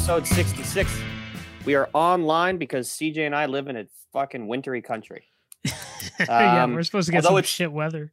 episode 0.00 0.26
66. 0.26 0.98
We 1.66 1.74
are 1.74 1.90
online 1.92 2.56
because 2.56 2.88
CJ 2.88 3.18
and 3.26 3.36
I 3.36 3.44
live 3.44 3.68
in 3.68 3.76
a 3.76 3.84
fucking 4.14 4.46
wintry 4.48 4.80
country. 4.80 5.24
yeah, 6.18 6.64
Um, 6.64 6.72
we're 6.74 6.84
supposed 6.84 7.04
to 7.08 7.12
get 7.12 7.22
some 7.22 7.34
it's- 7.36 7.52
shit 7.52 7.70
weather. 7.70 8.10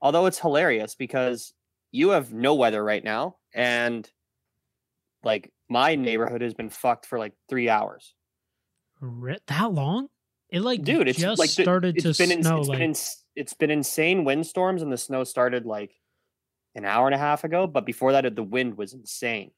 Although 0.00 0.26
it's 0.26 0.38
hilarious 0.38 0.94
because 0.94 1.54
you 1.90 2.10
have 2.10 2.32
no 2.32 2.54
weather 2.54 2.84
right 2.84 3.02
now, 3.02 3.34
and 3.52 4.08
like 5.24 5.52
my 5.68 5.96
neighborhood 5.96 6.40
has 6.40 6.54
been 6.54 6.70
fucked 6.70 7.04
for 7.04 7.18
like 7.18 7.32
three 7.48 7.68
hours. 7.68 8.14
That 9.48 9.72
long? 9.72 10.06
It 10.50 10.60
like 10.60 10.84
Dude, 10.84 11.08
it's 11.08 11.18
just 11.18 11.40
like 11.40 11.50
the- 11.52 11.64
started 11.64 11.96
it's 11.96 12.16
to 12.16 12.22
been 12.22 12.30
ins- 12.30 12.46
snow. 12.46 12.60
it's 12.60 12.68
like 12.68 12.78
been 12.78 12.88
ins- 12.90 13.24
it's 13.34 13.54
been 13.54 13.72
insane 13.72 14.24
windstorms, 14.24 14.82
and 14.82 14.92
the 14.92 14.96
snow 14.96 15.24
started 15.24 15.66
like 15.66 15.90
an 16.76 16.84
hour 16.84 17.06
and 17.08 17.14
a 17.14 17.18
half 17.18 17.42
ago. 17.42 17.66
But 17.66 17.84
before 17.84 18.12
that, 18.12 18.36
the 18.36 18.42
wind 18.44 18.76
was 18.78 18.92
insane. 18.94 19.50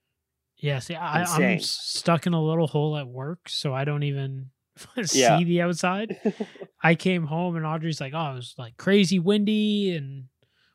Yeah, 0.61 0.79
see, 0.79 0.95
I, 0.95 1.23
I'm 1.25 1.59
stuck 1.61 2.27
in 2.27 2.33
a 2.35 2.43
little 2.43 2.67
hole 2.67 2.97
at 2.97 3.07
work, 3.09 3.49
so 3.49 3.75
I 3.75 3.85
don't 3.85 4.03
even 4.05 4.51
Yeah. 5.13 5.39
see 5.39 5.45
the 5.45 5.63
outside. 5.63 6.19
I 6.83 6.95
came 6.95 7.25
home 7.27 7.57
and 7.57 7.67
Audrey's 7.67 8.01
like, 8.01 8.13
"Oh, 8.15 8.33
it 8.33 8.35
was 8.37 8.55
like 8.59 8.77
crazy 8.77 9.19
windy 9.19 9.95
and 9.97 10.25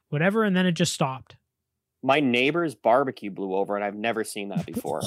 whatever," 0.09 0.43
and 0.43 0.55
then 0.55 0.65
it 0.65 0.73
just 0.73 0.93
stopped. 0.93 1.35
my 2.03 2.19
neighbor's 2.19 2.75
barbecue 2.75 3.31
blew 3.31 3.55
over, 3.55 3.75
and 3.75 3.83
I've 3.83 3.95
never 3.95 4.23
seen 4.23 4.49
that 4.49 4.65
before. 4.71 5.01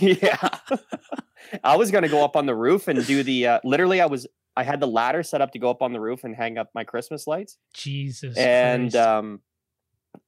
Yeah. 0.00 0.48
I 1.62 1.76
was 1.76 1.90
gonna 1.90 2.08
go 2.08 2.24
up 2.24 2.36
on 2.36 2.46
the 2.46 2.54
roof 2.54 2.88
and 2.88 3.04
do 3.06 3.22
the 3.22 3.46
uh, 3.46 3.60
literally 3.64 4.00
I 4.00 4.06
was 4.06 4.26
I 4.56 4.62
had 4.62 4.78
the 4.80 4.86
ladder 4.86 5.22
set 5.22 5.40
up 5.40 5.52
to 5.52 5.58
go 5.58 5.68
up 5.70 5.82
on 5.82 5.92
the 5.92 6.00
roof 6.00 6.22
and 6.24 6.34
hang 6.34 6.58
up 6.58 6.70
my 6.74 6.84
Christmas 6.84 7.26
lights. 7.26 7.58
Jesus. 7.74 8.36
and 8.36 8.94
um 8.94 9.40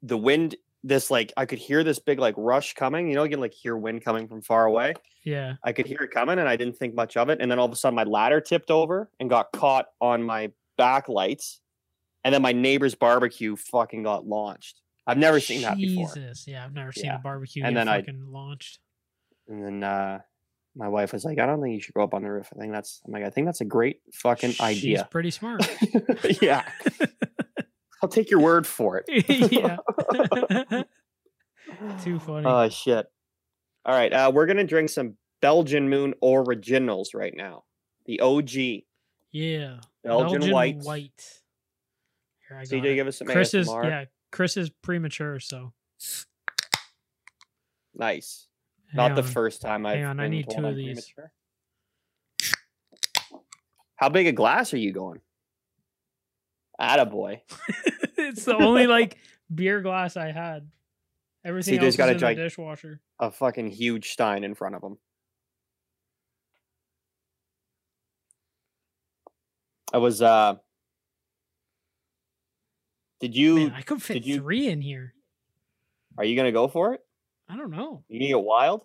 the 0.02 0.16
wind 0.16 0.56
this 0.84 1.10
like 1.10 1.32
I 1.36 1.46
could 1.46 1.58
hear 1.58 1.82
this 1.84 1.98
big 1.98 2.18
like 2.18 2.34
rush 2.36 2.74
coming. 2.74 3.08
You 3.08 3.14
know, 3.16 3.24
you 3.24 3.30
can 3.30 3.40
like 3.40 3.54
hear 3.54 3.76
wind 3.76 4.04
coming 4.04 4.28
from 4.28 4.42
far 4.42 4.66
away. 4.66 4.94
yeah. 5.24 5.54
I 5.64 5.72
could 5.72 5.86
hear 5.86 5.98
it 6.02 6.10
coming 6.12 6.38
and 6.38 6.48
I 6.48 6.56
didn't 6.56 6.76
think 6.76 6.94
much 6.94 7.16
of 7.16 7.28
it. 7.28 7.40
And 7.40 7.50
then 7.50 7.58
all 7.58 7.66
of 7.66 7.72
a 7.72 7.76
sudden 7.76 7.96
my 7.96 8.04
ladder 8.04 8.40
tipped 8.40 8.70
over 8.70 9.10
and 9.18 9.28
got 9.28 9.50
caught 9.52 9.86
on 10.00 10.22
my 10.22 10.52
back 10.78 11.08
lights. 11.08 11.60
And 12.24 12.32
then 12.34 12.42
my 12.42 12.52
neighbor's 12.52 12.94
barbecue 12.94 13.56
fucking 13.56 14.02
got 14.04 14.26
launched. 14.26 14.80
I've 15.06 15.18
never 15.18 15.38
seen 15.40 15.62
that 15.62 15.76
before. 15.76 16.12
Jesus. 16.14 16.46
Yeah, 16.48 16.64
I've 16.64 16.72
never 16.74 16.92
seen 16.92 17.06
Yeah. 17.06 17.16
a 17.16 17.18
barbecue 17.20 17.62
And 17.64 17.74
get 17.74 17.80
then 17.80 17.88
I- 17.88 18.00
fucking 18.00 18.22
launched. 18.32 18.78
And 19.48 19.64
then 19.64 19.82
uh 19.84 20.18
my 20.78 20.88
wife 20.88 21.14
was 21.14 21.24
like, 21.24 21.38
I 21.38 21.46
don't 21.46 21.62
think 21.62 21.74
you 21.74 21.80
should 21.80 21.94
go 21.94 22.02
up 22.02 22.12
on 22.12 22.22
the 22.22 22.30
roof. 22.30 22.50
I 22.54 22.60
think 22.60 22.70
that's 22.72 23.00
I'm 23.06 23.12
like, 23.12 23.24
I 23.24 23.30
think 23.30 23.46
that's 23.46 23.62
a 23.62 23.64
great 23.64 24.00
fucking 24.12 24.50
She's 24.50 24.60
idea. 24.60 25.08
pretty 25.10 25.30
smart. 25.30 25.66
yeah. 26.42 26.64
I'll 28.02 28.08
take 28.08 28.30
your 28.30 28.40
word 28.40 28.66
for 28.66 29.02
it. 29.04 29.06
yeah. 29.52 30.82
Too 32.04 32.18
funny. 32.18 32.46
Oh 32.46 32.68
shit. 32.68 33.06
All 33.84 33.94
right. 33.94 34.12
Uh 34.12 34.30
we're 34.34 34.46
gonna 34.46 34.64
drink 34.64 34.90
some 34.90 35.16
Belgian 35.40 35.88
Moon 35.88 36.14
originals 36.22 37.14
right 37.14 37.34
now. 37.36 37.64
The 38.06 38.20
OG. 38.20 38.50
yeah. 39.32 39.78
Belgian, 40.04 40.52
white. 40.52 40.76
white. 40.78 41.40
Here 42.48 42.58
I 42.58 42.62
CJ, 42.62 42.84
it. 42.84 42.94
give 42.94 43.06
us 43.08 43.16
some 43.18 43.26
Chris 43.26 43.54
is 43.54 43.66
yeah. 43.68 44.04
Chris 44.30 44.56
is 44.56 44.70
premature, 44.82 45.40
so 45.40 45.72
Nice. 47.94 48.46
hang 48.92 48.96
Not 48.96 49.16
the 49.16 49.22
first 49.22 49.62
time 49.62 49.86
I've 49.86 49.96
Hang 49.96 50.04
on, 50.04 50.20
I 50.20 50.28
need 50.28 50.48
two 50.50 50.58
of 50.58 50.64
I'm 50.66 50.76
these. 50.76 51.10
premature. 51.12 51.32
How 53.96 54.10
big 54.10 54.26
a 54.26 54.32
glass 54.32 54.74
are 54.74 54.78
you 54.78 54.92
going? 54.92 55.20
Attaboy. 56.80 57.40
it's 58.18 58.44
the 58.44 58.56
only 58.56 58.86
like 58.86 59.18
beer 59.54 59.80
glass 59.80 60.16
I 60.16 60.32
had. 60.32 60.68
Everything 61.44 61.78
CJ's 61.78 61.84
else 61.84 61.96
got 61.96 62.08
is 62.16 62.22
a 62.22 62.28
in 62.30 62.36
the 62.36 62.42
dishwasher. 62.42 63.00
A 63.20 63.30
fucking 63.30 63.70
huge 63.70 64.10
stein 64.10 64.44
in 64.44 64.54
front 64.54 64.74
of 64.74 64.82
him. 64.82 64.98
I 69.92 69.98
was 69.98 70.20
uh 70.20 70.56
did 73.20 73.34
you 73.36 73.54
Man, 73.56 73.72
I 73.72 73.82
could 73.82 74.02
fit 74.02 74.14
did 74.14 74.26
you- 74.26 74.38
three 74.40 74.68
in 74.68 74.80
here. 74.80 75.14
are 76.18 76.24
you 76.24 76.36
gonna 76.36 76.52
go 76.52 76.68
for 76.68 76.94
it? 76.94 77.00
I 77.48 77.56
don't 77.56 77.70
know. 77.70 78.04
You 78.08 78.18
gonna 78.18 78.28
get 78.40 78.44
wild? 78.44 78.82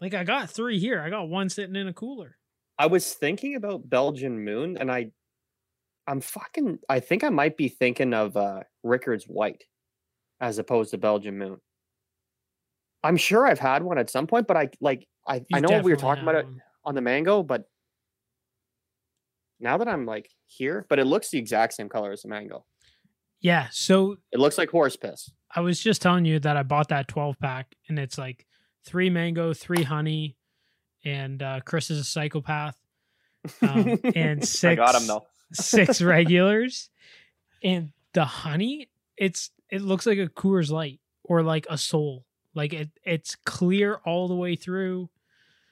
Like 0.00 0.14
I 0.14 0.24
got 0.24 0.50
three 0.50 0.78
here. 0.78 1.00
I 1.00 1.10
got 1.10 1.28
one 1.28 1.48
sitting 1.48 1.76
in 1.76 1.88
a 1.88 1.92
cooler. 1.92 2.36
I 2.78 2.86
was 2.86 3.12
thinking 3.12 3.54
about 3.54 3.88
Belgian 3.88 4.44
Moon, 4.44 4.76
and 4.78 4.90
I, 4.90 5.10
I'm 6.06 6.20
fucking. 6.20 6.78
I 6.88 7.00
think 7.00 7.24
I 7.24 7.28
might 7.28 7.56
be 7.56 7.68
thinking 7.68 8.12
of 8.14 8.36
uh, 8.36 8.60
Rickards 8.82 9.24
White, 9.24 9.64
as 10.40 10.58
opposed 10.58 10.90
to 10.90 10.98
Belgian 10.98 11.38
Moon. 11.38 11.58
I'm 13.04 13.16
sure 13.16 13.46
I've 13.46 13.58
had 13.58 13.82
one 13.82 13.98
at 13.98 14.10
some 14.10 14.26
point, 14.26 14.46
but 14.46 14.56
I 14.56 14.70
like. 14.80 15.06
I 15.26 15.36
I 15.36 15.44
You've 15.50 15.62
know 15.62 15.80
we 15.80 15.92
were 15.92 15.96
talking 15.96 16.22
about 16.22 16.34
it 16.36 16.46
on 16.84 16.94
the 16.94 17.00
mango, 17.00 17.42
but 17.42 17.64
now 19.60 19.78
that 19.78 19.88
I'm 19.88 20.04
like 20.04 20.28
here, 20.46 20.84
but 20.88 20.98
it 20.98 21.06
looks 21.06 21.30
the 21.30 21.38
exact 21.38 21.74
same 21.74 21.88
color 21.88 22.12
as 22.12 22.22
the 22.22 22.28
mango. 22.28 22.64
Yeah. 23.40 23.68
So 23.70 24.16
It 24.32 24.40
looks 24.40 24.58
like 24.58 24.70
horse 24.70 24.96
piss. 24.96 25.30
I 25.54 25.60
was 25.60 25.80
just 25.80 26.02
telling 26.02 26.24
you 26.24 26.38
that 26.40 26.56
I 26.56 26.62
bought 26.62 26.88
that 26.88 27.08
12 27.08 27.38
pack 27.38 27.74
and 27.88 27.98
it's 27.98 28.16
like 28.18 28.46
three 28.84 29.10
mango, 29.10 29.52
three 29.52 29.82
honey, 29.82 30.36
and 31.04 31.42
uh, 31.42 31.60
Chris 31.64 31.90
is 31.90 31.98
a 31.98 32.04
psychopath. 32.04 32.76
Um, 33.60 33.98
and 34.14 34.46
six, 34.46 34.64
I 34.64 34.74
got 34.74 34.94
him 34.94 35.06
though. 35.06 35.26
Six 35.52 36.02
regulars. 36.02 36.90
And 37.62 37.92
the 38.12 38.24
honey, 38.24 38.88
it's 39.16 39.50
it 39.70 39.82
looks 39.82 40.06
like 40.06 40.18
a 40.18 40.26
Coors 40.26 40.70
Light 40.70 41.00
or 41.24 41.42
like 41.42 41.66
a 41.70 41.78
Sol. 41.78 42.24
Like 42.54 42.72
it, 42.72 42.90
it's 43.04 43.36
clear 43.36 44.00
all 44.04 44.28
the 44.28 44.34
way 44.34 44.56
through. 44.56 45.08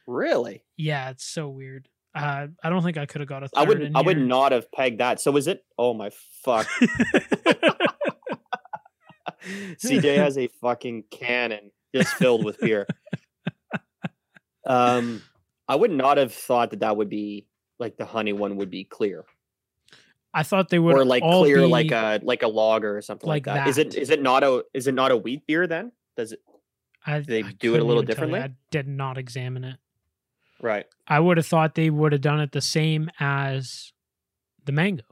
Really? 0.07 0.65
Yeah, 0.77 1.11
it's 1.11 1.25
so 1.25 1.49
weird. 1.49 1.89
Uh, 2.15 2.49
I 2.63 2.71
don't 2.71 2.83
think 2.83 2.97
I 2.97 3.07
could 3.07 3.21
have 3.21 3.29
got 3.29 3.45
a 3.45 3.49
third 3.49 3.61
I 3.61 3.65
would. 3.65 3.93
I 3.95 4.01
would 4.03 4.19
not 4.19 4.53
have 4.53 4.73
pegged 4.73 5.01
that. 5.01 5.21
So 5.21 5.37
is 5.37 5.47
it? 5.47 5.65
Oh 5.79 5.95
my 5.95 6.11
fuck. 6.43 6.67
CJ 9.45 10.17
has 10.17 10.37
a 10.37 10.49
fucking 10.61 11.05
cannon 11.11 11.71
just 11.95 12.15
filled 12.15 12.45
with 12.45 12.59
beer. 12.61 12.87
Um, 14.67 15.23
I 15.69 15.77
would 15.77 15.91
not 15.91 16.19
have 16.19 16.33
thought 16.33 16.71
that 16.71 16.81
that 16.81 16.97
would 16.97 17.09
be 17.09 17.47
like 17.79 17.97
the 17.97 18.05
honey 18.05 18.33
one 18.33 18.57
would 18.57 18.71
be 18.71 18.85
clear 18.85 19.25
I 20.33 20.43
thought 20.45 20.69
they 20.69 20.79
would 20.79 20.95
or 20.97 21.05
like 21.05 21.23
clear 21.23 21.63
be, 21.63 21.67
like 21.67 21.91
a 21.91 22.21
like 22.23 22.43
a 22.43 22.49
lager 22.49 22.97
or 22.97 23.03
something 23.03 23.29
like, 23.29 23.47
like 23.47 23.57
that. 23.57 23.69
Is 23.69 23.79
it 23.79 23.95
is 23.95 24.11
it 24.11 24.23
not 24.23 24.43
a 24.45 24.65
is 24.73 24.87
it 24.87 24.95
not 24.95 25.11
a 25.11 25.17
wheat 25.17 25.47
beer 25.47 25.67
then? 25.67 25.93
Does 26.17 26.33
it 26.33 26.41
I, 27.07 27.21
they 27.21 27.43
I 27.43 27.53
do 27.53 27.75
it 27.75 27.81
a 27.81 27.85
little 27.85 28.03
even 28.03 28.15
tell 28.15 28.29
you. 28.29 28.35
differently? 28.35 28.41
I 28.41 28.55
did 28.71 28.87
not 28.87 29.19
examine 29.19 29.65
it. 29.65 29.77
right? 30.61 30.87
I 31.09 31.19
would 31.19 31.37
have 31.39 31.47
thought 31.47 31.75
they 31.75 31.91
would 31.91 32.13
have 32.13 32.21
done 32.21 32.41
it 32.41 32.53
the 32.53 32.61
same 32.61 33.11
as 33.19 33.93
the 34.65 34.73
mango, 34.73 35.05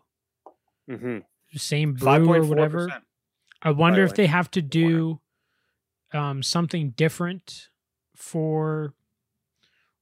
Mm-hmm. 0.89 1.19
same 1.57 1.95
brew 1.95 2.33
or 2.35 2.43
whatever. 2.45 3.03
I 3.63 3.71
wonder 3.73 4.05
if 4.05 4.11
way. 4.11 4.17
they 4.19 4.27
have 4.27 4.51
to 4.53 4.63
do 4.63 5.21
um, 6.13 6.43
something 6.43 6.91
different 6.91 7.71
for 8.15 8.95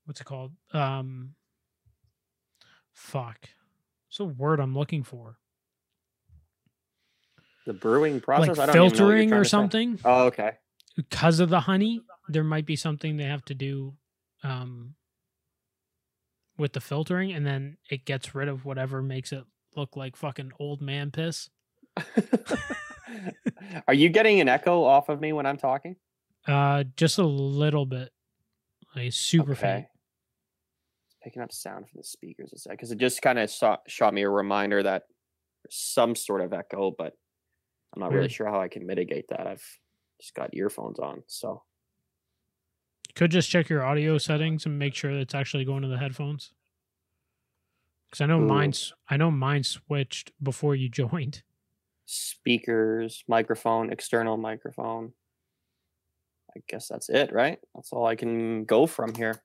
what's 0.04 0.20
it 0.20 0.24
called? 0.24 0.52
Um, 0.72 1.36
fuck, 2.92 3.48
it's 4.16 4.20
a 4.20 4.24
word 4.24 4.60
I'm 4.60 4.74
looking 4.74 5.02
for. 5.02 5.36
The 7.66 7.74
brewing 7.74 8.22
process. 8.22 8.58
I 8.58 8.64
like 8.64 8.74
don't 8.74 8.76
even 8.76 8.82
know 8.82 8.88
filtering 8.96 9.32
or 9.34 9.44
something 9.44 9.98
Oh, 10.06 10.24
okay. 10.26 10.52
because 10.96 11.38
of 11.40 11.50
the 11.50 11.60
honey. 11.60 12.00
There 12.28 12.44
might 12.44 12.64
be 12.64 12.76
something 12.76 13.16
they 13.18 13.24
have 13.24 13.44
to 13.46 13.54
do 13.54 13.94
um, 14.42 14.94
with 16.56 16.72
the 16.72 16.80
filtering, 16.80 17.32
and 17.32 17.46
then 17.46 17.76
it 17.90 18.06
gets 18.06 18.34
rid 18.34 18.48
of 18.48 18.64
whatever 18.64 19.02
makes 19.02 19.32
it 19.32 19.44
look 19.76 19.96
like 19.96 20.16
fucking 20.16 20.52
old 20.58 20.80
man 20.80 21.10
piss. 21.10 21.50
Are 23.86 23.94
you 23.94 24.08
getting 24.08 24.40
an 24.40 24.48
echo 24.48 24.82
off 24.82 25.08
of 25.10 25.20
me 25.20 25.32
when 25.34 25.44
I'm 25.44 25.58
talking? 25.58 25.96
Uh, 26.46 26.84
just 26.96 27.18
a 27.18 27.24
little 27.26 27.84
bit, 27.84 28.10
like 28.94 29.12
super 29.12 29.54
faint. 29.54 29.86
Picking 31.26 31.42
up 31.42 31.50
sound 31.50 31.88
from 31.88 31.98
the 31.98 32.04
speakers 32.04 32.52
a 32.54 32.58
sec 32.58 32.70
because 32.74 32.92
it 32.92 32.98
just 32.98 33.20
kind 33.20 33.36
of 33.36 33.50
shot 33.88 34.14
me 34.14 34.22
a 34.22 34.30
reminder 34.30 34.80
that 34.80 35.02
there's 35.64 35.74
some 35.74 36.14
sort 36.14 36.40
of 36.40 36.52
echo, 36.52 36.94
but 36.96 37.14
I'm 37.92 38.00
not 38.00 38.12
really 38.12 38.28
mm. 38.28 38.30
sure 38.30 38.46
how 38.46 38.60
I 38.60 38.68
can 38.68 38.86
mitigate 38.86 39.26
that. 39.30 39.44
I've 39.44 39.66
just 40.20 40.36
got 40.36 40.54
earphones 40.54 41.00
on, 41.00 41.24
so 41.26 41.64
Could 43.16 43.32
just 43.32 43.50
check 43.50 43.68
your 43.68 43.82
audio 43.82 44.18
settings 44.18 44.66
and 44.66 44.78
make 44.78 44.94
sure 44.94 45.12
that 45.12 45.18
it's 45.18 45.34
actually 45.34 45.64
going 45.64 45.82
to 45.82 45.88
the 45.88 45.98
headphones. 45.98 46.52
Because 48.08 48.20
I 48.20 48.26
know 48.26 48.38
Ooh. 48.38 48.46
mine's 48.46 48.92
I 49.10 49.16
know 49.16 49.32
mine 49.32 49.64
switched 49.64 50.30
before 50.40 50.76
you 50.76 50.88
joined. 51.02 51.42
speakers, 52.04 53.24
microphone, 53.26 53.90
external 53.90 54.36
microphone. 54.36 55.12
I 56.56 56.60
guess 56.68 56.86
that's 56.86 57.08
it, 57.08 57.32
right? 57.32 57.58
That's 57.74 57.92
all 57.92 58.06
I 58.06 58.14
can 58.14 58.64
go 58.64 58.86
from 58.86 59.12
here. 59.12 59.42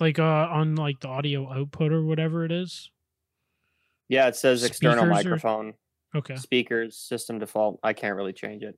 Like 0.00 0.18
uh 0.18 0.22
on 0.22 0.76
like 0.76 1.00
the 1.00 1.08
audio 1.08 1.52
output 1.52 1.92
or 1.92 2.02
whatever 2.04 2.44
it 2.44 2.52
is. 2.52 2.90
Yeah, 4.08 4.26
it 4.28 4.36
says 4.36 4.64
external 4.64 4.98
Speakers 5.04 5.10
or- 5.10 5.14
microphone, 5.30 5.74
Okay. 6.16 6.36
speakers, 6.36 6.96
system 6.96 7.38
default. 7.38 7.78
I 7.82 7.92
can't 7.92 8.16
really 8.16 8.32
change 8.32 8.62
it. 8.62 8.76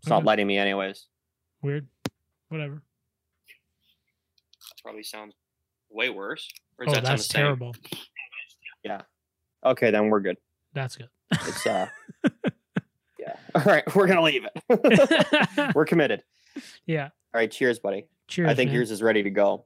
It's 0.00 0.08
not 0.08 0.18
Okay. 0.18 0.26
letting 0.26 0.46
me 0.46 0.58
anyways. 0.58 1.06
Weird. 1.62 1.86
Whatever. 2.48 2.82
That 3.46 4.82
probably 4.82 5.04
sounds 5.04 5.34
way 5.90 6.10
worse. 6.10 6.48
Or 6.78 6.86
Oh, 6.88 6.92
that 6.92 7.04
that's 7.04 7.26
the 7.28 7.32
same? 7.34 7.42
terrible. 7.44 7.74
Yeah. 8.82 9.02
Okay, 9.64 9.90
then 9.90 10.08
we're 10.08 10.20
good. 10.20 10.36
That's 10.74 10.96
good. 10.96 11.08
It's 11.32 11.66
uh 11.66 11.86
Yeah. 13.18 13.36
All 13.54 13.62
right, 13.62 13.94
we're 13.94 14.08
gonna 14.08 14.22
leave 14.22 14.44
it. 14.44 15.74
we're 15.74 15.84
committed. 15.86 16.24
yeah. 16.86 17.04
All 17.32 17.38
right, 17.40 17.50
cheers, 17.50 17.78
buddy. 17.78 18.06
Cheers. 18.28 18.50
I 18.50 18.54
think 18.54 18.68
man. 18.68 18.74
yours 18.74 18.90
is 18.90 19.02
ready 19.02 19.22
to 19.22 19.30
go. 19.30 19.64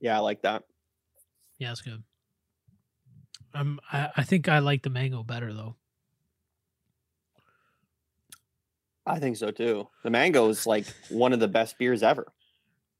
Yeah, 0.00 0.16
I 0.16 0.20
like 0.20 0.42
that. 0.42 0.64
Yeah, 1.58 1.72
it's 1.72 1.82
good. 1.82 2.02
Um, 3.52 3.80
I, 3.92 4.08
I 4.16 4.22
think 4.22 4.48
I 4.48 4.60
like 4.60 4.82
the 4.82 4.90
mango 4.90 5.22
better 5.22 5.52
though. 5.52 5.76
I 9.06 9.18
think 9.18 9.36
so 9.36 9.50
too. 9.50 9.88
The 10.04 10.10
mango 10.10 10.48
is 10.48 10.66
like 10.66 10.86
one 11.08 11.32
of 11.32 11.40
the 11.40 11.48
best 11.48 11.78
beers 11.78 12.02
ever. 12.02 12.32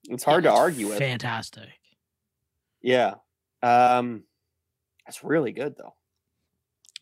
It's 0.09 0.25
hard 0.25 0.45
to 0.45 0.51
argue 0.51 0.89
with. 0.89 0.99
Fantastic. 0.99 1.69
Yeah. 2.83 3.15
Um 3.63 4.25
that's 5.07 5.23
really 5.23 5.53
good 5.53 5.77
though. 5.77 5.95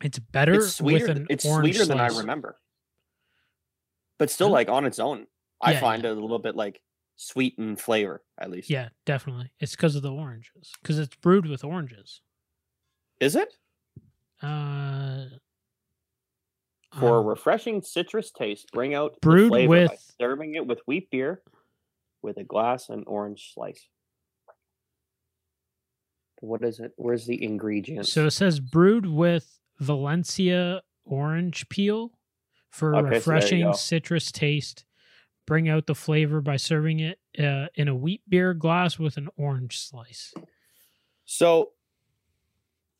It's 0.02 0.18
better 0.18 0.54
It's 0.54 0.76
sweeter. 0.76 1.08
with 1.08 1.16
an 1.16 1.26
It's 1.30 1.44
sweeter 1.48 1.84
than 1.86 2.00
I 2.00 2.08
remember. 2.08 2.56
But 4.18 4.30
still 4.30 4.50
like 4.50 4.68
on 4.68 4.84
its 4.84 4.98
own. 4.98 5.26
I 5.62 5.72
Yeah, 5.72 5.80
find 5.80 6.02
yeah. 6.02 6.10
it 6.10 6.18
a 6.18 6.20
little 6.20 6.38
bit 6.38 6.56
like 6.56 6.80
sweet 7.20 7.54
in 7.58 7.76
flavor, 7.76 8.22
at 8.40 8.48
least. 8.50 8.70
Yeah, 8.70 8.88
definitely. 9.04 9.50
It's 9.60 9.72
because 9.76 9.96
of 9.96 10.02
the 10.02 10.12
oranges. 10.12 10.72
Because 10.80 10.98
it's 10.98 11.14
brewed 11.16 11.46
with 11.46 11.64
oranges. 11.64 12.22
Is 13.20 13.34
it? 13.36 13.52
Uh, 14.40 15.24
For 16.98 17.16
a 17.16 17.20
um, 17.20 17.26
refreshing 17.26 17.82
citrus 17.82 18.30
taste, 18.30 18.70
bring 18.72 18.94
out 18.94 19.20
Brewed 19.20 19.68
with- 19.68 20.14
serving 20.20 20.54
it 20.54 20.66
with 20.66 20.78
wheat 20.86 21.10
beer 21.10 21.42
with 22.22 22.36
a 22.38 22.44
glass 22.44 22.88
and 22.88 23.04
orange 23.06 23.52
slice. 23.52 23.86
What 26.40 26.62
is 26.62 26.78
it? 26.78 26.92
Where's 26.96 27.26
the 27.26 27.42
ingredients? 27.42 28.12
so 28.12 28.26
it 28.26 28.30
says 28.30 28.60
brewed 28.60 29.06
with 29.06 29.58
Valencia 29.80 30.82
orange 31.04 31.68
peel 31.68 32.12
for 32.70 32.94
Okay, 32.94 33.06
so 33.08 33.10
refreshing 33.16 33.62
go. 33.62 33.72
citrus 33.72 34.30
taste. 34.30 34.84
Bring 35.48 35.68
out 35.70 35.86
the 35.86 35.94
flavor 35.94 36.42
by 36.42 36.56
serving 36.58 37.00
it 37.00 37.18
uh, 37.38 37.68
in 37.74 37.88
a 37.88 37.94
wheat 37.94 38.20
beer 38.28 38.52
glass 38.52 38.98
with 38.98 39.16
an 39.16 39.28
orange 39.38 39.78
slice. 39.78 40.34
So 41.24 41.70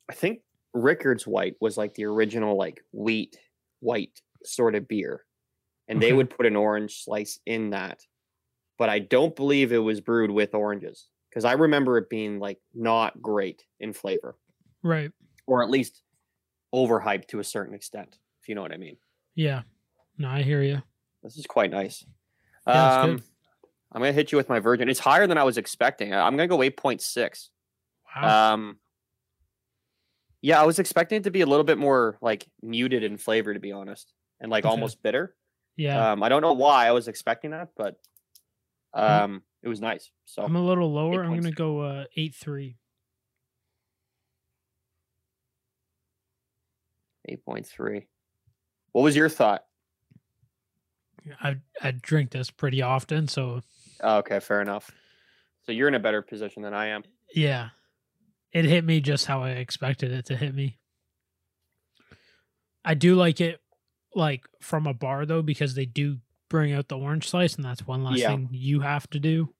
I 0.09 0.13
think 0.13 0.39
Rickard's 0.73 1.27
White 1.27 1.55
was 1.61 1.77
like 1.77 1.93
the 1.93 2.05
original 2.05 2.57
like 2.57 2.81
wheat 2.91 3.37
white 3.81 4.19
sort 4.43 4.73
of 4.73 4.87
beer. 4.87 5.25
And 5.87 6.01
they 6.01 6.11
would 6.11 6.31
put 6.31 6.47
an 6.47 6.55
orange 6.55 7.03
slice 7.03 7.39
in 7.45 7.69
that. 7.69 8.01
But 8.79 8.89
I 8.89 8.97
don't 8.97 9.35
believe 9.35 9.71
it 9.71 9.77
was 9.77 10.01
brewed 10.01 10.31
with 10.31 10.55
oranges 10.55 11.07
because 11.29 11.45
I 11.45 11.53
remember 11.53 11.99
it 11.99 12.09
being 12.09 12.39
like 12.39 12.57
not 12.73 13.21
great 13.21 13.63
in 13.79 13.93
flavor 13.93 14.37
Right. 14.81 15.11
or 15.45 15.61
at 15.61 15.69
least 15.69 16.01
overhyped 16.73 17.27
to 17.27 17.39
a 17.39 17.43
certain 17.43 17.75
extent, 17.75 18.17
if 18.41 18.49
you 18.49 18.55
know 18.55 18.61
what 18.63 18.71
I 18.73 18.77
mean. 18.77 18.97
Yeah. 19.35 19.61
No, 20.17 20.29
I 20.29 20.41
hear 20.41 20.63
you. 20.63 20.81
This 21.21 21.37
is 21.37 21.45
quite 21.45 21.69
nice. 21.69 22.05
Yeah, 22.73 23.01
um. 23.01 23.23
I'm 23.91 24.01
going 24.01 24.09
to 24.09 24.15
hit 24.15 24.31
you 24.31 24.37
with 24.37 24.49
my 24.49 24.59
virgin. 24.59 24.87
It's 24.87 24.99
higher 24.99 25.25
than 25.25 25.39
I 25.39 25.43
was 25.43 25.57
expecting. 25.57 26.13
I'm 26.13 26.37
going 26.37 26.47
to 26.47 26.55
go 26.55 26.61
8.6. 26.61 27.49
Wow. 28.15 28.53
Um, 28.53 28.77
yeah, 30.41 30.61
I 30.61 30.65
was 30.65 30.77
expecting 30.77 31.17
it 31.17 31.23
to 31.23 31.31
be 31.31 31.41
a 31.41 31.45
little 31.47 31.63
bit 31.63 31.79
more 31.79 32.17
like 32.21 32.45
muted 32.61 33.03
in 33.03 33.17
flavor, 33.17 33.51
to 33.53 33.59
be 33.59 33.71
honest, 33.71 34.13
and 34.39 34.51
like 34.51 34.63
Okay. 34.63 34.69
almost 34.71 35.01
bitter. 35.01 35.35
yeah. 35.75 36.11
Um, 36.11 36.21
I 36.21 36.29
don't 36.29 36.41
know 36.43 36.53
why 36.53 36.87
I 36.87 36.91
was 36.91 37.07
expecting 37.07 37.49
that, 37.51 37.69
but 37.75 37.95
um, 38.93 39.41
it 39.63 39.67
was 39.67 39.81
nice. 39.81 40.11
So 40.25 40.43
I'm 40.43 40.55
a 40.55 40.61
little 40.61 40.93
lower. 40.93 41.23
I'm 41.23 41.35
gonna 41.35 41.51
go 41.51 41.79
uh 41.81 42.05
eight 42.15 42.35
three. 42.35 42.77
eight 47.25 47.43
point 47.43 47.65
three. 47.65 48.07
What 48.91 49.01
was 49.01 49.15
your 49.15 49.29
thought? 49.29 49.63
I 51.41 51.57
I 51.81 51.91
drink 51.91 52.31
this 52.31 52.49
pretty 52.49 52.81
often, 52.81 53.27
so 53.27 53.61
Oh, 54.01 54.17
okay, 54.19 54.39
fair 54.39 54.61
enough. 54.61 54.91
So 55.65 55.71
you're 55.71 55.87
in 55.87 55.95
a 55.95 55.99
better 55.99 56.21
position 56.21 56.63
than 56.63 56.73
I 56.73 56.87
am. 56.87 57.03
yeah, 57.35 57.69
it 58.51 58.65
hit 58.65 58.83
me 58.85 59.01
just 59.01 59.25
how 59.25 59.43
I 59.43 59.51
expected 59.51 60.11
it 60.11 60.25
to 60.27 60.35
hit 60.35 60.53
me. 60.55 60.77
I 62.83 62.93
do 62.93 63.15
like 63.15 63.41
it, 63.41 63.59
like 64.15 64.45
from 64.61 64.87
a 64.87 64.93
bar 64.93 65.25
though, 65.25 65.41
because 65.41 65.75
they 65.75 65.85
do 65.85 66.17
bring 66.49 66.73
out 66.73 66.87
the 66.87 66.97
orange 66.97 67.27
slice, 67.27 67.55
and 67.55 67.65
that's 67.65 67.85
one 67.85 68.03
last 68.03 68.19
Yeah. 68.19 68.29
thing 68.29 68.49
you 68.51 68.79
have 68.79 69.07
to 69.11 69.19
do. 69.19 69.53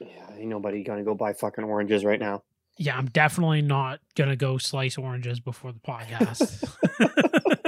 Yeah, 0.00 0.06
ain't 0.36 0.48
nobody 0.48 0.82
gonna 0.82 1.04
go 1.04 1.14
buy 1.14 1.32
fucking 1.32 1.64
oranges 1.64 2.04
right 2.04 2.20
now. 2.20 2.42
Yeah, 2.76 2.96
I'm 2.98 3.06
definitely 3.06 3.62
not 3.62 4.00
gonna 4.16 4.36
go 4.36 4.58
slice 4.58 4.98
oranges 4.98 5.38
before 5.40 5.72
the 5.72 5.78
podcast. 5.88 6.68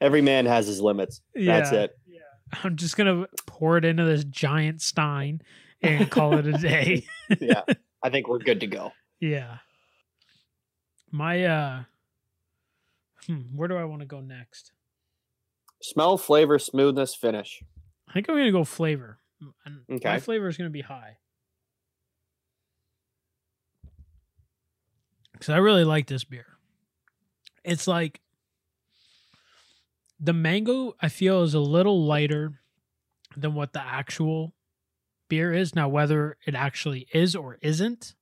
Every 0.00 0.20
man 0.22 0.46
has 0.46 0.66
his 0.66 0.80
limits. 0.80 1.20
That's 1.34 1.72
Yeah. 1.72 1.80
it. 1.82 1.98
I'm 2.64 2.76
just 2.76 2.96
gonna 2.96 3.26
pour 3.46 3.76
it 3.76 3.84
into 3.84 4.04
this 4.04 4.24
giant 4.24 4.80
stein 4.80 5.42
and 5.82 6.10
call 6.10 6.36
it 6.38 6.46
a 6.46 6.52
day. 6.58 7.04
Yeah, 7.40 7.62
I 8.02 8.08
think 8.10 8.26
we're 8.28 8.38
good 8.38 8.60
to 8.60 8.66
go. 8.66 8.92
Yeah. 9.20 9.58
My 11.10 11.44
uh 11.44 11.82
hmm, 13.26 13.40
where 13.54 13.68
do 13.68 13.76
I 13.76 13.84
want 13.84 14.00
to 14.00 14.06
go 14.06 14.20
next? 14.20 14.72
Smell, 15.82 16.16
flavor, 16.16 16.58
smoothness, 16.58 17.14
finish. 17.14 17.62
I 18.08 18.12
think 18.14 18.28
I'm 18.30 18.36
gonna 18.36 18.50
go 18.52 18.64
flavor. 18.64 19.18
And 19.66 19.82
my 19.88 19.96
Okay. 19.96 20.18
flavor 20.20 20.48
is 20.48 20.56
gonna 20.56 20.70
be 20.70 20.80
high. 20.80 21.18
Cause 25.40 25.50
I 25.50 25.58
really 25.58 25.84
like 25.84 26.06
this 26.06 26.24
beer. 26.24 26.46
It's 27.64 27.86
like 27.86 28.20
the 30.20 30.32
mango 30.32 30.94
I 31.00 31.08
feel 31.08 31.42
is 31.42 31.54
a 31.54 31.60
little 31.60 32.04
lighter 32.04 32.60
than 33.36 33.54
what 33.54 33.72
the 33.72 33.82
actual 33.82 34.54
beer 35.28 35.52
is. 35.52 35.74
Now 35.74 35.88
whether 35.88 36.36
it 36.46 36.54
actually 36.54 37.06
is 37.12 37.36
or 37.36 37.58
isn't, 37.62 38.14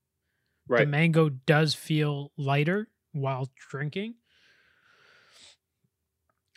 right. 0.69 0.81
the 0.81 0.87
mango 0.87 1.29
does 1.31 1.75
feel 1.75 2.33
lighter 2.37 2.89
while 3.13 3.51
drinking. 3.71 4.15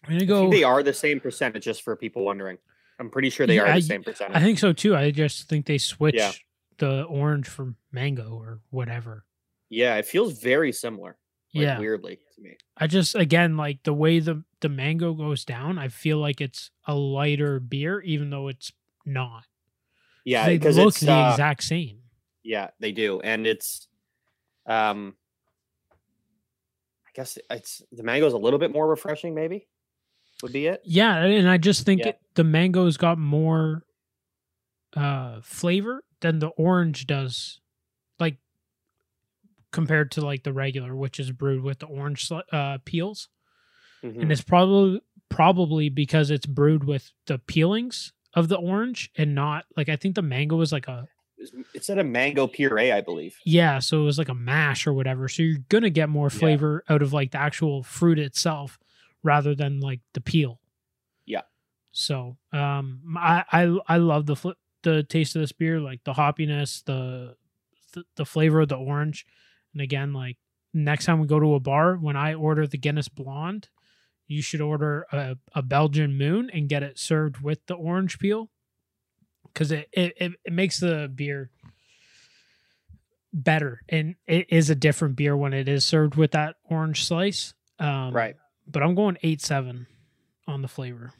I'm 0.03 0.11
gonna 0.11 0.23
I 0.23 0.25
go. 0.25 0.39
think 0.41 0.53
they 0.53 0.63
are 0.63 0.81
the 0.83 0.93
same 0.93 1.19
percentage, 1.19 1.63
just 1.65 1.81
for 1.81 1.95
people 1.95 2.23
wondering. 2.25 2.57
I'm 2.99 3.09
pretty 3.09 3.29
sure 3.29 3.45
they 3.47 3.55
Yeah, 3.55 3.63
are 3.63 3.67
the 3.67 3.73
I- 3.73 3.79
same 3.79 4.03
percentage. 4.03 4.35
I 4.35 4.39
think 4.41 4.59
so 4.59 4.73
too. 4.73 4.95
I 4.95 5.11
just 5.11 5.47
think 5.49 5.65
they 5.65 5.77
switch 5.77 6.45
the 6.77 7.03
orange 7.03 7.47
for 7.47 7.75
mango 7.91 8.31
or 8.33 8.59
whatever. 8.69 9.25
yeah, 9.69 9.95
it 9.97 10.05
feels 10.05 10.39
very 10.41 10.71
similar. 10.71 11.17
Like, 11.53 11.63
yeah, 11.63 11.79
weirdly 11.79 12.19
to 12.35 12.41
me. 12.41 12.57
I 12.77 12.87
just 12.87 13.15
again 13.15 13.57
like 13.57 13.83
the 13.83 13.93
way 13.93 14.19
the 14.19 14.43
the 14.61 14.69
mango 14.69 15.13
goes 15.13 15.45
down. 15.45 15.77
I 15.77 15.87
feel 15.87 16.17
like 16.19 16.41
it's 16.41 16.69
a 16.85 16.93
lighter 16.95 17.59
beer, 17.59 18.01
even 18.01 18.29
though 18.29 18.47
it's 18.47 18.71
not. 19.05 19.45
Yeah, 20.25 20.45
they 20.45 20.57
because 20.57 20.77
look 20.77 20.89
it's 20.89 20.99
the 20.99 21.11
uh, 21.11 21.31
exact 21.31 21.63
same. 21.63 22.01
yeah, 22.43 22.69
they 22.79 22.91
do, 22.91 23.19
and 23.21 23.47
it's 23.47 23.87
um, 24.67 25.15
I 27.07 27.09
guess 27.15 27.37
it's 27.49 27.81
the 27.91 28.03
mango's 28.03 28.33
a 28.33 28.37
little 28.37 28.59
bit 28.59 28.71
more 28.71 28.87
refreshing. 28.87 29.33
Maybe 29.33 29.67
would 30.43 30.53
be 30.53 30.67
it. 30.67 30.81
Yeah, 30.85 31.17
and 31.23 31.49
I 31.49 31.57
just 31.57 31.85
think 31.85 32.01
Yeah. 32.01 32.09
it, 32.09 32.19
the 32.35 32.43
mango's 32.43 32.97
got 32.97 33.17
more 33.17 33.83
uh 34.95 35.39
flavor 35.41 36.03
than 36.21 36.39
the 36.39 36.47
orange 36.49 37.07
does, 37.07 37.59
compared 39.71 40.11
to 40.11 40.21
like 40.21 40.43
the 40.43 40.53
regular, 40.53 40.95
which 40.95 41.19
is 41.19 41.31
brewed 41.31 41.63
with 41.63 41.79
the 41.79 41.85
orange 41.87 42.29
uh 42.51 42.77
peels. 42.85 43.29
Mhm. 44.03 44.21
and 44.21 44.31
it's 44.31 44.41
probably 44.41 45.01
probably 45.29 45.89
because 45.89 46.31
it's 46.31 46.45
brewed 46.45 46.85
with 46.85 47.11
the 47.27 47.37
peelings 47.37 48.13
of 48.33 48.47
the 48.47 48.55
orange 48.57 49.11
and 49.17 49.35
not 49.35 49.65
like 49.75 49.89
I 49.89 49.95
think 49.97 50.15
the 50.15 50.21
mango 50.21 50.55
was 50.55 50.71
like 50.71 50.87
a 50.87 51.07
It's- 51.37 51.65
It 51.73 51.83
said 51.85 51.97
a 51.97 52.03
mango 52.03 52.47
puree, 52.47 52.91
I 52.91 52.99
believe. 53.01 53.37
yeah, 53.45 53.79
so 53.79 54.01
it 54.01 54.05
was 54.05 54.17
like 54.17 54.27
a 54.29 54.33
mash 54.33 54.85
or 54.87 54.93
whatever. 54.93 55.27
So 55.29 55.43
you're 55.43 55.59
gonna 55.69 55.89
get 55.89 56.09
more 56.09 56.27
Yeah. 56.31 56.39
flavor 56.39 56.83
out 56.89 57.01
of 57.01 57.11
like 57.13 57.31
the 57.31 57.37
actual 57.39 57.83
fruit 57.83 58.19
itself 58.19 58.77
rather 59.23 59.53
than 59.55 59.79
like 59.81 60.01
the 60.13 60.21
peel. 60.21 60.59
Yeah. 61.25 61.43
So 61.91 62.37
um, 62.53 63.01
I 63.17 63.43
I 63.51 63.77
I 63.87 63.97
love 63.97 64.25
the 64.27 64.35
fl- 64.35 64.51
the 64.83 65.03
taste 65.03 65.35
of 65.35 65.41
this 65.41 65.51
beer, 65.51 65.79
like 65.81 66.03
the 66.05 66.13
hoppiness, 66.13 66.83
the 66.85 67.35
the, 67.93 68.03
the 68.15 68.25
flavor 68.25 68.61
of 68.61 68.69
the 68.69 68.77
orange, 68.77 69.25
and 69.73 69.81
again, 69.81 70.13
like 70.13 70.37
next 70.73 71.05
time 71.05 71.19
we 71.19 71.27
go 71.27 71.39
to 71.39 71.55
a 71.55 71.59
bar, 71.59 71.95
when 71.95 72.15
I 72.15 72.33
order 72.33 72.67
the 72.67 72.77
Guinness 72.77 73.07
Blonde, 73.07 73.69
you 74.27 74.41
should 74.41 74.61
order 74.61 75.05
a, 75.11 75.37
a 75.55 75.61
Belgian 75.61 76.17
Moon 76.17 76.49
and 76.53 76.69
get 76.69 76.83
it 76.83 76.99
served 76.99 77.41
with 77.41 77.65
the 77.65 77.73
orange 77.73 78.19
peel 78.19 78.49
because 79.45 79.71
it, 79.71 79.89
it, 79.91 80.13
it, 80.45 80.53
makes 80.53 80.79
the 80.79 81.11
beer 81.13 81.49
better, 83.33 83.81
and 83.89 84.15
it 84.27 84.47
is 84.49 84.69
a 84.69 84.75
different 84.75 85.15
beer 85.15 85.35
when 85.35 85.53
it 85.53 85.67
is 85.67 85.83
served 85.83 86.15
with 86.15 86.31
that 86.31 86.55
orange 86.69 87.05
slice. 87.05 87.53
Um, 87.79 88.13
right. 88.13 88.35
But 88.67 88.83
I'm 88.83 88.93
going 88.93 89.17
eight 89.23 89.41
seven 89.41 89.87
on 90.47 90.61
the 90.61 90.67
flavor. 90.67 91.13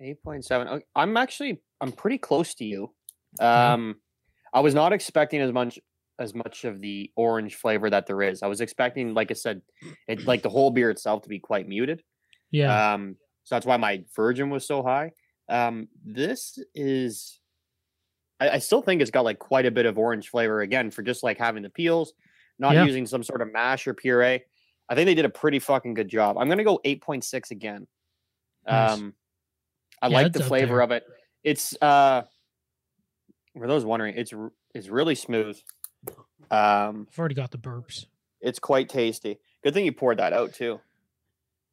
Eight 0.00 0.22
point 0.22 0.44
seven. 0.44 0.82
I'm 0.94 1.16
actually 1.16 1.60
I'm 1.80 1.92
pretty 1.92 2.18
close 2.18 2.54
to 2.56 2.64
you. 2.64 2.92
Um, 3.40 3.96
I 4.52 4.60
was 4.60 4.74
not 4.74 4.92
expecting 4.92 5.40
as 5.40 5.52
much 5.52 5.78
as 6.18 6.34
much 6.34 6.64
of 6.64 6.80
the 6.80 7.10
orange 7.16 7.56
flavor 7.56 7.90
that 7.90 8.06
there 8.06 8.22
is. 8.22 8.42
I 8.42 8.46
was 8.46 8.60
expecting, 8.60 9.12
like 9.14 9.30
I 9.30 9.34
said, 9.34 9.60
it 10.08 10.26
like 10.26 10.42
the 10.42 10.48
whole 10.48 10.70
beer 10.70 10.90
itself 10.90 11.22
to 11.22 11.28
be 11.28 11.38
quite 11.38 11.68
muted. 11.68 12.02
Yeah. 12.50 12.94
Um, 12.94 13.16
so 13.44 13.54
that's 13.54 13.66
why 13.66 13.76
my 13.76 14.02
virgin 14.14 14.48
was 14.50 14.66
so 14.66 14.82
high. 14.82 15.12
Um, 15.48 15.88
this 16.04 16.58
is, 16.74 17.38
I, 18.40 18.48
I 18.50 18.58
still 18.58 18.80
think 18.82 19.02
it's 19.02 19.10
got 19.10 19.24
like 19.24 19.38
quite 19.38 19.66
a 19.66 19.70
bit 19.70 19.84
of 19.86 19.98
orange 19.98 20.30
flavor 20.30 20.62
again 20.62 20.90
for 20.90 21.02
just 21.02 21.22
like 21.22 21.36
having 21.38 21.62
the 21.62 21.70
peels, 21.70 22.14
not 22.58 22.74
Yeah. 22.74 22.84
using 22.84 23.04
some 23.06 23.22
sort 23.22 23.42
of 23.42 23.52
mash 23.52 23.86
or 23.86 23.92
puree. 23.94 24.42
I 24.88 24.94
think 24.94 25.06
they 25.06 25.14
did 25.14 25.26
a 25.26 25.30
pretty 25.30 25.58
fucking 25.58 25.94
good 25.94 26.08
job. 26.08 26.38
I'm 26.38 26.48
gonna 26.48 26.64
go 26.64 26.80
8.6 26.84 27.50
again. 27.50 27.86
Nice. 28.66 28.92
Um, 28.92 29.14
I 30.02 30.08
Yeah, 30.08 30.14
like 30.14 30.32
the 30.32 30.42
flavor 30.44 30.80
of 30.82 30.90
it. 30.90 31.04
It's 31.42 31.74
uh, 31.80 32.22
for 33.56 33.66
those 33.66 33.84
wondering, 33.84 34.14
it's 34.16 34.32
it's 34.74 34.88
really 34.88 35.14
smooth. 35.14 35.58
Um, 36.50 37.08
I've 37.10 37.18
already 37.18 37.34
got 37.34 37.50
the 37.50 37.58
burps. 37.58 38.06
it's 38.40 38.58
quite 38.58 38.88
tasty. 38.88 39.38
Good 39.64 39.74
thing 39.74 39.84
you 39.84 39.92
poured 39.92 40.18
that 40.18 40.32
out 40.32 40.54
too, 40.54 40.80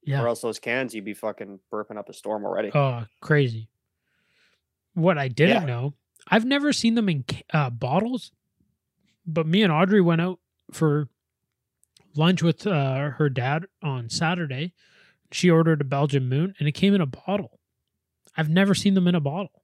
Yeah. 0.04 0.22
or 0.24 0.28
else 0.28 0.42
those 0.42 0.58
cans 0.60 0.96
you'd 0.96 1.06
be 1.06 1.14
fucking 1.14 1.60
burping 1.72 1.98
up 1.98 2.10
a 2.10 2.14
storm 2.14 2.44
already. 2.46 2.72
Oh, 2.74 3.06
crazy. 3.22 3.68
What 4.96 5.18
I 5.18 5.28
didn't 5.28 5.66
know, 5.66 5.94
I've 6.28 6.46
never 6.46 6.72
seen 6.74 6.96
them 6.96 7.10
in 7.10 7.26
uh, 7.54 7.70
bottles, 7.72 8.32
but 9.26 9.46
me 9.46 9.62
and 9.64 9.72
Audrey 9.72 10.02
went 10.02 10.22
out 10.22 10.40
for 10.72 11.08
lunch 12.16 12.42
with 12.44 12.66
uh, 12.66 13.10
her 13.12 13.30
dad 13.30 13.66
on 13.82 14.10
Saturday. 14.10 14.74
She 15.32 15.50
ordered 15.50 15.82
a 15.82 15.84
Belgian 15.86 16.30
Moon 16.30 16.54
and 16.60 16.68
it 16.68 16.74
came 16.74 16.94
in 16.96 17.02
a 17.02 17.06
bottle. 17.08 17.60
I've 18.36 18.50
never 18.50 18.74
seen 18.74 18.94
them 18.94 19.08
in 19.08 19.16
a 19.16 19.20
bottle. 19.20 19.64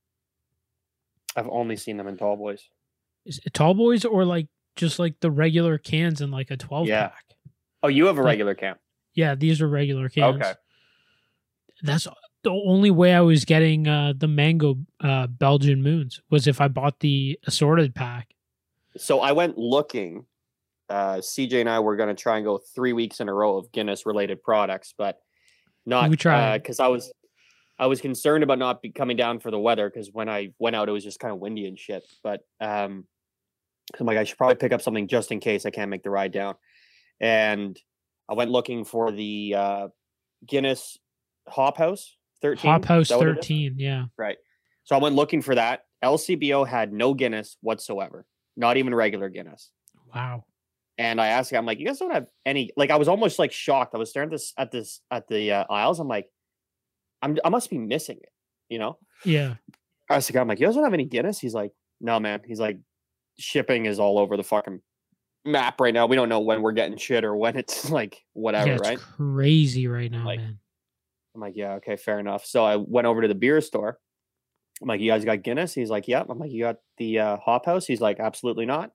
I've 1.36 1.48
only 1.50 1.76
seen 1.76 1.98
them 1.98 2.08
in 2.08 2.18
tall 2.18 2.36
boys. 2.38 2.70
Is 3.26 3.40
it 3.46 3.54
tall 3.54 3.74
boys 3.74 4.06
or 4.06 4.26
like 4.26 4.48
just 4.76 5.00
like 5.00 5.20
the 5.20 5.32
regular 5.32 5.78
cans 5.78 6.22
in 6.22 6.32
like 6.32 6.52
a 6.52 6.58
12 6.58 6.88
Yeah. 6.88 7.08
pack? 7.10 7.26
Oh, 7.84 7.88
you 7.88 8.06
have 8.08 8.18
a 8.18 8.22
Like- 8.22 8.32
regular 8.32 8.56
can. 8.56 8.76
Yeah, 9.14 9.36
these 9.36 9.62
are 9.62 9.68
regular 9.68 10.10
cans. 10.10 10.36
Okay. 10.42 10.54
That's 11.82 12.08
the 12.44 12.52
only 12.52 12.92
way 12.92 13.14
I 13.14 13.22
was 13.22 13.46
getting 13.46 13.88
uh, 13.88 14.14
the 14.16 14.28
mango 14.28 14.76
uh, 15.02 15.28
Belgian 15.28 15.82
moons 15.82 16.22
was 16.30 16.48
if 16.48 16.62
I 16.62 16.68
bought 16.68 17.00
the 17.00 17.40
assorted 17.48 17.96
pack. 17.96 18.34
So 18.98 19.20
I 19.20 19.32
went 19.32 19.58
looking. 19.58 20.26
Uh, 20.90 21.18
CJ 21.18 21.60
and 21.60 21.70
I 21.70 21.80
were 21.82 21.96
going 21.96 22.10
to 22.10 22.20
try 22.22 22.38
and 22.38 22.46
go 22.46 22.58
three 22.58 22.94
weeks 22.94 23.20
in 23.20 23.30
a 23.30 23.34
row 23.34 23.58
of 23.58 23.72
Guinness 23.72 24.06
related 24.08 24.42
products, 24.42 24.94
but 24.98 25.20
not 25.86 26.10
We 26.10 26.18
tried. 26.18 26.64
because 26.64 26.80
I 26.80 26.88
was 26.88 27.12
I 27.80 27.88
was 27.88 28.02
concerned 28.02 28.44
about 28.44 28.60
not 28.60 28.82
be 28.82 28.92
coming 28.92 29.16
down 29.16 29.40
for 29.40 29.52
the 29.52 29.60
weather 29.60 29.90
because 29.90 30.10
when 30.12 30.28
I 30.28 30.50
went 30.60 30.76
out 30.76 30.90
it 30.90 30.92
was 30.92 31.04
just 31.04 31.20
kind 31.20 31.34
of 31.34 31.40
windy 31.40 31.66
and 31.66 31.80
shit. 31.80 32.04
But 32.24 32.42
um, 32.60 33.06
I'm 33.98 34.06
like 34.06 34.18
I 34.18 34.26
should 34.26 34.38
probably 34.38 34.58
pick 34.58 34.74
up 34.74 34.82
something 34.82 35.08
just 35.08 35.32
in 35.32 35.40
case 35.40 35.66
I 35.66 35.70
can't 35.70 35.90
make 35.90 36.04
the 36.04 36.10
ride 36.10 36.34
down. 36.34 36.56
And 37.22 37.80
I 38.30 38.34
went 38.34 38.52
looking 38.52 38.84
for 38.84 39.12
the 39.12 39.56
uh, 39.58 39.88
Guinness 40.46 40.98
Hop 41.48 41.78
House 41.78 42.18
13. 42.42 42.70
Hop 42.70 42.86
House 42.86 43.04
Is 43.04 43.08
that 43.10 43.18
what 43.18 43.28
it 43.28 43.32
is? 43.32 43.46
13, 43.46 43.76
yeah. 43.78 44.06
Right. 44.18 44.38
So 44.84 44.96
I 44.96 45.00
went 45.00 45.16
looking 45.16 45.42
for 45.42 45.56
that. 45.56 45.86
LCBO 46.04 46.68
had 46.68 46.94
no 46.94 47.14
Guinness 47.14 47.58
whatsoever, 47.62 48.26
not 48.56 48.78
even 48.78 48.94
regular 48.94 49.30
Guinness. 49.30 49.72
Wow. 50.14 50.46
And 50.98 51.22
I 51.22 51.28
asked, 51.28 51.54
I'm 51.54 51.66
like, 51.66 51.80
you 51.80 51.86
guys 51.86 52.00
don't 52.00 52.12
have 52.14 52.28
any? 52.46 52.72
Like, 52.76 52.92
I 52.92 52.98
was 52.98 53.08
almost 53.08 53.40
like 53.40 53.52
shocked. 53.52 53.96
I 53.96 53.98
was 53.98 54.10
staring 54.10 54.28
at 54.28 54.32
this 54.32 54.54
at 54.58 54.72
this 54.72 55.02
at 55.10 55.28
the 55.28 55.52
uh, 55.52 55.66
aisles. 55.70 56.00
I'm 56.00 56.08
like, 56.08 56.28
I'm 57.22 57.38
I 57.44 57.50
must 57.50 57.70
be 57.70 57.78
missing 57.78 58.18
it, 58.22 58.30
you 58.70 58.80
know. 58.80 58.98
Yeah. 59.26 59.56
I 60.10 60.20
the 60.20 60.34
guy, 60.34 60.42
I'm 60.42 60.48
like, 60.48 60.60
you 60.60 60.66
guys 60.66 60.76
don't 60.76 60.84
have 60.84 60.94
any 60.94 61.06
Guinness? 61.06 61.40
He's 61.40 61.54
like, 61.54 61.72
no, 62.02 62.20
man. 62.20 62.42
He's 62.46 62.60
like, 62.60 62.80
shipping 63.38 63.86
is 63.86 64.00
all 64.00 64.18
over 64.18 64.38
the 64.38 64.44
fucking 64.44 64.82
map 65.46 65.80
right 65.80 65.94
now. 65.94 66.08
We 66.08 66.16
don't 66.16 66.30
know 66.30 66.40
when 66.40 66.62
we're 66.62 66.72
getting 66.72 66.98
shit 66.98 67.24
or 67.24 67.36
when 67.36 67.56
it's 67.58 67.90
like 67.92 68.24
whatever, 68.34 68.68
yeah, 68.70 68.74
it's 68.76 68.82
right? 68.90 69.00
crazy 69.00 69.88
right 69.88 70.12
now, 70.12 70.26
Like, 70.26 70.40
man. 70.40 70.60
I'm 71.36 71.42
like, 71.42 71.54
yeah, 71.56 71.74
okay, 71.74 71.96
fair 71.96 72.20
enough. 72.20 72.44
So 72.46 72.66
I 72.66 72.76
went 72.78 73.06
over 73.06 73.22
to 73.22 73.28
the 73.28 73.36
beer 73.36 73.62
store. 73.62 74.00
I'm 74.82 74.88
like, 74.88 75.00
you 75.00 75.12
guys 75.12 75.24
got 75.26 75.44
Guinness? 75.44 75.74
He's 75.74 75.90
like, 75.92 76.08
yep. 76.08 76.26
I'm 76.30 76.40
like, 76.40 76.52
you 76.52 76.64
got 76.64 76.78
the 76.98 77.20
uh, 77.20 77.38
Hop 77.38 77.66
House? 77.68 77.86
He's 77.86 78.02
like, 78.02 78.20
absolutely 78.20 78.66
not. 78.66 78.92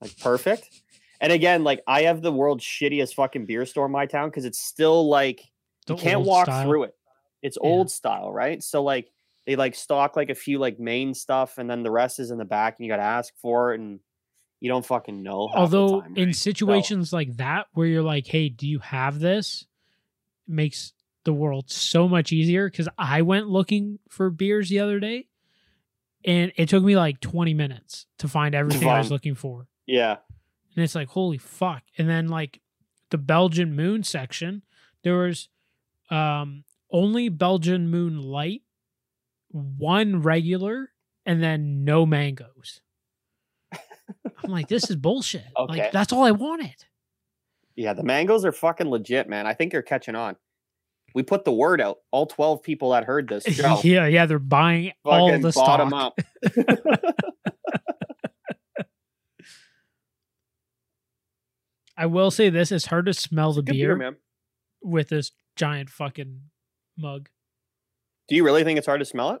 Like, 0.00 0.16
perfect. 0.20 0.68
And 1.20 1.32
again, 1.32 1.64
like, 1.64 1.82
I 1.88 2.02
have 2.02 2.22
the 2.22 2.30
world's 2.32 2.64
shittiest 2.64 3.14
fucking 3.14 3.46
beer 3.46 3.66
store 3.66 3.86
in 3.86 3.92
my 3.92 4.06
town 4.06 4.28
because 4.28 4.44
it's 4.44 4.58
still 4.60 5.08
like 5.08 5.40
The 5.86 5.94
you 5.94 6.00
can't 6.00 6.20
walk 6.22 6.46
style. 6.46 6.64
through 6.66 6.84
it. 6.84 6.94
It's 7.42 7.58
Yeah. 7.62 7.68
old 7.68 7.90
style, 7.90 8.32
right? 8.32 8.62
So 8.62 8.82
like 8.82 9.10
they 9.46 9.56
like 9.56 9.74
stock 9.74 10.16
like 10.16 10.30
a 10.30 10.34
few 10.34 10.58
like 10.58 10.78
main 10.80 11.14
stuff, 11.14 11.58
and 11.58 11.68
then 11.70 11.82
the 11.82 11.90
rest 11.90 12.18
is 12.18 12.30
in 12.30 12.38
the 12.38 12.44
back, 12.44 12.76
and 12.78 12.84
you 12.86 12.90
got 12.92 12.96
to 12.96 13.02
ask 13.02 13.32
for 13.40 13.72
it, 13.72 13.80
and 13.80 14.00
you 14.60 14.68
don't 14.68 14.84
fucking 14.84 15.22
know. 15.22 15.50
Although 15.54 16.00
time, 16.00 16.14
in 16.16 16.26
right? 16.28 16.36
situations 16.36 17.12
like 17.12 17.36
that 17.36 17.66
where 17.72 17.86
you're 17.86 18.02
like, 18.02 18.26
"Hey, 18.26 18.48
do 18.48 18.66
you 18.66 18.78
have 18.80 19.20
this?" 19.20 19.66
It 20.48 20.52
makes 20.52 20.92
the 21.24 21.32
world 21.32 21.70
so 21.70 22.08
much 22.08 22.32
easier 22.32 22.70
cuz 22.70 22.88
I 22.96 23.22
went 23.22 23.48
looking 23.48 23.98
for 24.08 24.30
beers 24.30 24.68
the 24.68 24.78
other 24.78 25.00
day 25.00 25.26
and 26.24 26.52
it 26.56 26.68
took 26.68 26.84
me 26.84 26.96
like 26.96 27.20
20 27.20 27.52
minutes 27.54 28.06
to 28.18 28.28
find 28.28 28.54
everything 28.54 28.88
I 28.88 28.98
was 28.98 29.10
looking 29.10 29.34
for. 29.34 29.68
yeah, 29.86 30.18
And 30.74 30.84
it's 30.84 30.94
like, 30.94 31.08
"Holy 31.08 31.38
fuck." 31.38 31.82
And 31.98 32.08
then 32.08 32.28
like 32.28 32.60
the 33.10 33.18
Belgian 33.18 33.74
Moon 33.74 34.02
section, 34.02 34.62
there 35.02 35.16
was 35.18 35.48
um 36.10 36.64
only 36.90 37.28
Belgian 37.28 37.88
Moon 37.90 38.20
light, 38.22 38.62
one 39.50 40.22
regular, 40.22 40.90
and 41.24 41.42
then 41.42 41.84
no 41.84 42.06
mangoes. 42.06 42.80
I'm 43.72 44.50
like, 44.50 44.68
this 44.68 44.88
is 44.90 44.96
bullshit. 44.96 45.44
Okay. 45.56 45.80
Like 45.82 45.92
that's 45.92 46.12
all 46.12 46.24
I 46.24 46.30
wanted. 46.32 46.74
yeah, 47.74 47.92
the 47.92 48.04
mangoes 48.04 48.44
are 48.44 48.52
fucking 48.52 48.88
legit, 48.88 49.28
man. 49.28 49.46
I 49.46 49.54
think 49.54 49.72
you're 49.72 49.82
catching 49.82 50.14
on. 50.14 50.36
We 51.14 51.22
put 51.22 51.44
the 51.44 51.52
word 51.52 51.80
out. 51.80 51.98
All 52.10 52.26
twelve 52.26 52.62
people 52.62 52.90
that 52.90 53.04
heard 53.04 53.28
this 53.28 53.44
show, 53.54 53.80
yeah, 53.82 54.06
yeah, 54.06 54.26
they're 54.26 54.38
buying 54.38 54.92
all 55.04 55.30
the 55.40 55.50
bottom 55.52 55.88
stock. 55.88 56.14
up. 56.18 56.20
I 61.96 62.06
will 62.06 62.30
say 62.30 62.50
this: 62.50 62.70
it's 62.70 62.86
hard 62.86 63.06
to 63.06 63.14
smell 63.14 63.52
the 63.52 63.62
Good 63.62 63.72
beer, 63.72 63.96
man. 63.96 64.16
with 64.82 65.08
this 65.08 65.32
giant 65.56 65.88
fucking 65.90 66.42
mug. 66.96 67.28
Do 68.28 68.34
you 68.34 68.44
really 68.44 68.64
think 68.64 68.78
it's 68.78 68.86
hard 68.86 69.00
to 69.00 69.06
smell 69.06 69.30
it? 69.30 69.40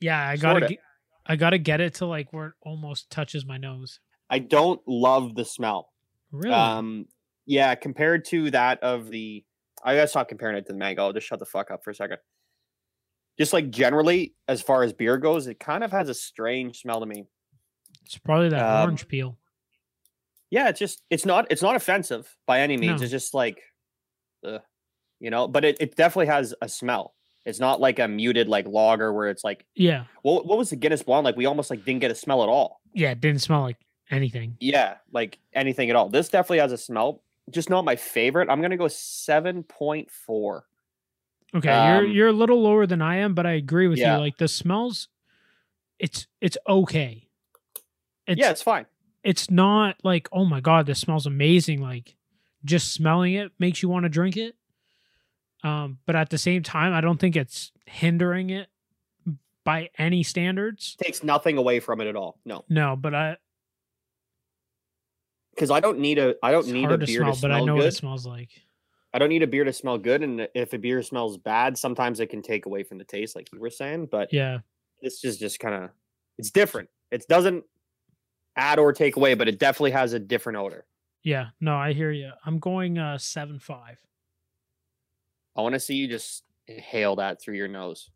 Yeah, 0.00 0.26
I 0.26 0.36
gotta, 0.36 0.60
Sorta. 0.60 0.68
get, 0.68 0.78
I 1.26 1.36
gotta 1.36 1.58
get 1.58 1.80
it 1.80 1.94
to 1.94 2.06
like 2.06 2.32
where 2.32 2.48
it 2.48 2.54
almost 2.62 3.10
touches 3.10 3.44
my 3.44 3.58
nose. 3.58 4.00
I 4.28 4.38
don't 4.38 4.80
love 4.86 5.34
the 5.34 5.44
smell. 5.44 5.90
Really? 6.32 6.54
Um, 6.54 7.06
yeah, 7.46 7.74
compared 7.74 8.24
to 8.26 8.50
that 8.52 8.82
of 8.82 9.10
the, 9.10 9.44
I 9.84 9.94
gotta 9.94 10.08
stop 10.08 10.28
comparing 10.28 10.56
it 10.56 10.66
to 10.66 10.72
the 10.72 10.78
mango. 10.78 11.04
I'll 11.04 11.12
just 11.12 11.26
shut 11.26 11.38
the 11.38 11.46
fuck 11.46 11.70
up 11.70 11.84
for 11.84 11.90
a 11.90 11.94
second. 11.94 12.18
Just 13.38 13.52
like 13.52 13.70
generally, 13.70 14.34
as 14.48 14.60
far 14.62 14.82
as 14.82 14.92
beer 14.92 15.16
goes, 15.16 15.46
it 15.46 15.58
kind 15.58 15.82
of 15.82 15.92
has 15.92 16.08
a 16.08 16.14
strange 16.14 16.80
smell 16.80 17.00
to 17.00 17.06
me. 17.06 17.24
it's 18.04 18.18
probably 18.18 18.50
that 18.50 18.62
um, 18.62 18.82
orange 18.84 19.08
peel. 19.08 19.38
Yeah, 20.50 20.68
it's 20.68 20.78
just 20.78 21.02
it's 21.10 21.24
not 21.24 21.46
it's 21.50 21.62
not 21.62 21.76
offensive 21.76 22.36
by 22.46 22.60
any 22.60 22.76
means. 22.76 23.00
No. 23.00 23.04
It's 23.04 23.10
just 23.10 23.34
like, 23.34 23.62
ugh, 24.44 24.60
you 25.20 25.30
know, 25.30 25.46
but 25.46 25.64
it, 25.64 25.76
it 25.80 25.94
definitely 25.96 26.26
has 26.26 26.54
a 26.60 26.68
smell. 26.68 27.14
It's 27.46 27.60
not 27.60 27.80
like 27.80 27.98
a 27.98 28.08
muted 28.08 28.48
like 28.48 28.66
lager 28.66 29.12
where 29.12 29.28
it's 29.30 29.44
like, 29.44 29.64
Yeah, 29.74 30.04
what 30.22 30.46
what 30.46 30.58
was 30.58 30.70
the 30.70 30.76
Guinness 30.76 31.02
blonde 31.02 31.24
like? 31.24 31.36
We 31.36 31.46
almost 31.46 31.70
like 31.70 31.84
didn't 31.84 32.00
get 32.00 32.10
a 32.10 32.14
smell 32.14 32.42
at 32.42 32.48
all. 32.48 32.80
yeah, 32.94 33.10
it 33.12 33.20
didn't 33.20 33.40
smell 33.40 33.62
like 33.62 33.78
anything. 34.10 34.56
Yeah, 34.60 34.96
like 35.12 35.38
anything 35.54 35.88
at 35.90 35.96
all. 35.96 36.08
This 36.08 36.28
definitely 36.28 36.58
has 36.58 36.72
a 36.72 36.78
smell. 36.78 37.22
Just 37.50 37.70
not 37.70 37.84
my 37.84 37.96
favorite. 37.96 38.48
I'm 38.50 38.60
gonna 38.60 38.76
go 38.76 38.88
seven 38.88 39.62
point 39.62 40.10
four. 40.10 40.64
Okay, 41.54 41.68
you're 41.86 42.04
Um, 42.06 42.12
you're 42.12 42.28
a 42.28 42.32
little 42.32 42.60
lower 42.62 42.86
than 42.86 43.02
I 43.02 43.16
am, 43.16 43.34
but 43.34 43.44
I 43.46 43.52
agree 43.52 43.88
with 43.88 43.98
Yeah. 43.98 44.16
you. 44.16 44.20
Like 44.20 44.36
the 44.38 44.46
smells, 44.48 45.08
it's 45.98 46.26
it's 46.40 46.56
okay. 46.68 47.28
It's, 48.26 48.38
Yeah, 48.38 48.50
it's 48.50 48.62
fine. 48.62 48.86
it's 49.24 49.50
not 49.50 49.96
like 50.04 50.28
oh 50.30 50.44
my 50.44 50.60
god, 50.60 50.86
this 50.86 51.00
smells 51.00 51.26
amazing. 51.26 51.80
Like 51.80 52.16
just 52.64 52.92
smelling 52.92 53.34
it 53.34 53.50
makes 53.58 53.82
you 53.82 53.88
want 53.88 54.04
to 54.04 54.08
drink 54.10 54.36
it. 54.36 54.54
Um, 55.62 55.98
but 56.06 56.16
at 56.16 56.30
the 56.30 56.38
same 56.38 56.62
time, 56.62 56.92
I 56.94 57.00
don't 57.00 57.18
think 57.18 57.36
it's 57.36 57.70
hindering 57.86 58.50
it 58.50 58.68
by 59.64 59.90
any 59.98 60.22
standards. 60.22 60.96
takes 60.96 61.22
nothing 61.22 61.58
away 61.58 61.80
from 61.80 62.00
it 62.00 62.06
at 62.06 62.16
all. 62.16 62.38
No, 62.44 62.64
No, 62.68 62.96
but 62.96 63.14
I 63.14 63.36
because 65.54 65.70
I 65.70 65.80
don't 65.80 65.98
need 65.98 66.18
a 66.18 66.34
I 66.42 66.52
don't 66.52 66.66
need 66.68 66.84
a 66.84 66.88
hard 66.88 67.00
to 67.00 67.06
beer 67.06 67.20
smell, 67.22 67.34
to 67.34 67.40
but 67.42 67.52
I 67.52 67.60
know 67.60 67.76
what 67.76 67.84
it 67.86 67.92
smells 67.94 68.26
like. 68.26 68.48
I 69.12 69.18
don't 69.18 69.28
need 69.28 69.42
a 69.42 69.46
beer 69.46 69.64
to 69.64 69.72
smell 69.72 69.98
good, 69.98 70.22
and 70.22 70.48
if 70.54 70.72
a 70.72 70.78
beer 70.78 71.02
smells 71.02 71.36
bad, 71.36 71.76
sometimes 71.76 72.20
it 72.20 72.28
can 72.28 72.42
take 72.42 72.66
away 72.66 72.84
from 72.84 72.98
the 72.98 73.04
taste, 73.04 73.34
like 73.34 73.52
you 73.52 73.58
were 73.60 73.68
saying. 73.70 74.06
But 74.06 74.32
Yeah. 74.32 74.60
this 75.02 75.24
is 75.24 75.36
just 75.38 75.58
kind 75.60 75.74
of 75.84 75.90
it's 76.38 76.50
different. 76.50 76.88
It 77.10 77.26
doesn't 77.28 77.64
add 78.56 78.78
or 78.78 78.92
take 78.92 79.16
away, 79.16 79.34
but 79.34 79.48
it 79.48 79.58
definitely 79.58 79.90
has 79.90 80.12
a 80.12 80.18
different 80.18 80.58
odor. 80.58 80.86
Yeah. 81.22 81.48
No, 81.60 81.76
I 81.76 81.92
hear 81.92 82.12
you. 82.12 82.30
I'm 82.46 82.58
going 82.58 82.98
uh 82.98 83.18
seven 83.18 83.58
five. 83.58 83.98
I 85.56 85.62
want 85.62 85.74
to 85.74 85.80
see 85.80 85.94
you 85.96 86.08
just 86.08 86.44
inhale 86.66 87.16
that 87.16 87.40
through 87.42 87.56
your 87.56 87.68
nose. 87.68 88.10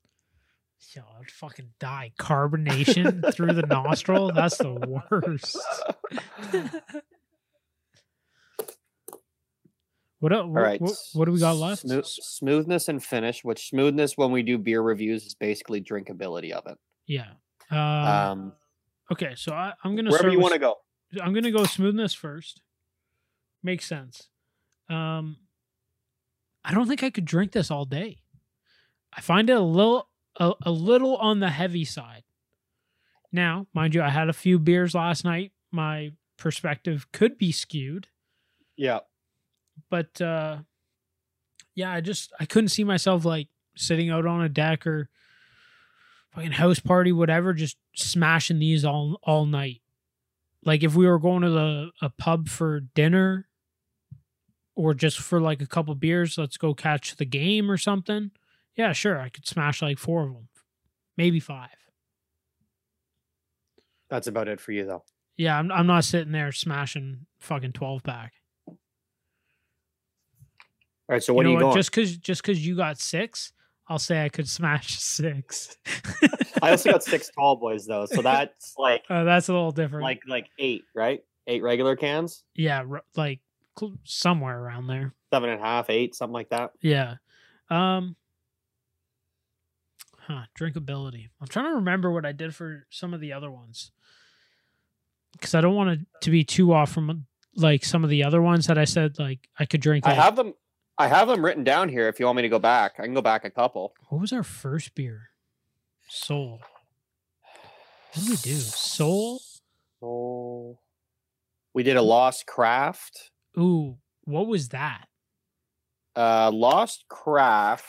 Yo, 0.94 1.02
I'd 1.18 1.30
fucking 1.30 1.70
die. 1.80 2.12
Carbonation 2.18 3.32
through 3.34 3.54
the 3.54 3.62
nostril. 3.62 4.32
That's 4.32 4.58
the 4.58 4.72
worst. 5.10 5.56
what, 10.20 10.32
el- 10.32 10.40
All 10.42 10.48
what, 10.48 10.62
right. 10.62 10.80
what, 10.80 10.92
what 11.14 11.24
do 11.26 11.32
we 11.32 11.38
got 11.40 11.56
left? 11.56 11.82
Smooth, 11.82 12.04
smoothness 12.06 12.88
and 12.88 13.02
finish, 13.02 13.44
which 13.44 13.68
smoothness 13.70 14.16
when 14.16 14.30
we 14.30 14.42
do 14.42 14.58
beer 14.58 14.82
reviews 14.82 15.24
is 15.26 15.34
basically 15.34 15.80
drinkability 15.82 16.52
of 16.52 16.66
it. 16.66 16.78
Yeah. 17.06 17.28
Uh, 17.70 17.76
Um, 18.32 18.52
okay, 19.12 19.34
so 19.36 19.52
I, 19.52 19.72
I'm 19.84 19.96
gonna 19.96 20.10
wherever 20.10 20.28
you 20.30 20.40
want 20.40 20.54
to 20.54 20.60
go. 20.60 20.76
I'm 21.22 21.32
gonna 21.34 21.50
go 21.50 21.64
smoothness 21.64 22.14
first. 22.14 22.60
Makes 23.62 23.86
sense. 23.86 24.28
Um, 24.90 25.36
I 26.64 26.72
don't 26.72 26.88
think 26.88 27.02
I 27.02 27.10
could 27.10 27.24
drink 27.26 27.52
this 27.52 27.70
all 27.70 27.84
day. 27.84 28.18
I 29.12 29.20
find 29.20 29.50
it 29.50 29.56
a 29.56 29.60
little 29.60 30.08
a, 30.38 30.52
a 30.62 30.70
little 30.70 31.16
on 31.16 31.40
the 31.40 31.50
heavy 31.50 31.84
side. 31.84 32.24
Now, 33.32 33.66
mind 33.74 33.94
you, 33.94 34.02
I 34.02 34.10
had 34.10 34.28
a 34.28 34.32
few 34.32 34.58
beers 34.58 34.94
last 34.94 35.24
night. 35.24 35.52
My 35.70 36.12
perspective 36.36 37.06
could 37.12 37.36
be 37.38 37.52
skewed, 37.52 38.08
Yeah. 38.76 39.00
but 39.90 40.20
uh, 40.20 40.58
yeah, 41.74 41.92
I 41.92 42.00
just 42.00 42.32
I 42.40 42.46
couldn't 42.46 42.68
see 42.68 42.84
myself 42.84 43.24
like 43.24 43.48
sitting 43.76 44.10
out 44.10 44.26
on 44.26 44.42
a 44.42 44.48
deck 44.48 44.86
or 44.86 45.08
fucking 46.34 46.52
house 46.52 46.78
party, 46.80 47.12
whatever, 47.12 47.52
just 47.52 47.76
smashing 47.94 48.58
these 48.58 48.84
all 48.84 49.18
all 49.22 49.46
night. 49.46 49.80
Like 50.64 50.82
if 50.82 50.94
we 50.94 51.06
were 51.06 51.18
going 51.18 51.42
to 51.42 51.50
the 51.50 51.90
a 52.00 52.10
pub 52.10 52.48
for 52.48 52.80
dinner 52.80 53.48
or 54.74 54.94
just 54.94 55.18
for 55.18 55.40
like 55.40 55.60
a 55.62 55.66
couple 55.66 55.94
beers, 55.94 56.36
let's 56.38 56.56
go 56.56 56.74
catch 56.74 57.16
the 57.16 57.24
game 57.24 57.70
or 57.70 57.76
something. 57.76 58.30
Yeah, 58.76 58.92
sure, 58.92 59.20
I 59.20 59.28
could 59.28 59.46
smash 59.46 59.80
like 59.82 59.98
four 59.98 60.22
of 60.24 60.32
them, 60.34 60.48
maybe 61.16 61.40
five. 61.40 61.68
That's 64.10 64.26
about 64.26 64.48
it 64.48 64.60
for 64.60 64.72
you, 64.72 64.84
though. 64.84 65.04
Yeah, 65.36 65.58
I'm 65.58 65.70
I'm 65.72 65.86
not 65.86 66.04
sitting 66.04 66.32
there 66.32 66.52
smashing 66.52 67.26
fucking 67.40 67.72
twelve 67.72 68.02
pack. 68.02 68.32
All 68.68 68.76
right. 71.08 71.22
So 71.22 71.34
what 71.34 71.46
you 71.46 71.52
know 71.52 71.56
are 71.58 71.60
you 71.60 71.66
what? 71.66 71.70
going? 71.72 71.76
Just 71.78 71.90
because 71.90 72.16
just 72.16 72.42
because 72.42 72.64
you 72.64 72.76
got 72.76 72.98
six, 72.98 73.52
I'll 73.88 73.98
say 73.98 74.24
I 74.24 74.28
could 74.28 74.48
smash 74.48 74.94
six. 75.00 75.76
I 76.62 76.70
also 76.70 76.92
got 76.92 77.02
six 77.02 77.30
tall 77.30 77.56
boys 77.56 77.86
though, 77.86 78.06
so 78.06 78.22
that's 78.22 78.74
like 78.78 79.04
Uh, 79.10 79.24
that's 79.24 79.48
a 79.48 79.52
little 79.52 79.72
different. 79.72 80.04
like 80.04 80.20
like 80.28 80.46
eight, 80.58 80.82
right? 80.94 81.20
Eight 81.46 81.62
regular 81.62 81.94
cans, 81.94 82.42
yeah, 82.54 82.84
r- 82.88 83.02
like 83.16 83.40
somewhere 84.04 84.58
around 84.58 84.86
there. 84.86 85.12
seven 85.32 85.50
and 85.50 85.60
a 85.60 85.64
half, 85.64 85.90
eight, 85.90 86.14
something 86.14 86.34
like 86.34 86.50
that. 86.50 86.70
Yeah. 86.80 87.14
Um. 87.70 88.16
Huh. 90.18 90.42
Drinkability. 90.58 91.28
I'm 91.40 91.48
trying 91.48 91.66
to 91.66 91.74
remember 91.74 92.10
what 92.10 92.24
I 92.24 92.32
did 92.32 92.54
for 92.54 92.86
some 92.90 93.12
of 93.12 93.20
the 93.20 93.32
other 93.32 93.50
ones, 93.50 93.90
because 95.32 95.54
I 95.54 95.60
don't 95.60 95.74
want 95.74 95.90
it 95.90 96.00
to 96.22 96.30
be 96.30 96.44
too 96.44 96.72
off 96.72 96.92
from 96.92 97.26
like 97.56 97.84
some 97.84 98.04
of 98.04 98.10
the 98.10 98.24
other 98.24 98.40
ones 98.40 98.66
that 98.66 98.78
I 98.78 98.84
said 98.84 99.18
like 99.18 99.48
I 99.58 99.66
could 99.66 99.80
drink. 99.80 100.06
I 100.06 100.14
have 100.14 100.36
them. 100.36 100.54
I 100.96 101.08
have 101.08 101.28
them 101.28 101.44
written 101.44 101.64
down 101.64 101.88
here. 101.88 102.08
If 102.08 102.20
you 102.20 102.26
want 102.26 102.36
me 102.36 102.42
to 102.42 102.48
go 102.48 102.60
back, 102.60 102.94
I 102.98 103.02
can 103.02 103.14
go 103.14 103.22
back 103.22 103.44
a 103.44 103.50
couple. 103.50 103.94
What 104.08 104.20
was 104.20 104.32
our 104.32 104.44
first 104.44 104.94
beer? 104.94 105.30
Sol. 106.08 106.60
What 108.12 108.22
did 108.22 108.30
we 108.30 108.36
do? 108.36 108.54
Sol. 108.54 109.40
So 110.00 110.78
we 111.72 111.82
did 111.82 111.96
a 111.96 112.02
Lost 112.02 112.46
Craft. 112.46 113.32
Ooh. 113.58 113.96
What 114.24 114.46
was 114.46 114.70
that? 114.70 115.06
Uh, 116.16 116.50
Lost 116.52 117.04
Craft. 117.08 117.84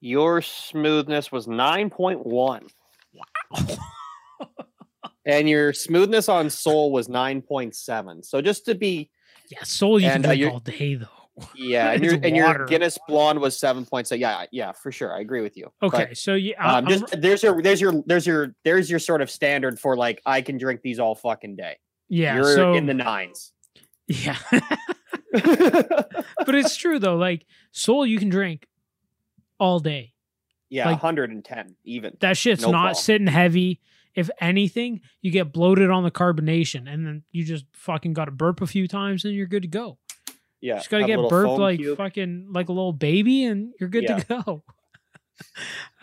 Your 0.00 0.40
smoothness 0.42 1.32
was 1.32 1.48
nine 1.48 1.90
point 1.90 2.24
one, 2.24 2.66
Wow. 3.12 3.76
and 5.26 5.48
your 5.48 5.72
smoothness 5.72 6.28
on 6.28 6.50
Sol 6.50 6.92
was 6.92 7.08
nine 7.08 7.42
point 7.42 7.74
seven. 7.74 8.22
So 8.22 8.40
just 8.40 8.64
to 8.66 8.74
be 8.76 9.10
Yeah, 9.50 9.62
Sol 9.64 9.98
you 9.98 10.06
And, 10.08 10.24
uh, 10.24 10.28
can 10.30 10.38
drink 10.38 10.40
you're- 10.40 10.52
all 10.52 10.60
day 10.60 10.94
though. 10.94 11.08
yeah, 11.56 11.90
and 11.94 12.04
your 12.04 12.14
and 12.14 12.36
your. 12.36 12.66
Guinness 12.66 12.96
Blonde 13.08 13.40
was 13.40 13.58
seven 13.58 13.84
point 13.86 14.06
seven. 14.06 14.20
Yeah, 14.20 14.44
yeah, 14.52 14.70
for 14.72 14.92
sure. 14.92 15.12
I 15.12 15.20
agree 15.20 15.40
with 15.40 15.56
you. 15.56 15.72
But, 15.80 15.94
Okay, 15.94 16.14
so 16.14 16.34
yeah, 16.34 16.64
um, 16.64 16.86
I'm- 16.86 16.86
just 16.86 17.20
there's 17.20 17.42
your 17.42 17.60
there's 17.60 17.80
your 17.80 17.94
there's 18.06 18.26
your 18.26 18.54
there's 18.64 18.88
your 18.88 19.00
sort 19.00 19.20
of 19.20 19.30
standard 19.32 19.80
for 19.80 19.96
like 19.96 20.22
I 20.24 20.42
can 20.42 20.58
drink 20.58 20.80
these 20.82 21.00
all 21.00 21.16
fucking 21.16 21.56
day. 21.56 21.76
yeah, 22.08 22.36
You're 22.36 22.54
so 22.54 22.74
in 22.74 22.86
the 22.86 22.94
nines. 22.94 23.52
Yeah, 24.08 24.36
but 25.32 26.54
it's 26.54 26.76
true 26.76 26.98
though. 26.98 27.16
Like 27.16 27.44
Sol, 27.72 28.06
you 28.06 28.18
can 28.18 28.28
drink 28.30 28.66
all 29.60 29.78
day. 29.80 30.14
yeah, 30.70 30.86
Like- 30.86 31.02
110 31.02 31.76
even. 31.84 32.16
That 32.20 32.36
shit's 32.36 32.62
No 32.62 32.70
not 32.70 32.78
problem. 32.78 32.94
sitting 33.02 33.26
heavy. 33.26 33.80
If 34.14 34.30
anything, 34.40 35.02
you 35.20 35.30
get 35.30 35.52
bloated 35.52 35.90
on 35.90 36.02
the 36.02 36.10
carbonation, 36.10 36.92
and 36.92 37.06
then 37.06 37.22
you 37.30 37.44
just 37.44 37.66
fucking 37.72 38.14
got 38.14 38.24
to 38.24 38.30
burp 38.32 38.60
a 38.60 38.66
few 38.66 38.88
times, 38.88 39.24
and 39.24 39.32
you're 39.34 39.46
good 39.46 39.62
to 39.62 39.68
go. 39.68 39.98
Yeah, 40.60 40.76
just 40.76 40.90
gotta 40.90 41.04
get 41.06 41.20
burped 41.28 41.60
like 41.60 41.78
cube. 41.78 41.96
fucking 41.96 42.48
like 42.52 42.68
a 42.68 42.72
little 42.72 42.92
baby, 42.92 43.44
and 43.44 43.72
you're 43.78 43.88
good 43.88 44.04
Yeah. 44.04 44.18
to 44.18 44.24
go. 44.44 44.64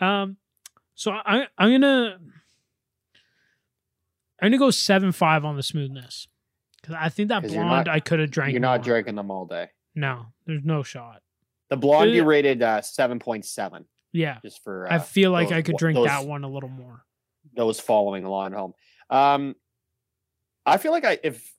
um, 0.06 0.36
so 0.94 1.10
I 1.12 1.46
I'm 1.58 1.70
gonna 1.72 2.18
I'm 4.40 4.46
gonna 4.50 4.58
go 4.58 4.70
seven 4.70 5.12
five 5.12 5.44
on 5.44 5.56
the 5.56 5.62
smoothness 5.62 6.26
because 6.86 7.00
I 7.04 7.08
think 7.08 7.28
that 7.30 7.42
blonde 7.42 7.68
not- 7.68 7.88
I 7.88 8.00
could 8.00 8.20
have 8.20 8.30
drank. 8.30 8.52
You're 8.52 8.60
not 8.60 8.80
more. 8.80 8.84
drinking 8.84 9.16
them 9.16 9.30
all 9.30 9.46
day. 9.46 9.68
No, 9.94 10.26
there's 10.46 10.64
no 10.64 10.82
shot. 10.82 11.22
The 11.70 11.76
blonde 11.76 12.12
you 12.12 12.22
Uh, 12.22 12.26
rated 12.26 12.62
uh, 12.62 12.80
7.7 12.80 13.84
Yeah, 14.12 14.38
just 14.42 14.62
for. 14.62 14.90
I 14.90 14.96
Uh, 14.96 15.00
feel 15.00 15.30
like 15.32 15.48
those 15.48 15.58
I 15.58 15.62
could 15.62 15.76
drink 15.76 15.96
those- 15.96 16.06
that 16.06 16.26
one 16.26 16.44
a 16.44 16.48
little 16.48 16.68
more. 16.68 17.04
those 17.54 17.80
following 17.80 18.24
along 18.24 18.52
at 18.52 18.58
home. 18.58 18.74
Um, 19.10 19.54
I 20.64 20.76
feel 20.78 20.92
like 20.92 21.04
I 21.04 21.18
if 21.22 21.52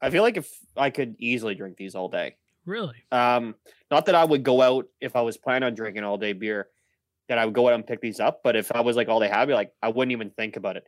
I 0.00 0.10
feel 0.10 0.22
like 0.22 0.36
if 0.36 0.50
I 0.76 0.90
could 0.90 1.16
easily 1.18 1.54
drink 1.54 1.76
these 1.76 1.94
all 1.94 2.08
day. 2.08 2.36
Really? 2.64 3.04
Um, 3.12 3.54
not 3.90 4.06
that 4.06 4.14
I 4.14 4.24
would 4.24 4.42
go 4.42 4.60
out 4.62 4.86
if 5.00 5.16
I 5.16 5.22
was 5.22 5.36
planning 5.36 5.66
on 5.66 5.74
drinking 5.74 6.04
all 6.04 6.18
day 6.18 6.32
beer, 6.34 6.68
that 7.28 7.38
I 7.38 7.44
would 7.44 7.54
go 7.54 7.68
out 7.68 7.74
and 7.74 7.86
pick 7.86 8.00
these 8.00 8.20
up. 8.20 8.40
But 8.44 8.56
if 8.56 8.70
I 8.72 8.80
was 8.80 8.96
like 8.96 9.08
all 9.08 9.20
they 9.20 9.28
have, 9.28 9.40
I'd 9.40 9.48
be 9.48 9.54
like 9.54 9.72
I 9.82 9.88
wouldn't 9.88 10.12
even 10.12 10.30
think 10.30 10.56
about 10.56 10.76
it. 10.76 10.86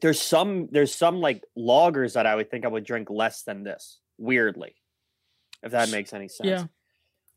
There's 0.00 0.20
some 0.20 0.68
there's 0.70 0.94
some 0.94 1.20
like 1.20 1.42
lagers 1.56 2.14
that 2.14 2.26
I 2.26 2.34
would 2.34 2.50
think 2.50 2.64
I 2.64 2.68
would 2.68 2.84
drink 2.84 3.10
less 3.10 3.42
than 3.42 3.64
this. 3.64 4.00
Weirdly, 4.18 4.74
if 5.62 5.72
that 5.72 5.90
makes 5.90 6.12
any 6.12 6.28
sense. 6.28 6.48
Yeah. 6.48 6.64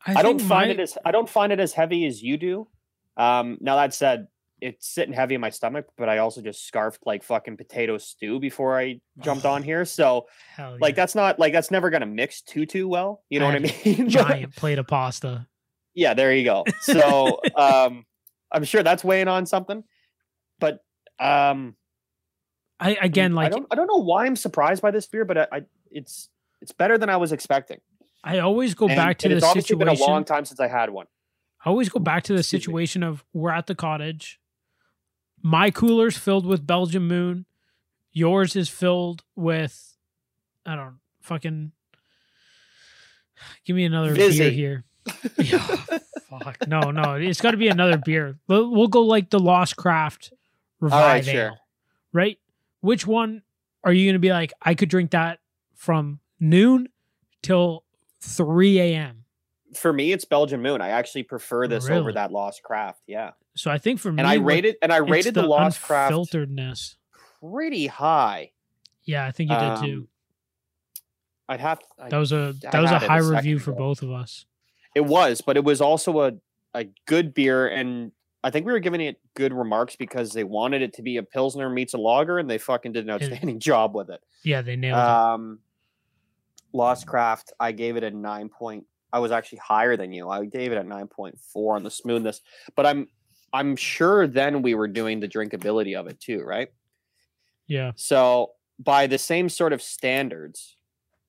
I, 0.06 0.22
don't 0.22 0.40
find 0.40 0.68
my- 0.70 0.74
it 0.74 0.80
as 0.80 0.98
I 1.06 1.12
don't 1.12 1.30
find 1.30 1.54
it 1.54 1.60
as 1.60 1.74
heavy 1.74 2.06
as 2.06 2.22
you 2.22 2.38
do. 2.38 2.68
Um, 3.16 3.58
now 3.62 3.78
that 3.78 3.94
said, 3.94 4.28
it's 4.60 4.88
sitting 4.88 5.14
heavy 5.14 5.36
in 5.36 5.42
my 5.42 5.50
stomach, 5.50 5.86
but 5.98 6.10
I 6.10 6.20
also 6.20 6.42
just 6.42 6.66
scarfed 6.66 7.02
like 7.06 7.24
fucking 7.24 7.58
potato 7.58 7.98
stew 7.98 8.40
before 8.40 8.80
I 8.80 9.02
jumped 9.20 9.46
on 9.46 9.62
here. 9.62 9.84
So 9.86 10.28
Hell 10.56 10.78
like 10.80 10.96
that's 10.96 11.16
not 11.16 11.38
like 11.38 11.54
that's 11.54 11.70
never 11.70 11.90
gonna 11.90 12.06
mix 12.06 12.42
too 12.42 12.66
too 12.66 12.88
well. 12.88 13.24
You 13.30 13.40
know 13.40 13.48
I 13.48 13.60
what 13.60 13.72
I 13.72 13.82
mean? 13.86 14.10
giant 14.10 14.56
plate 14.56 14.80
of 14.80 14.88
pasta. 14.88 15.48
yeah, 15.94 16.14
there 16.14 16.34
you 16.34 16.46
go. 16.46 16.64
So 16.82 17.40
um 17.56 18.06
I'm 18.52 18.64
sure 18.64 18.84
that's 18.84 19.04
weighing 19.04 19.28
on 19.28 19.46
something. 19.46 19.84
But 20.60 20.80
um 21.20 21.76
I 22.84 22.98
again 23.02 23.32
I 23.34 23.36
like 23.36 23.52
don't 23.52 23.68
I 23.72 23.76
don't 23.76 23.88
know 23.88 24.04
why 24.04 24.26
I'm 24.26 24.36
surprised 24.36 24.82
by 24.82 24.92
this 24.92 25.06
beer, 25.06 25.26
but 25.26 25.38
I, 25.38 25.48
I 25.52 25.62
it's 25.92 26.30
it's 26.62 26.72
better 26.72 26.98
than 26.98 27.10
I 27.10 27.18
was 27.18 27.32
expecting. 27.32 27.80
I 28.24 28.40
always 28.40 28.74
go 28.74 28.88
And- 28.88 28.96
back 28.96 29.18
to 29.20 29.30
the 29.30 29.36
it's 29.38 29.44
obviously 29.46 29.76
situation. 29.76 29.96
been 29.96 30.04
a 30.04 30.10
long 30.12 30.24
time 30.26 30.46
since 30.46 30.60
I 30.60 30.68
had 30.68 30.90
one. 30.90 31.08
I 31.66 31.70
always 31.70 31.90
go 31.90 32.00
back 32.00 32.24
to 32.24 32.34
the 32.34 32.40
Excuse 32.40 32.60
me. 32.68 32.72
situation 32.74 33.04
of 33.04 33.24
we're 33.34 33.52
at 33.52 33.68
the 33.68 33.76
cottage. 33.76 34.40
My 35.42 35.72
cooler's 35.72 36.18
filled 36.18 36.46
with 36.46 36.66
Belgian 36.68 37.04
Moon. 37.04 37.46
Yours 38.12 38.56
is 38.56 38.70
filled 38.70 39.24
with 39.36 39.98
I 40.66 40.76
don't 40.76 41.00
fucking 41.22 41.72
give 43.66 43.76
me 43.76 43.86
another 43.86 44.14
beer 44.14 44.30
here. 44.50 44.84
Yeah, 45.38 45.58
fuck. 46.30 46.66
No, 46.68 46.92
no. 46.92 47.16
It's 47.16 47.42
got 47.42 47.52
to 47.52 47.58
be 47.58 47.68
another 47.68 47.98
beer. 47.98 48.38
We'll 48.48 48.72
we'll 48.72 48.88
go 48.88 49.02
like 49.02 49.30
the 49.30 49.40
Lost 49.40 49.76
Craft 49.76 50.32
Revive 50.80 51.26
sure. 51.26 51.46
Ale. 51.48 51.58
Right? 52.14 52.40
Which 52.84 53.08
one 53.08 53.44
are 53.86 53.94
you 53.94 54.06
going 54.06 54.16
to 54.16 54.20
be 54.20 54.32
like, 54.32 54.52
I 54.62 54.76
could 54.76 54.90
drink 54.90 55.12
that 55.12 55.40
from 55.74 56.20
noon 56.38 56.90
till 57.42 57.86
3 58.20 58.78
a.m.? 58.78 59.24
For 59.78 59.94
me, 59.94 60.12
it's 60.12 60.26
Belgian 60.26 60.62
Moon. 60.62 60.82
I 60.82 60.90
actually 60.90 61.24
prefer 61.24 61.66
this 61.66 61.90
over 61.90 62.12
that 62.12 62.34
Lost 62.34 62.62
Craft. 62.62 63.00
Yeah. 63.08 63.32
So 63.56 63.72
I 63.72 63.78
think 63.78 64.02
for 64.02 64.12
me, 64.12 64.20
And 64.20 64.28
I 64.28 64.34
rated 64.36 64.76
and 64.82 64.92
I 64.92 64.98
rated 64.98 65.34
the, 65.34 65.44
Lost 65.44 65.82
Craft 65.82 66.14
filteredness 66.14 66.96
pretty 67.40 67.88
high. 67.88 68.52
Yeah, 69.06 69.26
I 69.26 69.32
think 69.32 69.50
you 69.50 69.58
did 69.58 69.78
too. 69.80 69.98
Um, 70.00 70.08
I'd 71.48 71.62
have. 71.62 71.80
I, 71.98 72.10
That 72.10 72.18
was 72.18 72.34
a 72.34 72.54
that 72.64 72.82
was 72.82 72.92
a 72.92 73.00
high 73.00 73.20
review 73.20 73.60
for 73.60 73.72
ago. 73.72 73.78
both 73.78 74.02
of 74.02 74.12
us. 74.12 74.46
it 74.94 75.06
was, 75.06 75.40
but 75.40 75.56
it 75.56 75.64
was 75.64 75.80
also 75.80 76.20
a 76.20 76.34
a 76.74 76.88
good 77.06 77.34
beer, 77.34 77.66
and 77.66 78.12
I 78.44 78.50
think 78.50 78.66
we 78.66 78.74
were 78.74 78.80
giving 78.80 79.02
it 79.02 79.20
good 79.36 79.54
remarks 79.54 79.96
because 79.96 80.34
they 80.34 80.44
wanted 80.44 80.82
it 80.82 80.94
to 80.96 81.02
be 81.02 81.18
a 81.18 81.24
pilsner 81.24 81.70
meets 81.70 81.94
a 81.94 81.98
lager, 81.98 82.40
and 82.40 82.50
they 82.50 82.58
fucking 82.58 82.92
did 82.92 83.06
an 83.06 83.10
outstanding 83.12 83.60
job 83.70 83.96
with 83.96 84.10
it. 84.10 84.22
Yeah, 84.44 84.62
they 84.62 84.76
nailed 84.76 84.98
it. 84.98 85.02
Um, 85.02 85.60
Lost 86.74 87.06
Craft, 87.08 87.54
I 87.60 87.72
gave 87.72 87.96
it 87.96 88.04
a 88.04 88.12
nine 88.12 88.50
point. 88.50 88.86
I 89.14 89.20
was 89.20 89.32
actually 89.32 89.60
higher 89.60 89.96
than 89.96 90.12
you. 90.12 90.28
I 90.30 90.44
gave 90.46 90.72
it 90.72 90.78
a 90.78 90.84
nine 90.84 91.08
point 91.08 91.40
four 91.40 91.76
on 91.76 91.84
the 91.84 91.92
smoothness, 91.92 92.42
but 92.76 92.86
I'm 92.86 93.08
I'm 93.54 93.76
sure 93.76 94.26
then 94.28 94.64
we 94.64 94.74
were 94.74 94.88
doing 94.88 95.20
the 95.20 95.28
drinkability 95.28 95.98
of 95.98 96.08
it 96.08 96.20
too, 96.20 96.42
right? 96.42 96.70
Yeah. 97.68 97.92
So 97.96 98.54
by 98.80 99.06
the 99.08 99.20
same 99.20 99.48
sort 99.50 99.72
of 99.72 99.82
standards, 99.84 100.76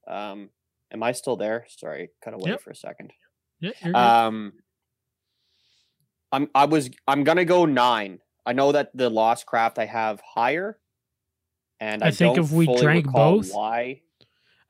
um, 0.09 0.49
am 0.91 1.03
I 1.03 1.13
still 1.13 1.37
there? 1.37 1.67
Sorry, 1.69 2.09
cut 2.25 2.33
away 2.33 2.53
Yep. 2.53 2.63
for 2.63 2.71
a 2.71 2.75
second. 2.77 3.13
Yeah, 3.61 3.73
you're 3.83 3.93
good. 3.93 3.97
I'm 6.35 6.51
I 6.55 6.65
was 6.65 6.91
I'm 7.07 7.23
gonna 7.23 7.45
go 7.45 7.65
nine. 7.65 8.19
I 8.45 8.53
know 8.53 8.73
that 8.73 8.91
the 8.95 9.09
Lost 9.09 9.47
Craft 9.47 9.79
I 9.79 9.87
have 9.87 10.21
higher, 10.21 10.79
and 11.79 12.03
I, 12.03 12.09
I 12.09 12.11
think 12.11 12.39
if 12.39 12.51
we 12.51 12.67
drank 12.77 13.07
both, 13.11 13.53
why. 13.53 14.01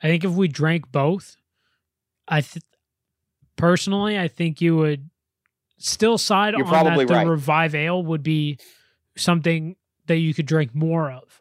I 0.02 0.06
think 0.06 0.24
if 0.24 0.32
we 0.32 0.46
drank 0.46 0.92
both, 0.92 1.36
I 2.28 2.42
th- 2.42 2.62
personally, 3.56 4.18
I 4.18 4.28
think 4.28 4.60
you 4.60 4.76
would 4.76 5.08
still 5.78 6.18
side 6.18 6.54
You're 6.54 6.66
on 6.66 6.84
that. 6.84 6.98
The 6.98 7.14
right. 7.14 7.26
revive 7.26 7.74
ale 7.74 8.02
would 8.02 8.22
be 8.22 8.58
something 9.16 9.76
that 10.06 10.18
you 10.18 10.34
could 10.34 10.46
drink 10.46 10.74
more 10.74 11.10
of. 11.10 11.40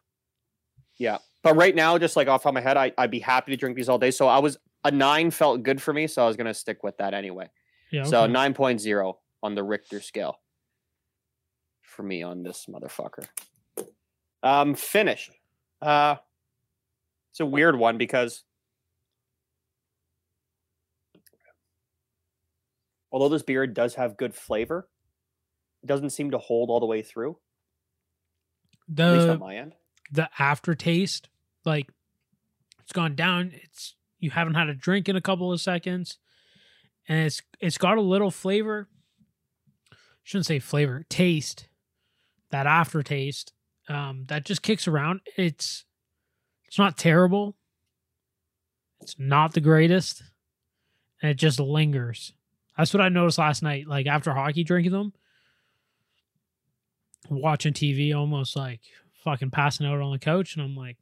Yeah. 0.97 1.17
But 1.43 1.57
right 1.57 1.75
now, 1.75 1.97
just 1.97 2.15
like 2.15 2.29
off 2.29 2.43
top 2.43 2.51
of 2.51 2.53
my 2.53 2.61
head, 2.61 2.77
I, 2.77 2.93
I'd 2.97 3.11
be 3.11 3.19
happy 3.19 3.51
to 3.51 3.57
drink 3.57 3.75
these 3.75 3.89
all 3.89 3.99
day. 3.99 4.11
So 4.11 4.27
I 4.27 4.39
was 4.39 4.57
a 4.85 4.91
nine 4.91 5.31
felt 5.31 5.63
good 5.63 5.81
for 5.81 5.91
me, 5.91 6.07
so 6.07 6.23
I 6.23 6.27
was 6.27 6.37
gonna 6.37 6.53
stick 6.53 6.81
with 6.81 6.97
that 6.99 7.13
anyway. 7.13 7.49
Yeah. 7.91 8.03
So 8.03 8.23
okay. 8.23 8.31
nine 8.31 8.53
point 8.53 8.79
zero 8.79 9.19
on 9.43 9.53
the 9.53 9.63
Richter 9.63 10.01
scale 10.01 10.39
for 11.81 12.01
me 12.01 12.23
on 12.23 12.41
this 12.41 12.65
motherfucker. 12.67 13.27
Um, 14.41 14.73
finish. 14.73 15.29
Uh, 15.81 16.15
it's 17.31 17.41
a 17.41 17.45
weird 17.45 17.77
one 17.77 17.97
because 17.97 18.43
although 23.11 23.29
this 23.29 23.43
beer 23.43 23.67
does 23.67 23.95
have 23.95 24.17
good 24.17 24.33
flavor, 24.33 24.87
it 25.83 25.87
doesn't 25.87 26.11
seem 26.11 26.31
to 26.31 26.37
hold 26.37 26.69
all 26.69 26.79
the 26.79 26.85
way 26.85 27.01
through. 27.01 27.37
At 28.97 29.11
least 29.13 29.27
the 29.27 29.33
on 29.33 29.39
my 29.39 29.55
end. 29.57 29.75
the 30.11 30.29
aftertaste, 30.39 31.29
like 31.65 31.89
it's 32.81 32.91
gone 32.93 33.15
down. 33.15 33.51
It's 33.53 33.95
you 34.19 34.31
haven't 34.31 34.55
had 34.55 34.69
a 34.69 34.73
drink 34.73 35.09
in 35.09 35.15
a 35.15 35.21
couple 35.21 35.51
of 35.51 35.61
seconds, 35.61 36.17
and 37.07 37.25
it's 37.25 37.41
it's 37.59 37.77
got 37.77 37.97
a 37.97 38.01
little 38.01 38.31
flavor. 38.31 38.89
Shouldn't 40.23 40.45
say 40.45 40.59
flavor, 40.59 41.05
taste. 41.09 41.67
That 42.51 42.67
aftertaste, 42.67 43.51
um, 43.89 44.25
that 44.27 44.45
just 44.45 44.61
kicks 44.61 44.87
around. 44.87 45.21
It's 45.37 45.85
it's 46.67 46.77
not 46.77 46.97
terrible. 46.97 47.55
It's 49.01 49.15
not 49.17 49.53
the 49.53 49.61
greatest, 49.61 50.21
and 51.21 51.31
it 51.31 51.35
just 51.35 51.59
lingers. 51.59 52.33
That's 52.77 52.93
what 52.93 53.01
I 53.01 53.09
noticed 53.09 53.37
last 53.37 53.63
night. 53.63 53.87
Like 53.87 54.05
after 54.05 54.33
hockey, 54.33 54.63
drinking 54.63 54.91
them, 54.91 55.13
watching 57.29 57.73
TV, 57.73 58.15
almost 58.15 58.55
like 58.55 58.81
fucking 59.23 59.51
passing 59.51 59.87
out 59.87 59.99
on 59.99 60.11
the 60.11 60.19
couch, 60.19 60.55
and 60.55 60.63
I'm 60.63 60.75
like, 60.75 60.97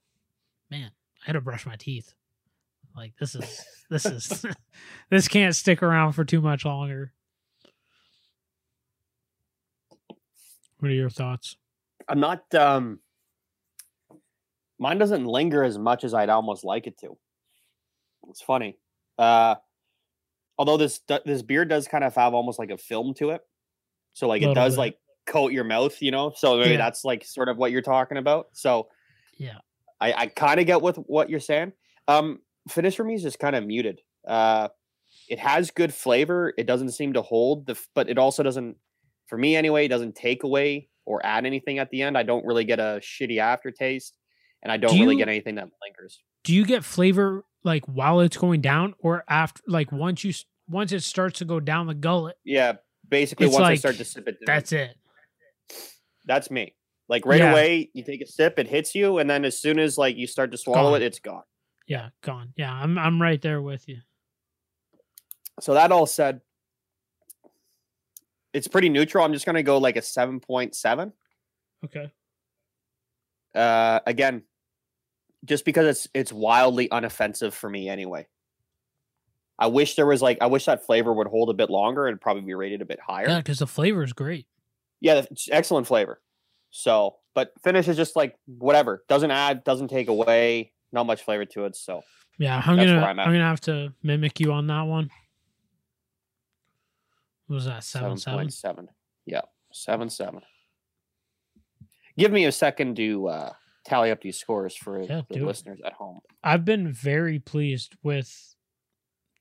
man, 0.69 0.91
I 1.23 1.25
had 1.27 1.33
to 1.33 1.41
brush 1.41 1.65
my 1.65 1.75
teeth. 1.75 2.13
Like 2.95 3.13
this 3.19 3.35
is 3.35 3.65
this 3.89 4.05
is 4.05 4.45
this 5.09 5.27
can't 5.27 5.55
stick 5.55 5.83
around 5.83 6.13
for 6.13 6.25
too 6.25 6.41
much 6.41 6.65
longer. 6.65 7.13
What 10.81 10.89
are 10.89 10.95
your 10.95 11.11
thoughts? 11.11 11.57
I'm 12.09 12.19
not 12.19 12.53
um 12.55 12.99
mine 14.79 14.97
doesn't 14.97 15.25
linger 15.25 15.63
as 15.63 15.77
much 15.77 16.03
as 16.03 16.15
I'd 16.15 16.29
almost 16.29 16.63
like 16.63 16.87
it 16.87 16.97
to. 17.01 17.17
It's 18.29 18.41
funny. 18.41 18.77
Uh 19.19 19.55
although 20.57 20.77
this 20.77 20.99
this 21.25 21.43
beer 21.43 21.65
does 21.65 21.87
kind 21.87 22.03
of 22.03 22.15
have 22.15 22.33
almost 22.33 22.57
like 22.57 22.71
a 22.71 22.79
film 22.79 23.13
to 23.15 23.29
it. 23.29 23.41
So 24.13 24.27
like 24.27 24.41
it 24.41 24.55
does 24.55 24.73
bit. 24.73 24.79
like 24.79 24.97
coat 25.27 25.51
your 25.51 25.63
mouth, 25.65 26.01
you 26.01 26.09
know? 26.09 26.33
So 26.35 26.57
maybe 26.57 26.71
Yeah. 26.71 26.77
that's 26.77 27.05
like 27.05 27.23
sort 27.25 27.47
of 27.47 27.57
what 27.57 27.71
you're 27.71 27.83
talking 27.83 28.17
about. 28.17 28.47
So 28.53 28.87
Yeah. 29.37 29.59
I, 29.99 30.13
I 30.13 30.27
kind 30.27 30.59
of 30.59 30.65
get 30.65 30.81
with 30.81 30.95
what 30.97 31.29
you're 31.29 31.39
saying. 31.39 31.73
Um 32.07 32.41
finish 32.69 32.95
for 32.95 33.03
me 33.03 33.13
is 33.13 33.21
just 33.21 33.37
kind 33.37 33.55
of 33.55 33.67
muted. 33.67 34.01
Uh 34.27 34.69
it 35.29 35.37
has 35.37 35.69
good 35.69 35.93
flavor. 35.93 36.53
It 36.57 36.65
doesn't 36.65 36.89
seem 36.91 37.13
to 37.13 37.21
hold 37.21 37.67
the 37.67 37.79
but 37.93 38.09
it 38.09 38.17
also 38.17 38.41
doesn't 38.41 38.77
for 39.31 39.37
me 39.37 39.55
anyway, 39.55 39.85
it 39.85 39.87
doesn't 39.87 40.13
take 40.13 40.43
away 40.43 40.89
or 41.05 41.25
add 41.25 41.45
anything 41.45 41.79
at 41.79 41.89
the 41.89 42.01
end. 42.01 42.17
I 42.17 42.23
don't 42.23 42.45
really 42.45 42.65
get 42.65 42.79
a 42.79 42.99
shitty 43.01 43.39
aftertaste, 43.39 44.17
and 44.61 44.71
I 44.71 44.75
don't 44.77 44.93
Do 44.93 44.99
really 44.99 45.15
you- 45.15 45.19
get 45.19 45.29
anything 45.29 45.55
that 45.55 45.69
lingers. 45.81 46.19
Do 46.43 46.53
you 46.53 46.65
get 46.65 46.83
flavor 46.83 47.45
like 47.63 47.85
while 47.85 48.19
it's 48.19 48.35
going 48.35 48.59
down, 48.61 48.93
or 48.99 49.23
after? 49.29 49.61
Like 49.67 49.91
once 49.91 50.23
you 50.25 50.33
once 50.67 50.91
it 50.91 51.01
starts 51.01 51.39
to 51.39 51.45
go 51.45 51.59
down 51.61 51.87
the 51.87 51.93
gullet, 51.93 52.35
Yeah, 52.43 52.73
basically 53.07 53.47
once 53.47 53.59
I 53.65 53.75
start 53.75 53.95
to 53.95 54.05
sip 54.05 54.27
it, 54.27 54.33
down, 54.33 54.45
that's 54.45 54.71
it. 54.73 54.95
that's 56.25 56.51
me. 56.51 56.75
Like 57.07 57.25
right 57.25 57.39
Yeah. 57.39 57.51
away, 57.51 57.89
you 57.93 58.03
take 58.03 58.21
a 58.21 58.27
sip, 58.27 58.59
it 58.59 58.67
hits 58.67 58.93
you, 58.95 59.17
and 59.17 59.29
then 59.29 59.45
as 59.45 59.59
soon 59.61 59.79
as 59.79 59.97
like 59.97 60.17
you 60.17 60.27
start 60.27 60.51
to 60.51 60.57
swallow 60.57 60.91
Gone. 60.91 61.01
it, 61.01 61.05
it's 61.05 61.19
gone. 61.19 61.43
Yeah, 61.87 62.09
gone. 62.21 62.53
Yeah, 62.57 62.73
I'm 62.73 62.97
I'm 62.97 63.21
right 63.21 63.41
there 63.41 63.61
with 63.61 63.87
you. 63.87 63.99
So 65.59 65.73
that 65.73 65.91
all 65.91 66.05
said, 66.05 66.41
it's 68.53 68.67
pretty 68.67 68.89
neutral. 68.89 69.23
I'm 69.23 69.33
just 69.33 69.45
gonna 69.45 69.63
go 69.63 69.77
like 69.77 69.95
a 69.95 70.01
seven 70.01 70.39
point 70.39 70.75
seven. 70.75 71.13
Okay. 71.85 72.11
Uh, 73.53 73.99
again, 74.05 74.43
just 75.45 75.65
because 75.65 75.85
it's 75.85 76.07
it's 76.13 76.33
wildly 76.33 76.87
unoffensive 76.89 77.53
for 77.53 77.69
me 77.69 77.89
anyway. 77.89 78.27
I 79.57 79.67
wish 79.67 79.95
there 79.95 80.05
was 80.05 80.21
like 80.21 80.39
I 80.41 80.47
wish 80.47 80.65
that 80.65 80.85
flavor 80.85 81.13
would 81.13 81.27
hold 81.27 81.49
a 81.49 81.53
bit 81.53 81.69
longer 81.69 82.07
and 82.07 82.19
probably 82.19 82.43
be 82.43 82.53
rated 82.53 82.81
a 82.81 82.85
bit 82.85 82.99
higher. 82.99 83.27
Yeah, 83.27 83.37
because 83.37 83.59
the 83.59 83.67
flavor 83.67 84.03
is 84.03 84.13
great. 84.13 84.47
Yeah, 84.99 85.23
it's 85.29 85.49
excellent 85.51 85.87
flavor. 85.87 86.21
So, 86.71 87.17
but 87.35 87.51
finish 87.63 87.87
is 87.87 87.97
just 87.97 88.15
like 88.15 88.35
whatever. 88.45 89.03
Doesn't 89.09 89.31
add, 89.31 89.63
doesn't 89.63 89.89
take 89.89 90.07
away. 90.07 90.71
Not 90.91 91.05
much 91.05 91.23
flavor 91.23 91.45
to 91.45 91.65
it. 91.65 91.75
So 91.75 92.01
Yeah, 92.37 92.61
I'm 92.65 92.75
gonna 92.75 93.01
I'm, 93.01 93.19
I'm 93.19 93.27
gonna 93.27 93.39
have 93.45 93.61
to 93.61 93.93
mimic 94.03 94.39
you 94.39 94.51
on 94.51 94.67
that 94.67 94.83
one. 94.83 95.09
What 97.51 97.55
was 97.55 97.65
that 97.65 97.83
seven 97.83 98.15
seven? 98.15 98.39
point 98.39 98.53
seven. 98.53 98.87
Yeah, 99.25 99.41
seven 99.73 100.09
seven. 100.09 100.39
Give 102.17 102.31
me 102.31 102.45
a 102.45 102.51
second 102.53 102.95
to 102.95 103.27
uh, 103.27 103.51
tally 103.85 104.09
up 104.09 104.21
these 104.21 104.37
scores 104.37 104.73
for 104.73 105.01
Yeah, 105.01 105.23
the 105.27 105.33
do 105.35 105.43
it. 105.43 105.47
listeners 105.47 105.81
at 105.85 105.91
home. 105.91 106.21
I've 106.41 106.63
been 106.63 106.93
very 106.93 107.39
pleased 107.39 107.97
with 108.01 108.55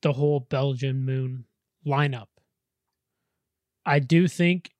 the 0.02 0.14
whole 0.14 0.40
Belgian 0.40 1.04
Moon 1.04 1.44
lineup. 1.86 2.26
I 3.86 4.00
do 4.00 4.26
think 4.26 4.72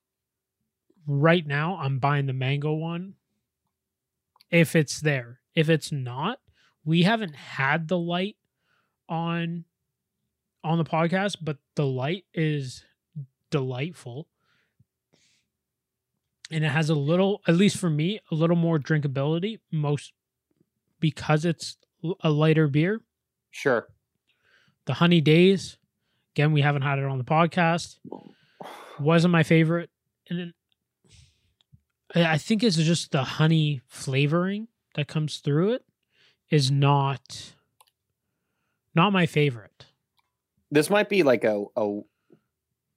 right 1.06 1.46
now 1.46 1.76
I'm 1.80 2.00
buying 2.00 2.26
the 2.26 2.32
mango 2.32 2.72
one 2.72 3.14
if 4.50 4.74
it's 4.74 5.00
there. 5.00 5.38
If 5.54 5.70
it's 5.70 5.92
not, 5.92 6.40
we 6.84 7.04
haven't 7.04 7.36
had 7.36 7.86
the 7.86 7.98
light 7.98 8.34
on 9.08 9.66
on 10.64 10.78
the 10.78 10.84
podcast, 10.84 11.36
but 11.40 11.58
the 11.76 11.86
light 11.86 12.24
is 12.34 12.84
delightful. 13.50 14.28
And 16.50 16.64
it 16.64 16.68
has 16.68 16.90
a 16.90 16.94
little, 16.94 17.42
at 17.46 17.54
least 17.54 17.76
for 17.76 17.90
me, 17.90 18.20
a 18.30 18.34
little 18.34 18.56
more 18.56 18.78
drinkability, 18.78 19.60
most 19.70 20.12
because 20.98 21.44
it's 21.44 21.76
a 22.20 22.30
lighter 22.30 22.66
beer. 22.66 23.00
Sure. 23.50 23.88
The 24.86 24.94
Honey 24.94 25.20
Days, 25.20 25.78
again, 26.34 26.52
we 26.52 26.62
haven't 26.62 26.82
had 26.82 26.98
it 26.98 27.04
on 27.04 27.18
the 27.18 27.24
podcast. 27.24 27.98
Wasn't 28.98 29.32
my 29.32 29.42
favorite, 29.42 29.90
and 30.28 30.38
then 30.38 30.54
I 32.14 32.32
I 32.32 32.38
think 32.38 32.62
it's 32.62 32.76
just 32.76 33.12
the 33.12 33.24
honey 33.24 33.80
flavoring 33.86 34.68
that 34.94 35.08
comes 35.08 35.38
through 35.38 35.74
it 35.74 35.84
is 36.50 36.70
not 36.70 37.54
not 38.94 39.12
my 39.12 39.26
favorite. 39.26 39.86
This 40.70 40.90
might 40.90 41.08
be 41.08 41.22
like 41.22 41.44
a, 41.44 41.64
a 41.76 42.00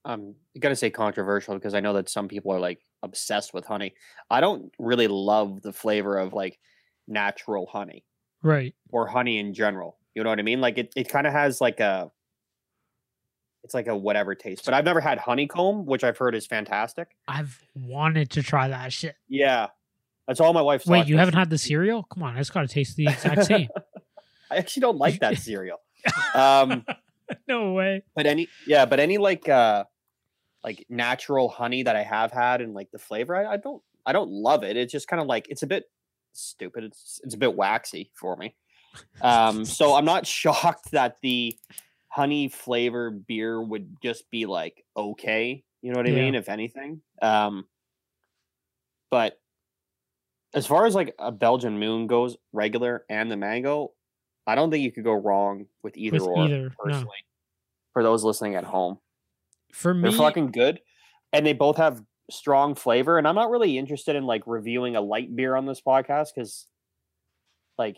I'm 0.05 0.35
gonna 0.59 0.75
say 0.75 0.89
controversial 0.89 1.53
because 1.55 1.73
I 1.73 1.79
know 1.79 1.93
that 1.93 2.09
some 2.09 2.27
people 2.27 2.51
are 2.53 2.59
like 2.59 2.79
obsessed 3.03 3.53
with 3.53 3.65
honey. 3.65 3.93
I 4.29 4.41
don't 4.41 4.71
really 4.79 5.07
love 5.07 5.61
the 5.61 5.73
flavor 5.73 6.17
of 6.17 6.33
like 6.33 6.59
natural 7.07 7.65
honey 7.65 8.03
Right. 8.41 8.73
or 8.91 9.07
honey 9.07 9.37
in 9.39 9.53
general. 9.53 9.97
You 10.15 10.23
know 10.23 10.29
what 10.29 10.39
I 10.39 10.43
mean? 10.43 10.61
Like 10.61 10.77
it, 10.77 10.91
it 10.95 11.09
kind 11.09 11.25
of 11.27 11.33
has 11.33 11.59
like 11.61 11.79
a 11.79 12.11
it's 13.63 13.73
like 13.73 13.87
a 13.87 13.95
whatever 13.95 14.35
taste. 14.35 14.65
But 14.65 14.73
I've 14.73 14.83
never 14.83 14.99
had 14.99 15.17
honeycomb, 15.19 15.85
which 15.85 16.03
I've 16.03 16.17
heard 16.17 16.35
is 16.35 16.45
fantastic. 16.45 17.15
I've 17.29 17.57
wanted 17.73 18.29
to 18.31 18.43
try 18.43 18.67
that 18.67 18.91
shit. 18.91 19.15
Yeah. 19.29 19.67
That's 20.27 20.39
all 20.41 20.51
my 20.53 20.61
wife's 20.61 20.85
Wait, 20.85 21.07
you 21.07 21.17
haven't 21.17 21.33
had 21.35 21.49
the 21.49 21.57
cereal? 21.57 22.03
Come 22.03 22.23
on, 22.23 22.37
it's 22.37 22.49
got 22.49 22.61
to 22.61 22.67
taste 22.67 22.95
the 22.97 23.07
exact 23.07 23.45
same. 23.45 23.69
I 24.51 24.57
actually 24.57 24.81
don't 24.81 24.97
like 24.97 25.19
that 25.21 25.37
cereal. 25.39 25.77
Um, 26.35 26.85
no 27.47 27.71
way. 27.73 28.03
but 28.15 28.25
any 28.25 28.47
yeah, 28.67 28.85
but 28.85 28.99
any 28.99 29.17
like 29.17 29.47
uh 29.49 29.85
like 30.63 30.85
natural 30.89 31.49
honey 31.49 31.83
that 31.83 31.95
I 31.95 32.03
have 32.03 32.31
had 32.31 32.61
and 32.61 32.73
like 32.73 32.91
the 32.91 32.99
flavor, 32.99 33.35
I, 33.35 33.53
I 33.53 33.57
don't 33.57 33.81
I 34.05 34.13
don't 34.13 34.31
love 34.31 34.63
it. 34.63 34.77
It's 34.77 34.91
just 34.91 35.07
kind 35.07 35.21
of 35.21 35.27
like 35.27 35.47
it's 35.49 35.63
a 35.63 35.67
bit 35.67 35.85
stupid. 36.33 36.83
It's 36.85 37.19
it's 37.23 37.35
a 37.35 37.37
bit 37.37 37.55
waxy 37.55 38.11
for 38.13 38.35
me. 38.37 38.55
Um, 39.21 39.65
so 39.65 39.95
I'm 39.95 40.05
not 40.05 40.27
shocked 40.39 40.91
that 40.91 41.17
the 41.21 41.57
honey 42.09 42.47
flavor 42.49 43.09
beer 43.11 43.61
would 43.61 43.97
just 44.01 44.29
be 44.31 44.45
like 44.45 44.85
okay. 44.95 45.63
You 45.81 45.91
know 45.91 45.97
what 45.99 46.07
I 46.07 46.11
Yeah. 46.11 46.21
mean? 46.23 46.35
If 46.35 46.49
anything. 46.49 47.01
Um, 47.21 47.67
but 49.09 49.39
as 50.53 50.67
far 50.67 50.85
as 50.85 50.95
like 50.95 51.15
a 51.19 51.31
Belgian 51.31 51.79
moon 51.79 52.07
goes, 52.07 52.37
regular 52.51 53.05
and 53.09 53.31
the 53.31 53.37
mango, 53.37 53.93
I 54.45 54.55
don't 54.55 54.69
think 54.71 54.83
you 54.83 54.91
could 54.91 55.03
go 55.03 55.13
wrong 55.13 55.67
with 55.81 55.97
either 55.97 56.19
With 56.19 56.27
or. 56.27 56.45
either, 56.45 56.69
no. 56.69 56.75
personally, 56.77 57.17
for 57.93 58.03
those 58.03 58.23
listening 58.23 58.55
at 58.55 58.63
home, 58.63 58.99
For 59.73 59.93
they're 59.99 60.11
fucking 60.11 60.51
good, 60.51 60.79
and 61.33 61.45
they 61.45 61.53
both 61.53 61.77
have 61.77 62.01
strong 62.31 62.75
flavor. 62.75 63.17
And 63.17 63.27
I'm 63.27 63.35
not 63.35 63.49
really 63.49 63.77
interested 63.77 64.15
in 64.15 64.23
like 64.23 64.43
reviewing 64.45 64.95
a 64.95 65.01
light 65.01 65.35
beer 65.35 65.55
on 65.55 65.65
this 65.65 65.81
podcast 65.81 66.29
because, 66.33 66.67
like, 67.77 67.97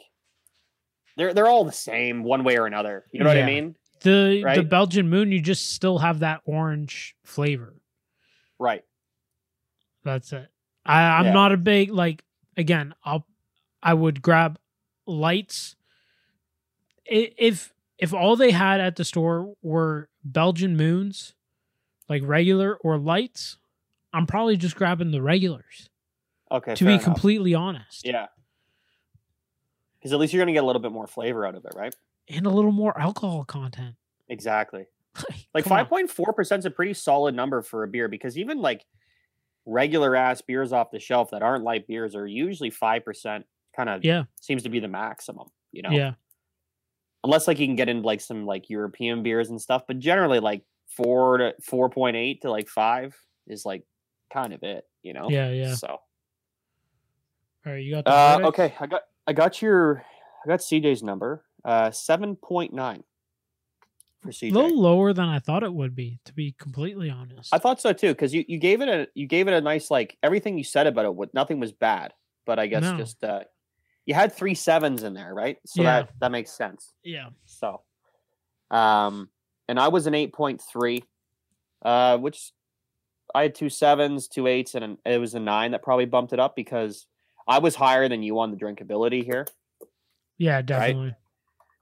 they're 1.17 1.33
they're 1.33 1.47
all 1.47 1.65
the 1.65 1.71
same 1.71 2.23
one 2.23 2.43
way 2.43 2.57
or 2.57 2.65
another. 2.65 3.05
You 3.11 3.19
know 3.19 3.27
what 3.27 3.37
I 3.37 3.45
mean? 3.45 3.75
the 4.01 4.41
the? 4.55 4.63
Belgian 4.63 5.09
moon, 5.09 5.31
you 5.31 5.41
just 5.41 5.73
still 5.73 5.99
have 5.99 6.19
that 6.19 6.41
orange 6.45 7.15
flavor. 7.23 7.75
Right. 8.59 8.83
That's 10.03 10.31
it. 10.33 10.47
I, 10.85 11.01
I'm 11.19 11.25
Yeah. 11.25 11.33
not 11.33 11.51
a 11.51 11.57
big 11.57 11.91
like 11.91 12.23
again, 12.57 12.95
I'll 13.03 13.25
I 13.83 13.93
would 13.93 14.21
grab 14.21 14.57
lights. 15.05 15.75
If 17.05 17.73
if 17.97 18.13
all 18.13 18.35
they 18.35 18.51
had 18.51 18.79
at 18.81 18.95
the 18.95 19.03
store 19.05 19.55
were 19.61 20.09
Belgian 20.23 20.75
moons, 20.75 21.33
like 22.09 22.21
regular 22.25 22.75
or 22.77 22.97
lights, 22.97 23.57
I'm 24.13 24.25
probably 24.27 24.57
just 24.57 24.75
grabbing 24.75 25.11
the 25.11 25.21
regulars. 25.21 25.89
Okay. 26.51 26.75
to 26.75 26.85
be 26.85 26.91
enough. 26.93 27.03
completely 27.03 27.53
honest. 27.55 28.05
Yeah. 28.05 28.27
Because 29.97 30.13
at 30.13 30.19
least 30.19 30.33
you're 30.33 30.41
gonna 30.41 30.53
get 30.53 30.63
a 30.63 30.67
little 30.67 30.81
bit 30.81 30.91
more 30.91 31.07
flavor 31.07 31.45
out 31.45 31.55
of 31.55 31.65
it, 31.65 31.73
right? 31.75 31.93
And 32.29 32.45
a 32.45 32.49
little 32.49 32.71
more 32.71 32.97
alcohol 32.99 33.43
content. 33.45 33.95
Exactly. 34.29 34.85
Like 35.53 35.63
five 35.65 35.87
point 35.87 36.11
four 36.11 36.33
percent 36.33 36.59
is 36.59 36.65
a 36.65 36.69
pretty 36.71 36.93
solid 36.93 37.33
number 37.33 37.61
for 37.61 37.83
a 37.83 37.87
beer 37.87 38.09
because 38.09 38.37
even 38.37 38.59
like 38.61 38.85
regular 39.65 40.13
ass 40.15 40.41
beers 40.41 40.73
off 40.73 40.91
the 40.91 40.99
shelf 40.99 41.31
that 41.31 41.41
aren't 41.41 41.63
light 41.63 41.87
beers 41.87 42.13
are 42.13 42.27
usually 42.27 42.69
five 42.69 43.05
percent. 43.05 43.45
Kind 43.73 43.89
of 43.89 44.03
Yeah. 44.03 44.23
seems 44.41 44.63
to 44.63 44.69
be 44.69 44.79
the 44.81 44.89
maximum. 44.89 45.47
You 45.71 45.83
know, 45.83 45.91
Yeah. 45.91 46.13
unless 47.23 47.47
like 47.47 47.57
you 47.59 47.65
can 47.67 47.77
get 47.77 47.87
into 47.87 48.05
like 48.05 48.19
some 48.19 48.45
like 48.45 48.69
European 48.69 49.23
beers 49.23 49.49
and 49.49 49.61
stuff, 49.61 49.83
but 49.87 49.97
generally 49.99 50.39
like 50.41 50.63
four 50.87 51.37
to 51.37 51.53
four 51.63 51.89
point 51.89 52.15
eight 52.15 52.41
to 52.41 52.51
like 52.51 52.67
five 52.69 53.15
is 53.47 53.65
like 53.65 53.83
kind 54.31 54.53
of 54.53 54.63
it. 54.63 54.85
You 55.03 55.13
know. 55.13 55.29
Yeah, 55.29 55.49
yeah. 55.51 55.75
So 55.75 55.87
All 55.87 55.99
right, 57.73 57.83
you 57.83 57.93
got 57.93 58.05
the 58.05 58.11
uh, 58.11 58.39
okay, 58.45 58.73
I 58.79 58.87
got 58.87 59.01
I 59.27 59.33
got 59.33 59.61
your 59.61 60.03
I 60.43 60.47
got 60.47 60.59
CJ's 60.59 61.03
number 61.03 61.43
uh 61.63 61.91
seven 61.91 62.35
point 62.35 62.73
nine 62.73 63.03
for 64.21 64.29
A 64.29 64.49
little 64.49 64.81
lower 64.81 65.13
than 65.13 65.29
I 65.29 65.37
thought 65.39 65.61
it 65.63 65.71
would 65.73 65.95
be, 65.95 66.19
to 66.25 66.33
be 66.33 66.55
completely 66.57 67.11
honest. 67.11 67.53
I 67.53 67.59
thought 67.59 67.79
so 67.79 67.93
too, 67.93 68.09
because 68.09 68.33
you, 68.33 68.43
you 68.47 68.57
gave 68.57 68.81
it 68.81 68.89
a 68.89 69.07
you 69.13 69.27
gave 69.27 69.47
it 69.47 69.53
a 69.53 69.61
nice 69.61 69.91
like 69.91 70.17
everything 70.23 70.57
you 70.57 70.63
said 70.63 70.87
about 70.87 71.05
it. 71.05 71.13
What 71.13 71.33
nothing 71.33 71.59
was 71.59 71.71
bad, 71.71 72.13
but 72.45 72.57
I 72.57 72.65
guess 72.67 72.81
No. 72.83 72.97
just 72.97 73.23
uh, 73.23 73.43
you 74.05 74.15
had 74.15 74.33
three 74.33 74.55
sevens 74.55 75.03
in 75.03 75.13
there, 75.13 75.33
right? 75.33 75.57
So 75.65 75.83
Yeah. 75.83 76.01
that 76.01 76.09
that 76.21 76.31
makes 76.31 76.51
sense. 76.51 76.93
yeah. 77.03 77.29
So, 77.45 77.81
um, 78.71 79.29
and 79.67 79.79
I 79.79 79.87
was 79.87 80.07
an 80.07 80.13
eight 80.13 80.33
point 80.33 80.61
three, 80.61 81.03
uh, 81.83 82.17
which 82.17 82.51
I 83.33 83.43
had 83.43 83.55
two 83.55 83.69
sevens, 83.69 84.27
two 84.27 84.47
eights, 84.47 84.75
and 84.75 84.83
an, 84.83 84.97
it 85.05 85.19
was 85.19 85.33
a 85.33 85.39
nine 85.39 85.71
that 85.71 85.83
probably 85.83 86.05
bumped 86.05 86.33
it 86.33 86.39
up 86.39 86.55
because 86.55 87.07
I 87.47 87.59
was 87.59 87.75
higher 87.75 88.07
than 88.07 88.23
you 88.23 88.39
on 88.39 88.51
the 88.51 88.57
drinkability 88.57 89.23
here. 89.23 89.45
Yeah, 90.37 90.61
definitely. 90.61 91.15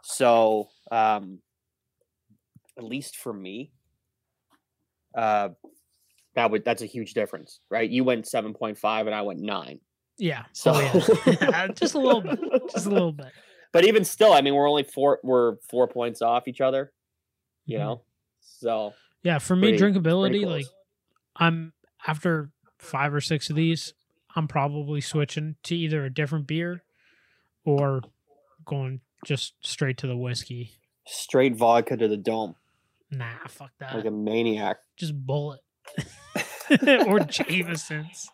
So, 0.04 0.70
um, 0.92 1.40
at 2.78 2.84
least 2.84 3.18
for 3.18 3.34
me, 3.34 3.72
uh, 5.18 5.50
that 6.36 6.52
would 6.52 6.66
that's 6.66 6.82
a 6.82 6.88
huge 6.88 7.14
difference, 7.14 7.60
right? 7.70 7.90
You 7.90 8.04
went 8.04 8.28
seven 8.28 8.54
point 8.54 8.78
five, 8.78 9.06
and 9.06 9.16
I 9.16 9.22
went 9.22 9.40
nine. 9.40 9.80
Yeah. 10.18 10.44
So 10.54 10.74
oh, 10.76 11.20
yeah. 11.26 11.68
just 11.76 11.96
a 11.96 12.00
little 12.00 12.22
bit. 12.22 12.40
Just 12.72 12.86
a 12.86 12.90
little 12.90 13.12
bit. 13.12 13.32
But 13.72 13.86
even 13.86 14.06
still, 14.06 14.34
I 14.34 14.42
mean, 14.42 14.56
we're 14.56 14.70
only 14.70 14.84
four 14.84 15.20
we're 15.24 15.56
four 15.70 15.88
points 15.88 16.22
off 16.22 16.48
each 16.48 16.62
other. 16.62 16.92
You 17.66 17.78
Mhm. 17.78 17.82
know, 17.82 18.02
so 18.42 18.94
Yeah, 19.24 19.38
for 19.40 19.56
me, 19.56 19.78
Pretty- 19.78 19.78
drinkability, 20.00 20.30
pretty 20.42 20.46
like. 20.46 20.66
I'm 21.38 21.74
after 22.06 22.52
five 22.78 23.14
or 23.14 23.22
six 23.22 23.50
of 23.50 23.56
these, 23.56 23.94
I'm 24.36 24.48
probably 24.48 25.00
switching 25.02 25.56
to 25.64 25.76
either 25.76 26.04
a 26.04 26.14
different 26.14 26.46
beer 26.48 26.84
or 27.64 28.02
going 28.66 29.00
just 29.26 29.54
straight 29.66 29.98
to 30.00 30.08
the 30.08 30.18
whiskey. 30.18 30.72
straight 31.06 31.56
vodka 31.56 31.96
to 31.98 32.08
the 32.08 32.18
dome 32.18 32.56
Nah, 33.12 33.48
fuck 33.48 33.72
that. 33.80 33.94
like 33.96 34.06
a 34.06 34.12
maniac. 34.12 34.78
just 34.98 35.26
Bulleit. 35.26 35.60
or 37.08 37.20
Jameson's. 37.22 38.30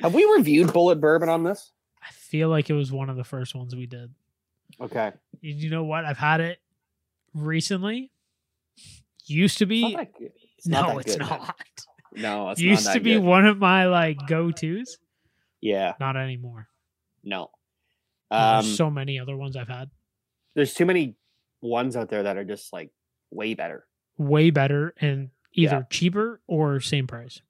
Have 0.00 0.14
we 0.14 0.24
reviewed 0.24 0.68
Bulleit 0.68 1.00
Bourbon 1.00 1.28
on 1.28 1.44
this? 1.44 1.72
I 2.02 2.10
feel 2.12 2.48
like 2.48 2.68
it 2.70 2.74
was 2.74 2.90
one 2.92 3.08
of 3.10 3.16
the 3.16 3.24
first 3.24 3.54
ones 3.54 3.74
we 3.76 3.86
did. 3.86 4.14
Okay, 4.80 5.12
You 5.40 5.54
you 5.54 5.70
know 5.70 5.84
what? 5.84 6.04
I've 6.04 6.16
had 6.18 6.40
it 6.40 6.60
recently. 7.34 8.10
Used 9.26 9.58
to 9.58 9.66
be. 9.66 9.96
It's 10.58 10.66
no, 10.66 10.98
it's 10.98 11.16
good, 11.16 11.20
not. 11.20 11.56
No, 12.12 12.50
it's 12.50 12.60
Used 12.60 12.92
to 12.92 12.98
be 13.00 13.14
good. 13.14 13.22
one 13.22 13.46
of 13.46 13.58
my 13.58 13.86
like 13.86 14.26
go 14.26 14.50
tos. 14.50 14.98
Yeah, 15.60 15.94
Not 16.00 16.16
anymore. 16.16 16.68
no. 17.22 17.50
There's 18.30 18.64
Um, 18.64 18.64
so 18.64 18.90
many 18.90 19.18
other 19.20 19.36
ones 19.36 19.56
I've 19.56 19.68
had. 19.68 19.90
there's 20.54 20.74
too 20.74 20.86
many 20.86 21.16
ones 21.60 21.96
out 21.96 22.08
there 22.08 22.22
that 22.24 22.36
are 22.36 22.44
just 22.44 22.72
like 22.72 22.90
way 23.30 23.54
better. 23.54 23.86
Way 24.18 24.50
better 24.50 24.94
and 25.00 25.30
either 25.52 25.76
Yeah. 25.76 25.82
cheaper 25.90 26.40
or 26.48 26.80
same 26.80 27.06
price. 27.06 27.42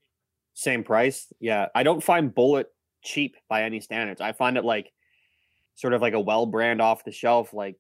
Same 0.55 0.85
price. 0.85 1.33
Yeah. 1.41 1.67
I 1.75 1.83
don't 1.83 2.03
find 2.03 2.35
Bulleit 2.35 2.67
cheap 3.03 3.37
by 3.49 3.63
any 3.65 3.81
standards. 3.81 4.21
I 4.21 4.33
find 4.33 4.57
it 4.59 4.65
like 4.65 4.93
sort 5.75 5.95
of 5.95 6.03
like 6.03 6.13
a 6.15 6.21
well 6.21 6.45
brand 6.47 6.83
off 6.83 7.05
the 7.05 7.13
shelf, 7.13 7.55
like 7.55 7.77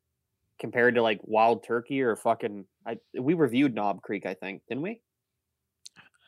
compared 0.58 0.94
to 0.94 1.02
like 1.02 1.20
Wild 1.24 1.62
Turkey 1.64 2.00
or 2.02 2.16
fucking. 2.16 2.64
I 2.86 2.96
we 3.18 3.34
reviewed 3.34 3.74
Knob 3.74 4.02
Creek, 4.02 4.26
I 4.26 4.34
think, 4.34 4.62
didn't 4.68 4.82
we? 4.82 5.00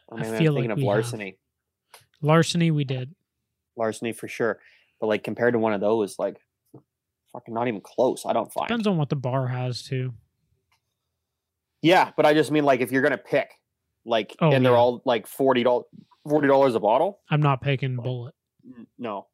Or 0.08 0.18
I 0.20 0.22
feel 0.24 0.30
I'm 0.30 0.34
like 0.36 0.54
thinking 0.54 0.70
of 0.72 0.76
we 0.78 0.82
have. 0.84 0.88
Larceny. 0.96 1.38
Larceny 2.20 2.70
we 2.70 2.84
did. 2.84 3.14
Larceny 3.76 4.12
for 4.12 4.28
sure. 4.28 4.58
But 5.00 5.06
like 5.06 5.24
compared 5.24 5.54
to 5.54 5.58
one 5.58 5.72
of 5.72 5.80
those, 5.80 6.18
like 6.18 6.36
fucking 7.32 7.54
not 7.54 7.68
even 7.68 7.80
close. 7.80 8.24
I 8.26 8.32
don't 8.32 8.52
find. 8.52 8.68
Depends 8.68 8.86
on 8.86 8.98
what 8.98 9.08
the 9.08 9.16
bar 9.16 9.46
has 9.48 9.82
too. 9.82 10.12
Yeah, 11.80 12.10
but 12.16 12.26
I 12.26 12.34
just 12.34 12.50
mean 12.50 12.64
like 12.64 12.80
if 12.80 12.92
you're 12.92 13.02
gonna 13.02 13.18
pick, 13.18 13.50
like, 14.04 14.36
Oh, 14.40 14.52
and 14.52 14.64
they're 14.64 14.76
all 14.76 15.02
like 15.04 15.26
forty 15.26 15.62
dollars, 15.64 15.86
forty 16.28 16.46
dollars 16.46 16.74
a 16.74 16.80
bottle. 16.80 17.20
I'm 17.30 17.42
not 17.42 17.60
picking 17.60 17.96
Bulleit. 17.96 18.32
No, 18.64 18.86
no, 18.98 19.26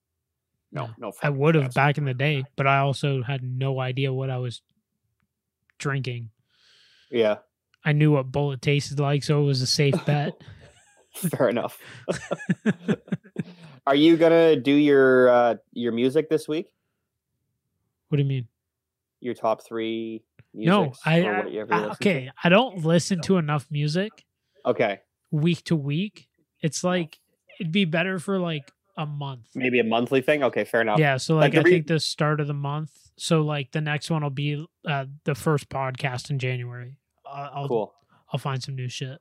No. 0.72 0.88
no. 0.98 1.12
I 1.22 1.28
would 1.30 1.54
have 1.56 1.74
back 1.74 1.98
in 1.98 2.04
the 2.04 2.14
day, 2.14 2.44
but 2.56 2.66
I 2.66 2.78
also 2.78 3.22
had 3.22 3.42
no 3.42 3.80
idea 3.80 4.12
what 4.12 4.30
I 4.30 4.38
was 4.38 4.62
drinking. 5.78 6.30
Yeah, 7.10 7.38
I 7.84 7.92
knew 7.92 8.12
what 8.12 8.30
Bulleit 8.32 8.60
tasted 8.60 9.00
like, 9.00 9.22
so 9.22 9.40
it 9.40 9.44
was 9.44 9.62
a 9.62 9.66
safe 9.66 9.94
bet. 10.06 10.32
fair 11.14 11.48
enough. 11.48 11.78
Are 13.86 13.94
you 13.94 14.16
gonna 14.16 14.56
do 14.56 14.72
your 14.72 15.28
uh 15.28 15.54
your 15.72 15.92
music 15.92 16.28
this 16.28 16.46
week? 16.48 16.66
what 18.08 18.16
do 18.16 18.22
you 18.22 18.28
mean? 18.28 18.48
Your 19.20 19.34
top 19.34 19.62
three? 19.66 20.22
No, 20.54 20.92
I, 21.04 21.22
I- 21.22 21.46
you 21.46 21.60
listen 21.64 21.68
to? 21.68 21.90
okay. 21.92 22.30
I 22.42 22.48
don't 22.48 22.84
listen 22.84 23.20
to 23.22 23.36
enough 23.36 23.66
music 23.70 24.10
Okay, 24.66 25.00
week 25.30 25.64
to 25.64 25.76
week. 25.76 26.28
It's 26.60 26.82
like 26.84 27.18
it'd 27.60 27.72
be 27.72 27.84
better 27.84 28.18
for 28.18 28.38
like 28.38 28.70
a 28.96 29.06
month. 29.06 29.48
maybe 29.54 29.78
a 29.78 29.84
monthly 29.84 30.20
thing. 30.20 30.42
Okay, 30.44 30.64
fair 30.64 30.80
enough. 30.82 30.98
Yeah, 30.98 31.16
so 31.16 31.36
Like 31.36 31.54
like, 31.54 31.60
I 31.60 31.62
re- 31.64 31.70
think 31.72 31.86
the 31.86 32.00
start 32.00 32.40
of 32.40 32.46
the 32.46 32.54
month. 32.54 32.90
So 33.16 33.42
like 33.42 33.72
the 33.72 33.80
next 33.80 34.10
one 34.10 34.22
will 34.22 34.30
be 34.30 34.66
uh, 34.86 35.06
the 35.24 35.34
first 35.34 35.68
podcast 35.68 36.30
in 36.30 36.38
January. 36.38 36.96
I'll 37.32 37.68
cool. 37.68 37.94
I'll 38.32 38.38
find 38.38 38.62
some 38.62 38.74
new 38.76 38.88
shit. 38.88 39.18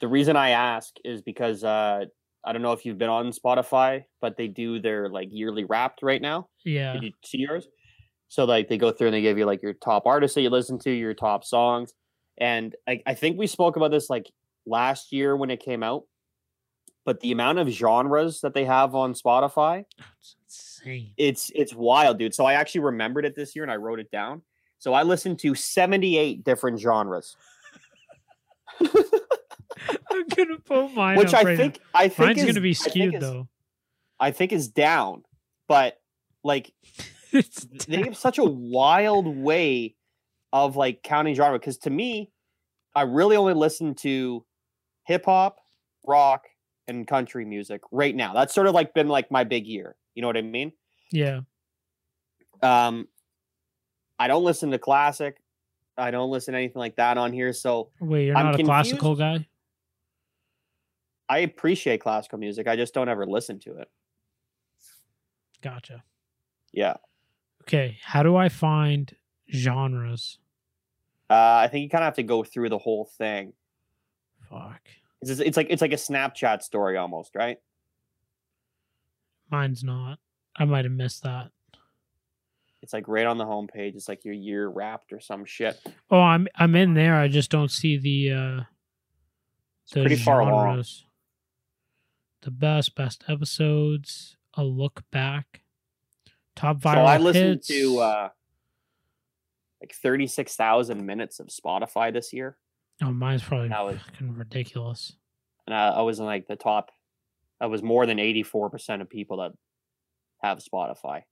The 0.00 0.08
reason 0.08 0.36
I 0.36 0.50
ask 0.50 0.94
is 1.04 1.22
because 1.22 1.64
uh 1.64 2.04
I 2.44 2.52
don't 2.52 2.62
know 2.62 2.72
if 2.72 2.86
you've 2.86 2.98
been 2.98 3.10
on 3.10 3.30
Spotify, 3.32 4.04
but 4.20 4.36
they 4.36 4.46
do 4.48 4.80
their 4.80 5.08
like 5.08 5.28
yearly 5.32 5.64
wrapped 5.64 6.02
right 6.02 6.22
now. 6.22 6.48
Yeah, 6.64 6.92
Did 6.94 7.02
you 7.02 7.12
see 7.24 7.38
yours? 7.38 7.66
So 8.28 8.44
like 8.44 8.68
they 8.68 8.78
go 8.78 8.92
through 8.92 9.08
and 9.08 9.14
they 9.14 9.22
give 9.22 9.38
you 9.38 9.44
like 9.46 9.62
your 9.62 9.72
top 9.74 10.06
artists 10.06 10.34
that 10.36 10.42
you 10.42 10.50
listen 10.50 10.78
to, 10.80 10.90
your 10.90 11.14
top 11.14 11.44
songs, 11.44 11.92
and 12.38 12.74
I, 12.86 13.02
I 13.06 13.14
think 13.14 13.38
we 13.38 13.46
spoke 13.46 13.76
about 13.76 13.90
this 13.90 14.08
like 14.08 14.30
last 14.66 15.12
year 15.12 15.36
when 15.36 15.50
it 15.50 15.60
came 15.60 15.82
out. 15.82 16.04
But 17.04 17.20
the 17.20 17.32
amount 17.32 17.58
of 17.58 17.68
genres 17.68 18.42
that 18.42 18.52
they 18.52 18.66
have 18.66 18.94
on 18.94 19.14
Spotify, 19.14 19.84
it's 20.20 20.36
insane. 20.46 21.12
it's 21.16 21.50
it's 21.54 21.74
wild, 21.74 22.18
dude. 22.18 22.34
So 22.34 22.44
I 22.44 22.52
actually 22.52 22.82
remembered 22.82 23.24
it 23.24 23.34
this 23.34 23.56
year 23.56 23.64
and 23.64 23.72
I 23.72 23.76
wrote 23.76 23.98
it 23.98 24.10
down. 24.10 24.42
So 24.78 24.94
I 24.94 25.02
listen 25.02 25.36
to 25.38 25.54
78 25.54 26.44
different 26.44 26.78
genres, 26.80 27.36
I'm 28.80 30.26
gonna 30.34 30.58
put 30.64 30.94
mine. 30.94 31.18
which 31.18 31.34
I 31.34 31.42
right 31.42 31.50
now. 31.52 31.56
think 31.56 31.80
I 31.94 32.08
think 32.08 32.18
mine's 32.28 32.38
is, 32.40 32.46
gonna 32.46 32.60
be 32.60 32.70
I 32.70 32.72
skewed 32.72 33.14
is- 33.14 33.20
though. 33.20 33.48
I 34.20 34.30
think 34.32 34.52
is 34.52 34.68
down, 34.68 35.22
but 35.68 36.00
like 36.44 36.72
It's 37.32 37.64
they 37.86 37.98
have 38.02 38.16
such 38.16 38.38
a 38.38 38.44
wild 38.44 39.26
way 39.26 39.94
of 40.52 40.76
like 40.76 41.02
counting 41.02 41.34
genre 41.34 41.58
because 41.58 41.76
to 41.76 41.90
me 41.90 42.30
i 42.94 43.02
really 43.02 43.36
only 43.36 43.52
listen 43.52 43.94
to 43.94 44.46
hip 45.04 45.26
hop 45.26 45.58
rock 46.06 46.46
and 46.86 47.06
country 47.06 47.44
music 47.44 47.82
right 47.92 48.16
now 48.16 48.32
that's 48.32 48.54
sort 48.54 48.66
of 48.66 48.72
like 48.72 48.94
been 48.94 49.08
like 49.08 49.30
my 49.30 49.44
big 49.44 49.66
year 49.66 49.94
you 50.14 50.22
know 50.22 50.26
what 50.28 50.38
i 50.38 50.40
mean 50.42 50.72
yeah. 51.12 51.40
um 52.62 53.06
i 54.18 54.26
don't 54.28 54.44
listen 54.44 54.70
to 54.70 54.78
classic 54.78 55.36
i 55.96 56.10
don't 56.10 56.30
listen 56.30 56.52
to 56.52 56.58
anything 56.58 56.78
like 56.80 56.96
that 56.96 57.16
on 57.18 57.32
here 57.32 57.52
so 57.52 57.90
Wait, 58.00 58.26
you're 58.26 58.36
I'm 58.36 58.46
not 58.46 58.60
a 58.60 58.64
classical 58.64 59.14
guy? 59.16 59.46
i 61.28 61.38
appreciate 61.40 62.00
classical 62.00 62.38
music 62.38 62.66
i 62.68 62.76
just 62.76 62.94
don't 62.94 63.08
ever 63.08 63.26
listen 63.26 63.58
to 63.60 63.76
it 63.78 63.88
Gotcha. 65.62 66.02
yeah 66.72 66.94
Okay, 67.62 67.98
how 68.02 68.22
do 68.22 68.34
I 68.36 68.48
find 68.48 69.14
genres? 69.52 70.38
uh, 71.30 71.34
i 71.34 71.68
think 71.70 71.82
you 71.82 71.88
kind 71.90 72.02
of 72.02 72.06
have 72.06 72.14
to 72.14 72.22
go 72.22 72.42
through 72.44 72.68
the 72.70 72.78
whole 72.78 73.04
thing 73.18 73.52
Fuck. 74.48 74.80
it's, 75.20 75.30
just- 75.30 75.42
it's 75.42 75.56
like 75.56 75.66
it's 75.70 75.82
like 75.82 75.92
a 75.92 75.96
snapchat 75.96 76.62
story 76.62 76.96
almost 76.96 77.34
right 77.34 77.58
Mine's 79.50 79.82
not. 79.82 80.18
I 80.58 80.66
might 80.66 80.84
have 80.84 80.92
missed 80.92 81.22
that. 81.22 81.50
It's 82.82 82.92
like 82.92 83.08
right 83.08 83.26
on 83.26 83.38
the 83.38 83.44
homepage 83.44 83.94
it's 83.96 84.08
like 84.08 84.24
your 84.24 84.34
year 84.34 84.68
wrapped 84.68 85.12
or 85.12 85.20
some 85.20 85.44
shit 85.44 85.78
Oh, 86.10 86.20
I'm 86.20 86.46
I'm 86.56 86.74
in 86.74 86.94
there. 86.94 87.14
I 87.16 87.28
just 87.28 87.50
don't 87.50 87.70
see 87.70 87.96
the 87.98 88.32
uh 88.32 88.60
the 89.92 90.00
pretty 90.02 90.16
far 90.16 90.40
along. 90.40 90.84
The 92.42 92.50
best 92.50 92.94
best 92.94 93.24
episodes, 93.28 94.36
a 94.54 94.62
look 94.64 95.02
back, 95.10 95.62
top 96.54 96.78
viral 96.78 96.94
so 96.94 97.00
I 97.04 97.18
listened 97.18 97.44
hits. 97.56 97.66
to 97.68 97.98
uh 97.98 98.28
like 99.80 99.92
36,000 99.94 101.04
minutes 101.06 101.38
of 101.40 101.48
Spotify 101.48 102.12
this 102.12 102.32
year 102.32 102.56
oh, 103.02 103.12
mine's 103.12 103.42
probably 103.44 103.68
that 103.68 103.84
was- 103.84 103.98
fucking 104.10 104.34
ridiculous. 104.34 105.12
and 105.66 105.74
I, 105.74 105.88
I 105.90 106.02
was 106.02 106.18
in 106.18 106.24
like 106.26 106.46
the 106.48 106.56
top 106.56 106.90
I 107.60 107.66
was 107.66 107.82
more 107.82 108.06
than 108.06 108.18
84% 108.18 109.00
of 109.00 109.10
people 109.10 109.38
that 109.38 109.50
have 110.42 110.58
Spotify. 110.60 111.22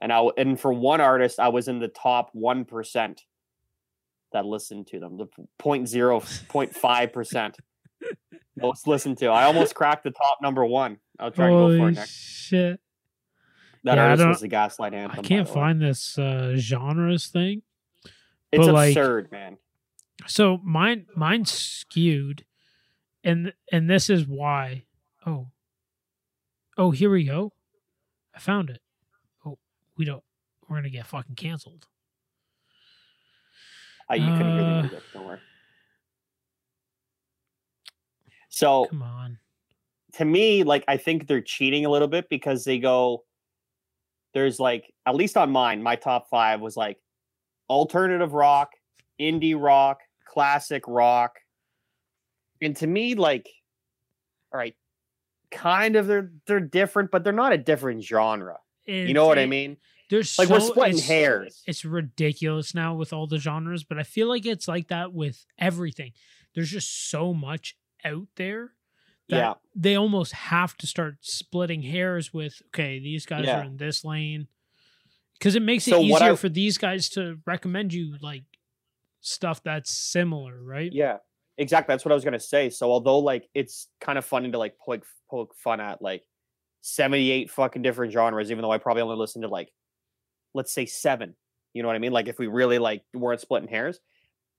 And 0.00 0.12
I 0.12 0.22
and 0.36 0.58
for 0.60 0.72
one 0.72 1.00
artist 1.00 1.40
I 1.40 1.48
was 1.48 1.68
in 1.68 1.78
the 1.78 1.88
top 1.88 2.32
1% 2.34 3.18
that 4.32 4.44
listened 4.44 4.86
to 4.88 5.00
them, 5.00 5.16
the 5.16 5.26
point 5.58 5.88
zero 5.88 6.22
point 6.48 6.74
five 6.74 7.12
percent 7.12 7.56
most 8.56 8.86
listened 8.86 9.18
to. 9.18 9.26
I 9.26 9.44
almost 9.44 9.74
cracked 9.74 10.04
the 10.04 10.10
top 10.10 10.38
number 10.42 10.64
1. 10.64 10.98
I'll 11.18 11.30
try 11.30 11.46
and 11.48 11.54
go 11.54 11.68
for 11.68 11.76
Holy 11.78 11.92
it 11.92 11.94
next. 11.94 12.10
shit! 12.10 12.80
That 13.84 13.96
Yeah, 13.96 14.08
artist 14.08 14.28
was 14.28 14.40
the 14.40 14.48
Gaslight 14.48 14.94
Anthem. 14.94 15.20
I 15.20 15.22
can't 15.22 15.48
way. 15.48 15.54
find 15.54 15.80
this 15.80 16.18
uh 16.18 16.54
genres 16.56 17.28
thing. 17.28 17.62
It's 18.52 18.66
but, 18.66 18.74
like, 18.74 18.90
absurd, 18.90 19.30
man. 19.32 19.56
So 20.26 20.58
mine 20.64 21.06
mine's 21.14 21.52
skewed, 21.52 22.44
and 23.24 23.52
and 23.72 23.88
this 23.88 24.10
is 24.10 24.26
why. 24.26 24.84
Oh, 25.24 25.48
oh, 26.76 26.90
here 26.90 27.10
we 27.10 27.24
go. 27.24 27.52
I 28.34 28.38
found 28.38 28.70
it. 28.70 28.80
We 29.96 30.04
don't. 30.04 30.22
We're 30.68 30.76
gonna 30.76 30.90
get 30.90 31.06
fucking 31.06 31.36
canceled. 31.36 31.86
Uh, 34.10 34.14
you 34.14 34.26
couldn't 34.36 34.52
hear 34.52 34.82
the 34.82 34.88
Uh. 34.88 35.02
Don't 35.12 35.26
worry. 35.26 35.38
So 38.48 38.86
Come 38.86 39.02
on. 39.02 39.38
to 40.14 40.24
me, 40.24 40.62
like 40.62 40.84
I 40.88 40.96
think 40.96 41.26
they're 41.26 41.40
cheating 41.40 41.84
a 41.84 41.90
little 41.90 42.08
bit 42.08 42.28
because 42.28 42.64
they 42.64 42.78
go. 42.78 43.24
There's 44.34 44.60
like 44.60 44.92
at 45.06 45.14
least 45.14 45.36
on 45.36 45.50
mine, 45.50 45.82
my 45.82 45.96
top 45.96 46.28
five 46.30 46.60
was 46.60 46.76
like 46.76 46.98
alternative 47.68 48.32
rock, 48.32 48.70
indie 49.20 49.60
rock, 49.60 50.00
classic 50.26 50.84
rock, 50.86 51.36
and 52.60 52.76
to 52.76 52.86
me, 52.86 53.14
like, 53.14 53.48
all 54.52 54.58
right, 54.58 54.74
kind 55.50 55.96
of 55.96 56.06
they're 56.06 56.32
they're 56.46 56.60
different, 56.60 57.10
but 57.10 57.24
they're 57.24 57.32
not 57.32 57.52
a 57.52 57.58
different 57.58 58.02
genre. 58.02 58.56
You 58.86 59.14
know 59.14 59.26
what 59.26 59.38
I 59.38 59.46
mean? 59.46 59.76
There's 60.08 60.38
Like 60.38 60.48
we're 60.48 60.60
splitting 60.60 60.94
it's- 60.98 61.08
hairs. 61.08 61.62
It's 61.66 61.84
ridiculous 61.84 62.74
now 62.74 62.94
with 62.94 63.12
all 63.12 63.26
the 63.26 63.38
genres, 63.38 63.82
but 63.84 63.98
I 63.98 64.04
feel 64.04 64.28
like 64.28 64.46
it's 64.46 64.68
like 64.68 64.88
that 64.88 65.12
with 65.12 65.44
everything. 65.58 66.12
There's 66.54 66.70
just 66.70 67.10
so 67.10 67.34
much 67.34 67.76
out 68.04 68.28
there 68.36 68.72
that 69.28 69.36
Yeah. 69.36 69.54
they 69.74 69.96
almost 69.96 70.32
have 70.32 70.76
to 70.78 70.86
start 70.86 71.16
splitting 71.22 71.82
hairs 71.82 72.32
with 72.32 72.62
okay 72.68 73.00
these 73.00 73.26
guys 73.26 73.46
Yeah. 73.46 73.60
are 73.60 73.64
in 73.64 73.78
this 73.78 74.04
lane 74.04 74.46
because 75.32 75.56
it 75.56 75.62
makes 75.62 75.88
it 75.88 75.90
So 75.90 76.00
easier 76.02 76.32
I- 76.32 76.36
for 76.36 76.48
these 76.48 76.78
guys 76.78 77.08
to 77.10 77.40
recommend 77.44 77.92
you 77.92 78.16
like 78.20 78.44
stuff 79.20 79.60
that's 79.64 79.90
similar 79.90 80.62
right 80.62 80.92
Yeah, 80.92 81.16
exactly. 81.58 81.92
That's 81.92 82.04
what 82.04 82.12
I 82.12 82.14
was 82.14 82.24
gonna 82.24 82.38
say. 82.38 82.70
So 82.70 82.92
although 82.92 83.18
like 83.18 83.48
it's 83.54 83.88
kind 84.00 84.16
of 84.18 84.24
funny 84.24 84.52
to 84.52 84.58
like 84.58 84.78
poke 84.78 85.04
poke 85.28 85.54
fun 85.56 85.80
at 85.80 86.00
like 86.00 86.22
seventy 86.86 87.32
eight 87.32 87.50
fucking 87.50 87.82
different 87.82 88.12
genres, 88.12 88.50
even 88.50 88.62
though 88.62 88.70
I 88.70 88.78
probably 88.78 89.02
only 89.02 89.16
listened 89.16 89.42
to 89.42 89.48
like 89.48 89.72
let's 90.54 90.72
say 90.72 90.86
seven. 90.86 91.34
You 91.74 91.82
know 91.82 91.88
what 91.88 91.96
I 91.96 91.98
mean? 91.98 92.12
Like 92.12 92.28
if 92.28 92.38
we 92.38 92.46
really 92.46 92.78
like 92.78 93.02
weren't 93.12 93.40
splitting 93.40 93.68
hairs. 93.68 94.00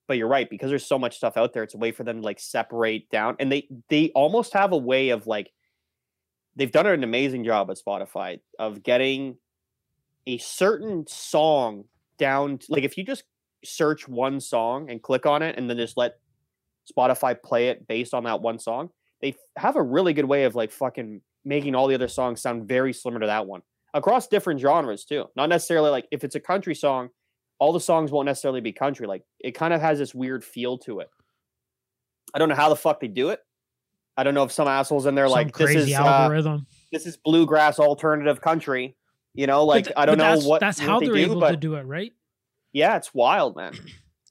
But 0.08 0.18
you're 0.18 0.30
right 0.30 0.50
because 0.50 0.70
there's 0.70 0.86
so 0.86 0.98
much 0.98 1.18
stuff 1.18 1.36
out 1.36 1.54
there. 1.54 1.63
It's 1.63 1.74
a 1.74 1.78
way 1.78 1.92
for 1.92 2.06
them 2.06 2.18
to 2.18 2.24
like 2.24 2.40
separate 2.40 3.10
down, 3.10 3.36
and 3.40 3.52
they 3.52 3.68
they 3.90 4.10
almost 4.16 4.54
have 4.54 4.72
a 4.72 4.78
way 4.78 5.10
of 5.10 5.28
like 5.28 5.52
they've 6.56 6.72
done 6.72 6.88
an 6.88 7.04
amazing 7.04 7.44
job 7.44 7.70
at 7.70 7.78
Spotify 7.78 8.40
of 8.58 8.84
getting 8.84 9.38
a 10.26 10.38
certain 10.38 11.06
song 11.08 11.86
down. 12.18 12.60
To, 12.60 12.66
like 12.70 12.84
if 12.84 12.98
you 12.98 13.04
just 13.04 13.24
search 13.66 14.08
one 14.08 14.40
song 14.40 14.90
and 14.90 15.02
click 15.02 15.26
on 15.26 15.42
it, 15.42 15.58
and 15.58 15.70
then 15.70 15.76
just 15.76 15.98
let 15.98 16.20
Spotify 16.90 17.36
play 17.42 17.68
it 17.68 17.86
based 17.86 18.13
on 18.13 18.24
that 18.24 18.42
one 18.42 18.60
song, 18.60 18.90
they 19.22 19.36
have 19.58 19.76
a 19.76 19.84
really 19.84 20.13
good 20.13 20.26
way 20.26 20.46
of 20.46 20.56
like 20.56 20.72
fucking 20.72 21.20
making 21.48 21.76
all 21.76 21.88
the 21.88 21.96
other 21.96 22.08
songs 22.08 22.42
sound 22.42 22.68
very 22.68 22.94
similar 22.94 23.22
to 23.22 23.28
that 23.28 23.48
one 23.48 23.62
across 23.94 24.28
different 24.28 24.60
genres 24.60 25.06
too. 25.06 25.26
Not 25.36 25.50
necessarily 25.50 25.90
like 25.90 26.08
if 26.12 26.24
it's 26.24 26.36
a 26.36 26.40
country 26.40 26.76
song, 26.76 27.10
all 27.60 27.74
the 27.74 27.80
songs 27.80 28.12
won't 28.12 28.26
necessarily 28.26 28.62
be 28.62 28.74
country. 28.74 29.08
Like 29.08 29.24
it 29.40 29.52
kind 29.52 29.74
of 29.74 29.82
has 29.82 29.98
this 29.98 30.14
weird 30.14 30.44
feel 30.44 30.78
to 30.80 31.00
it. 31.00 31.10
I 32.34 32.40
don't 32.40 32.50
know 32.50 32.56
how 32.56 32.70
the 32.70 32.76
fuck 32.76 33.00
they 33.00 33.08
do 33.08 33.30
it. 33.30 33.40
I 34.18 34.24
don't 34.24 34.34
know 34.34 34.44
if 34.44 34.52
some 34.52 34.68
assholes 34.68 35.06
in 35.06 35.16
there 35.16 35.28
Some 35.28 35.34
like 35.34 35.56
this 35.56 35.76
is 35.76 35.94
uh, 35.94 36.04
algorithm 36.04 36.66
this 36.92 37.06
is 37.06 37.18
bluegrass 37.18 37.80
alternative 37.80 38.42
country. 38.42 38.96
You 39.34 39.46
know, 39.46 39.64
like 39.66 39.86
th- 39.86 39.94
I 39.96 40.06
don't 40.08 40.18
know 40.18 40.36
that's, 40.36 40.46
what 40.46 40.60
that's 40.60 40.80
what 40.80 40.88
how 40.90 41.00
they 41.00 41.06
they're 41.06 41.16
do, 41.16 41.22
able 41.22 41.40
but 41.40 41.52
to 41.52 41.58
do 41.58 41.76
it 41.76 41.84
right 41.84 42.12
yeah, 42.74 42.96
it's 42.98 43.14
wild, 43.14 43.56
man. 43.56 43.74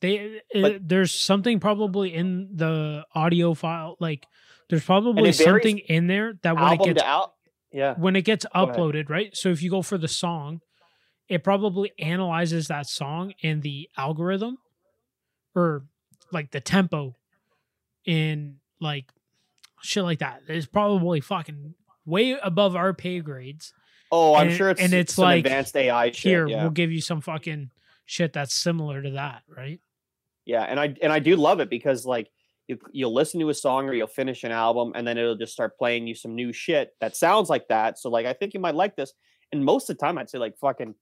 they 0.00 0.40
But- 0.52 0.74
uh, 0.74 0.78
there's 0.82 1.12
something 1.12 1.58
probably 1.60 2.14
in 2.14 2.50
the 2.54 3.04
audio 3.14 3.54
file 3.54 3.96
like 3.98 4.26
there's 4.68 4.84
probably 4.84 5.32
something 5.32 5.78
in 5.78 6.06
there 6.06 6.34
that 6.42 6.56
when 6.56 6.72
it 6.72 6.80
gets 6.84 7.02
out, 7.02 7.32
yeah, 7.72 7.94
when 7.96 8.16
it 8.16 8.22
gets 8.22 8.44
uploaded, 8.54 9.08
right? 9.08 9.36
So 9.36 9.50
if 9.50 9.62
you 9.62 9.70
go 9.70 9.82
for 9.82 9.98
the 9.98 10.08
song, 10.08 10.60
it 11.28 11.44
probably 11.44 11.92
analyzes 11.98 12.68
that 12.68 12.86
song 12.86 13.32
in 13.40 13.60
the 13.60 13.88
algorithm 13.96 14.58
or 15.54 15.84
like 16.32 16.50
the 16.50 16.60
tempo 16.60 17.14
in 18.04 18.56
like 18.80 19.06
shit 19.82 20.02
like 20.04 20.18
that. 20.20 20.42
It's 20.48 20.66
probably 20.66 21.20
fucking 21.20 21.74
way 22.04 22.32
above 22.42 22.76
our 22.76 22.92
pay 22.94 23.20
grades. 23.20 23.72
Oh, 24.12 24.34
I'm 24.36 24.48
And- 24.48 24.56
sure 24.56 24.70
it's 24.70 24.80
and 24.80 24.92
it's 24.92 25.14
some 25.14 25.24
like, 25.24 25.44
advanced 25.44 25.76
AI 25.76 26.10
shit. 26.10 26.16
Here, 26.18 26.46
yeah. 26.46 26.62
we'll 26.62 26.70
give 26.70 26.92
you 26.92 27.00
some 27.00 27.20
fucking 27.20 27.70
shit 28.04 28.32
that's 28.32 28.54
similar 28.54 29.02
to 29.02 29.10
that, 29.12 29.42
right? 29.48 29.80
Yeah, 30.44 30.62
and 30.62 30.78
I 30.78 30.94
and 31.02 31.12
I 31.12 31.18
do 31.18 31.34
love 31.34 31.58
it 31.58 31.68
because 31.68 32.06
like 32.06 32.30
you 32.68 32.78
you'll 32.92 33.14
listen 33.14 33.40
to 33.40 33.48
a 33.48 33.54
song 33.54 33.88
or 33.88 33.94
you'll 33.94 34.06
finish 34.06 34.44
an 34.44 34.52
album 34.52 34.92
and 34.94 35.06
then 35.06 35.18
it'll 35.18 35.36
just 35.36 35.52
start 35.52 35.78
playing 35.78 36.06
you 36.06 36.14
some 36.14 36.34
new 36.34 36.52
shit 36.52 36.94
that 37.00 37.16
sounds 37.16 37.48
like 37.48 37.68
that. 37.68 37.98
So 37.98 38.10
like 38.10 38.26
I 38.26 38.32
think 38.32 38.54
you 38.54 38.60
might 38.60 38.74
like 38.74 38.96
this. 38.96 39.12
And 39.52 39.64
most 39.64 39.88
of 39.88 39.96
the 39.96 40.04
time 40.04 40.18
I'd 40.18 40.28
say 40.30 40.38
like 40.38 40.58
fucking 40.58 40.94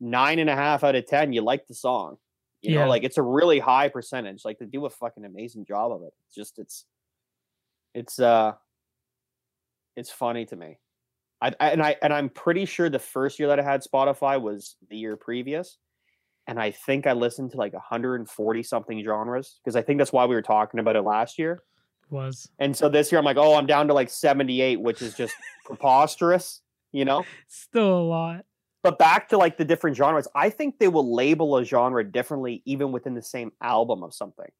nine 0.00 0.38
and 0.38 0.48
a 0.50 0.56
half 0.56 0.84
out 0.84 0.94
of 0.94 1.06
ten, 1.06 1.32
you 1.32 1.42
like 1.42 1.66
the 1.66 1.74
song. 1.74 2.16
You 2.62 2.72
Yeah. 2.72 2.84
know, 2.84 2.88
like 2.88 3.04
it's 3.04 3.18
a 3.18 3.22
really 3.22 3.58
high 3.58 3.88
percentage. 3.88 4.44
Like 4.44 4.58
they 4.58 4.66
do 4.66 4.86
a 4.86 4.90
fucking 4.90 5.24
amazing 5.24 5.64
job 5.64 5.92
of 5.92 6.02
it. 6.02 6.12
It's 6.26 6.34
just 6.34 6.58
it's 6.58 6.84
it's 7.94 8.18
uh 8.20 8.52
it's 9.96 10.10
funny 10.10 10.44
to 10.46 10.56
me. 10.56 10.78
I, 11.42 11.52
I 11.58 11.70
and 11.70 11.82
I 11.82 11.96
and 12.02 12.12
I'm 12.12 12.28
pretty 12.28 12.66
sure 12.66 12.88
the 12.88 12.98
first 12.98 13.38
year 13.38 13.48
that 13.48 13.58
I 13.60 13.62
had 13.64 13.82
Spotify 13.82 14.40
was 14.40 14.76
the 14.88 14.96
year 14.96 15.16
previous 15.16 15.78
and 16.50 16.58
I 16.58 16.72
think 16.72 17.06
I 17.06 17.12
listened 17.12 17.52
to 17.52 17.58
like 17.58 17.72
140 17.74 18.62
something 18.64 19.04
genres 19.04 19.60
because 19.62 19.76
I 19.76 19.82
think 19.82 19.98
that's 19.98 20.12
why 20.12 20.24
we 20.26 20.34
were 20.34 20.42
talking 20.42 20.80
about 20.80 20.96
it 20.96 21.02
last 21.02 21.38
year. 21.38 21.62
Was 22.10 22.50
And 22.58 22.76
so 22.76 22.88
this 22.88 23.12
year 23.12 23.20
I'm 23.20 23.24
like, 23.24 23.36
oh, 23.36 23.54
I'm 23.54 23.66
down 23.66 23.86
to 23.86 23.94
like 23.94 24.10
78, 24.10 24.80
which 24.80 25.00
is 25.00 25.14
just 25.14 25.32
preposterous, 25.64 26.60
you 26.90 27.04
know? 27.04 27.24
still 27.46 28.00
a 28.00 28.02
lot. 28.02 28.44
but 28.82 28.98
back 28.98 29.28
to 29.28 29.38
like 29.38 29.58
the 29.58 29.64
different 29.64 29.96
genres, 29.96 30.26
I 30.34 30.50
think 30.50 30.80
they 30.80 30.88
will 30.88 31.14
label 31.14 31.56
a 31.56 31.64
genre 31.64 32.02
differently 32.02 32.62
even 32.66 32.90
within 32.90 33.14
the 33.14 33.22
same 33.22 33.52
album 33.62 34.02
of 34.02 34.12
something. 34.12 34.50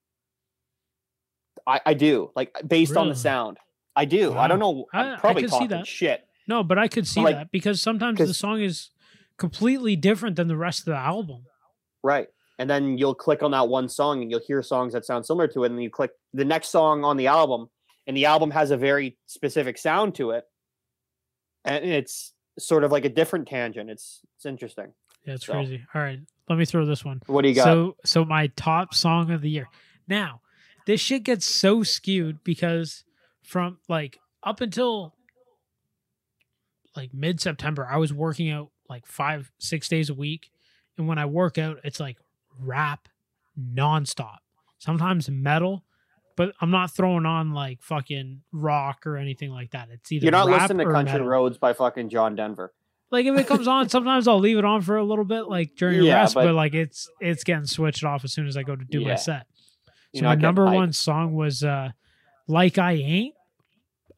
I, 1.67 1.81
I 1.87 1.95
do 1.95 2.31
like 2.37 2.57
based 2.65 2.97
on 2.97 3.09
the 3.09 3.17
sound. 3.17 3.59
I 3.97 4.05
do. 4.05 4.33
I 4.33 4.47
don't 4.47 4.61
know. 4.61 4.85
I- 4.95 5.01
I'm 5.01 5.15
I 5.15 5.19
probably 5.19 5.43
could 5.43 5.51
see 5.51 5.57
talking 5.57 5.69
that. 5.71 5.87
shit. 5.89 6.25
No, 6.47 6.63
but 6.63 6.79
I 6.79 6.87
could 6.87 7.09
see 7.09 7.21
like- 7.21 7.35
that 7.35 7.51
because 7.51 7.83
sometimes 7.83 8.21
the 8.21 8.33
song 8.33 8.61
is 8.61 8.91
completely 9.39 9.97
different 9.97 10.37
than 10.37 10.47
the 10.47 10.57
rest 10.57 10.81
of 10.81 10.85
the 10.87 10.97
album. 10.97 11.47
Right. 12.03 12.29
And 12.59 12.69
then 12.69 12.99
you'll 12.99 13.15
click 13.15 13.43
on 13.43 13.53
that 13.53 13.69
one 13.69 13.89
song 13.89 14.21
and 14.23 14.31
you'll 14.31 14.41
hear 14.47 14.63
songs 14.63 14.93
that 14.93 15.05
sound 15.07 15.25
similar 15.25 15.49
to 15.49 15.65
it. 15.65 15.67
And 15.69 15.77
then 15.79 15.83
you 15.83 15.91
click 15.91 16.11
the 16.35 16.45
next 16.45 16.69
song 16.69 17.05
on 17.05 17.17
the 17.17 17.27
album, 17.27 17.69
and 18.07 18.17
the 18.17 18.27
album 18.27 18.51
has 18.51 18.71
a 18.71 18.77
very 18.77 19.17
specific 19.27 19.79
sound 19.79 20.15
to 20.17 20.33
it. 20.33 20.45
And 21.65 21.85
it's 21.85 22.33
sort 22.59 22.85
of 22.85 22.93
like 22.93 23.05
a 23.05 23.09
different 23.09 23.49
tangent. 23.49 23.89
It's 23.91 24.21
it's 24.37 24.45
interesting. 24.47 24.93
Yeah, 25.25 25.35
it's 25.35 25.47
So- 25.47 25.53
crazy. 25.55 25.85
All 25.95 26.03
right, 26.03 26.21
let 26.49 26.59
me 26.59 26.65
throw 26.65 26.85
this 26.85 27.05
one. 27.05 27.21
What 27.27 27.43
do 27.43 27.49
you 27.49 27.55
got? 27.55 27.65
So, 27.65 27.97
so 28.05 28.25
my 28.25 28.49
top 28.49 28.95
song 28.95 29.31
of 29.31 29.41
the 29.43 29.51
year. 29.51 29.69
Now, 30.09 30.41
this 30.87 31.01
shit 31.01 31.23
gets 31.23 31.47
so 31.47 31.83
skewed 31.83 32.43
because 32.45 33.05
from 33.43 33.79
like 33.89 34.19
up 34.43 34.61
until 34.61 35.15
like 36.97 37.15
mid 37.15 37.41
September, 37.41 37.87
I 37.91 37.97
was 37.97 38.13
working 38.13 38.51
out 38.51 38.71
like 38.89 39.07
five, 39.07 39.53
six 39.59 39.89
days 39.89 40.11
a 40.11 40.15
week, 40.15 40.51
and 41.01 41.09
when 41.09 41.19
I 41.19 41.27
work 41.27 41.59
out, 41.59 41.79
it's 41.83 41.99
like 41.99 42.19
rap 42.59 43.09
nonstop. 43.59 44.37
Sometimes 44.79 45.29
metal, 45.29 45.85
but 46.37 46.53
I'm 46.61 46.71
not 46.71 46.91
throwing 46.91 47.27
on 47.27 47.53
like 47.53 47.83
fucking 47.83 48.43
rock 48.53 49.07
or 49.07 49.17
anything 49.17 49.51
like 49.51 49.73
that. 49.73 49.89
It's 49.91 50.11
either 50.13 50.25
You're 50.25 50.33
not 50.33 50.47
listening 50.47 50.87
to 50.87 50.93
Country 50.93 51.13
metal. 51.15 51.27
Roads 51.27 51.59
by 51.59 51.73
fucking 51.73 52.09
John 52.09 52.35
Denver. 52.35 52.73
Like 53.11 53.27
if 53.27 53.37
it 53.39 53.47
comes 53.47 53.67
on, 53.69 53.89
sometimes 53.91 54.29
I'll 54.29 54.39
leave 54.39 54.57
it 54.57 54.65
on 54.65 54.81
for 54.83 54.97
a 54.97 55.05
little 55.05 55.25
bit, 55.25 55.49
like 55.49 55.75
during 55.77 56.01
a 56.01 56.05
Yeah, 56.05 56.21
rest. 56.21 56.35
But, 56.35 56.45
but- 56.45 56.55
like 56.55 56.75
it's 56.75 57.11
it's 57.21 57.45
getting 57.45 57.67
switched 57.67 58.05
off 58.05 58.25
as 58.25 58.33
soon 58.33 58.47
as 58.47 58.57
I 58.57 58.63
go 58.63 58.77
to 58.77 58.85
do 58.85 59.05
my 59.05 59.17
set. 59.17 59.47
So 60.15 60.23
my 60.25 60.35
number 60.35 60.65
hyped. 60.65 60.75
one 60.75 60.93
song 60.93 61.35
was 61.35 61.63
uh 61.63 61.91
"Like 62.49 62.79
I 62.79 62.93
Ain't" 62.93 63.35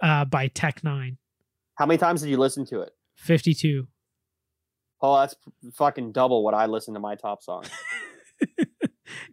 uh 0.01 0.25
by 0.25 0.49
Tech 0.49 0.81
N9ne. 0.83 1.17
How 1.75 1.87
many 1.87 1.99
times 1.99 2.21
did 2.23 2.31
you 2.31 2.37
listen 2.37 2.65
to 2.67 2.81
it? 2.83 2.91
Fifty 3.17 3.53
two. 3.55 3.89
Oh, 5.03 5.19
that's 5.21 5.35
fucking 5.75 6.13
double 6.13 6.45
what 6.45 6.55
I 6.55 6.67
listen 6.67 6.95
to 6.95 7.01
my 7.01 7.15
top 7.17 7.43
song. 7.43 7.65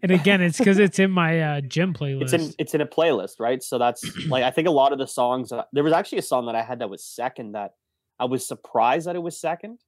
And 0.01 0.11
again, 0.11 0.41
it's 0.41 0.57
because 0.57 0.77
it's 0.77 0.99
in 0.99 1.09
my 1.11 1.39
uh, 1.39 1.61
gym 1.61 1.93
playlist. 1.93 2.21
It's 2.23 2.33
in 2.33 2.53
it's 2.57 2.73
in 2.73 2.81
a 2.81 2.85
playlist, 2.85 3.33
right? 3.39 3.61
So 3.63 3.77
that's 3.77 4.03
like 4.27 4.43
I 4.43 4.51
think 4.51 4.67
a 4.67 4.71
lot 4.71 4.91
of 4.93 4.99
the 4.99 5.07
songs. 5.07 5.49
that- 5.49 5.67
There 5.73 5.83
was 5.83 5.93
actually 5.93 6.17
a 6.19 6.23
song 6.23 6.45
that 6.47 6.55
I 6.55 6.61
had 6.63 6.79
that 6.79 6.89
was 6.89 7.03
second 7.03 7.53
that 7.53 7.71
I 8.19 8.25
was 8.25 8.45
surprised 8.47 9.07
that 9.07 9.15
it 9.15 9.19
was 9.23 9.39
second. 9.39 9.79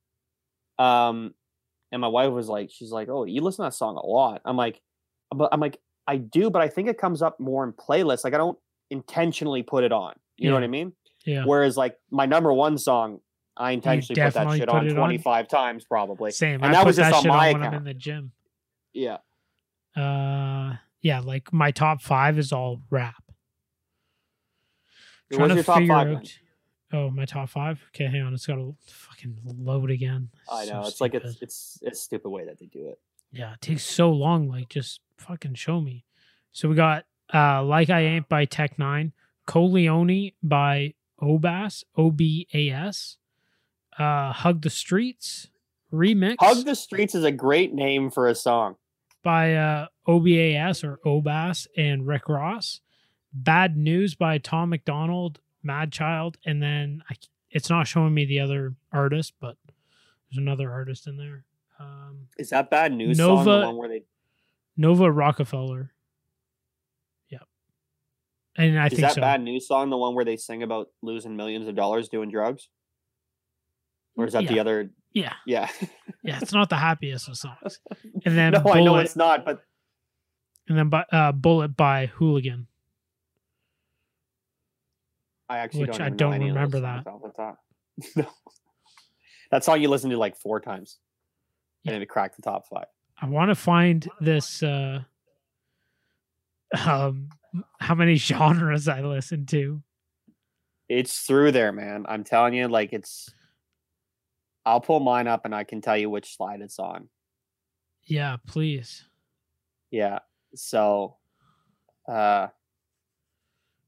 Um, 0.80 1.34
and 1.92 2.00
my 2.02 2.08
wife 2.08 2.32
was 2.32 2.48
like, 2.48 2.70
she's 2.72 2.92
like, 2.92 3.10
"Oh, 3.10 3.26
you 3.26 3.42
listen 3.42 3.64
to 3.64 3.68
that 3.68 3.74
song 3.76 3.98
a 3.98 4.06
lot." 4.06 4.42
I'm 4.46 4.56
like, 4.58 4.82
but 5.36 5.50
I'm 5.52 5.60
like, 5.60 5.78
I 6.08 6.18
do, 6.18 6.50
but 6.50 6.62
I 6.62 6.68
think 6.70 6.88
it 6.88 6.98
comes 6.98 7.22
up 7.22 7.40
more 7.40 7.64
in 7.66 7.74
playlists. 7.74 8.24
Like 8.24 8.34
I 8.34 8.38
don't 8.38 8.58
intentionally 8.90 9.64
put 9.64 9.84
it 9.84 9.92
on. 9.92 10.14
You 10.38 10.50
know 10.50 10.56
what 10.56 10.64
I 10.64 10.68
mean? 10.68 10.94
yeah, 11.26 11.44
Whereas 11.46 11.76
like 11.78 11.98
my 12.10 12.26
number 12.26 12.52
one 12.54 12.78
song, 12.78 13.20
I 13.58 13.72
intentionally 13.72 14.22
put 14.22 14.34
that 14.34 14.52
shit 14.58 14.68
put 14.68 14.76
on 14.76 14.88
it 14.88 14.91
on? 14.91 14.95
25 14.95 15.47
times 15.47 15.84
probably. 15.84 16.32
same. 16.32 16.56
and 16.64 16.66
I 16.66 16.72
that 16.72 16.86
was 16.86 16.95
just 16.95 17.12
that 17.12 17.18
on 17.18 17.28
my 17.28 17.54
on 17.54 17.60
when 17.62 17.68
I'm 17.68 17.74
in 17.76 17.84
the 17.84 17.93
gym. 17.93 18.32
Yeah. 18.93 19.18
Uh, 19.95 20.76
yeah, 21.02 21.20
like 21.20 21.52
my 21.52 21.72
top 21.72 22.02
five 22.02 22.38
is 22.39 22.52
all 22.54 22.82
rap. 22.89 23.16
Trying 25.32 25.41
What's 25.49 25.56
your 25.56 25.64
top 25.64 25.88
five? 25.88 26.08
out- 26.18 26.38
Oh, 26.93 27.10
my 27.10 27.24
top 27.24 27.47
five. 27.49 27.80
Okay, 27.95 28.06
hang 28.08 28.22
on. 28.22 28.34
It's 28.34 28.45
got 28.45 28.56
to 28.56 28.76
fucking 28.86 29.38
load 29.45 29.89
again. 29.91 30.30
I 30.52 30.66
So 30.66 30.74
know 30.74 30.88
it's 30.88 30.99
like 30.99 31.14
it's 31.14 31.41
it's 31.41 31.80
it's 31.82 31.99
a 31.99 32.04
stupid 32.04 32.30
way 32.30 32.45
that 32.45 32.60
they 32.60 32.66
do 32.66 32.89
it. 32.89 32.99
Yeah, 33.32 33.54
it 33.54 33.62
takes 33.62 33.84
so 33.86 34.12
long. 34.12 34.49
Like, 34.49 34.68
just 34.68 34.99
fucking 35.18 35.54
show 35.54 35.80
me. 35.80 36.04
So 36.52 36.68
we 36.68 36.76
got 36.76 37.06
uh 37.34 37.64
Like 37.64 37.89
I 37.89 38.02
Ain't 38.02 38.28
by 38.28 38.43
Tech 38.43 38.76
N9ne, 38.76 39.14
Coleone 39.47 40.34
by 40.43 40.93
Obas, 41.22 41.86
O 41.95 42.12
B 42.12 42.47
A 42.54 42.70
S, 42.70 43.16
uh 43.98 44.32
Hug 44.32 44.62
the 44.62 44.70
Streets 44.70 45.48
remix 45.94 46.36
Hug 46.39 46.64
the 46.66 46.76
Streets 46.76 47.16
is 47.16 47.24
a 47.24 47.32
great 47.32 47.74
name 47.74 48.10
for 48.10 48.28
a 48.28 48.36
song. 48.36 48.76
by 49.24 49.54
uh 49.56 49.88
OBAS 50.08 50.84
or 50.84 51.00
Obas 51.06 51.68
and 51.78 52.08
Rick 52.08 52.28
Ross. 52.30 52.82
Bad 53.34 53.78
News 53.78 54.14
by 54.16 54.38
Tom 54.39 54.70
MacDonald, 54.70 55.39
Mad 55.64 55.92
Child, 55.92 56.38
and 56.46 56.62
then 56.62 57.02
I, 57.10 57.16
it's 57.50 57.70
not 57.70 57.88
showing 57.88 58.14
me 58.14 58.26
the 58.26 58.39
other 58.42 58.76
artist, 58.92 59.34
but 59.39 59.56
there's 60.30 60.38
another 60.38 60.72
artist 60.72 61.08
in 61.08 61.18
there. 61.18 61.46
Um, 61.80 62.28
Is 62.38 62.50
that 62.50 62.70
bad 62.70 62.92
news 62.94 63.18
song? 63.18 63.46
The 63.46 63.52
Nova- 63.52 63.66
one 63.68 63.78
where 63.78 63.89
they 63.89 64.04
Nova 64.76 65.06
Rockafeller. 65.06 65.89
Yep. 67.30 67.42
And 68.58 68.80
I 68.80 68.88
is 68.88 68.92
think 68.92 69.02
that 69.02 69.14
so. 69.14 69.22
bad 69.22 69.42
news 69.42 69.68
song 69.68 69.89
the 69.89 69.98
one 69.98 70.14
where 70.16 70.26
they 70.26 70.38
sing 70.38 70.64
about 70.64 70.89
losing 71.02 71.36
millions 71.38 71.68
of 71.68 71.76
dollars 71.76 72.10
doing 72.10 72.30
drugs? 72.30 72.70
Or 74.18 74.26
is 74.26 74.34
that 74.34 74.47
the 74.47 74.59
other? 74.59 74.89
Yeah, 75.14 75.34
Yeah. 75.45 75.68
yeah. 76.24 76.39
It's 76.41 76.53
not 76.53 76.70
the 76.70 76.78
happiest 76.78 77.28
of 77.28 77.38
songs. 77.38 77.80
And 78.26 78.38
then 78.38 78.53
no, 78.53 78.72
I 78.72 78.82
know 78.84 78.97
it's 78.97 79.16
not, 79.16 79.43
but 79.45 79.64
and 80.68 80.78
then 80.78 80.89
bu- 80.89 80.97
uh, 81.12 81.32
Bullet 81.32 81.76
by 81.76 82.05
Hooligan. 82.07 82.68
I 85.49 85.57
actually 85.57 85.82
Which 85.82 85.97
don't. 85.97 86.01
I 86.01 86.09
don't 86.09 86.39
remember 86.39 86.80
that. 86.82 87.03
top. 87.03 87.57
no. 88.16 88.26
That 89.51 89.64
song 89.66 89.82
you 89.82 89.89
listen 89.89 90.09
to 90.12 90.18
like 90.18 90.38
four 90.38 90.59
times, 90.62 90.97
Yeah. 91.84 91.89
and 91.91 91.95
then 91.95 92.01
it 92.01 92.09
cracked 92.09 92.38
the 92.38 92.41
top 92.41 92.68
five. 92.70 92.86
I 93.22 93.26
want 93.28 93.49
to 93.49 93.55
find 93.55 94.07
this. 94.20 94.64
uh 94.64 95.01
um 96.86 97.30
how 97.82 97.95
many 97.95 98.16
genres 98.16 98.88
I 98.88 99.01
listen 99.01 99.45
to. 99.47 99.82
It's 100.88 101.20
through 101.20 101.51
there, 101.51 101.72
man. 101.74 102.05
I'm 102.07 102.24
telling 102.24 102.53
you, 102.53 102.68
like 102.68 102.93
it's. 102.93 103.30
I'll 104.66 104.82
pull 104.82 104.99
mine 104.99 105.28
up 105.28 105.45
and 105.45 105.55
I 105.55 105.64
can 105.64 105.82
tell 105.82 105.97
you 105.97 106.09
which 106.09 106.36
slide 106.36 106.62
it's 106.62 106.80
on. 106.80 107.09
Yeah, 108.03 108.38
please. 108.47 109.05
Yeah. 109.89 110.20
So, 110.55 111.18
uh, 112.07 112.47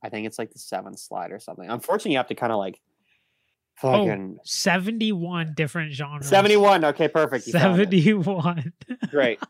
I 0.04 0.10
think 0.10 0.28
it's 0.28 0.38
like 0.38 0.52
the 0.52 0.60
seventh 0.60 1.00
slide 1.00 1.32
or 1.32 1.40
something. 1.40 1.70
Unfortunately, 1.70 2.12
you 2.12 2.18
have 2.18 2.28
to 2.28 2.36
kind 2.36 2.52
of 2.52 2.58
like 2.58 2.82
Oh, 3.82 3.92
fucking 3.92 4.38
71 4.44 5.54
different 5.56 5.94
genres. 5.94 6.28
71. 6.28 6.86
Okay, 6.86 7.08
perfect. 7.08 7.48
You 7.48 7.54
71. 7.54 8.72
Great. 9.10 9.40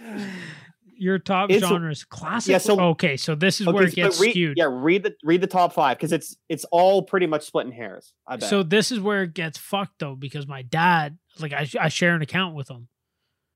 Your 1.00 1.18
top 1.20 1.50
It's- 1.50 1.68
genres 1.68 2.02
classic. 2.04 2.50
yeah, 2.50 2.58
so- 2.58 2.78
okay, 2.80 3.16
so 3.16 3.34
this 3.36 3.60
is 3.60 3.68
Okay, 3.68 3.74
where 3.74 3.84
it 3.86 3.94
gets 3.94 4.20
read, 4.20 4.30
skewed. 4.32 4.56
Yeah, 4.58 4.68
read 4.70 5.04
the 5.04 5.14
read 5.22 5.40
the 5.40 5.46
top 5.46 5.72
five 5.72 5.96
because 5.96 6.12
it's 6.12 6.36
it's 6.48 6.64
all 6.72 7.02
pretty 7.02 7.26
much 7.26 7.44
splitting 7.44 7.72
hairs. 7.72 8.12
I 8.26 8.36
bet. 8.36 8.48
So 8.50 8.62
this 8.64 8.90
is 8.90 8.98
where 9.00 9.22
it 9.22 9.32
gets 9.34 9.56
fucked 9.58 10.00
though, 10.00 10.16
because 10.16 10.46
my 10.48 10.62
dad, 10.62 11.18
like 11.38 11.52
I, 11.52 11.68
I 11.80 11.88
share 11.88 12.14
an 12.16 12.22
account 12.22 12.54
with 12.56 12.68
him. 12.68 12.88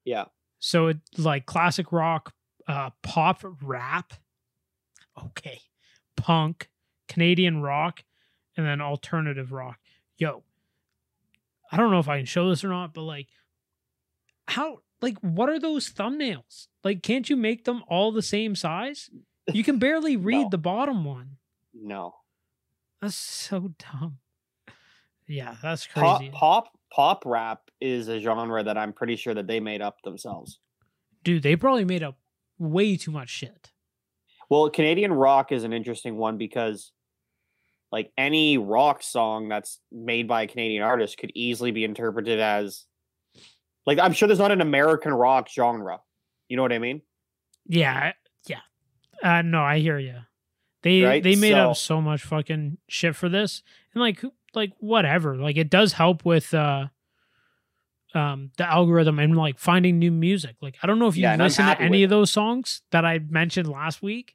yeah, 0.05 0.27
So 0.61 0.87
it 0.89 0.99
like 1.19 1.45
classic 1.47 1.91
rock, 1.93 2.33
uh, 2.69 2.91
pop, 3.03 3.43
rap, 3.61 4.13
okay, 5.21 5.61
punk, 6.17 6.71
Canadian 7.09 7.61
rock, 7.61 8.05
and 8.57 8.65
then 8.65 8.81
alternative 8.81 9.51
rock. 9.53 9.79
Yo, 10.17 10.45
I 11.73 11.77
don't 11.77 11.91
know 11.91 11.99
if 11.99 12.09
I 12.09 12.19
can 12.19 12.27
show 12.27 12.49
this 12.51 12.63
or 12.63 12.69
not, 12.69 12.95
but 12.95 13.03
like, 13.03 13.29
how, 14.47 14.83
like, 15.03 15.19
what 15.21 15.49
are 15.49 15.59
those 15.59 15.91
thumbnails? 15.91 16.69
Like, 16.85 17.03
can't 17.03 17.29
you 17.29 17.37
make 17.37 17.65
them 17.65 17.83
all 17.89 18.13
the 18.13 18.23
same 18.23 18.55
size? 18.55 19.11
You 19.53 19.65
can 19.65 19.79
barely 19.79 20.17
read 20.31 20.45
No. 20.45 20.49
the 20.51 20.59
bottom 20.59 21.05
one. 21.05 21.37
no 21.75 22.15
That's 23.01 23.15
so 23.17 23.73
dumb. 23.79 24.19
Yeah, 25.29 25.57
that's 25.63 25.87
pop 25.87 26.19
crazy. 26.19 26.31
pop 26.35 26.69
pop 26.95 27.23
rap 27.25 27.63
is 27.81 28.09
a 28.09 28.21
genre 28.21 28.63
that 28.63 28.77
I'm 28.77 28.93
pretty 28.93 29.17
sure 29.17 29.35
that 29.35 29.47
they 29.47 29.61
made 29.61 29.81
up 29.81 29.97
themselves. 30.05 30.59
Dude, 31.25 31.43
they 31.43 31.57
probably 31.57 31.85
made 31.85 32.03
up 32.03 32.19
way 32.59 32.97
too 32.97 33.11
much 33.13 33.31
shit. 33.31 33.71
Well, 34.51 34.69
Canadian 34.69 35.13
rock 35.13 35.53
is 35.53 35.65
an 35.65 35.73
interesting 35.73 36.17
one 36.17 36.37
because 36.37 36.93
like 37.91 38.11
any 38.19 38.59
rock 38.59 39.03
song 39.03 39.49
that's 39.49 39.79
made 39.91 40.29
by 40.29 40.43
a 40.43 40.47
Canadian 40.47 40.83
artist 40.83 41.17
could 41.19 41.31
easily 41.35 41.71
be 41.71 41.85
interpreted 41.85 42.39
as 42.41 42.85
like 43.87 43.99
I'm 43.99 44.13
sure 44.13 44.27
there's 44.29 44.39
not 44.39 44.53
an 44.53 44.61
American 44.61 45.13
rock 45.13 45.49
genre. 45.49 46.01
You 46.49 46.57
know 46.57 46.63
what 46.63 46.73
I 46.73 46.79
mean? 46.79 47.03
Yeah, 47.67 48.13
yeah. 48.47 48.61
Uh, 49.23 49.43
no, 49.43 49.63
I 49.63 49.79
hear 49.79 49.99
you. 49.99 50.17
They 50.83 51.03
Right? 51.03 51.23
they 51.23 51.37
made 51.37 51.55
up 51.55 51.77
So- 51.77 51.95
so 51.97 52.01
much 52.01 52.23
fucking 52.23 52.79
shit 52.89 53.15
for 53.17 53.29
this, 53.29 53.63
and 53.95 54.01
like 54.01 54.21
like 54.55 54.73
whatever. 54.79 55.37
Like 55.37 55.57
it 55.57 55.71
does 55.71 55.93
help 55.95 56.25
with 56.25 56.53
uh 56.55 56.89
um 58.15 58.51
the 58.59 58.69
algorithm 58.71 59.19
and 59.19 59.37
like 59.37 59.59
finding 59.59 59.99
new 59.99 60.11
music. 60.11 60.57
Like 60.61 60.77
I 60.83 60.87
don't 60.87 60.99
know 60.99 61.07
if 61.09 61.17
you 61.17 61.23
Yeah, 61.23 61.33
and 61.33 61.43
I'm 61.43 61.47
listen 61.47 61.67
to 61.67 61.81
any 61.81 62.03
of 62.03 62.11
those 62.11 62.31
songs 62.31 62.83
that 62.91 63.05
I 63.05 63.19
mentioned 63.21 63.69
last 63.69 64.03
week. 64.03 64.35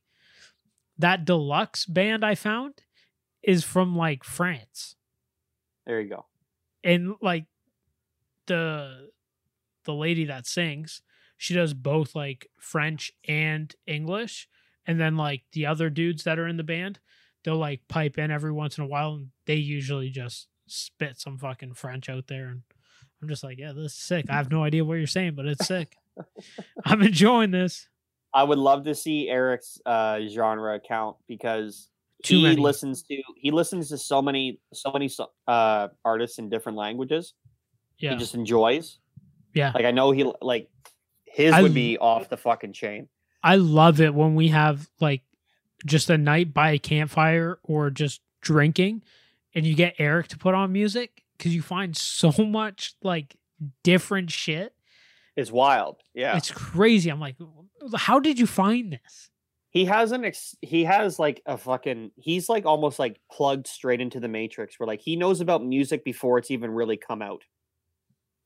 That 0.98 1.26
deluxe 1.26 1.86
band 1.86 2.26
I 2.26 2.34
found 2.34 2.82
is 3.44 3.64
from 3.64 3.96
like 3.96 4.24
France. 4.24 4.96
There 5.86 6.02
you 6.02 6.10
go. 6.10 6.26
and 6.84 7.16
like 7.22 7.46
the 8.48 9.10
the 9.88 9.96
lady 9.96 10.26
that 10.26 10.46
sings, 10.46 11.02
she 11.38 11.56
does 11.56 11.74
both 11.74 12.14
like 12.14 12.48
French 12.60 13.12
and 13.28 13.74
English, 13.88 14.48
and 14.86 15.00
then 15.00 15.18
like 15.18 15.42
the 15.54 15.66
other 15.66 15.90
dudes 15.90 16.24
that 16.26 16.38
are 16.38 16.48
in 16.48 16.58
the 16.58 16.64
band, 16.64 17.00
they'll 17.44 17.58
like 17.58 17.88
pipe 17.88 18.20
in 18.20 18.30
every 18.30 18.52
once 18.52 18.78
in 18.78 18.84
a 18.84 18.88
while, 18.88 19.16
and 19.16 19.30
they 19.48 19.56
usually 19.56 20.12
just 20.12 20.48
spit 20.68 21.20
some 21.20 21.40
fucking 21.40 21.74
French 21.74 22.08
out 22.10 22.28
there, 22.28 22.50
and 22.50 22.62
I'm 23.22 23.28
just 23.30 23.44
like, 23.44 23.58
yeah, 23.58 23.72
this 23.74 23.94
is 23.94 23.98
sick. 23.98 24.26
I 24.30 24.36
have 24.36 24.52
no 24.52 24.64
idea 24.64 24.86
what 24.86 24.96
you're 24.96 25.08
saying, 25.08 25.34
but 25.36 25.48
it's 25.48 25.66
sick. 25.66 25.96
I'm 26.86 27.02
enjoying 27.02 27.52
this. 27.52 27.88
I 28.34 28.44
would 28.44 28.60
love 28.60 28.84
to 28.84 28.94
see 28.94 29.30
Eric's 29.30 29.80
uh, 29.86 30.20
genre 30.30 30.76
account 30.76 31.18
because 31.28 31.90
Too 32.24 32.38
he 32.38 32.44
many. 32.44 32.62
listens 32.62 33.02
to 33.04 33.22
he 33.38 33.50
listens 33.52 33.90
to 33.90 33.98
so 33.98 34.22
many 34.22 34.60
so 34.74 34.92
many 34.92 35.10
uh, 35.48 35.88
artists 36.06 36.38
in 36.38 36.50
different 36.50 36.78
languages. 36.78 37.34
Yeah, 38.00 38.12
He 38.12 38.18
just 38.18 38.36
enjoys. 38.36 39.00
Yeah. 39.58 39.72
Like 39.74 39.86
I 39.86 39.92
know 39.92 40.12
he 40.12 40.32
like 40.42 40.70
his 41.26 41.54
I 41.54 41.62
would 41.62 41.74
be 41.74 41.98
off 41.98 42.30
the 42.30 42.38
fucking 42.38 42.74
chain. 42.74 43.10
I 43.44 43.56
love 43.56 44.02
it 44.02 44.14
when 44.14 44.36
we 44.36 44.50
have 44.50 44.88
like 45.00 45.22
just 45.86 46.10
a 46.10 46.18
night 46.18 46.54
by 46.54 46.72
a 46.72 46.80
campfire 46.80 47.60
or 47.64 47.90
just 47.90 48.22
drinking 48.42 49.04
and 49.54 49.66
you 49.66 49.76
get 49.76 49.96
Eric 50.00 50.30
to 50.30 50.38
put 50.38 50.54
on 50.54 50.72
music 50.72 51.24
because 51.38 51.54
you 51.54 51.62
find 51.62 51.96
so 51.96 52.32
much 52.46 52.96
like 53.02 53.36
different 53.84 54.32
shit. 54.32 54.74
It's 55.36 55.52
wild. 55.52 55.98
Yeah. 56.16 56.36
It's 56.36 56.50
crazy. 56.50 57.12
I'm 57.12 57.20
like, 57.20 57.36
how 57.96 58.20
did 58.20 58.40
you 58.40 58.48
find 58.48 58.94
this? 58.94 59.30
he 59.70 59.86
has 59.86 60.12
an 60.12 60.26
ex- 60.26 60.56
he 60.62 60.84
has 60.86 61.20
like 61.20 61.42
a 61.46 61.58
fucking 61.58 62.12
he's 62.16 62.50
like 62.50 62.66
almost 62.66 62.98
like 62.98 63.20
plugged 63.32 63.68
straight 63.68 64.02
into 64.02 64.20
the 64.20 64.28
matrix 64.28 64.80
where 64.80 64.88
like 64.88 65.02
he 65.02 65.16
knows 65.16 65.40
about 65.42 65.64
music 65.64 66.04
before 66.04 66.38
it's 66.38 66.50
even 66.50 66.72
really 66.72 66.98
come 66.98 67.22
out 67.22 67.44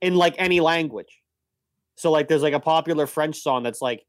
in 0.02 0.16
like 0.16 0.36
any 0.38 0.60
language. 0.60 1.22
So 1.96 2.12
like 2.12 2.28
there's 2.28 2.42
like 2.42 2.54
a 2.54 2.60
popular 2.60 3.08
french 3.08 3.40
song 3.40 3.64
that's 3.64 3.82
like 3.82 4.04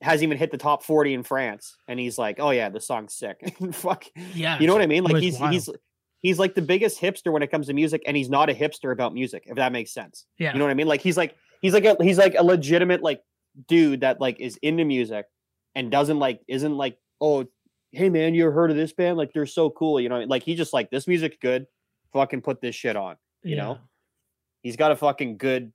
hasn't 0.00 0.24
even 0.24 0.36
hit 0.36 0.50
the 0.50 0.58
top 0.58 0.82
40 0.82 1.14
in 1.14 1.22
france 1.22 1.76
and 1.88 1.98
he's 1.98 2.18
like 2.18 2.38
oh 2.38 2.50
yeah 2.50 2.68
the 2.68 2.80
song's 2.80 3.14
sick. 3.14 3.40
Fuck. 3.72 4.04
Yeah. 4.34 4.58
you 4.58 4.66
know 4.66 4.72
what 4.72 4.82
i 4.82 4.86
mean? 4.86 5.04
Like 5.04 5.16
he's 5.16 5.38
wild. 5.38 5.52
he's 5.52 5.70
he's 6.20 6.38
like 6.38 6.54
the 6.54 6.62
biggest 6.62 7.00
hipster 7.00 7.32
when 7.32 7.42
it 7.42 7.50
comes 7.50 7.68
to 7.68 7.72
music 7.72 8.02
and 8.06 8.16
he's 8.16 8.28
not 8.28 8.50
a 8.50 8.54
hipster 8.54 8.92
about 8.92 9.14
music 9.14 9.44
if 9.46 9.56
that 9.56 9.72
makes 9.72 9.92
sense. 9.92 10.26
Yeah. 10.38 10.52
you 10.52 10.58
know 10.58 10.64
what 10.64 10.70
i 10.72 10.74
mean? 10.74 10.88
Like 10.88 11.00
he's 11.00 11.16
like 11.16 11.36
he's 11.62 11.72
like 11.72 11.84
a 11.84 11.96
he's 12.02 12.18
like 12.18 12.34
a 12.36 12.42
legitimate 12.42 13.02
like 13.02 13.20
dude 13.68 14.00
that 14.00 14.20
like 14.20 14.40
is 14.40 14.58
into 14.62 14.84
music 14.84 15.26
and 15.74 15.90
doesn't 15.90 16.18
like 16.18 16.40
isn't 16.48 16.76
like 16.76 16.98
oh 17.20 17.46
hey 17.92 18.08
man 18.08 18.34
you 18.34 18.50
heard 18.50 18.70
of 18.70 18.76
this 18.76 18.92
band? 18.92 19.16
Like 19.16 19.32
they're 19.32 19.46
so 19.46 19.70
cool 19.70 20.00
you 20.00 20.08
know 20.08 20.20
like 20.20 20.42
he 20.42 20.56
just 20.56 20.72
like 20.72 20.90
this 20.90 21.06
music's 21.06 21.36
good. 21.40 21.66
Fucking 22.12 22.42
put 22.42 22.60
this 22.60 22.74
shit 22.74 22.96
on 22.96 23.16
you 23.42 23.56
know 23.56 23.78
he's 24.64 24.74
got 24.76 24.90
a 24.90 24.96
fucking 24.96 25.36
good 25.36 25.72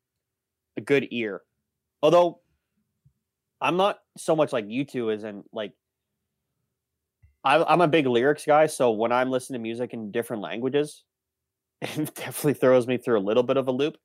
a 0.76 0.82
good 0.82 1.08
ear. 1.12 1.42
Although 2.04 2.42
i'm 3.62 3.76
not 3.76 4.00
so 4.18 4.36
much 4.38 4.54
like 4.54 4.66
you 4.70 4.86
two 4.86 5.12
as 5.12 5.24
in 5.26 5.44
like 5.52 5.74
I, 7.44 7.62
i'm 7.64 7.82
a 7.82 7.88
big 7.90 8.06
lyrics 8.08 8.46
guy 8.46 8.68
so 8.68 8.92
when 8.92 9.12
i'm 9.12 9.30
listening 9.30 9.60
to 9.60 9.64
music 9.64 9.92
in 9.94 10.12
different 10.12 10.42
languages 10.42 11.04
it 11.82 12.14
definitely 12.16 12.54
throws 12.54 12.88
me 12.88 12.98
through 12.98 13.20
a 13.20 13.22
little 13.22 13.44
bit 13.44 13.56
of 13.58 13.68
a 13.70 13.72
loop. 13.72 13.96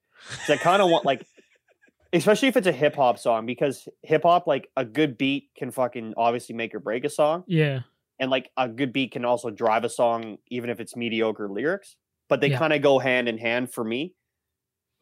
I 0.48 0.56
kind 0.56 0.80
of 0.82 0.90
want 0.90 1.04
like 1.04 1.24
especially 2.12 2.46
if 2.48 2.56
it's 2.56 2.66
a 2.68 2.72
hip 2.72 2.94
hop 2.96 3.18
song 3.18 3.46
because 3.46 3.88
hip 4.02 4.22
hop 4.22 4.46
like 4.46 4.68
a 4.76 4.84
good 4.84 5.18
beat 5.18 5.50
can 5.56 5.70
fucking 5.72 6.14
obviously 6.16 6.54
make 6.54 6.72
or 6.74 6.78
break 6.80 7.04
a 7.04 7.10
song. 7.10 7.42
Yeah. 7.48 7.80
and 8.20 8.30
like 8.30 8.50
a 8.56 8.68
good 8.68 8.92
beat 8.92 9.10
can 9.12 9.24
also 9.24 9.50
drive 9.50 9.82
a 9.84 9.88
song 9.88 10.38
even 10.48 10.70
if 10.70 10.78
it's 10.80 10.94
mediocre 10.96 11.48
lyrics. 11.48 11.96
But 12.28 12.40
they 12.40 12.48
Yeah. 12.50 12.58
kind 12.58 12.72
of 12.72 12.80
go 12.82 12.98
hand 13.00 13.28
in 13.28 13.38
hand 13.38 13.72
for 13.72 13.82
me 13.84 14.14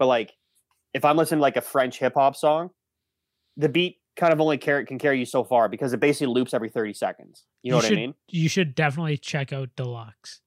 but 0.02 0.08
like 0.08 0.32
if 0.94 1.04
i'm 1.04 1.16
listening 1.16 1.38
to 1.38 1.42
like 1.42 1.56
a 1.56 1.60
french 1.60 1.98
hip 2.00 2.14
hop 2.14 2.34
song 2.34 2.70
the 3.56 3.68
beat 3.68 3.98
kind 4.16 4.32
of 4.32 4.40
only 4.40 4.58
carry, 4.58 4.84
can 4.84 4.98
carry 4.98 5.18
you 5.18 5.24
so 5.24 5.44
far 5.44 5.68
because 5.68 5.92
it 5.92 6.00
basically 6.00 6.32
loops 6.32 6.52
every 6.52 6.68
30 6.68 6.92
seconds. 6.92 7.44
You 7.62 7.70
know 7.70 7.76
what 7.78 7.86
should, 7.86 7.98
i 7.98 8.00
mean? 8.00 8.14
You 8.28 8.48
should 8.48 8.74
definitely 8.74 9.16
check 9.16 9.52
out 9.52 9.70
Deluxe. 9.76 10.40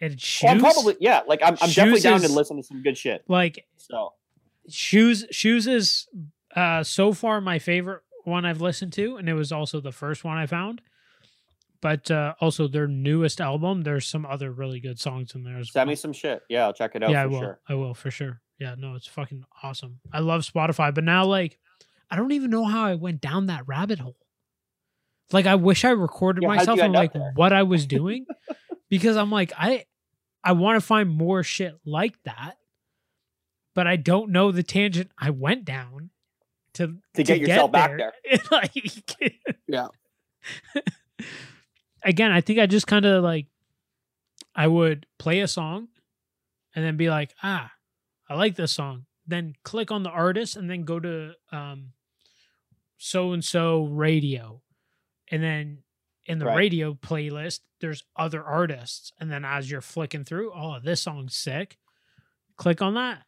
And 0.00 0.20
shoes, 0.20 0.44
well, 0.44 0.52
I'm 0.54 0.60
probably 0.60 0.96
yeah 1.00 1.22
like 1.26 1.40
i'm, 1.42 1.56
I'm 1.60 1.70
definitely 1.70 2.00
down 2.00 2.16
is- 2.16 2.28
to 2.30 2.32
listen 2.32 2.56
to 2.56 2.62
some 2.62 2.82
good 2.82 2.96
shit. 2.96 3.24
like 3.28 3.66
so. 3.76 4.14
shoes 4.68 5.26
shoes 5.30 5.66
is 5.66 6.08
uh 6.56 6.82
so 6.82 7.12
far 7.12 7.40
my 7.40 7.58
favorite 7.58 8.02
one 8.24 8.44
i've 8.46 8.60
listened 8.60 8.92
to 8.94 9.16
and 9.16 9.28
it 9.28 9.34
was 9.34 9.52
also 9.52 9.80
the 9.80 9.92
first 9.92 10.24
one 10.24 10.38
i 10.38 10.46
found. 10.46 10.80
But 11.82 12.10
uh 12.10 12.34
also 12.40 12.68
their 12.68 12.86
newest 12.86 13.40
album 13.40 13.82
there's 13.82 14.06
some 14.06 14.24
other 14.24 14.50
really 14.50 14.80
good 14.80 14.98
songs 14.98 15.34
in 15.34 15.42
there 15.44 15.58
as 15.58 15.70
send 15.72 15.86
well. 15.86 15.92
me 15.92 15.96
some 15.96 16.12
shit. 16.12 16.42
Yeah 16.48 16.64
i'll 16.64 16.72
check 16.72 16.92
it 16.94 17.02
out 17.02 17.10
yeah 17.10 17.22
i 17.22 17.26
will. 17.26 17.40
sure. 17.40 17.60
I 17.68 17.74
will 17.74 17.94
for 17.94 18.10
sure 18.10 18.40
yeah 18.60 18.74
no 18.78 18.94
it's 18.94 19.06
fucking 19.06 19.42
awesome 19.62 19.98
i 20.12 20.20
love 20.20 20.42
spotify 20.42 20.94
but 20.94 21.02
now 21.02 21.24
like 21.24 21.58
i 22.10 22.16
don't 22.16 22.32
even 22.32 22.50
know 22.50 22.64
how 22.64 22.84
i 22.84 22.94
went 22.94 23.20
down 23.20 23.46
that 23.46 23.66
rabbit 23.66 23.98
hole 23.98 24.16
like 25.32 25.46
i 25.46 25.54
wish 25.56 25.84
i 25.84 25.90
recorded 25.90 26.42
Yeah, 26.42 26.48
myself 26.48 26.78
and 26.78 26.92
like 26.94 27.12
there? 27.12 27.32
what 27.34 27.52
i 27.52 27.62
was 27.64 27.86
doing 27.98 28.26
because 28.88 29.16
i'm 29.16 29.30
like 29.30 29.52
i 29.56 29.84
i 30.44 30.52
want 30.52 30.76
to 30.80 30.86
find 30.86 31.08
more 31.10 31.42
shit 31.42 31.74
like 31.84 32.14
that 32.24 32.56
but 33.74 33.86
i 33.86 33.96
don't 33.96 34.30
know 34.30 34.52
the 34.52 34.62
tangent 34.62 35.10
i 35.18 35.30
went 35.30 35.64
down 35.64 36.10
to 36.74 36.96
to 37.14 37.24
get 37.24 37.38
yourself 37.40 37.72
back 37.72 37.96
there 37.96 38.12
like 38.52 38.72
Yeah. 39.66 39.88
again 42.02 42.30
i 42.32 42.40
think 42.40 42.58
i 42.58 42.66
just 42.66 42.86
kind 42.86 43.04
of 43.04 43.22
like 43.24 43.46
i 44.54 44.66
would 44.66 45.06
play 45.18 45.40
a 45.40 45.48
song 45.48 45.88
and 46.74 46.84
then 46.84 46.96
be 46.96 47.10
like 47.10 47.34
ah 47.42 47.70
i 48.30 48.34
like 48.34 48.54
this 48.56 48.72
song. 48.72 49.04
Then 49.26 49.54
click 49.64 49.90
on 49.90 50.02
the 50.02 50.10
artist 50.10 50.56
and 50.56 50.70
then 50.70 50.82
go 50.84 50.98
to 51.00 51.32
um 51.52 51.92
so 52.96 53.32
and 53.32 53.44
so 53.44 53.84
radio. 53.84 54.62
And 55.30 55.42
then 55.42 55.82
in 56.26 56.38
the 56.38 56.46
Right. 56.46 56.56
radio 56.56 56.94
playlist 56.94 57.60
there's 57.80 58.04
other 58.16 58.42
artists. 58.44 59.12
And 59.20 59.30
then 59.30 59.44
as 59.44 59.70
you're 59.70 59.80
flicking 59.80 60.24
through 60.24 60.52
oh 60.54 60.78
this 60.82 61.02
song's 61.02 61.34
sick. 61.34 61.76
Click 62.56 62.80
on 62.80 62.94
that. 62.94 63.24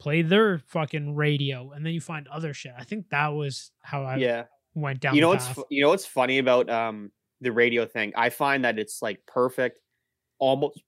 Play 0.00 0.22
their 0.22 0.58
fucking 0.58 1.14
radio. 1.14 1.70
And 1.72 1.84
then 1.86 1.92
you 1.92 2.00
find 2.00 2.28
other 2.28 2.52
shit. 2.52 2.72
I 2.76 2.84
think 2.84 3.08
that 3.10 3.28
was 3.28 3.70
how 3.80 4.04
i 4.04 4.16
yeah. 4.16 4.44
went 4.74 5.00
down 5.00 5.14
you 5.14 5.20
know 5.20 5.28
what's 5.28 5.48
you 5.70 5.82
know 5.82 5.88
what's 5.88 6.06
funny 6.06 6.38
about 6.38 6.68
um 6.68 7.10
the 7.40 7.52
radio 7.52 7.86
thing? 7.86 8.12
I 8.16 8.30
find 8.30 8.64
that 8.64 8.78
it's 8.78 9.00
like 9.00 9.20
perfect 9.26 9.80
almost 10.38 10.80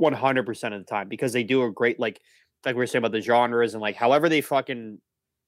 100% 0.00 0.72
of 0.72 0.80
the 0.80 0.84
time 0.84 1.08
because 1.08 1.32
they 1.32 1.42
do 1.42 1.64
a 1.64 1.70
great 1.70 1.98
like 1.98 2.20
like 2.66 2.74
we 2.74 2.80
were 2.80 2.86
saying 2.86 3.00
about 3.00 3.12
the 3.12 3.20
genres 3.20 3.72
and 3.72 3.80
like 3.80 3.94
however 3.94 4.28
they 4.28 4.40
fucking 4.40 4.98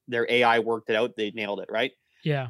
their 0.06 0.26
ai 0.30 0.60
worked 0.60 0.88
it 0.88 0.96
out 0.96 1.16
they 1.16 1.30
nailed 1.32 1.60
it 1.60 1.68
right? 1.70 1.92
Yeah. 2.24 2.48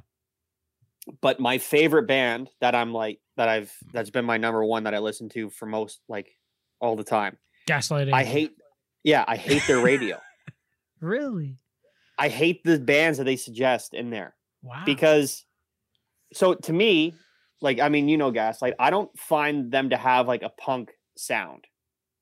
But 1.20 1.40
my 1.40 1.58
favorite 1.58 2.06
band 2.06 2.50
that 2.60 2.74
i'm 2.74 2.92
like 2.92 3.18
that 3.36 3.48
i've 3.48 3.72
that's 3.92 4.10
been 4.10 4.26
my 4.26 4.36
number 4.36 4.62
one 4.64 4.84
that 4.84 4.94
i 4.94 4.98
listen 4.98 5.28
to 5.30 5.50
for 5.50 5.66
most 5.66 6.00
like 6.08 6.28
all 6.80 6.94
the 6.94 7.04
time. 7.04 7.38
Gaslighting. 7.66 8.12
I 8.12 8.24
hate 8.24 8.52
yeah 9.02 9.24
i 9.26 9.36
hate 9.36 9.62
their 9.66 9.80
radio. 9.82 10.20
Really? 11.00 11.58
I 12.18 12.28
hate 12.28 12.64
the 12.64 12.76
bands 12.80 13.18
that 13.18 13.24
they 13.24 13.36
suggest 13.36 13.94
in 13.94 14.10
there 14.10 14.34
wow. 14.64 14.82
because 14.84 15.44
so 16.32 16.54
to 16.54 16.72
me 16.72 17.14
like 17.60 17.78
i 17.78 17.88
mean 17.88 18.08
you 18.08 18.16
know 18.16 18.32
gaslight 18.32 18.74
i 18.80 18.90
don't 18.90 19.16
find 19.16 19.70
them 19.70 19.90
to 19.90 19.96
have 19.96 20.26
like 20.26 20.42
a 20.42 20.48
punk 20.48 20.90
sound 21.16 21.66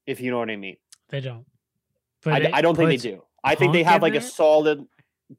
if 0.06 0.20
you 0.20 0.30
know 0.30 0.36
what 0.36 0.50
i 0.50 0.56
mean. 0.56 0.76
They 1.08 1.20
don't 1.20 1.46
I, 2.26 2.50
I 2.52 2.60
don't 2.62 2.76
think 2.76 2.90
they 2.90 2.96
do. 2.96 3.22
I 3.44 3.54
think 3.54 3.72
they 3.72 3.82
have 3.82 4.02
like 4.02 4.14
a 4.14 4.20
solid 4.20 4.86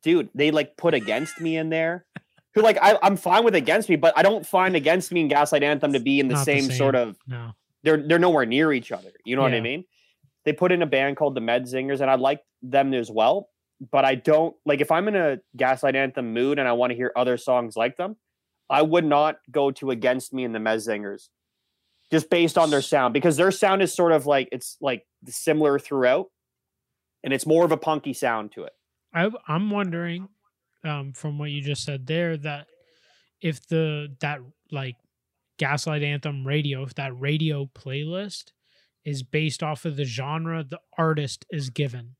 dude 0.01 0.29
they 0.35 0.51
like 0.51 0.77
put 0.77 0.93
against 0.93 1.39
me 1.39 1.57
in 1.57 1.69
there. 1.69 2.05
Who 2.55 2.63
like 2.63 2.79
I, 2.81 2.97
i'm 3.03 3.17
fine 3.17 3.43
with 3.43 3.53
against 3.53 3.87
me 3.87 3.97
but 3.97 4.17
i 4.17 4.23
don't 4.23 4.43
find 4.43 4.75
against 4.75 5.11
me 5.11 5.21
and 5.21 5.29
gaslight 5.29 5.61
anthem 5.61 5.93
to 5.93 5.99
be 5.99 6.19
in 6.19 6.27
the 6.27 6.33
Not 6.33 6.45
the 6.45 6.59
same, 6.59 6.71
sort 6.71 6.95
of 6.95 7.15
no. 7.27 7.51
they're 7.83 7.97
they're 7.97 8.17
nowhere 8.17 8.47
near 8.47 8.73
each 8.73 8.91
other. 8.91 9.11
You 9.25 9.35
know 9.35 9.43
what 9.43 9.53
i 9.53 9.59
mean? 9.59 9.85
They 10.43 10.53
put 10.53 10.71
in 10.71 10.81
a 10.81 10.87
band 10.87 11.17
called 11.17 11.35
the 11.35 11.41
Menzingers 11.41 12.01
and 12.01 12.09
i 12.09 12.15
like 12.15 12.41
them 12.63 12.95
as 12.95 13.11
well 13.11 13.49
but 13.91 14.05
i 14.05 14.15
don't 14.15 14.55
like 14.65 14.81
if 14.81 14.91
i'm 14.91 15.07
in 15.07 15.15
a 15.15 15.37
gaslight 15.55 15.95
anthem 15.95 16.33
mood 16.33 16.57
and 16.57 16.67
i 16.67 16.71
want 16.71 16.89
to 16.89 16.95
hear 16.95 17.11
other 17.15 17.37
songs 17.37 17.75
like 17.75 17.95
them 17.95 18.15
i 18.69 18.81
would 18.81 19.05
not 19.05 19.37
go 19.51 19.69
to 19.69 19.91
against 19.91 20.33
me 20.33 20.43
and 20.43 20.55
the 20.55 20.59
Menzingers 20.59 21.29
just 22.09 22.29
based 22.29 22.57
on 22.57 22.71
their 22.71 22.81
sound 22.81 23.13
because 23.13 23.37
their 23.37 23.51
sound 23.51 23.83
is 23.83 23.93
sort 23.93 24.11
of 24.11 24.25
like 24.25 24.49
it's 24.51 24.77
like 24.81 25.05
similar 25.27 25.77
throughout 25.77 26.27
and 27.27 27.33
it's 27.33 27.45
more 27.45 27.65
of 27.65 27.73
a 27.73 27.77
punky 27.77 28.13
sound 28.13 28.53
to 28.53 28.63
it. 28.63 28.71
I, 29.13 29.29
i'm 29.49 29.69
wondering 29.69 30.29
um 30.85 31.11
from 31.11 31.37
what 31.37 31.49
you 31.51 31.61
just 31.61 31.83
said 31.83 32.07
there 32.07 32.37
that 32.37 32.67
if 33.41 33.67
the 33.67 34.15
that 34.21 34.39
like 34.71 34.95
gaslight 35.59 36.03
anthem 36.03 36.47
radio 36.47 36.83
if 36.83 36.95
that 36.95 37.19
radio 37.19 37.69
playlist 37.75 38.51
is 39.03 39.23
based 39.23 39.61
off 39.61 39.83
of 39.83 39.97
the 39.97 40.05
genre 40.05 40.63
the 40.63 40.79
artist 40.97 41.45
is 41.49 41.69
given. 41.69 42.15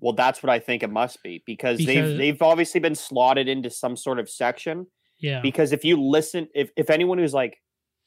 Well 0.00 0.12
that's 0.12 0.44
what 0.44 0.50
i 0.50 0.60
think 0.60 0.84
it 0.84 0.90
must 0.90 1.22
be 1.24 1.42
because, 1.44 1.78
Because- 1.78 1.94
they've 1.94 2.18
they've 2.18 2.42
obviously 2.42 2.78
been 2.80 2.94
slotted 2.94 3.48
into 3.48 3.68
some 3.70 3.96
sort 3.96 4.20
of 4.20 4.30
section. 4.30 4.86
Yeah. 5.18 5.40
Because 5.40 5.72
if 5.72 5.84
you 5.84 6.00
listen 6.00 6.46
if, 6.54 6.70
if 6.76 6.88
anyone 6.90 7.18
who's 7.18 7.34
like 7.34 7.56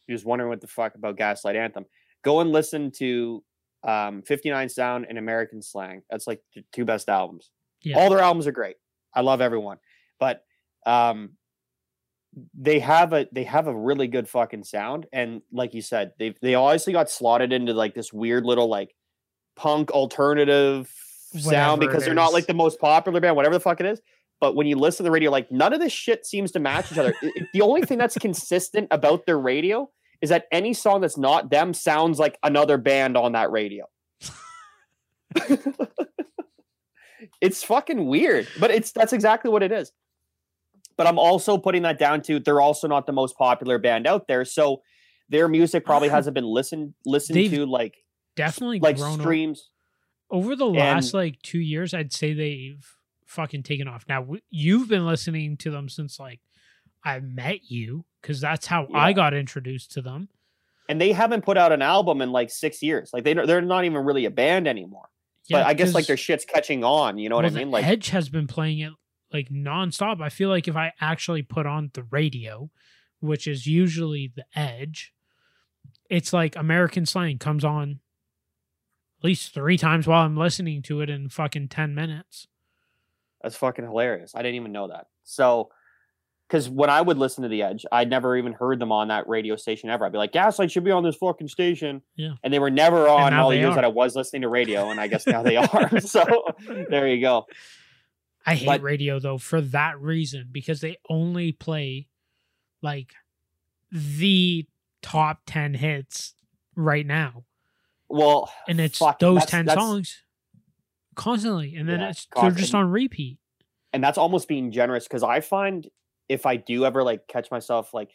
who's 0.08 0.24
wondering 0.24 0.50
what 0.50 0.62
the 0.62 0.68
fuck 0.68 0.96
about 0.96 1.18
gaslight 1.18 1.58
anthem 1.58 1.86
go 2.24 2.40
and 2.40 2.52
listen 2.52 2.92
to 2.98 3.44
um, 3.84 4.22
59 4.24 4.70
Sound, 4.70 5.06
and 5.10 5.18
American 5.18 5.62
Slang. 5.62 6.04
That's 6.10 6.28
like 6.28 6.42
the 6.56 6.64
two 6.74 6.86
best 6.86 7.10
albums. 7.10 7.52
Yeah. 7.84 7.98
All 7.98 8.10
their 8.10 8.20
albums 8.20 8.48
are 8.48 8.52
great. 8.52 8.76
I 9.14 9.22
love 9.22 9.42
everyone, 9.42 9.78
but 10.20 10.44
um, 10.86 11.32
they 12.54 12.80
have 12.80 13.14
a 13.14 13.28
they 13.32 13.44
have 13.44 13.68
a 13.68 13.76
really 13.76 14.08
good 14.08 14.28
fucking 14.28 14.64
sound. 14.64 15.08
And 15.12 15.42
like 15.52 15.74
you 15.74 15.82
said, 15.82 16.12
they 16.20 16.36
they 16.42 16.56
obviously 16.56 16.94
got 16.94 17.10
slotted 17.10 17.52
into 17.54 17.74
like 17.74 17.96
this 17.96 18.14
weird 18.14 18.46
little 18.46 18.68
like 18.68 18.96
punk 19.56 19.92
alternative 19.92 20.92
sound 21.38 21.80
because 21.80 22.06
they're 22.06 22.14
not 22.14 22.34
like 22.34 22.48
the 22.48 22.54
most 22.54 22.80
popular 22.80 23.20
band, 23.20 23.36
whatever 23.36 23.56
the 23.56 23.60
fuck 23.60 23.80
it 23.80 23.86
is. 23.86 24.02
But 24.40 24.56
when 24.56 24.68
you 24.68 24.78
listen 24.78 25.04
to 25.04 25.04
the 25.04 25.12
radio, 25.12 25.32
like 25.32 25.52
none 25.52 25.74
of 25.74 25.80
this 25.80 25.92
shit 25.92 26.26
seems 26.26 26.52
to 26.54 26.60
match 26.60 26.92
each 26.92 26.98
other. 26.98 27.14
The 27.54 27.62
only 27.62 27.82
thing 27.82 27.98
that's 27.98 28.18
consistent 28.18 28.88
about 28.92 29.26
their 29.26 29.40
radio 29.40 29.90
is 30.22 30.30
that 30.30 30.46
any 30.52 30.74
song 30.74 31.02
that's 31.02 31.18
not 31.18 31.50
them 31.50 31.74
sounds 31.74 32.20
like 32.20 32.38
another 32.44 32.78
band 32.78 33.16
on 33.18 33.32
that 33.34 33.52
radio. 33.52 33.86
it's 37.42 37.64
fucking 37.64 38.06
weird, 38.08 38.48
but 38.60 38.72
it's 38.72 38.92
that's 38.92 39.14
exactly 39.14 39.52
what 39.52 39.64
it 39.64 39.72
is. 39.72 39.92
But 40.98 41.08
I'm 41.08 41.20
also 41.20 41.58
putting 41.58 41.84
that 41.84 41.98
down 42.00 42.22
to 42.24 42.40
they're 42.40 42.62
also 42.62 42.88
not 42.88 43.06
the 43.06 43.14
most 43.14 43.38
popular 43.38 43.78
band 43.78 44.08
out 44.08 44.28
there, 44.28 44.44
so 44.46 44.82
their 45.30 45.48
music 45.48 45.86
probably 45.86 46.10
hasn't 46.10 46.34
been 46.34 46.46
listened 46.46 46.94
listened 47.06 47.38
They've 47.38 47.52
to 47.52 47.66
like 47.66 47.96
Definitely 48.36 48.80
like 48.80 48.98
streams. 48.98 49.70
over 50.32 50.56
the 50.56 50.66
last 50.66 51.14
and- 51.14 51.14
like 51.14 51.42
two 51.42 51.60
years. 51.60 51.94
I'd 51.94 52.14
say 52.14 52.34
they've 52.34 52.86
fucking 53.26 53.64
taken 53.64 53.88
off. 53.88 54.06
Now 54.10 54.22
w- 54.22 54.42
you've 54.50 54.88
been 54.90 55.06
listening 55.06 55.58
to 55.58 55.72
them 55.72 55.88
since 55.90 56.20
like 56.20 56.40
I 57.04 57.20
met 57.20 57.72
you 57.72 58.06
because 58.22 58.42
that's 58.42 58.66
how 58.66 58.88
I 58.94 59.14
got 59.14 59.34
introduced 59.34 59.92
to 59.94 60.02
them. 60.02 60.30
and 60.90 61.00
they 61.00 61.12
haven't 61.12 61.44
put 61.44 61.58
out 61.58 61.72
an 61.72 61.82
album 61.82 62.22
in 62.22 62.32
like 62.32 62.50
six 62.50 62.82
years. 62.82 63.12
Like 63.14 63.24
they 63.24 63.34
they're 63.34 63.62
not 63.62 63.86
even 63.86 64.04
really 64.06 64.26
a 64.26 64.32
band 64.32 64.68
anymore. 64.68 65.10
but 65.50 65.66
I 65.66 65.74
guess 65.74 65.94
like 65.94 66.08
their 66.08 66.18
shit's 66.18 66.46
catching 66.46 66.84
on. 66.84 67.18
You 67.18 67.30
know 67.30 67.36
what 67.36 67.46
well, 67.46 67.54
I 67.54 67.60
mean? 67.60 67.68
the 67.68 67.74
Like 67.74 67.86
Edge 67.86 68.10
has 68.10 68.30
been 68.30 68.48
playing 68.48 68.80
it 68.80 68.94
like 69.32 69.50
nonstop. 69.50 70.22
I 70.22 70.30
feel 70.30 70.50
like 70.50 70.68
if 70.68 70.76
I 70.76 70.94
actually 71.00 71.44
put 71.44 71.66
on 71.66 71.92
the 71.94 72.04
radio, 72.04 72.70
which 73.20 73.48
is 73.48 73.68
usually 73.68 74.32
the 74.36 74.46
Edge, 74.56 75.14
it's 76.10 76.34
like 76.34 76.56
American 76.56 77.06
slang 77.06 77.38
comes 77.38 77.64
on 77.64 78.00
at 79.20 79.26
least 79.26 79.54
three 79.54 79.78
times 79.78 80.08
while 80.08 80.26
I'm 80.26 80.38
listening 80.38 80.82
to 80.84 81.02
it 81.02 81.10
in 81.10 81.30
fucking 81.30 81.68
ten 81.70 81.94
minutes. 81.94 82.48
that's 83.42 83.56
fucking 83.56 83.86
hilarious. 83.86 84.34
I 84.36 84.42
didn't 84.42 84.56
even 84.56 84.72
know 84.72 84.88
that. 84.88 85.08
So, 85.24 85.70
because 86.50 86.68
when 86.68 86.90
I 86.90 87.00
would 87.00 87.18
listen 87.20 87.44
to 87.44 87.48
the 87.48 87.62
Edge, 87.62 87.86
I'd 87.92 88.10
never 88.10 88.36
even 88.36 88.54
heard 88.54 88.80
them 88.80 88.92
on 88.92 89.10
that 89.10 89.30
radio 89.30 89.56
station 89.56 89.90
ever. 89.92 90.04
I'd 90.06 90.12
be 90.12 90.18
like, 90.18 90.32
Gaslight 90.32 90.72
should 90.72 90.84
be 90.84 90.90
on 90.92 91.04
this 91.04 91.16
fucking 91.16 91.48
station. 91.48 92.02
Yeah. 92.16 92.34
And 92.44 92.52
they 92.52 92.58
were 92.60 92.72
never 92.72 93.08
on 93.08 93.34
all 93.36 93.50
the 93.52 93.58
years 93.58 93.74
are. 93.74 93.76
that 93.76 93.84
I 93.86 93.90
was 93.90 94.16
listening 94.16 94.42
to 94.42 94.50
radio, 94.50 94.90
and 94.90 95.00
I 95.00 95.08
guess 95.08 95.28
now 95.28 95.44
they 95.44 95.56
are. 95.58 96.00
so 96.02 96.26
there 96.90 97.08
you 97.08 97.22
go. 97.22 97.46
I 98.46 98.56
hate 98.56 98.66
But- 98.66 98.82
radio 98.82 99.20
though 99.20 99.38
for 99.38 99.62
that 99.62 100.02
reason 100.02 100.50
because 100.52 100.82
they 100.82 100.98
only 101.10 101.52
play 101.52 102.08
like 102.82 103.14
the 103.92 104.66
top 105.02 105.42
10 105.46 105.76
hits 105.76 106.34
right 106.76 107.06
now. 107.06 107.44
Well, 108.08 108.52
And 108.68 108.80
it's 108.80 108.98
fuck, 108.98 109.20
those 109.20 109.36
that's- 109.36 109.52
10 109.52 109.66
that's- 109.68 109.86
songs 109.86 110.24
constantly. 111.16 111.76
And 111.76 111.88
then 111.88 112.00
Yeah, 112.00 112.10
it's 112.10 112.28
they're 112.42 112.52
just 112.52 112.74
on 112.74 112.90
repeat. 112.90 113.38
and 113.94 114.04
that's 114.04 114.18
almost 114.18 114.48
being 114.48 114.72
generous 114.72 115.04
because 115.08 115.22
I 115.24 115.42
find 115.42 115.88
if 116.30 116.46
I 116.46 116.56
do 116.56 116.86
ever 116.86 117.04
like 117.04 117.28
catch 117.28 117.52
myself 117.52 117.94
like 117.94 118.12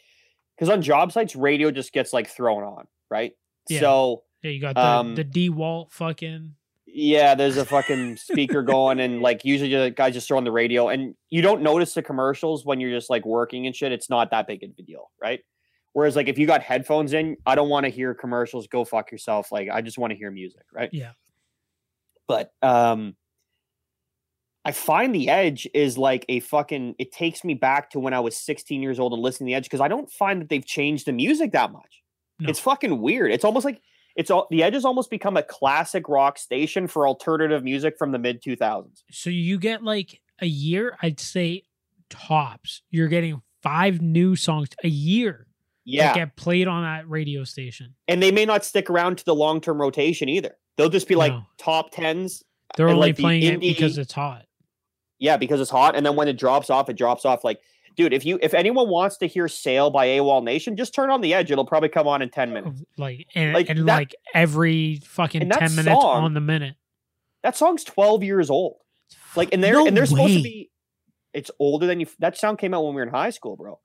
because 0.57 0.71
on 0.71 0.81
job 0.81 1.13
sites 1.13 1.35
radio 1.37 1.71
just 1.71 1.93
gets 1.93 2.13
like 2.13 2.29
thrown 2.29 2.63
on, 2.63 2.87
right? 3.11 3.33
Yeah. 3.69 3.81
So 3.81 4.23
Yeah, 4.43 4.51
you 4.51 4.61
got 4.61 4.77
the, 4.77 4.87
Um, 4.87 5.15
the 5.15 5.25
DeWalt 5.25 5.91
fucking 5.93 6.55
yeah, 6.87 7.35
there's 7.35 7.57
a 7.57 7.65
fucking 7.65 8.17
speaker 8.17 8.63
going 8.75 9.01
and 9.01 9.21
like 9.21 9.45
usually 9.45 9.75
the 9.75 9.91
guys 9.91 10.15
just 10.15 10.29
throw 10.29 10.37
on 10.39 10.45
the 10.45 10.53
radio 10.53 10.89
and 10.89 11.17
you 11.29 11.43
don't 11.43 11.61
notice 11.61 11.93
the 11.93 12.03
commercials 12.03 12.65
when 12.65 12.79
you're 12.79 12.93
just 12.93 13.11
like 13.11 13.27
working 13.27 13.67
and 13.67 13.75
shit. 13.75 13.91
It's 13.91 14.09
not 14.09 14.31
that 14.31 14.47
big 14.47 14.63
of 14.63 14.71
a 14.79 14.83
deal, 14.83 15.11
right? 15.21 15.41
Whereas 15.93 16.15
like 16.15 16.29
if 16.29 16.39
you 16.39 16.47
got 16.47 16.63
headphones 16.63 17.13
in, 17.13 17.37
I 17.47 17.57
don't 17.57 17.69
want 17.69 17.85
to 17.85 17.91
hear 17.91 18.15
commercials. 18.15 18.69
Go 18.69 18.85
fuck 18.85 19.11
yourself. 19.11 19.51
Like 19.51 19.69
I 19.73 19.81
just 19.81 19.99
want 19.99 20.13
to 20.13 20.17
hear 20.17 20.31
music, 20.31 20.63
right? 20.73 20.91
Yeah. 20.93 21.13
But 22.29 22.53
um 22.63 23.17
I 24.65 24.73
find 24.73 25.15
the 25.15 25.29
edge 25.29 25.69
is 25.75 25.99
like 25.99 26.25
a 26.29 26.41
fucking 26.41 26.95
it 26.99 27.13
takes 27.13 27.45
me 27.45 27.55
back 27.55 27.91
to 27.91 28.01
when 28.01 28.15
I 28.15 28.21
was 28.21 28.37
16 28.37 28.81
years 28.83 28.99
old 28.99 29.13
and 29.13 29.21
listening 29.23 29.49
to 29.49 29.51
the 29.53 29.55
edge 29.57 29.65
because 29.65 29.81
I 29.81 29.89
don't 29.89 30.11
find 30.11 30.41
that 30.41 30.49
they've 30.49 30.65
changed 30.65 31.07
the 31.07 31.13
music 31.13 31.53
that 31.53 31.71
much. 31.73 32.03
No. 32.41 32.49
It's 32.49 32.61
fucking 32.61 33.01
weird. 33.01 33.31
It's 33.31 33.45
almost 33.45 33.65
like 33.65 33.81
it's 34.17 34.31
all 34.31 34.47
the 34.51 34.63
edge 34.63 34.75
has 34.75 34.85
almost 34.85 35.11
become 35.11 35.37
a 35.37 35.43
classic 35.43 36.09
rock 36.09 36.39
station 36.39 36.87
for 36.87 37.07
alternative 37.07 37.63
music 37.63 37.97
from 37.99 38.13
the 38.13 38.19
mid 38.19 38.43
2000s. 38.43 39.03
So 39.11 39.29
you 39.31 39.59
get 39.59 39.83
like 39.83 40.21
a 40.41 40.47
year, 40.47 40.97
I'd 41.03 41.21
say 41.21 41.65
tops. 42.11 42.83
You're 42.91 43.09
getting 43.09 43.43
five 43.63 44.01
new 44.01 44.37
songs 44.37 44.69
a 44.83 44.89
year 44.89 45.47
Yeah. 45.85 46.09
that 46.09 46.15
get 46.15 46.37
played 46.37 46.69
on 46.69 46.83
that 46.85 47.09
radio 47.09 47.45
station. 47.45 47.95
and 48.09 48.23
they 48.23 48.31
may 48.31 48.45
not 48.45 48.65
stick 48.65 48.89
around 48.91 49.19
to 49.19 49.25
the 49.25 49.35
long-term 49.35 49.81
rotation 49.81 50.29
either. 50.29 50.57
They'll 50.77 50.89
just 50.91 51.09
be 51.09 51.15
like 51.15 51.33
No. 51.33 51.43
top 51.59 51.93
10s. 51.93 52.43
They're 52.77 52.89
only 52.89 53.09
like, 53.09 53.17
playing 53.19 53.43
it 53.45 53.61
because 53.61 53.99
it's 53.99 54.13
hot. 54.13 54.47
Yeah, 55.25 55.39
because 55.39 55.61
it's 55.61 55.71
hot 55.71 55.97
and 55.97 56.05
then 56.05 56.17
when 56.17 56.29
it 56.29 56.39
drops 56.39 56.69
off, 56.69 56.91
it 56.91 56.97
drops 56.99 57.25
off 57.25 57.45
like 57.45 57.59
dude, 57.97 58.13
if 58.13 58.27
you 58.27 58.39
if 58.43 58.53
anyone 58.53 58.89
wants 58.91 59.17
to 59.19 59.27
hear 59.27 59.49
Sail 59.49 59.89
by 59.89 60.07
AWOL 60.09 60.45
Nation, 60.45 60.77
just 60.77 60.95
turn 60.95 61.11
on 61.11 61.23
the 61.23 61.33
edge. 61.33 61.51
It'll 61.51 61.65
probably 61.65 61.89
come 61.89 62.07
on 62.07 62.21
in 62.21 62.29
10 62.29 62.53
minutes. 62.53 62.83
Like 62.99 63.27
and, 63.35 63.55
Like, 63.55 63.71
and 63.71 63.79
that- 63.81 63.87
like 63.87 64.15
every 64.35 65.01
fucking 65.05 65.49
ten 65.49 65.75
minutes 65.75 66.01
song- 66.01 66.25
on 66.25 66.35
the 66.35 66.41
minute. 66.41 66.75
That 67.43 67.57
song's 67.57 67.85
12 67.85 68.23
years 68.23 68.51
old. 68.51 68.77
Like 69.35 69.49
and 69.53 69.65
they're 69.65 69.75
No 69.75 69.87
and 69.87 69.97
they're 69.97 70.07
supposed 70.07 70.35
to 70.35 70.43
be 70.43 70.71
it's 71.33 71.51
older 71.59 71.87
than 71.87 72.01
you 72.01 72.07
that 72.19 72.37
sound 72.37 72.59
came 72.59 72.75
out 72.75 72.85
when 72.85 72.95
we 72.95 73.01
were 73.01 73.07
in 73.07 73.15
high 73.15 73.31
school, 73.31 73.57
bro. 73.57 73.81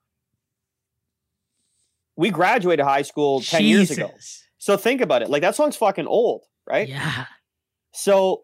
We 2.17 2.31
graduated 2.31 2.85
high 2.85 3.03
school 3.03 3.39
10 3.41 3.63
years 3.63 3.91
ago. 3.91 4.11
So 4.57 4.75
think 4.75 4.99
about 4.99 5.21
it. 5.21 5.29
Like 5.29 5.41
that 5.41 5.55
song's 5.55 5.77
fucking 5.77 6.05
old, 6.07 6.43
right? 6.67 6.89
Yeah. 6.89 7.25
So 7.93 8.41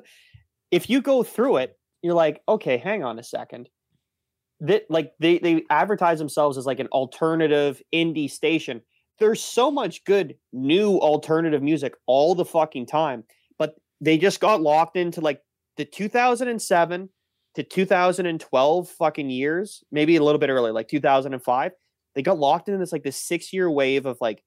if 0.70 0.88
you 0.88 1.02
go 1.02 1.22
through 1.24 1.56
it, 1.58 1.76
you're 2.02 2.14
like, 2.14 2.40
okay, 2.48 2.78
hang 2.78 3.04
on 3.04 3.18
a 3.18 3.22
second. 3.22 3.68
That 4.60 4.84
like 4.90 5.12
they 5.18 5.38
they 5.38 5.64
advertise 5.70 6.18
themselves 6.18 6.58
as 6.58 6.66
like 6.66 6.80
an 6.80 6.88
alternative 6.88 7.80
indie 7.94 8.30
station. 8.30 8.82
There's 9.18 9.42
so 9.42 9.70
much 9.70 10.04
good 10.04 10.36
new 10.52 10.98
alternative 10.98 11.62
music 11.62 11.94
all 12.06 12.34
the 12.34 12.44
fucking 12.44 12.86
time, 12.86 13.24
but 13.58 13.74
they 14.00 14.18
just 14.18 14.40
got 14.40 14.60
locked 14.62 14.96
into 14.96 15.20
like 15.20 15.40
the 15.76 15.84
2007 15.84 17.08
to 17.54 17.62
2012 17.62 18.88
fucking 18.88 19.30
years, 19.30 19.82
maybe 19.90 20.16
a 20.16 20.22
little 20.22 20.38
bit 20.38 20.50
earlier, 20.50 20.72
like 20.72 20.88
2005. 20.88 21.72
They 22.14 22.22
got 22.22 22.38
locked 22.38 22.68
into 22.68 22.78
this 22.78 22.92
like 22.92 23.02
this 23.02 23.16
six 23.16 23.52
year 23.52 23.70
wave 23.70 24.06
of 24.06 24.18
like 24.20 24.42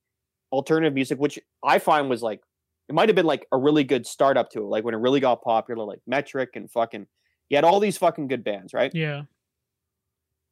alternative 0.52 0.94
music, 0.94 1.20
which 1.20 1.40
I 1.64 1.80
find 1.80 2.10
was 2.10 2.22
like 2.22 2.42
it 2.90 2.96
might 2.96 3.10
have 3.10 3.16
been 3.16 3.26
like 3.26 3.48
a 3.52 3.58
really 3.58 3.84
good 3.84 4.06
startup 4.06 4.50
to 4.52 4.60
it, 4.60 4.68
like 4.68 4.84
when 4.84 4.94
it 4.94 5.00
really 5.00 5.20
got 5.20 5.42
popular, 5.42 5.86
like 5.86 6.02
Metric 6.06 6.52
and 6.56 6.70
fucking 6.70 7.08
you 7.50 7.58
had 7.58 7.64
all 7.64 7.80
these 7.80 7.98
fucking 7.98 8.28
good 8.28 8.44
bands, 8.44 8.74
right? 8.74 8.92
Yeah. 8.94 9.24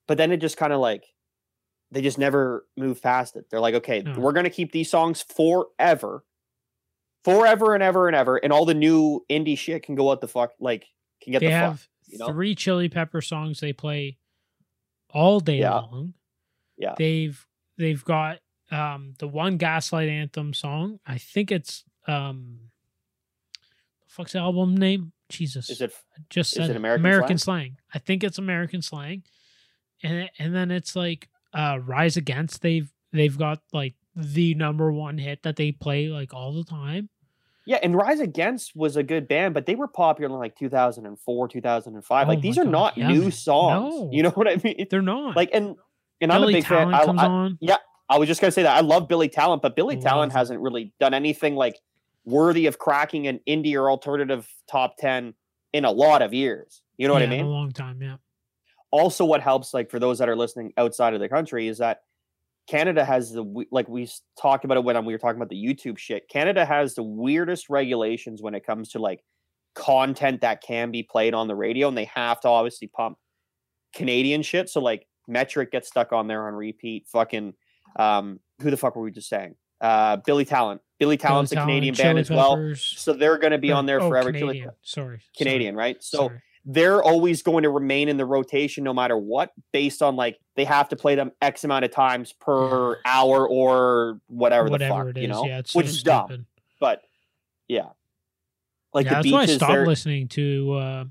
But 0.07 0.17
then 0.17 0.31
it 0.31 0.37
just 0.37 0.57
kind 0.57 0.73
of 0.73 0.79
like 0.79 1.05
they 1.91 2.01
just 2.01 2.17
never 2.17 2.65
move 2.77 3.01
past 3.01 3.35
it. 3.35 3.45
They're 3.49 3.59
like, 3.59 3.75
okay, 3.75 4.01
No. 4.01 4.13
we're 4.19 4.31
gonna 4.33 4.49
keep 4.49 4.71
these 4.71 4.89
songs 4.89 5.21
forever, 5.21 6.23
forever 7.23 7.73
and 7.73 7.83
ever 7.83 8.07
and 8.07 8.15
ever, 8.15 8.37
and 8.37 8.51
all 8.53 8.65
the 8.65 8.73
new 8.73 9.25
indie 9.29 9.57
shit 9.57 9.83
can 9.83 9.95
go 9.95 10.11
out 10.11 10.21
the 10.21 10.27
fuck 10.27 10.51
like 10.59 10.85
can 11.21 11.31
get 11.33 11.39
They 11.39 11.47
the 11.47 11.53
have 11.53 11.79
fuck. 11.81 11.89
you 12.07 12.17
know? 12.17 12.27
three 12.27 12.55
chili 12.55 12.89
pepper 12.89 13.21
songs 13.21 13.59
they 13.59 13.73
play 13.73 14.17
all 15.09 15.39
day 15.39 15.59
Yeah. 15.59 15.79
long. 15.79 16.13
Yeah. 16.77 16.95
They've 16.97 17.45
they've 17.77 18.03
got 18.03 18.39
um 18.71 19.13
the 19.19 19.27
one 19.27 19.57
gaslight 19.57 20.09
anthem 20.09 20.53
song. 20.53 20.99
I 21.05 21.17
think 21.17 21.51
it's 21.51 21.83
um 22.07 22.71
the 24.01 24.07
fuck's 24.07 24.31
the 24.33 24.39
album 24.39 24.75
name? 24.75 25.11
Jesus. 25.32 25.69
Is 25.69 25.82
it 25.82 25.91
I 26.17 26.21
just 26.29 26.57
is 26.57 26.69
it 26.69 26.75
American 26.75 27.38
slang? 27.38 27.77
I 27.93 27.99
think 27.99 28.23
it's 28.23 28.38
American 28.38 28.82
slang. 28.82 29.23
And 30.03 30.29
and 30.39 30.55
then 30.55 30.71
it's 30.71 30.95
like 30.95 31.29
uh 31.53 31.79
Rise 31.84 32.17
Against. 32.17 32.61
They've 32.61 32.91
they've 33.11 33.38
got 33.38 33.59
like 33.73 33.95
the 34.15 34.53
number 34.55 34.91
one 34.91 35.17
hit 35.17 35.43
that 35.43 35.55
they 35.55 35.71
play 35.71 36.07
like 36.07 36.34
all 36.34 36.53
the 36.53 36.63
time. 36.63 37.09
yeah? 37.65 37.79
And 37.82 37.95
Rise 37.95 38.19
Against 38.19 38.75
was 38.75 38.97
a 38.97 39.03
good 39.03 39.27
band, 39.27 39.53
but 39.53 39.65
they 39.65 39.75
were 39.75 39.88
popular 39.88 40.34
in 40.34 40.39
like 40.39 40.57
2004, 40.57 41.47
2005. 41.47 42.25
Oh 42.25 42.29
like 42.29 42.41
these 42.41 42.57
are 42.57 42.63
God, 42.63 42.71
not 42.71 42.97
yeah, 42.97 43.07
new 43.07 43.32
songs. 43.32 43.95
No. 43.95 44.09
You 44.11 44.23
know 44.23 44.32
what 44.32 44.47
I 44.47 44.57
mean? 44.63 44.88
They're 44.89 45.01
not. 45.01 45.36
Like 45.36 45.49
and 45.53 45.75
and 46.19 46.32
I'm 46.32 46.39
a 46.39 46.45
Billy 46.45 46.53
big 46.53 46.65
fan. 46.65 46.89
Talent 46.89 46.95
I, 46.95 47.05
comes 47.05 47.21
I- 47.21 47.25
on. 47.27 47.59
I 48.09 48.17
was 48.17 48.27
just 48.27 48.41
gonna 48.41 48.51
say 48.51 48.63
that 48.63 48.75
I 48.75 48.82
love 48.82 49.07
Billy 49.07 49.29
Talent, 49.29 49.61
but 49.61 49.73
Billy 49.73 49.95
Love 49.95 50.03
Talent 50.03 50.34
hasn't 50.34 50.59
really 50.59 50.91
done 50.99 51.13
anything 51.13 51.55
like 51.55 51.79
worthy 52.26 52.65
of 52.65 52.78
cracking 52.78 53.28
an 53.28 53.39
indie 53.47 53.76
or 53.76 53.89
alternative 53.89 54.47
top 54.69 54.95
ten 54.97 55.34
in 55.74 55.86
a 55.86 55.91
lot 55.91 56.22
of 56.22 56.34
years. 56.34 56.82
You 56.97 57.07
know 57.07 57.13
what 57.13 57.24
I 57.24 57.28
mean? 57.28 57.45
A 57.45 57.49
long 57.49 57.72
time, 57.72 58.01
yeah. 58.01 58.17
Also, 58.91 59.24
what 59.24 59.41
helps, 59.41 59.74
like 59.74 59.89
for 59.89 59.99
those 59.99 60.19
that 60.19 60.30
are 60.30 60.36
listening 60.36 60.74
outside 60.78 61.13
of 61.13 61.19
the 61.19 61.30
country, 61.30 61.67
is 61.67 61.78
that 61.78 62.01
Canada 62.67 63.03
has 63.03 63.32
the 63.32 63.65
like 63.72 63.88
we 63.88 64.07
talked 64.39 64.65
about 64.65 64.78
it 64.78 64.84
when 64.84 65.03
we 65.05 65.13
were 65.13 65.19
talking 65.19 65.38
about 65.38 65.49
the 65.49 65.55
YouTube 65.55 65.97
shit. 65.97 66.30
Canada 66.30 66.65
has 66.65 66.93
the 66.95 67.03
weirdest 67.03 67.69
regulations 67.69 68.41
when 68.41 68.53
it 68.53 68.65
comes 68.65 68.89
to 68.89 68.99
like 68.99 69.24
content 69.74 70.41
that 70.41 70.61
can 70.61 70.91
be 70.91 71.03
played 71.03 71.34
on 71.34 71.47
the 71.47 71.55
radio, 71.55 71.88
and 71.88 71.97
they 71.97 72.05
have 72.05 72.39
to 72.41 72.47
obviously 72.49 72.88
pump 72.88 73.17
Canadian 73.95 74.41
shit. 74.41 74.69
So 74.69 74.82
like 74.82 75.07
Metric 75.28 75.72
gets 75.72 75.88
stuck 75.88 76.11
on 76.13 76.28
there 76.28 76.47
on 76.47 76.53
repeat. 76.53 77.07
Fucking 77.07 77.53
um, 77.97 78.39
who 78.61 78.69
the 78.69 78.78
fuck 78.78 78.95
were 78.95 79.03
we 79.03 79.11
just 79.11 79.30
saying? 79.30 79.55
Uh, 79.82 80.17
Billy 80.17 80.45
Talent. 80.45 80.82
Billy 80.99 81.17
Talent's 81.17 81.51
a 81.51 81.55
Talent, 81.55 81.69
Canadian 81.69 81.95
Chili 81.95 82.07
band 82.07 82.19
as 82.19 82.29
well, 82.29 82.73
so 82.75 83.13
they're 83.13 83.39
going 83.39 83.51
to 83.51 83.57
be 83.57 83.71
on 83.71 83.88
there 83.88 83.99
oh, 83.99 84.07
forever. 84.07 84.32
Chili- 84.32 84.59
Canadian. 84.59 84.71
Sorry. 84.84 85.19
Canadian, 85.36 85.75
right? 85.75 86.01
So 86.03 86.17
Sorry. 86.27 86.41
they're 86.63 87.01
always 87.01 87.41
going 87.41 87.63
to 87.63 87.69
remain 87.71 88.07
in 88.07 88.17
the 88.17 88.25
rotation 88.25 88.84
no 88.84 88.93
matter 88.93 89.17
what, 89.17 89.51
based 89.73 90.03
on 90.03 90.15
like 90.15 90.38
they 90.55 90.63
have 90.63 90.89
to 90.89 90.95
play 90.95 91.15
them 91.15 91.32
X 91.41 91.63
amount 91.63 91.86
of 91.86 91.91
times 91.91 92.34
per 92.34 92.99
hour 93.03 93.49
or 93.49 94.21
whatever, 94.27 94.69
whatever 94.69 95.07
the 95.07 95.13
fuck, 95.13 95.21
you 95.23 95.27
know, 95.27 95.43
yeah, 95.45 95.57
it's 95.57 95.73
which 95.73 95.88
so 95.88 95.89
is 95.89 96.03
dumb. 96.03 96.27
stupid. 96.27 96.45
But 96.79 97.01
yeah, 97.67 97.88
like 98.93 99.05
yeah, 99.05 99.23
the 99.23 99.32
that's 99.32 99.34
why 99.34 99.41
I 99.41 99.45
stopped 99.57 99.88
listening 99.88 100.27
to 100.29 100.73
uh 100.73 101.03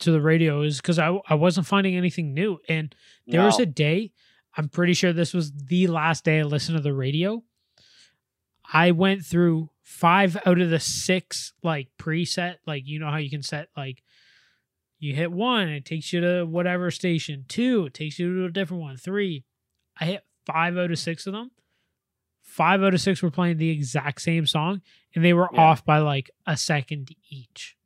to 0.00 0.10
the 0.10 0.22
radio 0.22 0.62
is 0.62 0.78
because 0.78 0.98
I 0.98 1.18
I 1.28 1.34
wasn't 1.34 1.66
finding 1.66 1.96
anything 1.96 2.32
new. 2.32 2.58
And 2.66 2.94
there 3.26 3.44
was 3.44 3.58
a 3.58 3.66
day, 3.66 4.12
I'm 4.56 4.70
pretty 4.70 4.94
sure 4.94 5.12
this 5.12 5.34
was 5.34 5.52
the 5.52 5.86
last 5.88 6.24
day 6.24 6.40
I 6.40 6.42
listened 6.44 6.78
to 6.78 6.82
the 6.82 6.94
radio. 6.94 7.42
I 8.72 8.90
went 8.92 9.24
through 9.24 9.70
five 9.82 10.36
out 10.46 10.60
of 10.60 10.70
the 10.70 10.80
six 10.80 11.52
like 11.62 11.88
preset, 11.98 12.56
like 12.66 12.86
you 12.86 12.98
know 12.98 13.10
how 13.10 13.16
you 13.18 13.30
can 13.30 13.42
set 13.42 13.68
like 13.76 14.02
you 14.98 15.14
hit 15.14 15.30
one, 15.32 15.68
it 15.68 15.84
takes 15.84 16.12
you 16.12 16.20
to 16.22 16.44
whatever 16.44 16.90
station. 16.90 17.44
Two, 17.48 17.86
it 17.86 17.94
takes 17.94 18.18
you 18.18 18.34
to 18.38 18.44
a 18.46 18.50
different 18.50 18.82
one. 18.82 18.96
Three, 18.96 19.44
I 20.00 20.06
hit 20.06 20.24
five 20.46 20.78
out 20.78 20.90
of 20.90 20.98
six 20.98 21.26
of 21.26 21.32
them. 21.34 21.50
Five 22.42 22.82
out 22.82 22.94
of 22.94 23.00
six 23.00 23.22
were 23.22 23.30
playing 23.30 23.58
the 23.58 23.70
exact 23.70 24.22
same 24.22 24.46
song, 24.46 24.80
and 25.14 25.24
they 25.24 25.32
were 25.34 25.48
Yeah. 25.52 25.60
off 25.60 25.84
by 25.84 25.98
like 25.98 26.30
a 26.46 26.56
second 26.56 27.10
each. 27.28 27.76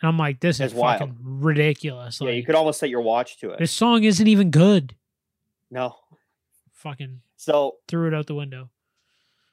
And 0.00 0.08
I'm 0.08 0.18
like, 0.18 0.38
this 0.38 0.60
is 0.60 0.72
wild. 0.74 1.00
fucking 1.00 1.16
ridiculous. 1.20 2.20
yeah, 2.20 2.30
you 2.30 2.44
could 2.44 2.54
almost 2.54 2.78
set 2.78 2.88
your 2.90 3.00
watch 3.00 3.38
to 3.38 3.50
it. 3.50 3.58
this 3.58 3.72
song 3.72 4.04
isn't 4.04 4.26
even 4.28 4.50
good. 4.50 4.94
No, 5.72 5.96
Fucking 6.72 7.22
so 7.36 7.76
threw 7.88 8.06
it 8.06 8.14
out 8.14 8.26
the 8.28 8.34
window. 8.36 8.70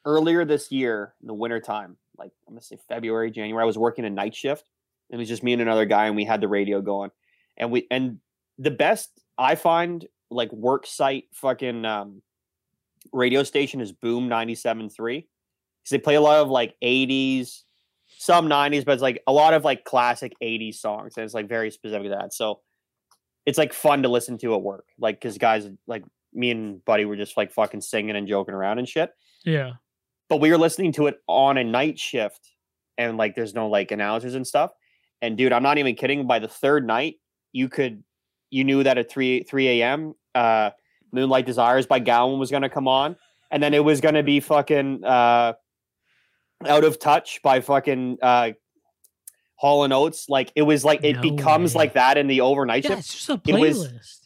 Earlier 0.05 0.45
this 0.45 0.71
year 0.71 1.13
in 1.21 1.27
the 1.27 1.33
wintertime, 1.33 1.97
like 2.17 2.31
I'm 2.47 2.53
gonna 2.53 2.61
say 2.61 2.77
February, 2.87 3.31
January, 3.31 3.61
I 3.61 3.65
was 3.65 3.77
working 3.77 4.05
a 4.05 4.09
night 4.09 4.35
shift. 4.35 4.69
And 5.09 5.19
it 5.19 5.21
was 5.21 5.29
just 5.29 5.43
me 5.43 5.53
and 5.53 5.61
another 5.61 5.85
guy, 5.85 6.07
and 6.07 6.15
we 6.15 6.25
had 6.25 6.41
the 6.41 6.47
radio 6.47 6.81
going. 6.81 7.11
And 7.57 7.71
we 7.71 7.87
and 7.91 8.19
the 8.57 8.71
best 8.71 9.09
I 9.37 9.55
find 9.55 10.05
like 10.31 10.51
work 10.51 10.87
site 10.87 11.25
fucking 11.33 11.85
um 11.85 12.21
radio 13.13 13.43
station 13.43 13.81
is 13.81 13.91
Boom 13.91 14.29
97.3. 14.29 14.89
Because 14.97 15.25
they 15.91 15.99
play 15.99 16.15
a 16.15 16.21
lot 16.21 16.41
of 16.41 16.49
like 16.49 16.75
80s, 16.83 17.61
some 18.07 18.47
90s, 18.47 18.83
but 18.83 18.93
it's 18.93 19.03
like 19.03 19.21
a 19.27 19.31
lot 19.31 19.53
of 19.53 19.63
like 19.63 19.83
classic 19.83 20.33
80s 20.41 20.75
songs. 20.75 21.13
And 21.15 21.23
it's 21.23 21.35
like 21.35 21.47
very 21.47 21.69
specific 21.69 22.05
to 22.05 22.17
that. 22.19 22.33
So 22.33 22.61
it's 23.45 23.59
like 23.59 23.73
fun 23.73 24.01
to 24.01 24.09
listen 24.09 24.39
to 24.39 24.55
at 24.55 24.63
work. 24.63 24.87
Like 24.97 25.21
because 25.21 25.37
guys 25.37 25.69
like 25.85 26.03
me 26.33 26.49
and 26.51 26.83
Buddy 26.83 27.05
were 27.05 27.15
just 27.15 27.37
like 27.37 27.51
fucking 27.51 27.81
singing 27.81 28.15
and 28.15 28.27
joking 28.27 28.53
around 28.53 28.79
and 28.79 28.87
shit 28.89 29.11
Yeah. 29.45 29.73
But 30.29 30.37
we 30.41 30.49
were 30.51 30.57
listening 30.57 30.91
to 30.93 31.07
it 31.07 31.19
on 31.27 31.57
a 31.57 31.63
night 31.63 31.99
shift 31.99 32.51
and 32.97 33.17
like 33.17 33.35
there's 33.35 33.53
no 33.53 33.67
like 33.67 33.91
announcers 33.91 34.35
and 34.35 34.45
stuff. 34.45 34.71
And 35.21 35.37
dude 35.37 35.53
i'm 35.53 35.63
not 35.63 35.77
even 35.77 35.95
kidding 35.95 36.27
by 36.27 36.39
the 36.39 36.47
third 36.47 36.85
night 36.85 37.15
you 37.51 37.69
could 37.69 38.03
you 38.51 38.63
knew 38.63 38.83
that 38.83 38.97
at 38.97 39.09
3 39.09 39.43
3 39.43 39.67
a.m 39.81 40.13
uh 40.35 40.71
moonlight 41.11 41.45
desires 41.45 41.85
by 41.87 41.99
gowan 41.99 42.39
was 42.39 42.51
going 42.51 42.63
to 42.63 42.69
come 42.69 42.87
on. 42.87 43.15
And 43.51 43.63
then 43.63 43.73
it 43.73 43.83
was 43.83 44.01
going 44.01 44.15
to 44.15 44.23
be 44.23 44.39
fucking 44.41 45.03
uh 45.03 45.53
out 46.65 46.83
of 46.83 46.99
touch 46.99 47.41
by 47.43 47.61
fucking 47.61 48.17
uh 48.21 48.51
hall 49.55 49.83
and 49.85 49.93
oates. 49.93 50.27
Like 50.27 50.51
it 50.55 50.63
was 50.63 50.83
like 50.83 51.03
it 51.03 51.15
No 51.17 51.21
becomes 51.21 51.73
way. 51.73 51.79
like 51.79 51.93
that 51.93 52.17
in 52.17 52.27
the 52.27 52.41
overnight 52.41 52.83
Yeah, 52.83 52.89
shift. 52.95 52.99
it's 53.01 53.13
just 53.13 53.29
a 53.29 53.41
It 53.47 53.59
was- 53.59 54.21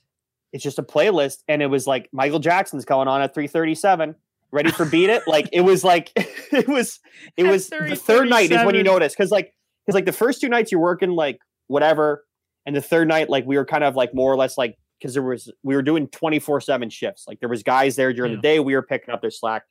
it's 0.52 0.64
just 0.64 0.80
a 0.80 0.84
playlist 0.84 1.44
and 1.48 1.62
it 1.62 1.68
was 1.68 1.86
like 1.86 2.10
michael 2.12 2.40
jackson's 2.40 2.84
going 2.84 3.08
on 3.08 3.22
at 3.22 3.36
337 3.36 4.16
ready 4.52 4.72
for 4.72 4.86
beat 4.86 5.10
it? 5.10 5.24
Like 5.28 5.50
it 5.52 5.62
was 5.62 5.84
like 5.84 6.12
it 6.16 6.68
was 6.68 7.00
it 7.38 7.44
was 7.44 7.70
the 7.70 7.96
third 7.96 8.30
night 8.30 8.52
is 8.52 8.66
when 8.66 8.76
you 8.76 8.84
notice 8.84 9.14
because 9.14 9.32
like 9.32 9.54
because 9.86 9.96
like 9.96 10.06
the 10.06 10.12
first 10.14 10.42
two 10.42 10.50
nights 10.50 10.72
you're 10.72 10.82
working 10.82 11.12
like 11.12 11.40
whatever 11.68 12.26
and 12.66 12.76
the 12.76 12.82
third 12.82 13.08
night 13.08 13.30
like 13.30 13.46
we 13.46 13.58
were 13.58 13.66
kind 13.66 13.84
of 13.84 13.96
like 13.96 14.14
more 14.14 14.32
or 14.32 14.36
less 14.36 14.58
like 14.58 14.76
because 15.00 15.14
there 15.14 15.24
was 15.24 15.52
we 15.64 15.76
were 15.76 15.82
doing 15.82 16.08
24 16.08 16.62
7 16.62 16.90
shifts. 16.90 17.26
Like 17.28 17.40
there 17.40 17.50
was 17.50 17.64
guys 17.64 17.96
there 17.96 18.12
during 18.14 18.32
Yeah. 18.32 18.38
the 18.38 18.42
day 18.42 18.60
we 18.60 18.76
were 18.76 18.82
picking 18.84 19.14
up 19.14 19.22
their 19.22 19.32
slack. 19.32 19.64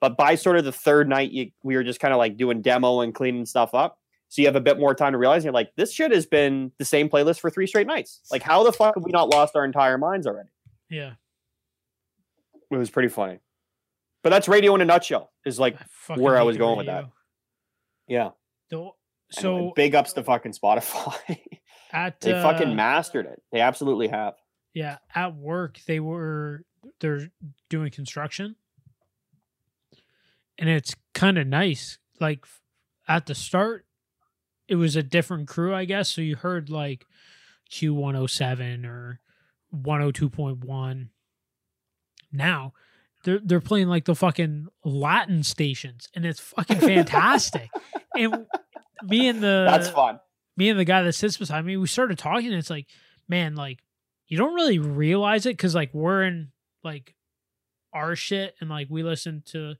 But 0.00 0.16
by 0.16 0.34
sort 0.34 0.56
of 0.58 0.64
the 0.64 0.72
third 0.72 1.08
night 1.08 1.30
you, 1.30 1.50
we 1.62 1.76
were 1.76 1.84
just 1.84 2.00
kind 2.00 2.12
of 2.12 2.18
like 2.18 2.36
doing 2.36 2.62
demo 2.62 3.00
and 3.00 3.14
cleaning 3.14 3.46
stuff 3.46 3.74
up. 3.74 3.98
So 4.28 4.42
you 4.42 4.48
have 4.48 4.56
a 4.56 4.60
bit 4.60 4.78
more 4.78 4.92
time 4.94 5.12
to 5.12 5.18
realize 5.18 5.44
you're 5.44 5.52
like 5.52 5.70
this 5.76 5.92
shit 5.92 6.10
has 6.12 6.26
been 6.26 6.72
the 6.78 6.84
same 6.84 7.08
playlist 7.08 7.38
for 7.40 7.48
three 7.48 7.66
straight 7.66 7.86
nights. 7.86 8.20
Like 8.30 8.42
how 8.42 8.64
the 8.64 8.72
fuck 8.72 8.96
have 8.96 9.04
we 9.04 9.12
not 9.12 9.28
lost 9.28 9.54
our 9.54 9.64
entire 9.64 9.98
minds 9.98 10.26
already? 10.26 10.48
Yeah. 10.90 11.12
it 12.70 12.76
was 12.76 12.90
pretty 12.90 13.08
funny. 13.08 13.38
But 14.22 14.30
that's 14.30 14.48
radio 14.48 14.74
in 14.74 14.80
a 14.80 14.84
nutshell. 14.84 15.30
Is 15.44 15.58
like, 15.60 15.76
I 16.08 16.14
where 16.16 16.36
I 16.36 16.42
was 16.42 16.56
going 16.56 16.78
with 16.78 16.86
that. 16.86 17.06
yeah. 18.08 18.30
The- 18.70 18.90
So 19.30 19.40
So 19.40 19.72
big 19.76 19.94
ups 19.94 20.12
to 20.14 20.22
fucking 20.24 20.52
Spotify. 20.52 21.38
at 21.92 22.20
they 22.20 22.32
uh, 22.32 22.42
fucking 22.42 22.74
mastered 22.76 23.26
it. 23.26 23.42
They 23.52 23.60
absolutely 23.60 24.08
have. 24.08 24.34
yeah 24.74 24.98
at 25.14 25.34
work 25.36 25.78
they 25.86 26.00
were 26.00 26.64
they're 27.00 27.28
doing 27.68 27.90
construction, 27.90 28.56
and 30.58 30.68
it's 30.68 30.94
kind 31.14 31.38
of 31.38 31.46
nice. 31.46 31.98
Like 32.20 32.44
at 33.08 33.26
the 33.26 33.34
start, 33.34 33.86
it 34.68 34.76
was 34.76 34.96
a 34.96 35.02
different 35.02 35.48
crew, 35.48 35.74
I 35.74 35.84
guess. 35.84 36.08
So 36.10 36.20
you 36.20 36.36
heard 36.36 36.70
like 36.70 37.04
Q 37.70 37.94
one 37.94 38.14
hundred 38.14 38.28
seven 38.30 38.84
or 38.86 39.20
one 39.70 40.00
hundred 40.00 40.14
two 40.16 40.30
point 40.30 40.64
one. 40.64 41.10
Now 42.32 42.72
they're 43.26 43.40
they're 43.44 43.60
playing 43.60 43.88
like 43.88 44.04
the 44.04 44.14
fucking 44.14 44.68
Latin 44.84 45.42
stations, 45.42 46.08
and 46.14 46.24
it's 46.24 46.40
fucking 46.40 46.78
fantastic. 46.78 47.68
and 48.16 48.46
me 49.02 49.28
and 49.28 49.42
the 49.42 49.66
That's 49.68 49.90
fun. 49.90 50.20
me 50.56 50.70
and 50.70 50.78
the 50.78 50.84
guy 50.84 51.02
that 51.02 51.12
sits 51.12 51.36
beside 51.36 51.66
me, 51.66 51.76
we 51.76 51.88
started 51.88 52.16
talking. 52.18 52.46
And 52.46 52.56
it's 52.56 52.70
like, 52.70 52.86
man, 53.28 53.56
like 53.56 53.80
you 54.28 54.38
don't 54.38 54.54
really 54.54 54.78
realize 54.78 55.44
it 55.44 55.56
because 55.56 55.74
like 55.74 55.92
we're 55.92 56.22
in 56.22 56.52
like 56.84 57.14
our 57.92 58.14
shit 58.14 58.54
and 58.60 58.70
like 58.70 58.86
we 58.88 59.02
listen 59.02 59.42
to 59.46 59.74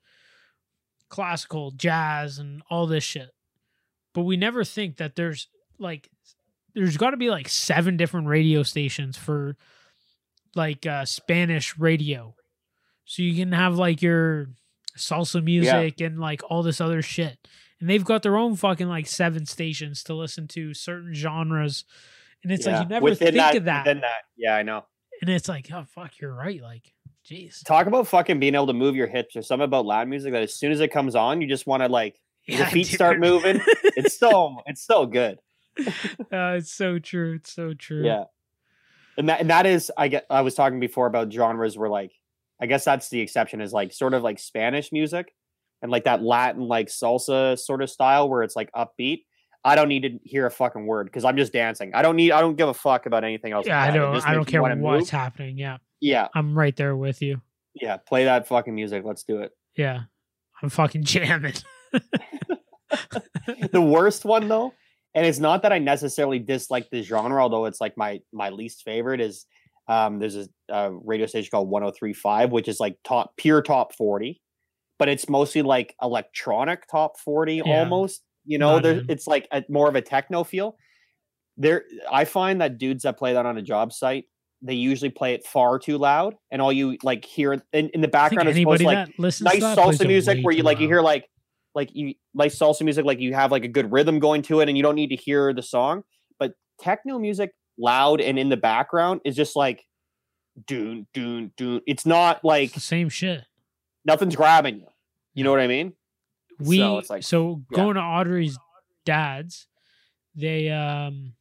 classical 1.08 1.70
jazz 1.70 2.38
and 2.38 2.62
all 2.68 2.88
this 2.88 3.04
shit, 3.04 3.30
but 4.12 4.22
we 4.22 4.36
never 4.36 4.64
think 4.64 4.96
that 4.96 5.14
there's 5.14 5.46
like 5.78 6.10
there's 6.74 6.96
got 6.96 7.10
to 7.10 7.16
be 7.16 7.30
like 7.30 7.48
seven 7.48 7.96
different 7.96 8.26
radio 8.26 8.64
stations 8.64 9.16
for 9.16 9.56
like 10.56 10.84
uh 10.84 11.04
Spanish 11.04 11.78
radio, 11.78 12.34
so 13.06 13.22
you 13.22 13.34
can 13.34 13.52
have 13.52 13.76
like 13.76 14.02
your 14.02 14.48
salsa 14.98 15.42
music 15.42 16.00
and 16.02 16.18
like 16.18 16.42
all 16.50 16.62
this 16.62 16.80
other 16.80 17.00
shit 17.02 17.38
and 17.80 17.88
they've 17.90 18.04
got 18.04 18.22
their 18.22 18.36
own 18.36 18.56
fucking 18.56 18.88
like 18.88 19.06
seven 19.06 19.44
stations 19.46 20.02
to 20.02 20.14
listen 20.14 20.46
to 20.48 20.72
certain 20.74 21.14
genres 21.14 21.84
and 22.42 22.52
it's 22.52 22.66
Yeah. 22.66 22.72
like 22.78 22.82
you 22.84 22.88
never 22.90 23.04
Within 23.04 23.28
think 23.28 23.36
that, 23.36 23.56
of 23.56 23.64
that 23.64 23.84
that. 23.84 24.22
Yeah, 24.36 24.54
I 24.56 24.62
know. 24.62 24.84
and 25.22 25.30
it's 25.30 25.48
like 25.48 25.70
oh 25.72 25.84
fuck 25.88 26.18
you're 26.20 26.34
right 26.34 26.60
like 26.62 26.92
jeez 27.28 27.64
Talk 27.64 27.86
about 27.86 28.06
fucking 28.08 28.38
being 28.40 28.54
able 28.54 28.68
to 28.68 28.72
move 28.72 28.94
your 28.96 29.08
hips. 29.08 29.34
There's 29.34 29.48
something 29.48 29.64
about 29.64 29.84
loud 29.84 30.06
music 30.08 30.32
that 30.32 30.42
as 30.42 30.54
soon 30.54 30.70
as 30.72 30.80
it 30.80 30.88
comes 30.92 31.14
on, 31.16 31.40
you 31.40 31.48
just 31.48 31.66
want 31.66 31.82
to 31.82 31.88
like 31.88 32.18
your 32.46 32.60
Yeah, 32.60 32.68
feet 32.70 32.86
start 32.86 33.18
moving. 33.18 33.60
It's 33.82 34.16
so 34.18 34.56
it's 34.66 34.84
so 34.84 35.06
good. 35.06 35.38
uh, 35.78 36.56
it's 36.56 36.72
so 36.72 36.98
true 36.98 37.34
it's 37.34 37.52
so 37.52 37.74
true 37.74 38.04
Yeah. 38.04 38.24
And 39.18 39.28
that 39.28 39.40
and 39.40 39.50
that 39.50 39.66
is 39.66 39.92
I 39.96 40.08
get 40.08 40.24
I 40.30 40.40
was 40.42 40.54
talking 40.54 40.80
before 40.80 41.06
about 41.06 41.30
genres 41.32 41.76
where 41.76 41.90
like 41.90 42.12
I 42.60 42.66
guess 42.66 42.84
that's 42.84 43.08
the 43.10 43.20
exception 43.20 43.60
is 43.60 43.72
like 43.72 43.92
sort 43.92 44.14
of 44.14 44.22
like 44.22 44.38
Spanish 44.38 44.92
music 44.92 45.32
and 45.82 45.90
like 45.90 46.04
that 46.04 46.22
Latin 46.22 46.62
like 46.62 46.86
salsa 46.88 47.58
sort 47.58 47.82
of 47.82 47.90
style 47.90 48.28
where 48.28 48.42
it's 48.42 48.56
like 48.56 48.70
upbeat. 48.72 49.24
I 49.64 49.74
don't 49.74 49.88
need 49.88 50.02
to 50.02 50.18
hear 50.22 50.46
a 50.46 50.50
fucking 50.50 50.86
word 50.86 51.06
because 51.06 51.24
I'm 51.24 51.36
just 51.36 51.52
dancing. 51.52 51.92
I 51.94 52.02
don't 52.02 52.16
need 52.16 52.32
I 52.32 52.40
don't 52.40 52.56
give 52.56 52.68
a 52.68 52.74
fuck 52.74 53.06
about 53.06 53.24
anything 53.24 53.52
else. 53.52 53.66
yeah 53.66 53.80
i 53.80 53.86
like 53.86 53.94
that. 53.94 53.96
It 53.96 54.00
don't 54.12 54.26
i 54.26 54.34
don't 54.34 54.44
care 54.44 54.62
what's 54.62 55.10
happening 55.10 55.58
yeah 55.58 55.78
Yeah, 56.00 56.28
i'm 56.34 56.56
right 56.56 56.74
there 56.76 56.96
with 56.96 57.20
you 57.22 57.40
yeah. 57.74 57.98
Play 57.98 58.24
that 58.24 58.46
fucking 58.48 58.74
music. 58.74 59.02
Let's 59.04 59.24
do 59.24 59.40
it. 59.40 59.52
yeah 59.76 60.02
i'm 60.62 60.70
fucking 60.70 61.04
jamming 61.04 61.52
the 63.72 63.80
worst 63.82 64.24
one 64.24 64.48
though, 64.48 64.72
and 65.14 65.26
it's 65.26 65.38
not 65.38 65.62
that 65.62 65.72
I 65.72 65.78
necessarily 65.78 66.38
dislike 66.38 66.88
the 66.90 67.02
genre, 67.02 67.42
although 67.42 67.66
it's 67.66 67.80
like 67.80 67.96
my 67.96 68.20
my 68.32 68.50
least 68.50 68.82
favorite 68.82 69.20
is 69.20 69.46
um 69.88 70.18
there's 70.18 70.36
a, 70.36 70.48
a 70.68 70.92
radio 70.92 71.26
station 71.26 71.48
called 71.50 71.68
1035, 71.68 72.52
which 72.52 72.68
is 72.68 72.80
like 72.80 72.96
top 73.04 73.36
pure 73.36 73.62
top 73.62 73.94
40, 73.94 74.40
but 74.98 75.08
it's 75.08 75.28
mostly 75.28 75.62
like 75.62 75.94
electronic 76.02 76.86
top 76.90 77.18
40 77.18 77.56
Yeah. 77.56 77.62
almost. 77.64 78.22
You 78.44 78.58
know, 78.58 78.78
there 78.78 79.02
it's 79.08 79.26
like 79.26 79.48
a, 79.52 79.64
more 79.68 79.88
of 79.88 79.96
a 79.96 80.02
techno 80.02 80.44
feel. 80.44 80.76
There, 81.56 81.84
I 82.12 82.24
find 82.24 82.60
that 82.60 82.78
dudes 82.78 83.02
that 83.02 83.18
play 83.18 83.32
that 83.32 83.46
on 83.46 83.58
a 83.58 83.62
job 83.62 83.92
site 83.92 84.26
they 84.62 84.74
usually 84.74 85.10
play 85.10 85.34
it 85.34 85.46
far 85.46 85.78
too 85.78 85.98
loud, 85.98 86.34
and 86.50 86.62
all 86.62 86.72
you 86.72 86.96
like 87.02 87.24
hear 87.24 87.52
in, 87.52 87.88
in 87.90 88.00
the 88.00 88.08
background 88.08 88.48
is 88.48 88.56
supposed 88.56 88.80
to, 88.80 88.86
like 88.86 89.08
nice 89.18 89.62
salsa 89.62 90.06
music 90.06 90.38
where 90.42 90.54
you 90.54 90.62
like 90.62 90.80
you 90.80 90.86
hear 90.86 91.02
like 91.02 91.26
like 91.74 91.90
you 91.92 92.14
nice 92.34 92.58
salsa 92.58 92.82
music 92.82 93.04
like 93.04 93.20
you 93.20 93.34
have 93.34 93.52
like 93.52 93.64
a 93.64 93.68
good 93.68 93.92
rhythm 93.92 94.18
going 94.18 94.42
to 94.42 94.60
it 94.60 94.68
and 94.68 94.76
you 94.76 94.82
don't 94.82 94.94
need 94.94 95.08
to 95.08 95.16
hear 95.16 95.52
the 95.52 95.62
song 95.62 96.02
but 96.38 96.52
techno 96.80 97.18
music 97.18 97.50
loud 97.78 98.20
and 98.20 98.38
in 98.38 98.48
the 98.48 98.56
background 98.56 99.20
is 99.24 99.36
just 99.36 99.56
like 99.56 99.84
doon 100.66 101.06
doon 101.12 101.52
doon 101.56 101.80
it's 101.86 102.06
not 102.06 102.42
like 102.44 102.66
It's 102.66 102.74
the 102.74 102.80
same 102.80 103.08
shit. 103.08 103.42
nothing's 104.04 104.34
grabbing 104.36 104.76
you 104.80 104.86
you 105.34 105.44
know 105.44 105.50
what 105.50 105.60
i 105.60 105.66
mean 105.66 105.92
we 106.58 106.78
So 106.78 106.82
so, 106.82 106.98
it's 106.98 107.10
like- 107.10 107.22
yeah. 107.70 107.76
going 107.76 107.94
to 107.96 108.00
Audrey's 108.00 108.58
dad's, 109.04 109.66
they 110.34 110.70
um 110.70 111.34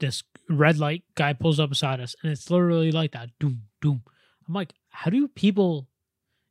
this 0.00 0.22
red 0.48 0.78
light 0.78 1.04
guy 1.14 1.32
pulls 1.32 1.58
up 1.60 1.70
beside 1.70 2.00
us 2.00 2.14
and 2.22 2.30
it's 2.32 2.50
literally 2.50 2.90
like 2.92 3.12
that. 3.12 3.30
Doom 3.40 3.62
doom. 3.80 4.02
I'm 4.48 4.54
like, 4.54 4.72
how 4.90 5.10
do 5.10 5.28
people 5.28 5.88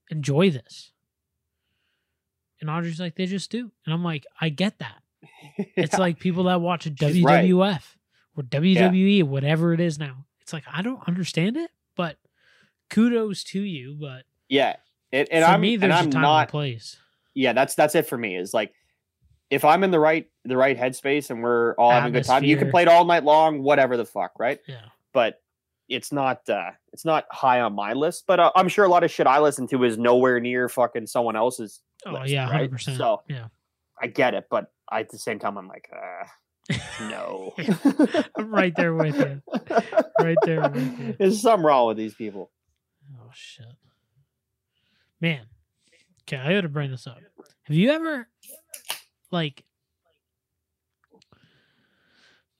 enjoy 0.09 0.49
this? 0.49 0.91
And 2.61 2.69
Audrey's 2.69 2.99
like, 2.99 3.15
they 3.15 3.25
just 3.25 3.51
do. 3.51 3.71
And 3.85 3.93
I'm 3.93 4.03
like, 4.03 4.25
I 4.39 4.49
get 4.49 4.79
that. 4.79 5.01
It's 5.57 5.97
like 5.99 6.19
people 6.19 6.45
that 6.45 6.61
watch 6.61 6.85
WWF. 6.85 7.23
right. 7.25 7.81
Or 8.37 8.43
WWE, 8.43 9.23
whatever 9.23 9.73
it 9.73 9.79
is 9.79 9.97
now. 9.99 10.25
It's 10.41 10.53
like 10.53 10.63
I 10.71 10.81
don't 10.81 11.01
understand 11.07 11.57
it, 11.57 11.71
but 11.95 12.17
kudos 12.89 13.43
to 13.45 13.61
you. 13.61 13.95
But 13.99 14.23
yeah 14.49 14.75
and, 15.11 15.27
and 15.31 15.43
for 15.45 15.51
i'm 15.51 15.61
me, 15.61 15.73
and 15.75 15.83
there's 15.83 15.93
a 15.93 15.95
i'm 15.95 16.09
time 16.11 16.15
and 16.17 16.21
not 16.21 16.47
a 16.49 16.51
place. 16.51 16.97
yeah 17.33 17.53
that's 17.53 17.73
that's 17.75 17.95
it 17.95 18.05
for 18.07 18.17
me 18.17 18.35
is 18.35 18.53
like 18.53 18.73
if 19.49 19.63
i'm 19.65 19.83
in 19.83 19.89
the 19.91 19.99
right 19.99 20.29
the 20.43 20.55
right 20.57 20.77
headspace 20.77 21.29
and 21.31 21.41
we're 21.41 21.73
all 21.75 21.89
having 21.91 22.09
a 22.15 22.19
good 22.19 22.25
time 22.25 22.43
you 22.43 22.55
can 22.57 22.69
play 22.69 22.83
it 22.83 22.87
all 22.87 23.05
night 23.05 23.23
long 23.23 23.63
whatever 23.63 23.97
the 23.97 24.05
fuck 24.05 24.33
right 24.39 24.59
Yeah. 24.67 24.81
but 25.13 25.41
it's 25.89 26.11
not 26.11 26.47
uh 26.49 26.71
it's 26.93 27.05
not 27.05 27.25
high 27.31 27.61
on 27.61 27.73
my 27.73 27.93
list 27.93 28.25
but 28.27 28.39
uh, 28.39 28.51
i'm 28.55 28.67
sure 28.67 28.85
a 28.85 28.89
lot 28.89 29.03
of 29.03 29.09
shit 29.11 29.25
i 29.27 29.39
listen 29.39 29.67
to 29.69 29.83
is 29.83 29.97
nowhere 29.97 30.39
near 30.39 30.69
fucking 30.69 31.07
someone 31.07 31.35
else's 31.35 31.81
Oh 32.05 32.11
list, 32.13 32.31
yeah, 32.31 32.43
right? 32.43 32.51
hundred 32.53 32.71
percent. 32.71 32.97
So- 32.97 33.21
yeah. 33.27 33.47
i 34.01 34.05
get 34.07 34.33
it 34.35 34.45
but 34.49 34.71
I, 34.91 34.99
at 35.01 35.09
the 35.09 35.17
same 35.17 35.39
time 35.39 35.57
i'm 35.57 35.67
like 35.67 35.89
uh 35.95 36.25
no 37.01 37.53
I'm 38.37 38.51
right 38.51 38.73
there 38.75 38.93
with 38.93 39.15
you. 39.15 39.41
Right 40.19 40.37
there 40.43 40.69
with 40.69 40.99
you. 40.99 41.15
there's 41.19 41.41
something 41.41 41.65
wrong 41.65 41.87
with 41.87 41.97
these 41.97 42.15
people 42.15 42.51
Oh 43.13 43.29
shit. 43.33 43.65
Man. 45.21 45.45
Okay, 46.23 46.37
I 46.37 46.53
gotta 46.53 46.69
bring 46.69 46.91
this 46.91 47.07
up. 47.07 47.17
Have 47.63 47.75
you 47.75 47.91
ever 47.91 48.27
like 49.31 49.63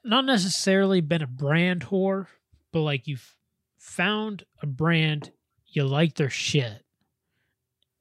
not 0.04 0.26
necessarily 0.26 1.02
been 1.02 1.24
a 1.24 1.28
brand 1.28 1.86
whore, 1.86 2.28
but 2.72 2.82
like 2.82 3.08
you've 3.08 3.36
found 3.78 4.44
a 4.62 4.68
brand, 4.68 5.32
you 5.66 5.84
like 5.84 6.16
their 6.16 6.30
shit, 6.30 6.86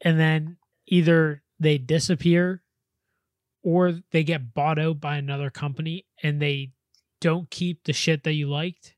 and 0.03 0.21
then 0.21 0.59
either 0.87 1.43
they 1.59 1.79
disappear 1.79 2.63
or 3.65 4.01
they 4.13 4.23
get 4.23 4.55
bought 4.55 4.79
out 4.79 5.01
by 5.01 5.17
another 5.17 5.51
company 5.51 6.05
and 6.23 6.41
they 6.41 6.71
don't 7.21 7.51
keep 7.51 7.83
the 7.85 7.93
shit 7.93 8.23
that 8.23 8.35
you 8.35 8.49
liked? 8.49 8.95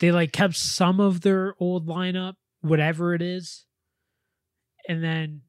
They 0.00 0.10
like 0.10 0.32
kept 0.32 0.56
some 0.56 0.98
of 0.98 1.20
their 1.20 1.54
old 1.60 1.86
lineup, 1.86 2.34
whatever 2.60 3.14
it 3.14 3.22
is, 3.22 3.66
and 4.88 5.04
then 5.04 5.42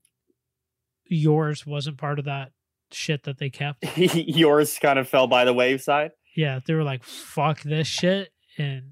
yours 1.06 1.66
wasn't 1.66 1.98
part 1.98 2.20
of 2.20 2.26
that 2.26 2.52
shit 2.92 3.24
that 3.24 3.40
they 3.40 3.50
kept. 3.50 3.84
yours 3.98 4.78
kind 4.80 5.00
of 5.00 5.10
fell 5.10 5.26
by 5.26 5.44
the 5.46 5.54
wayside 5.54 6.12
Yeah, 6.36 6.60
they 6.66 6.76
were 6.76 6.84
like, 6.84 7.04
"Fuck 7.04 7.62
this 7.62 7.88
shit," 7.88 8.32
and 8.58 8.92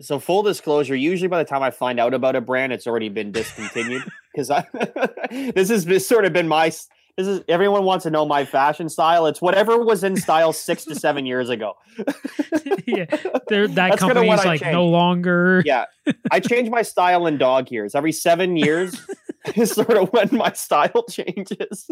so 0.00 0.18
full 0.18 0.42
disclosure 0.42 0.94
usually 0.94 1.28
by 1.28 1.42
the 1.42 1.48
time 1.48 1.62
i 1.62 1.70
find 1.70 1.98
out 1.98 2.14
about 2.14 2.36
a 2.36 2.40
brand 2.40 2.72
it's 2.72 2.86
already 2.86 3.08
been 3.08 3.32
discontinued 3.32 4.02
because 4.32 4.50
i 4.50 4.64
this 5.54 5.68
has 5.68 5.84
been, 5.84 6.00
sort 6.00 6.24
of 6.24 6.32
been 6.32 6.48
my 6.48 6.70
this 7.18 7.26
is 7.26 7.42
everyone 7.48 7.82
wants 7.82 8.04
to 8.04 8.10
know 8.10 8.24
my 8.24 8.44
fashion 8.44 8.88
style. 8.88 9.26
It's 9.26 9.42
whatever 9.42 9.76
was 9.82 10.04
in 10.04 10.16
style 10.16 10.52
six 10.52 10.84
to 10.84 10.94
seven 10.94 11.26
years 11.26 11.50
ago. 11.50 11.74
Yeah, 12.86 13.04
that 13.04 13.74
That's 13.74 13.96
company 13.96 14.30
is 14.30 14.44
like 14.46 14.62
no 14.62 14.86
longer. 14.86 15.62
yeah. 15.66 15.84
I 16.30 16.40
change 16.40 16.70
my 16.70 16.80
style 16.80 17.26
in 17.26 17.36
dog 17.36 17.70
years. 17.70 17.94
Every 17.94 18.12
seven 18.12 18.56
years 18.56 18.98
is 19.54 19.72
sort 19.72 19.90
of 19.90 20.08
when 20.10 20.30
my 20.32 20.52
style 20.52 21.04
changes. 21.10 21.90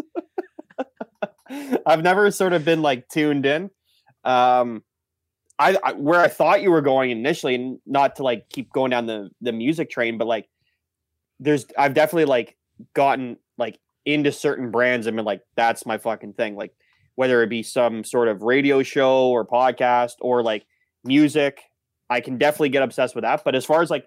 I've 1.85 2.01
never 2.01 2.31
sort 2.31 2.53
of 2.53 2.65
been 2.65 2.81
like 2.81 3.07
tuned 3.09 3.45
in. 3.45 3.69
Um 4.23 4.81
I, 5.59 5.77
I 5.83 5.93
where 5.93 6.19
i 6.19 6.27
thought 6.27 6.61
you 6.61 6.71
were 6.71 6.81
going 6.81 7.11
initially 7.11 7.55
and 7.55 7.79
not 7.85 8.17
to 8.17 8.23
like 8.23 8.49
keep 8.49 8.71
going 8.71 8.91
down 8.91 9.05
the 9.07 9.29
the 9.41 9.51
music 9.51 9.89
train 9.89 10.17
but 10.17 10.27
like 10.27 10.47
there's 11.39 11.65
i've 11.77 11.93
definitely 11.93 12.25
like 12.25 12.55
gotten 12.93 13.37
like 13.57 13.79
into 14.07 14.31
certain 14.31 14.71
brands 14.71 15.05
and 15.05 15.17
been 15.17 15.25
like 15.25 15.41
that's 15.55 15.85
my 15.85 15.97
fucking 15.97 16.33
thing. 16.33 16.55
Like 16.55 16.73
whether 17.15 17.43
it 17.43 17.49
be 17.49 17.61
some 17.61 18.03
sort 18.03 18.29
of 18.29 18.41
radio 18.41 18.81
show 18.81 19.27
or 19.27 19.45
podcast 19.45 20.13
or 20.21 20.41
like 20.41 20.65
music 21.03 21.61
i 22.09 22.21
can 22.21 22.37
definitely 22.37 22.69
get 22.69 22.83
obsessed 22.83 23.15
with 23.15 23.23
that. 23.23 23.43
But 23.43 23.53
as 23.53 23.65
far 23.65 23.81
as 23.81 23.89
like 23.89 24.05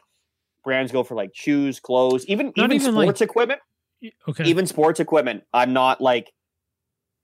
brands 0.64 0.90
go 0.90 1.03
for 1.05 1.14
like 1.14 1.30
shoes 1.34 1.80
clothes 1.80 2.24
even 2.26 2.53
Not 2.57 2.72
even, 2.72 2.76
even, 2.82 2.94
like- 2.94 3.05
sports 3.05 3.20
equipment 3.20 3.61
Okay, 4.26 4.44
even 4.44 4.66
sports 4.66 4.98
equipment 4.98 5.44
i'm 5.53 5.74
not 5.74 6.01
like 6.01 6.32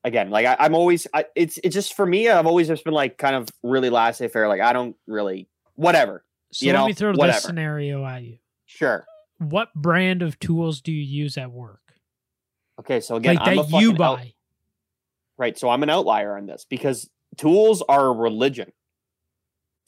again 0.06 0.30
like 0.30 0.46
I, 0.46 0.56
i'm 0.60 0.74
always 0.74 1.06
I, 1.12 1.24
it's 1.34 1.58
it's 1.64 1.74
just 1.74 1.94
for 1.94 2.06
me 2.06 2.28
i've 2.30 2.46
always 2.46 2.68
just 2.68 2.84
been 2.84 2.94
like 2.94 3.18
kind 3.18 3.34
of 3.34 3.48
really 3.62 3.90
laissez-faire 3.90 4.46
like 4.48 4.60
i 4.60 4.72
don't 4.72 4.94
really 5.06 5.48
whatever 5.74 6.24
so 6.52 6.64
you 6.64 6.72
let 6.72 6.78
know, 6.78 6.86
me 6.86 6.92
throw 6.92 7.10
whatever. 7.12 7.32
this 7.32 7.42
scenario 7.42 8.04
at 8.06 8.22
you. 8.22 8.38
sure 8.66 9.04
What 9.38 9.74
brand 9.74 10.22
of 10.22 10.38
tools 10.38 10.80
do 10.80 10.92
you 10.92 11.02
use 11.02 11.36
at 11.36 11.50
work? 11.50 11.80
okay 12.80 13.00
so 13.00 13.16
again 13.16 13.34
like 13.36 13.48
I'm 13.48 13.58
a 13.58 13.62
that 13.64 13.80
you 13.80 13.90
fucking 13.90 14.02
out- 14.04 14.16
buy? 14.18 14.32
right 15.38 15.58
so 15.58 15.68
i'm 15.68 15.82
an 15.82 15.90
outlier 15.90 16.36
on 16.38 16.46
this 16.46 16.64
because 16.70 17.10
tools 17.36 17.82
are 17.88 18.06
a 18.06 18.12
religion 18.12 18.70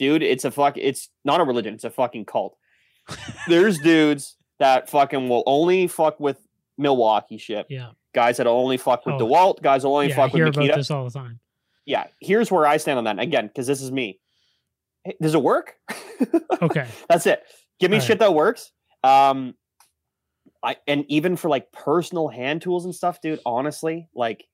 dude 0.00 0.22
it's 0.24 0.44
a 0.44 0.50
fuck 0.50 0.76
it's 0.76 1.08
not 1.24 1.40
a 1.40 1.44
religion 1.44 1.74
it's 1.74 1.84
a 1.84 1.90
fucking 1.90 2.24
cult 2.24 2.56
there's 3.48 3.78
dudes 3.78 4.36
that 4.58 4.90
fucking 4.90 5.28
will 5.28 5.44
only 5.46 5.86
fuck 5.86 6.18
with 6.18 6.38
milwaukee 6.76 7.38
shit 7.38 7.66
Yeah, 7.70 7.90
guys 8.14 8.36
that 8.38 8.46
only 8.46 8.76
fuck 8.76 9.04
with 9.06 9.16
Oh. 9.16 9.18
dewalt 9.26 9.62
guys 9.62 9.84
will 9.84 9.94
only 9.94 10.08
yeah. 10.08 10.14
I 10.14 10.16
fuck 10.16 10.30
hear 10.32 10.46
with 10.46 10.56
about 10.56 10.74
this 10.76 10.90
all 10.90 11.04
the 11.04 11.10
time. 11.10 11.40
yeah 11.86 12.06
here's 12.20 12.50
where 12.50 12.66
i 12.66 12.76
stand 12.78 12.98
on 12.98 13.04
that 13.04 13.18
again 13.18 13.46
because 13.46 13.66
this 13.66 13.82
is 13.82 13.90
me 13.92 14.18
Hey, 15.04 15.14
does 15.22 15.34
it 15.34 15.42
work 15.42 15.74
Okay, 16.62 16.86
That's 17.08 17.26
it. 17.26 17.42
Give 17.78 17.90
me 17.90 17.98
All 17.98 18.00
right. 18.00 18.06
shit 18.06 18.18
that 18.18 18.34
works. 18.34 18.72
Um, 19.04 19.54
I 20.60 20.76
and 20.88 21.04
even 21.08 21.36
for 21.36 21.48
like 21.48 21.70
personal 21.70 22.26
hand 22.26 22.62
tools 22.62 22.84
and 22.84 22.92
stuff, 22.92 23.20
dude. 23.20 23.38
Honestly, 23.46 24.08
like 24.12 24.44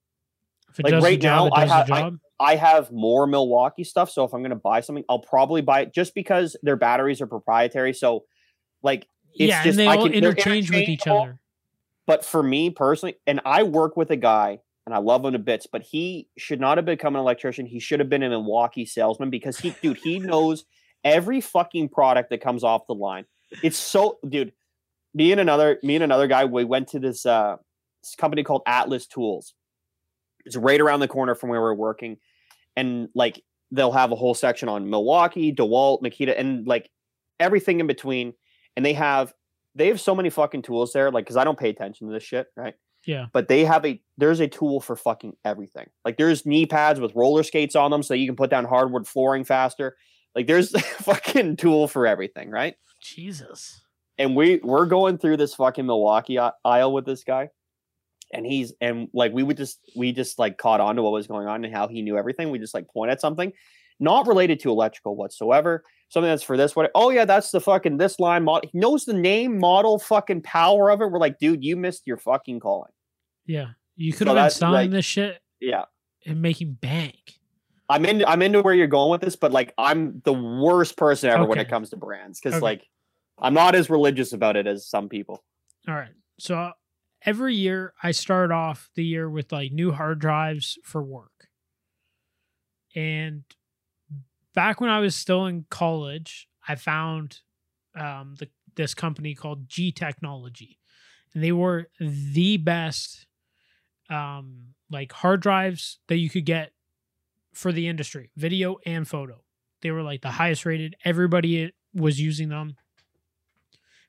Like, 0.82 1.02
right 1.02 1.18
job, 1.18 1.50
now, 1.54 1.56
I 1.62 1.66
have- 1.66 1.90
I- 1.90 2.10
I 2.40 2.56
have 2.56 2.90
more 2.92 3.26
Milwaukee 3.26 3.84
stuff. 3.84 4.10
So 4.10 4.24
if 4.24 4.34
I'm 4.34 4.42
gonna 4.42 4.54
buy 4.56 4.80
something, 4.80 5.04
I'll 5.08 5.20
probably 5.20 5.62
buy 5.62 5.80
it 5.82 5.94
just 5.94 6.14
because 6.14 6.56
their 6.62 6.76
batteries 6.76 7.22
are 7.22 7.26
proprietary. 7.26 7.94
So, 7.94 8.24
like, 8.82 9.06
it's 9.32 9.48
yeah, 9.48 9.62
just- 9.64 9.78
and 9.78 9.78
they 9.78 9.86
I 9.86 9.96
all 9.96 10.04
can- 10.04 10.12
interchange 10.12 10.68
with 10.70 10.88
each 10.88 11.06
other. 11.06 11.40
But 12.06 12.24
for 12.24 12.42
me 12.42 12.70
personally, 12.70 13.16
and 13.26 13.40
I 13.44 13.62
work 13.62 13.96
with 13.96 14.10
a 14.10 14.16
guy 14.16 14.60
and 14.86 14.94
I 14.94 14.98
love 14.98 15.24
him 15.24 15.32
to 15.32 15.38
bits, 15.38 15.66
but 15.70 15.82
he 15.82 16.28
should 16.36 16.60
not 16.60 16.76
have 16.78 16.84
become 16.84 17.16
an 17.16 17.20
electrician. 17.20 17.66
He 17.66 17.80
should 17.80 18.00
have 18.00 18.10
been 18.10 18.22
a 18.22 18.28
Milwaukee 18.28 18.84
salesman 18.84 19.30
because 19.30 19.58
he, 19.58 19.74
dude, 19.82 19.98
he 20.02 20.18
knows 20.20 20.64
every 21.02 21.40
fucking 21.40 21.88
product 21.88 22.30
that 22.30 22.42
comes 22.42 22.64
off 22.64 22.86
the 22.86 22.94
line. 22.94 23.24
It's 23.62 23.78
so, 23.78 24.18
dude. 24.28 24.52
Me 25.14 25.30
and 25.30 25.40
another, 25.40 25.78
me 25.82 25.94
and 25.94 26.04
another 26.04 26.26
guy, 26.26 26.44
we 26.44 26.64
went 26.64 26.88
to 26.88 26.98
this 26.98 27.24
uh 27.24 27.56
this 28.02 28.14
company 28.16 28.42
called 28.42 28.62
Atlas 28.66 29.06
Tools. 29.06 29.54
It's 30.44 30.56
right 30.56 30.80
around 30.80 31.00
the 31.00 31.08
corner 31.08 31.34
from 31.34 31.50
where 31.50 31.60
we're 31.60 31.74
working, 31.74 32.18
and 32.76 33.08
like 33.14 33.42
they'll 33.70 33.92
have 33.92 34.12
a 34.12 34.16
whole 34.16 34.34
section 34.34 34.68
on 34.68 34.90
Milwaukee, 34.90 35.52
DeWalt, 35.52 36.02
Makita, 36.02 36.38
and 36.38 36.66
like 36.66 36.90
everything 37.40 37.80
in 37.80 37.86
between. 37.86 38.34
And 38.76 38.84
they 38.84 38.92
have 38.94 39.32
they 39.74 39.88
have 39.88 40.00
so 40.00 40.14
many 40.14 40.30
fucking 40.30 40.62
tools 40.62 40.92
there, 40.92 41.10
like 41.10 41.24
because 41.24 41.36
I 41.36 41.44
don't 41.44 41.58
pay 41.58 41.70
attention 41.70 42.06
to 42.06 42.12
this 42.12 42.22
shit, 42.22 42.46
right? 42.56 42.74
Yeah. 43.06 43.26
But 43.32 43.48
they 43.48 43.64
have 43.64 43.84
a 43.84 44.00
there's 44.16 44.40
a 44.40 44.48
tool 44.48 44.80
for 44.80 44.96
fucking 44.96 45.34
everything. 45.44 45.88
Like 46.04 46.16
there's 46.16 46.46
knee 46.46 46.66
pads 46.66 47.00
with 47.00 47.14
roller 47.14 47.42
skates 47.42 47.76
on 47.76 47.90
them 47.90 48.02
so 48.02 48.14
you 48.14 48.26
can 48.26 48.36
put 48.36 48.50
down 48.50 48.64
hardwood 48.64 49.06
flooring 49.06 49.44
faster. 49.44 49.96
Like 50.34 50.46
there's 50.46 50.74
a 50.74 50.80
fucking 50.80 51.56
tool 51.56 51.88
for 51.88 52.06
everything, 52.06 52.50
right? 52.50 52.74
Jesus. 53.02 53.82
And 54.16 54.36
we 54.36 54.60
we're 54.62 54.86
going 54.86 55.18
through 55.18 55.36
this 55.36 55.54
fucking 55.54 55.86
Milwaukee 55.86 56.38
aisle 56.64 56.92
with 56.92 57.04
this 57.04 57.24
guy. 57.24 57.50
And 58.32 58.46
he's 58.46 58.72
and 58.80 59.08
like 59.12 59.32
we 59.32 59.42
would 59.42 59.56
just 59.56 59.78
we 59.96 60.12
just 60.12 60.38
like 60.38 60.56
caught 60.56 60.80
on 60.80 60.96
to 60.96 61.02
what 61.02 61.12
was 61.12 61.26
going 61.26 61.46
on 61.46 61.64
and 61.64 61.74
how 61.74 61.88
he 61.88 62.02
knew 62.02 62.16
everything. 62.16 62.50
We 62.50 62.58
just 62.58 62.74
like 62.74 62.88
point 62.88 63.10
at 63.10 63.20
something 63.20 63.52
not 64.04 64.26
related 64.26 64.60
to 64.60 64.70
electrical 64.70 65.16
whatsoever. 65.16 65.82
Something 66.10 66.30
that's 66.30 66.42
for 66.44 66.56
this 66.56 66.76
what 66.76 66.90
oh 66.94 67.10
yeah, 67.10 67.24
that's 67.24 67.50
the 67.50 67.60
fucking 67.60 67.96
this 67.96 68.20
line 68.20 68.44
model. 68.44 68.68
He 68.72 68.78
knows 68.78 69.04
the 69.04 69.14
name, 69.14 69.58
model, 69.58 69.98
fucking 69.98 70.42
power 70.42 70.90
of 70.90 71.00
it. 71.00 71.06
We're 71.10 71.18
like, 71.18 71.38
dude, 71.38 71.64
you 71.64 71.76
missed 71.76 72.06
your 72.06 72.18
fucking 72.18 72.60
calling. 72.60 72.92
Yeah. 73.46 73.70
You 73.96 74.12
could 74.12 74.28
So 74.28 74.34
have 74.34 74.44
been 74.44 74.50
selling 74.50 74.74
like- 74.74 74.90
this 74.90 75.04
shit 75.04 75.40
Yeah. 75.60 75.84
and 76.26 76.40
making 76.40 76.74
bank. 76.74 77.38
I'm 77.88 78.04
in. 78.06 78.24
I'm 78.24 78.40
into 78.42 78.62
where 78.62 78.74
you're 78.74 78.86
going 78.86 79.10
with 79.10 79.20
this, 79.20 79.36
but 79.36 79.50
like 79.52 79.74
I'm 79.76 80.20
the 80.24 80.32
worst 80.32 80.96
person 80.96 81.30
ever 81.30 81.44
when 81.44 81.58
it 81.58 81.68
comes 81.68 81.90
to 81.90 81.96
brands 81.96 82.40
because 82.40 82.54
Okay. 82.54 82.62
like 82.62 82.88
I'm 83.38 83.52
not 83.54 83.74
as 83.74 83.90
religious 83.90 84.32
about 84.32 84.56
it 84.56 84.66
as 84.66 84.86
some 84.88 85.08
people. 85.08 85.44
All 85.88 85.94
right. 85.94 86.12
So 86.38 86.70
every 87.26 87.54
year 87.56 87.92
I 88.02 88.12
start 88.12 88.52
off 88.52 88.88
the 88.94 89.04
year 89.04 89.28
with 89.28 89.52
like 89.52 89.72
new 89.72 89.90
hard 89.92 90.18
drives 90.20 90.78
for 90.84 91.02
work. 91.02 91.48
And 92.94 93.42
back 94.54 94.80
when 94.80 94.90
I 94.90 95.00
was 95.00 95.14
still 95.14 95.46
in 95.46 95.66
college, 95.70 96.48
I 96.66 96.76
found 96.76 97.40
um, 97.98 98.34
the, 98.38 98.48
this 98.76 98.94
company 98.94 99.34
called 99.34 99.68
G 99.68 99.92
Technology. 99.92 100.78
And 101.34 101.42
they 101.42 101.52
were 101.52 101.88
the 102.00 102.56
best 102.56 103.26
um, 104.08 104.74
like 104.90 105.12
hard 105.12 105.40
drives 105.40 105.98
that 106.08 106.16
you 106.18 106.30
could 106.30 106.44
get 106.44 106.72
for 107.52 107.72
the 107.72 107.88
industry, 107.88 108.30
video 108.36 108.78
and 108.86 109.06
photo. 109.06 109.42
They 109.82 109.90
were 109.90 110.02
like 110.02 110.22
the 110.22 110.30
highest 110.30 110.64
rated. 110.64 110.96
Everybody 111.04 111.72
was 111.92 112.20
using 112.20 112.48
them. 112.48 112.76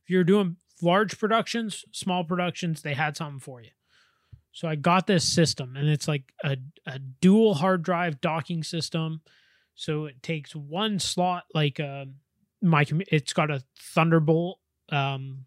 If 0.04 0.10
you're 0.10 0.24
doing 0.24 0.58
large 0.82 1.20
productions, 1.20 1.86
small 1.92 2.24
productions, 2.24 2.82
they 2.82 2.94
had 2.94 3.18
something 3.18 3.40
for 3.40 3.62
you. 3.62 3.72
So 4.52 4.68
I 4.68 4.76
got 4.76 5.06
this 5.06 5.26
system, 5.26 5.76
and 5.76 5.90
it's 5.90 6.08
like 6.08 6.32
a, 6.44 6.58
a 6.86 7.00
dual 7.00 7.56
hard 7.56 7.84
drive 7.84 8.22
docking 8.22 8.64
system. 8.64 9.22
So 9.76 10.06
it 10.06 10.22
takes 10.24 10.56
one 10.56 11.00
slot, 11.00 11.44
like 11.54 11.80
uh, 11.80 12.06
my 12.62 12.86
it's 13.12 13.34
got 13.34 13.52
a 13.52 13.64
Thunderbolt, 13.78 14.60
um, 14.90 15.46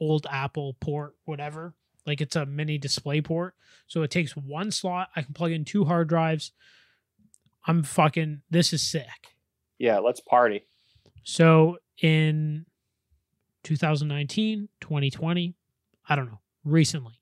old 0.00 0.26
Apple 0.30 0.76
port, 0.80 1.14
whatever. 1.24 1.74
Like 2.06 2.20
it's 2.22 2.36
a 2.36 2.46
mini 2.46 2.78
display 2.78 3.20
port. 3.20 3.54
So 3.86 4.02
it 4.02 4.10
takes 4.10 4.34
one 4.36 4.70
slot. 4.70 5.08
I 5.14 5.22
can 5.22 5.34
plug 5.34 5.52
in 5.52 5.64
two 5.64 5.84
hard 5.84 6.08
drives. 6.08 6.52
I'm 7.66 7.82
fucking. 7.82 8.40
This 8.50 8.72
is 8.72 8.82
sick. 8.82 9.36
Yeah, 9.78 9.98
let's 9.98 10.20
party. 10.20 10.64
So 11.22 11.78
in 12.00 12.64
2019, 13.64 14.68
2020, 14.80 15.54
I 16.08 16.16
don't 16.16 16.26
know, 16.26 16.40
recently, 16.64 17.20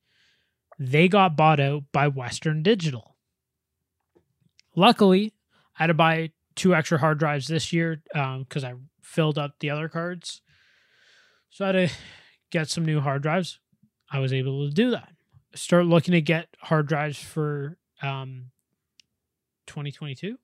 they 0.78 1.08
got 1.08 1.36
bought 1.36 1.58
out 1.58 1.84
by 1.90 2.06
Western 2.06 2.62
Digital. 2.62 3.16
Luckily, 4.76 5.34
I 5.78 5.82
had 5.82 5.86
to 5.88 5.94
buy 5.94 6.30
two 6.56 6.74
extra 6.74 6.98
hard 6.98 7.18
drives 7.18 7.46
this 7.46 7.72
year 7.72 8.02
because 8.12 8.64
I 8.64 8.74
filled 9.02 9.38
up 9.38 9.52
the 9.60 9.70
other 9.70 9.88
cards. 9.88 10.40
So 11.50 11.64
I 11.64 11.68
had 11.68 11.88
to 11.88 11.94
get 12.50 12.68
some 12.68 12.84
new 12.84 13.00
hard 13.00 13.22
drives. 13.22 13.60
I 14.10 14.18
was 14.18 14.32
able 14.32 14.66
to 14.66 14.74
do 14.74 14.90
that. 14.90 15.12
Start 15.54 15.86
looking 15.86 16.12
to 16.12 16.20
get 16.20 16.48
hard 16.60 16.86
drives 16.88 17.18
for 17.18 17.78
um, 18.02 18.50
2022. 19.66 20.36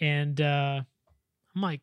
And 0.00 0.40
uh, 0.40 0.82
I'm 1.54 1.62
like, 1.62 1.80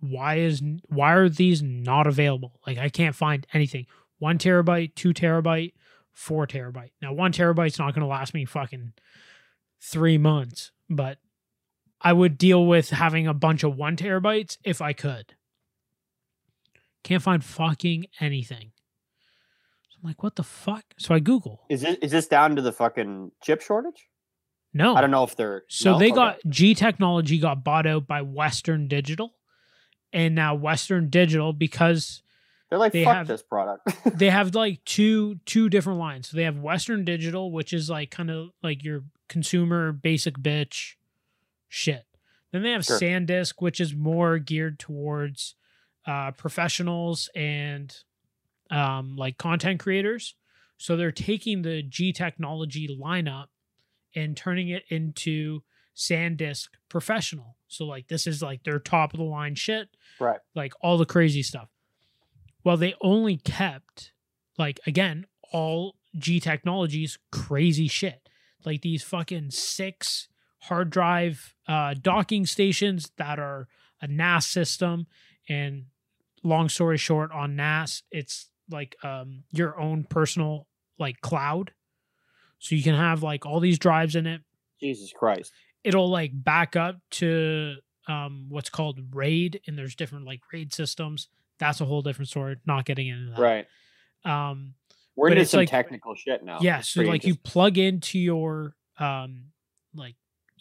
why 0.00 0.36
is 0.36 0.62
why 0.88 1.12
are 1.12 1.28
these 1.28 1.62
not 1.62 2.06
available? 2.06 2.60
Like 2.66 2.78
I 2.78 2.88
can't 2.88 3.14
find 3.14 3.46
anything. 3.52 3.86
One 4.18 4.38
terabyte, 4.38 4.94
two 4.94 5.12
terabyte, 5.12 5.74
four 6.12 6.46
terabyte. 6.46 6.90
Now 7.00 7.12
one 7.12 7.32
terabyte's 7.32 7.78
not 7.78 7.94
going 7.94 8.02
to 8.02 8.08
last 8.08 8.34
me 8.34 8.44
fucking 8.44 8.94
three 9.80 10.18
months, 10.18 10.72
but 10.90 11.18
I 12.02 12.12
would 12.12 12.36
deal 12.36 12.66
with 12.66 12.90
having 12.90 13.26
a 13.26 13.34
bunch 13.34 13.62
of 13.62 13.76
one 13.76 13.96
terabytes 13.96 14.58
if 14.64 14.82
I 14.82 14.92
could. 14.92 15.34
Can't 17.04 17.22
find 17.22 17.42
fucking 17.44 18.06
anything. 18.20 18.72
So 19.90 19.98
I'm 20.02 20.08
like, 20.08 20.22
what 20.22 20.36
the 20.36 20.42
fuck? 20.42 20.84
So 20.98 21.14
I 21.14 21.18
Google. 21.18 21.64
Is 21.68 21.82
it 21.82 21.98
is 22.02 22.10
this 22.12 22.26
down 22.26 22.56
to 22.56 22.62
the 22.62 22.72
fucking 22.72 23.32
chip 23.42 23.60
shortage? 23.60 24.08
No. 24.74 24.94
I 24.94 25.00
don't 25.00 25.10
know 25.10 25.24
if 25.24 25.36
they're 25.36 25.64
So 25.68 25.92
no? 25.92 25.98
they 25.98 26.06
Okay. 26.06 26.14
got 26.14 26.38
G 26.48 26.74
Technology 26.74 27.38
got 27.38 27.62
bought 27.64 27.86
out 27.86 28.06
by 28.06 28.22
Western 28.22 28.88
Digital, 28.88 29.34
and 30.12 30.34
now 30.34 30.54
Western 30.54 31.10
Digital 31.10 31.52
because 31.52 32.22
They're 32.70 32.78
like 32.78 32.92
they 32.92 33.04
fuck 33.04 33.16
have- 33.16 33.26
this 33.28 33.42
product. 33.42 33.88
they 34.18 34.30
have 34.30 34.54
like 34.54 34.84
two 34.84 35.40
two 35.44 35.68
different 35.68 35.98
lines. 35.98 36.28
So 36.28 36.36
they 36.36 36.44
have 36.44 36.58
Western 36.58 37.04
Digital, 37.04 37.50
which 37.52 37.72
is 37.72 37.90
like 37.90 38.10
kind 38.10 38.30
of 38.30 38.50
like 38.62 38.82
your 38.84 39.02
consumer 39.28 39.92
basic 39.92 40.38
bitch 40.38 40.94
shit. 41.72 42.04
Then 42.52 42.62
they 42.62 42.72
have 42.72 42.84
Sure. 42.84 42.98
SanDisk, 42.98 43.54
which 43.58 43.80
is 43.80 43.94
more 43.94 44.38
geared 44.38 44.78
towards 44.78 45.54
uh, 46.06 46.32
professionals 46.32 47.30
and 47.34 47.96
um, 48.70 49.16
like 49.16 49.38
content 49.38 49.80
creators. 49.80 50.34
So 50.76 50.96
they're 50.96 51.10
taking 51.12 51.62
the 51.62 51.82
G 51.82 52.12
Technology 52.12 52.88
lineup 52.88 53.46
and 54.14 54.36
turning 54.36 54.68
it 54.68 54.82
into 54.90 55.62
SanDisk 55.96 56.68
Professional. 56.90 57.56
So 57.68 57.86
like 57.86 58.08
this 58.08 58.26
is 58.26 58.42
like 58.42 58.64
their 58.64 58.78
top 58.78 59.14
of 59.14 59.18
the 59.18 59.24
line 59.24 59.54
shit 59.54 59.88
right. 60.20 60.40
like 60.54 60.74
all 60.82 60.98
the 60.98 61.06
crazy 61.06 61.42
stuff. 61.42 61.70
Well, 62.64 62.76
they 62.76 62.94
only 63.00 63.38
kept 63.38 64.12
like 64.58 64.78
again 64.86 65.26
all 65.52 65.96
G 66.18 66.38
Technologies 66.38 67.18
crazy 67.30 67.88
shit, 67.88 68.28
like 68.66 68.82
these 68.82 69.02
fucking 69.02 69.52
six 69.52 70.28
hard 70.62 70.90
drive 70.90 71.54
uh, 71.68 71.94
docking 72.00 72.46
stations 72.46 73.10
that 73.18 73.38
are 73.38 73.68
a 74.00 74.06
NAS 74.08 74.46
system. 74.46 75.06
And 75.48 75.86
long 76.42 76.68
story 76.68 76.98
short, 76.98 77.30
on 77.32 77.56
NAS, 77.56 78.02
it's 78.10 78.48
like 78.70 78.96
um, 79.04 79.44
your 79.52 79.78
own 79.78 80.04
personal 80.04 80.66
like 80.98 81.20
cloud, 81.20 81.72
so 82.58 82.74
you 82.74 82.82
can 82.82 82.94
have 82.94 83.22
like 83.22 83.44
all 83.44 83.58
these 83.60 83.78
drives 83.78 84.14
in 84.14 84.26
it 84.26 84.40
Jesus 84.80 85.12
Christ. 85.12 85.52
it'll 85.84 86.08
like 86.08 86.30
back 86.32 86.76
up 86.76 86.96
to 87.12 87.74
um 88.08 88.46
what's 88.50 88.70
called 88.70 89.00
raid 89.14 89.60
and 89.66 89.76
there's 89.76 89.94
different 89.96 90.26
like 90.26 90.40
raid 90.52 90.72
systems 90.72 91.28
that's 91.58 91.80
a 91.80 91.84
whole 91.84 92.02
different 92.02 92.28
story 92.28 92.56
not 92.66 92.84
getting 92.84 93.08
into 93.08 93.30
that 93.32 93.38
Right. 93.40 93.66
um 94.24 94.74
We're 95.16 95.30
into 95.30 95.44
some 95.44 95.58
like- 95.60 95.70
technical 95.70 96.14
shit 96.14 96.44
now. 96.44 96.58
yeah 96.60 96.80
so 96.82 97.02
like 97.02 97.24
you 97.24 97.34
plug 97.36 97.78
into 97.78 98.18
your 98.18 98.74
um 98.98 99.46
like 99.94 100.14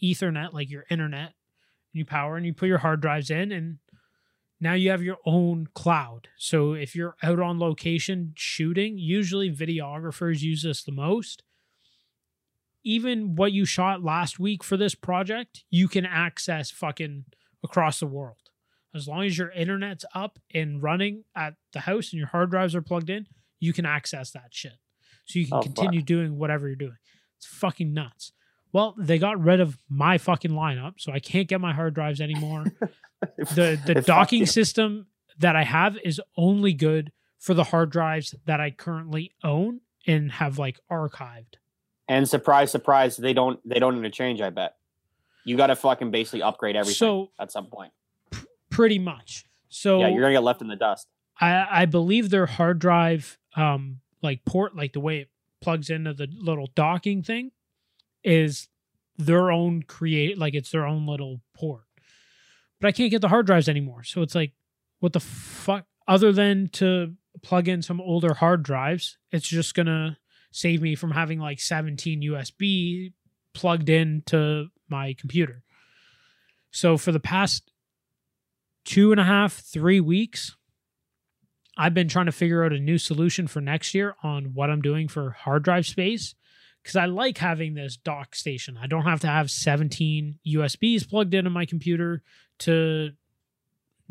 ethernet 0.04 0.54
like 0.54 0.70
your 0.70 0.86
internet 0.90 1.34
and 1.94 1.94
you 1.94 2.06
power 2.06 2.36
and 2.38 2.46
you 2.46 2.54
put 2.54 2.68
your 2.68 2.80
hard 2.80 3.02
drives 3.02 3.30
in 3.30 3.52
and 3.52 3.78
now 4.60 4.74
you 4.74 4.92
have 4.92 5.02
your 5.02 5.18
own 5.26 5.68
cloud. 5.74 6.28
So 6.38 6.74
if 6.74 6.96
you're 6.96 7.16
out 7.24 7.40
on 7.40 7.60
location 7.60 8.34
shooting 8.36 8.98
usually 8.98 9.50
videographers 9.52 10.42
use 10.42 10.64
this 10.64 10.84
the 10.84 10.92
most. 10.92 11.44
Even 12.84 13.36
what 13.36 13.52
you 13.52 13.66
shot 13.66 14.04
last 14.04 14.40
week 14.40 14.64
for 14.64 14.76
this 14.78 14.96
project 14.96 15.64
you 15.70 15.88
can 15.88 16.06
access 16.06 16.72
fucking 16.72 17.26
across 17.64 18.00
the 18.00 18.08
world. 18.08 18.38
As 18.94 19.08
long 19.08 19.24
as 19.24 19.38
your 19.38 19.52
internet's 19.52 20.04
up 20.14 20.40
and 20.54 20.82
running 20.84 21.24
at 21.36 21.54
the 21.74 21.82
house 21.82 22.12
and 22.12 22.20
your 22.20 22.28
hard 22.28 22.50
drives 22.52 22.76
are 22.76 22.82
plugged 22.82 23.10
in 23.10 23.28
you 23.60 23.74
can 23.74 23.86
access 23.86 24.32
that 24.32 24.50
shit. 24.52 24.74
So 25.26 25.38
you 25.38 25.46
can 25.46 25.54
Oh, 25.54 25.62
fuck. 25.62 25.76
continue 25.76 26.02
doing 26.02 26.38
whatever 26.40 26.66
you're 26.68 26.76
doing. 26.76 26.98
It's 27.38 27.46
fucking 27.46 27.94
nuts 27.94 28.32
well 28.74 28.96
they 28.98 29.18
got 29.18 29.42
rid 29.42 29.60
of 29.60 29.78
my 29.90 30.18
fucking 30.18 30.52
lineup 30.52 30.94
so 30.98 31.12
i 31.12 31.20
can't 31.20 31.48
get 31.48 31.60
my 31.62 31.74
hard 31.74 31.94
drives 31.94 32.22
anymore 32.22 32.66
the 33.38 33.80
the 33.86 34.02
docking 34.02 34.46
system 34.46 35.08
that 35.40 35.56
I 35.56 35.64
have 35.64 35.98
is 36.04 36.22
only 36.38 36.74
good 36.74 37.12
for 37.40 37.54
the 37.54 37.66
hard 37.66 37.92
drives 37.92 38.36
that 38.46 38.60
I 38.60 38.72
currently 38.72 39.34
own 39.44 39.82
and 40.08 40.32
have 40.32 40.58
like 40.60 40.80
archived. 40.90 41.56
And 42.08 42.28
surprise, 42.28 42.72
surprise, 42.72 43.18
they 43.18 43.34
don't 43.34 43.60
they 43.68 43.80
don't 43.80 43.98
interchange. 43.98 44.42
I 44.42 44.50
bet 44.50 44.76
you 45.44 45.58
got 45.58 45.68
to 45.68 45.76
fucking 45.76 46.12
basically 46.12 46.44
upgrade 46.44 46.76
everything 46.76 46.96
So 46.96 47.32
at 47.40 47.52
some 47.52 47.68
point. 47.68 47.92
pretty 48.70 49.00
much. 49.00 49.46
So 49.70 50.00
yeah, 50.00 50.10
you're 50.10 50.22
gonna 50.22 50.34
get 50.34 50.44
left 50.44 50.62
in 50.62 50.68
the 50.68 50.76
dust. 50.76 51.08
I 51.40 51.68
I 51.82 51.86
believe 51.86 52.30
their 52.30 52.46
hard 52.46 52.80
drive 52.80 53.38
um 53.56 54.00
like 54.22 54.46
port 54.46 54.76
like 54.76 54.94
the 54.94 55.00
way 55.00 55.20
it 55.20 55.30
plugs 55.62 55.90
into 55.90 56.14
the 56.14 56.28
little 56.32 56.68
docking 56.76 57.24
thing 57.24 57.52
is 58.24 58.68
their 59.18 59.52
own 59.52 59.84
create 59.84 60.38
like 60.38 60.54
it's 60.54 60.72
their 60.72 60.86
own 60.86 61.06
little 61.06 61.42
port. 61.54 61.84
But 62.80 62.88
I 62.88 62.92
can't 62.92 63.12
get 63.12 63.22
the 63.22 63.30
hard 63.30 63.46
drives 63.46 63.70
anymore. 63.70 64.04
So 64.04 64.22
it's 64.22 64.36
like 64.36 64.54
what 65.00 65.14
the 65.14 65.20
fuck 65.20 65.86
other 66.08 66.32
than 66.32 66.70
to 66.74 67.14
plug 67.44 67.68
in 67.68 67.82
some 67.82 68.02
older 68.02 68.34
hard 68.34 68.64
drives, 68.64 69.18
it's 69.32 69.48
just 69.48 69.74
going 69.74 69.86
to 69.88 70.18
save 70.52 70.82
me 70.82 70.96
from 70.96 71.12
having 71.12 71.40
like 71.40 71.60
17 71.60 72.22
USB 72.22 73.14
plugged 73.54 73.90
into 73.90 74.68
my 74.90 75.16
computer. 75.18 75.64
So 76.72 76.98
for 76.98 77.12
the 77.12 77.20
past 77.20 77.72
two 78.84 79.12
and 79.12 79.20
a 79.20 79.26
half, 79.26 79.54
three 79.54 80.00
weeks, 80.00 80.56
I've 81.78 81.94
been 81.94 82.10
trying 82.10 82.26
to 82.26 82.32
figure 82.32 82.64
out 82.66 82.74
a 82.74 82.80
new 82.80 82.98
solution 82.98 83.48
for 83.48 83.62
next 83.62 83.94
year 83.94 84.16
on 84.24 84.54
what 84.54 84.70
I'm 84.70 84.82
doing 84.82 85.08
for 85.08 85.32
hard 85.32 85.64
drive 85.64 85.86
space 85.86 86.36
because 86.82 86.96
I 86.96 87.06
like 87.06 87.38
having 87.38 87.74
this 87.76 87.96
dock 87.98 88.36
station. 88.36 88.78
I 88.82 88.88
don't 88.88 89.04
have 89.04 89.20
to 89.22 89.28
have 89.28 89.52
17 89.52 90.40
USBs 90.48 91.08
plugged 91.10 91.34
into 91.34 91.50
my 91.50 91.66
computer 91.66 92.24
to 92.60 93.12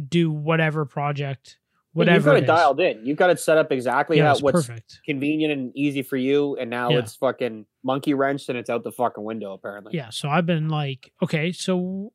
do 0.08 0.30
whatever 0.30 0.84
project 0.86 1.58
whatever. 1.92 2.16
You've 2.16 2.24
got 2.24 2.36
it 2.36 2.46
dialed 2.46 2.80
in. 2.80 3.04
You've 3.04 3.16
got 3.18 3.30
it 3.30 3.40
set 3.40 3.58
up 3.58 3.72
exactly 3.72 4.18
Yeah, 4.18 4.28
how 4.34 4.38
what's 4.38 4.66
perfect. 4.68 5.00
convenient 5.04 5.52
and 5.52 5.76
easy 5.76 6.02
for 6.02 6.16
you. 6.16 6.56
And 6.56 6.70
now 6.70 6.90
Yeah. 6.90 6.98
it's 7.00 7.16
fucking 7.16 7.66
monkey 7.82 8.14
wrenched 8.14 8.48
and 8.48 8.56
it's 8.56 8.70
out 8.70 8.84
the 8.84 8.92
fucking 8.92 9.24
window 9.24 9.52
apparently. 9.54 9.94
Yeah. 9.96 10.10
So 10.10 10.28
I've 10.28 10.46
been 10.46 10.68
like, 10.68 11.10
okay, 11.20 11.50
so 11.50 12.12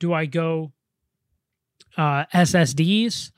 do 0.00 0.12
I 0.12 0.26
go 0.26 0.72
uh 1.96 2.24
SSDs? 2.34 3.30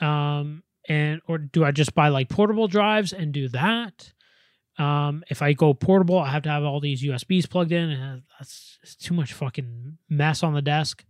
Um 0.00 0.62
and 0.88 1.20
or 1.28 1.36
do 1.36 1.62
I 1.64 1.72
just 1.72 1.94
buy 1.94 2.08
like 2.08 2.30
portable 2.30 2.66
drives 2.66 3.12
and 3.12 3.30
do 3.32 3.48
that? 3.50 4.14
Um 4.78 5.24
if 5.28 5.42
I 5.42 5.52
go 5.52 5.74
portable, 5.74 6.18
I 6.18 6.30
have 6.30 6.42
to 6.42 6.50
have 6.50 6.64
all 6.64 6.80
these 6.80 7.02
USBs 7.02 7.50
plugged 7.50 7.72
in 7.72 7.90
and 7.90 8.22
that's 8.38 8.78
it's 8.82 8.94
too 8.94 9.14
much 9.14 9.32
fucking 9.32 9.98
mess 10.08 10.42
on 10.42 10.54
the 10.54 10.62
desk. 10.62 11.04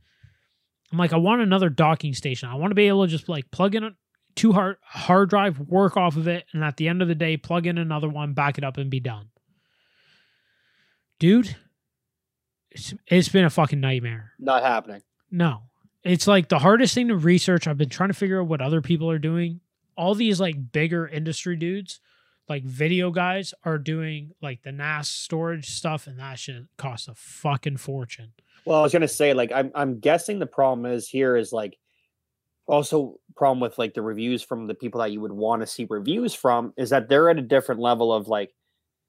I'm 0.91 0.99
like, 0.99 1.13
I 1.13 1.17
want 1.19 1.43
another 1.43 1.69
docking 1.69 2.15
station. 2.15 2.49
I 2.49 2.55
want 2.55 2.71
to 2.71 2.75
be 2.75 2.89
able 2.89 3.05
to 3.05 3.11
just 3.11 3.29
like 3.29 3.51
plug 3.51 3.75
in 3.75 3.85
a 3.85 3.91
two 4.35 4.53
hard 4.53 4.77
hard 4.83 5.29
drive, 5.29 5.59
work 5.59 5.97
off 5.97 6.17
of 6.17 6.29
it, 6.29 6.47
and 6.53 6.65
at 6.65 6.77
the 6.77 6.89
end 6.89 7.03
of 7.03 7.09
the 7.09 7.15
day, 7.15 7.37
plug 7.37 7.67
in 7.67 7.77
another 7.77 8.09
one, 8.09 8.33
back 8.33 8.57
it 8.57 8.65
up, 8.65 8.77
and 8.79 8.89
be 8.89 9.01
done. 9.01 9.29
Dude, 11.19 11.57
it's, 12.71 12.95
it's 13.07 13.29
been 13.29 13.45
a 13.45 13.51
fucking 13.51 13.81
nightmare. 13.81 14.33
Not 14.39 14.63
happening. 14.63 15.03
No. 15.31 15.63
It's 16.05 16.27
like 16.27 16.49
the 16.49 16.61
hardest 16.61 16.95
thing 16.95 17.09
to 17.09 17.17
research. 17.17 17.67
I've 17.67 17.77
been 17.77 17.89
trying 17.89 18.11
to 18.11 18.15
figure 18.15 18.41
out 18.41 18.47
what 18.47 18.61
other 18.61 18.81
people 18.81 19.11
are 19.11 19.19
doing. 19.19 19.61
All 19.97 20.15
these 20.15 20.41
like 20.41 20.71
bigger 20.71 21.09
industry 21.09 21.57
dudes, 21.57 22.01
like 22.49 22.65
video 22.65 23.11
guys, 23.11 23.55
are 23.65 23.79
doing 23.79 24.33
like 24.41 24.63
the 24.63 24.73
NAS 24.73 25.09
storage 25.09 25.71
stuff, 25.71 26.07
and 26.07 26.19
that 26.19 26.39
shit 26.39 26.65
costs 26.77 27.09
a 27.09 27.15
fucking 27.15 27.77
fortune. 27.77 28.33
Well, 28.65 28.81
I 28.81 28.83
was 28.83 28.93
gonna 28.93 29.09
say, 29.09 29.35
like, 29.35 29.53
I'm 29.53 29.71
I'm 29.75 29.99
guessing 30.01 30.39
the 30.39 30.47
problem 30.47 30.87
is 30.87 31.09
here 31.09 31.37
is 31.37 31.53
like 31.53 31.79
also 32.67 33.15
problem 33.35 33.61
with 33.61 33.79
like 33.79 33.95
the 33.95 34.03
reviews 34.03 34.43
from 34.43 34.67
the 34.67 34.75
people 34.75 35.01
that 35.01 35.11
you 35.11 35.21
would 35.21 35.33
want 35.33 35.63
to 35.63 35.67
see 35.67 35.87
reviews 35.89 36.35
from 36.35 36.73
is 36.77 36.91
that 36.91 37.09
they're 37.09 37.31
at 37.31 37.39
a 37.39 37.43
different 37.43 37.81
level 37.81 38.13
of 38.13 38.29
like 38.29 38.55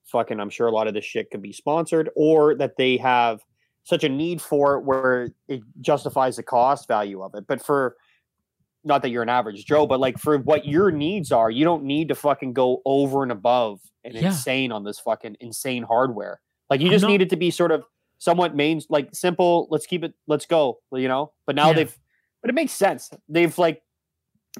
fucking 0.05 0.39
I'm 0.39 0.49
sure 0.49 0.67
a 0.67 0.71
lot 0.71 0.87
of 0.87 0.93
this 0.93 1.05
shit 1.05 1.29
could 1.29 1.41
be 1.41 1.51
sponsored 1.51 2.09
or 2.15 2.55
that 2.55 2.77
they 2.77 2.97
have 2.97 3.41
such 3.83 4.03
a 4.03 4.09
need 4.09 4.41
for 4.41 4.75
it 4.75 4.85
where 4.85 5.29
it 5.47 5.61
justifies 5.81 6.37
the 6.37 6.43
cost 6.43 6.87
value 6.87 7.21
of 7.21 7.33
it. 7.35 7.45
But 7.47 7.63
for 7.63 7.95
not 8.83 9.01
that 9.01 9.09
you're 9.09 9.23
an 9.23 9.29
average 9.29 9.65
Joe, 9.65 9.85
but 9.85 9.99
like 9.99 10.17
for 10.17 10.37
what 10.37 10.65
your 10.65 10.91
needs 10.91 11.31
are, 11.31 11.51
you 11.51 11.65
don't 11.65 11.83
need 11.83 12.07
to 12.09 12.15
fucking 12.15 12.53
go 12.53 12.81
over 12.85 13.23
and 13.23 13.31
above 13.31 13.79
and 14.03 14.13
Yeah. 14.13 14.27
insane 14.27 14.71
on 14.71 14.83
this 14.83 14.99
fucking 14.99 15.37
insane 15.39 15.83
hardware. 15.83 16.39
Like 16.69 16.81
you 16.81 16.89
just 16.89 17.03
not- 17.03 17.09
need 17.09 17.21
it 17.21 17.29
to 17.31 17.35
be 17.35 17.51
sort 17.51 17.71
of 17.71 17.83
somewhat 18.19 18.55
main 18.55 18.81
like 18.89 19.09
simple, 19.13 19.67
let's 19.69 19.85
keep 19.85 20.03
it, 20.03 20.13
let's 20.27 20.45
go, 20.45 20.79
you 20.93 21.07
know? 21.07 21.31
But 21.45 21.55
now 21.55 21.67
Yeah. 21.67 21.73
they've 21.73 21.99
but 22.41 22.49
it 22.49 22.53
makes 22.53 22.71
sense. 22.71 23.09
They've 23.27 23.57
like 23.57 23.81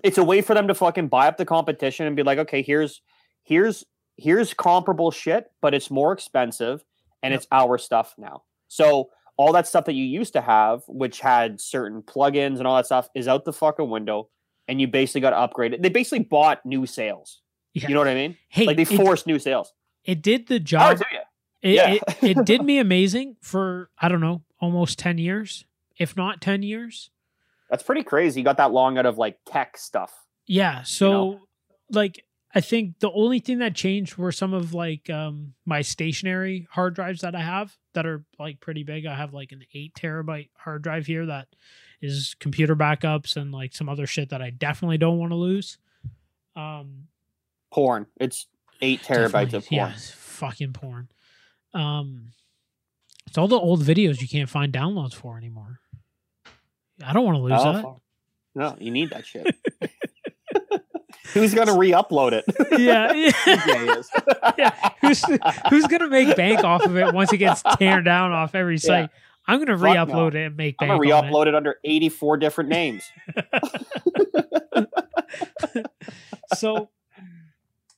it's 0.04 0.18
a 0.18 0.24
way 0.24 0.42
for 0.42 0.54
them 0.54 0.68
to 0.68 0.76
fucking 0.76 1.08
buy 1.08 1.28
up 1.28 1.38
the 1.38 1.46
competition 1.46 2.06
and 2.06 2.16
be 2.16 2.24
like, 2.24 2.38
okay, 2.40 2.62
here's 2.62 3.02
here's 3.44 3.86
here's 4.18 4.54
comparable 4.54 5.12
shit, 5.12 5.50
but 5.62 5.74
it's 5.74 5.90
more 5.90 6.12
expensive 6.12 6.84
and 7.24 7.32
Yep. 7.32 7.38
it's 7.40 7.48
our 7.54 7.78
stuff 7.78 8.14
now. 8.18 8.44
So 8.68 9.10
all 9.40 9.54
that 9.54 9.66
stuff 9.66 9.86
that 9.86 9.94
you 9.94 10.04
used 10.04 10.34
to 10.34 10.42
have, 10.42 10.82
which 10.90 11.22
had 11.22 11.62
certain 11.62 12.02
plugins 12.02 12.58
and 12.58 12.68
all 12.68 12.76
that 12.76 12.86
stuff, 12.86 13.08
is 13.16 13.26
out 13.26 13.46
the 13.46 13.54
fucking 13.54 13.90
window, 13.90 14.28
and 14.68 14.82
you 14.82 14.88
basically 14.88 15.22
got 15.22 15.30
to 15.30 15.38
upgrade 15.38 15.74
it. 15.74 15.82
They 15.82 15.88
basically 15.88 16.26
bought 16.26 16.66
new 16.66 16.86
sales. 16.86 17.42
Yeah. 17.74 17.88
You 17.88 17.94
know 17.94 18.02
what 18.02 18.10
I 18.10 18.16
mean? 18.16 18.36
Hey, 18.50 18.66
Like 18.66 18.76
they 18.76 18.82
it, 18.84 18.88
forced 18.90 19.26
new 19.28 19.40
sales. 19.40 19.72
it 20.04 20.22
did 20.22 20.48
the 20.48 20.56
Oh, 20.56 20.60
job. 20.60 21.00
you? 21.10 21.20
It, 21.62 21.76
Yeah. 21.76 21.92
it, 21.94 22.04
it 22.22 22.38
did 22.46 22.64
me 22.64 22.80
amazing 22.80 23.38
for 23.42 23.90
I 23.98 24.10
don't 24.10 24.20
know, 24.20 24.42
almost 24.60 25.00
ten 25.00 25.18
years, 25.18 25.64
if 25.98 26.18
not 26.18 26.42
ten 26.42 26.62
years. 26.62 27.10
That's 27.70 27.84
pretty 27.84 28.04
crazy. 28.04 28.42
You 28.42 28.44
got 28.44 28.58
that 28.58 28.72
long 28.74 28.98
out 28.98 29.06
of 29.06 29.18
like 29.18 29.38
tech 29.46 29.78
stuff. 29.78 30.12
Yeah. 30.48 30.84
So 30.84 31.12
know? 31.12 31.40
like 31.92 32.26
I 32.54 32.62
think 32.62 33.00
the 33.00 33.12
only 33.12 33.40
thing 33.40 33.60
that 33.60 33.76
changed 33.76 34.18
were 34.18 34.32
some 34.32 34.54
of 34.54 34.74
like 34.74 35.10
um 35.10 35.54
my 35.66 35.82
stationary 35.82 36.68
hard 36.72 36.96
drives 36.96 37.22
that 37.22 37.36
I 37.36 37.42
have 37.42 37.78
that 37.94 38.06
are 38.06 38.24
like 38.40 38.60
pretty 38.60 38.84
big. 38.84 39.06
I 39.06 39.16
have 39.16 39.34
like 39.34 39.52
an 39.52 39.64
eight 39.74 39.94
terabyte 39.94 40.50
hard 40.58 40.82
drive 40.82 41.06
here 41.06 41.26
that 41.28 41.48
is 42.02 42.36
computer 42.40 42.76
backups 42.76 43.36
and 43.36 43.52
like 43.52 43.74
some 43.76 43.88
other 43.90 44.08
shit 44.08 44.30
that 44.30 44.42
I 44.42 44.50
definitely 44.50 44.98
don't 44.98 45.20
want 45.20 45.32
to 45.32 45.36
lose. 45.36 45.78
Um 46.56 47.08
Porn. 47.72 48.08
It's 48.20 48.48
eight 48.82 49.02
terabytes 49.04 49.54
of 49.54 49.68
porn. 49.68 49.78
Yeah, 49.78 49.92
it's 49.94 50.10
fucking 50.10 50.74
porn. 50.74 51.10
Um 51.74 52.32
it's 53.28 53.38
all 53.38 53.48
the 53.48 53.60
old 53.60 53.84
videos 53.84 54.22
you 54.22 54.28
can't 54.28 54.50
find 54.50 54.74
downloads 54.74 55.14
for 55.14 55.38
anymore. 55.38 55.82
I 57.06 57.14
don't 57.14 57.26
want 57.26 57.38
to 57.38 57.44
lose 57.44 57.54
Oh, 57.56 57.74
that. 57.74 57.86
No, 58.56 58.76
you 58.80 58.90
need 58.92 59.12
that 59.12 59.26
shit. 59.28 59.56
Who's 61.34 61.54
gonna 61.54 61.78
re-upload 61.78 62.32
it? 62.34 62.46
Yeah, 62.80 63.14
yeah. 63.46 64.02
Yeah, 64.58 64.90
who's 65.02 65.24
who's 65.70 65.88
gonna 65.88 66.10
make 66.10 66.36
bank 66.36 66.64
off 66.64 66.84
of 66.86 66.98
it 66.98 67.14
once 67.14 67.32
it 67.34 67.38
gets 67.38 67.62
torn 67.62 68.04
down 68.04 68.32
off 68.32 68.56
every 68.56 68.76
Yeah. 68.76 68.80
site? 68.80 69.10
I'm 69.48 69.60
gonna 69.60 69.78
re-upload 69.78 70.34
no. 70.34 70.40
it 70.40 70.46
and 70.48 70.58
make 70.58 70.76
I'm 70.80 70.88
bank 70.90 71.02
gonna 71.02 71.22
re-upload 71.22 71.48
it 71.48 71.56
under 71.56 71.78
84 71.84 72.38
different 72.38 72.70
names. 72.70 73.04
So 76.56 76.90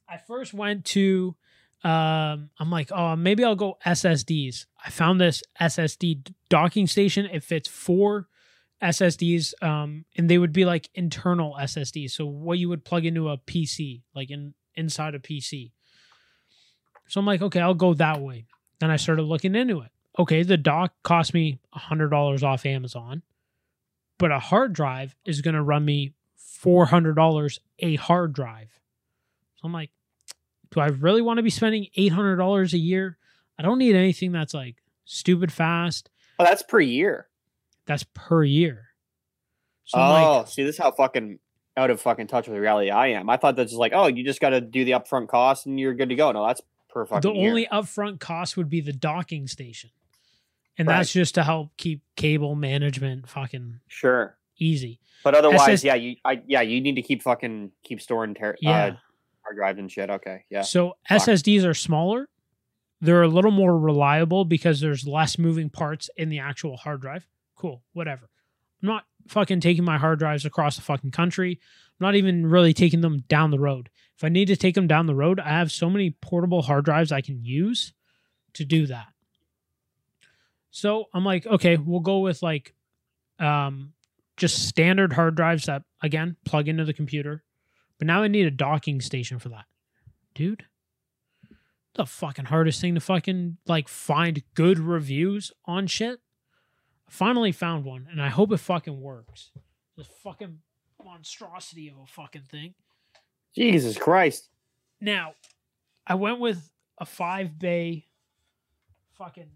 I 0.10 0.18
first 0.28 0.54
went 0.54 0.86
to 0.86 1.36
um 1.84 2.50
I'm 2.60 2.70
like, 2.70 2.92
oh, 2.92 3.16
maybe 3.16 3.44
I'll 3.44 3.56
go 3.56 3.78
SSDs. 3.86 4.66
I 4.86 4.90
found 4.92 5.20
this 5.20 5.42
SSD 5.60 6.32
docking 6.50 6.86
station. 6.88 7.26
It 7.26 7.44
fits 7.44 7.68
four 7.68 8.28
SSDs, 8.82 9.62
um, 9.64 10.06
and 10.18 10.30
they 10.30 10.38
would 10.38 10.54
be 10.54 10.66
like 10.66 10.90
internal 10.94 11.56
SSDs. 11.60 12.12
So 12.12 12.26
what 12.26 12.58
you 12.58 12.70
would 12.70 12.84
plug 12.84 13.06
into 13.06 13.30
a 13.30 13.38
PC, 13.38 14.02
like 14.16 14.32
in 14.32 14.54
inside 14.76 15.16
a 15.16 15.20
PC. 15.20 15.72
So 17.08 17.20
I'm 17.20 17.26
like, 17.26 17.42
okay, 17.42 17.60
I'll 17.60 17.74
go 17.74 17.94
that 17.96 18.22
way. 18.22 18.46
Then 18.80 18.90
I 18.90 18.96
started 18.96 19.24
looking 19.24 19.56
into 19.56 19.82
it. 19.82 19.92
Okay, 20.18 20.44
the 20.44 20.58
dock 20.58 20.94
cost 21.04 21.34
me 21.34 21.60
hundred 21.72 22.10
dollars 22.10 22.44
off 22.44 22.66
Amazon, 22.66 23.22
but 24.18 24.32
a 24.32 24.40
hard 24.40 24.74
drive 24.74 25.16
is 25.26 25.42
going 25.42 25.56
to 25.56 25.62
run 25.62 25.86
me 25.86 26.14
four 26.36 26.86
hundred 26.86 27.16
dollars 27.16 27.60
a 27.80 27.96
hard 27.96 28.34
drive. 28.34 28.80
So 29.56 29.62
I'm 29.66 29.74
like, 29.74 29.92
do 30.72 30.80
I 30.80 30.88
really 30.88 31.22
want 31.22 31.38
to 31.38 31.44
be 31.44 31.50
spending 31.50 31.88
eight 31.96 32.12
hundred 32.12 32.38
dollars 32.38 32.74
a 32.74 32.78
year? 32.78 33.18
I 33.60 33.64
don't 33.64 33.78
need 33.78 33.96
anything 33.96 34.32
that's 34.32 34.54
like 34.54 34.78
stupid 35.06 35.52
fast. 35.52 36.10
Oh, 36.40 36.44
that's 36.44 36.64
per 36.64 36.80
year. 36.80 37.28
That's 37.92 38.06
per 38.14 38.42
year. 38.46 38.86
So 39.84 40.00
oh, 40.00 40.38
like, 40.38 40.48
see, 40.48 40.64
this 40.64 40.76
is 40.76 40.80
how 40.80 40.92
fucking 40.92 41.40
out 41.76 41.90
of 41.90 42.00
fucking 42.00 42.28
touch 42.28 42.48
with 42.48 42.58
reality 42.58 42.90
I 42.90 43.08
am. 43.08 43.30
I 43.30 43.36
thought 43.36 43.58
that's 43.58 43.72
just 43.72 43.80
like, 43.80 43.92
oh, 43.94 44.08
you 44.08 44.24
just 44.24 44.40
got 44.40 44.52
to 44.52 44.62
do 44.62 44.86
the 44.86 44.92
upfront 44.92 45.28
cost 45.28 45.66
and 45.66 45.78
you're 45.78 45.94
good 45.94 46.08
to 46.10 46.16
go. 46.16 46.32
No, 46.32 46.48
that's 46.48 46.62
per 46.90 47.06
fucking 47.06 47.30
the 47.34 47.38
year. 47.38 47.50
only 47.50 47.68
upfront 47.70 48.22
cost 48.22 48.56
would 48.56 48.70
be 48.70 48.80
the 48.80 48.94
docking 48.94 49.46
station. 49.48 49.90
And 50.78 50.88
Right. 50.88 50.98
that's 50.98 51.12
just 51.12 51.36
to 51.36 51.44
help 51.44 51.72
keep 51.76 52.02
cable 52.16 52.56
management 52.56 53.28
fucking 53.28 53.82
sure. 53.88 54.38
easy. 54.58 55.00
But 55.24 55.36
otherwise, 55.36 55.68
SS 55.68 55.84
yeah, 55.84 55.96
you, 55.96 56.16
I, 56.24 56.42
yeah, 56.48 56.62
you 56.62 56.80
need 56.80 56.96
to 56.96 57.02
keep 57.02 57.22
fucking 57.22 57.72
keep 57.84 58.00
storing 58.00 58.34
ter- 58.36 58.56
Yeah. 58.62 58.72
uh, 58.86 58.96
hard 59.44 59.58
drives 59.58 59.80
and 59.80 59.92
shit. 59.92 60.10
Okay, 60.10 60.46
yeah, 60.50 60.62
So 60.62 60.96
Fuck. 61.10 61.24
SSDs 61.24 61.66
are 61.66 61.74
smaller. 61.74 62.30
They're 63.02 63.24
a 63.24 63.28
little 63.28 63.52
more 63.52 63.78
reliable 63.78 64.46
because 64.46 64.80
there's 64.80 65.06
less 65.06 65.38
moving 65.38 65.70
parts 65.70 66.10
in 66.16 66.30
the 66.30 66.40
actual 66.40 66.78
hard 66.78 67.02
drive. 67.02 67.28
Cool, 67.62 67.84
whatever. 67.94 68.28
I'm 68.82 68.90
not 68.90 69.06
fucking 69.28 69.60
taking 69.60 69.84
my 69.84 70.00
hard 70.00 70.18
drives 70.18 70.46
across 70.46 70.78
the 70.78 70.82
fucking 70.82 71.12
country. 71.12 71.60
I'm 71.62 72.08
not 72.08 72.16
even 72.16 72.48
really 72.48 72.74
taking 72.74 73.02
them 73.02 73.24
down 73.28 73.52
the 73.52 73.60
road. 73.60 73.92
If 74.18 74.24
I 74.24 74.30
need 74.30 74.48
to 74.48 74.56
take 74.56 74.74
them 74.74 74.88
down 74.88 75.06
the 75.06 75.14
road, 75.14 75.40
I 75.40 75.50
have 75.50 75.72
so 75.72 75.88
many 75.88 76.10
portable 76.10 76.64
hard 76.64 76.86
drives 76.86 77.12
I 77.12 77.22
can 77.22 77.46
use 77.46 77.94
to 78.54 78.66
do 78.66 78.88
that. 78.88 79.10
So 80.72 81.06
I'm 81.14 81.24
like, 81.24 81.46
okay, 81.46 81.78
we'll 81.78 82.00
go 82.00 82.18
with 82.20 82.42
like 82.42 82.74
um 83.38 83.94
just 84.38 84.68
standard 84.68 85.14
hard 85.14 85.36
drives 85.36 85.66
that 85.66 85.84
again 86.02 86.38
plug 86.46 86.68
into 86.68 86.84
the 86.84 86.94
computer. 86.96 87.44
But 88.00 88.08
now 88.08 88.24
I 88.24 88.28
need 88.28 88.48
a 88.48 88.52
docking 88.52 89.02
station 89.02 89.38
for 89.38 89.50
that. 89.50 89.66
Dude, 90.34 90.66
the 91.94 92.08
fucking 92.08 92.46
hardest 92.46 92.82
thing 92.82 92.96
to 92.96 93.02
fucking 93.02 93.58
like 93.68 93.88
find 93.88 94.42
good 94.56 94.80
reviews 94.80 95.52
on 95.66 95.86
shit. 95.86 96.22
Finally 97.12 97.52
found 97.52 97.84
one 97.84 98.08
and 98.10 98.22
I 98.22 98.30
hope 98.30 98.54
it 98.54 98.58
fucking 98.58 99.02
works. 99.02 99.52
This 99.98 100.08
fucking 100.24 100.60
monstrosity 101.04 101.90
of 101.90 101.96
a 102.02 102.06
fucking 102.08 102.44
thing. 102.50 102.74
Jesus 103.54 103.98
Christ. 103.98 104.48
Now, 105.02 105.34
I 106.08 106.16
went 106.16 106.40
with 106.40 106.72
a 107.00 107.06
five 107.06 107.60
bay 107.60 108.08
fucking 109.18 109.52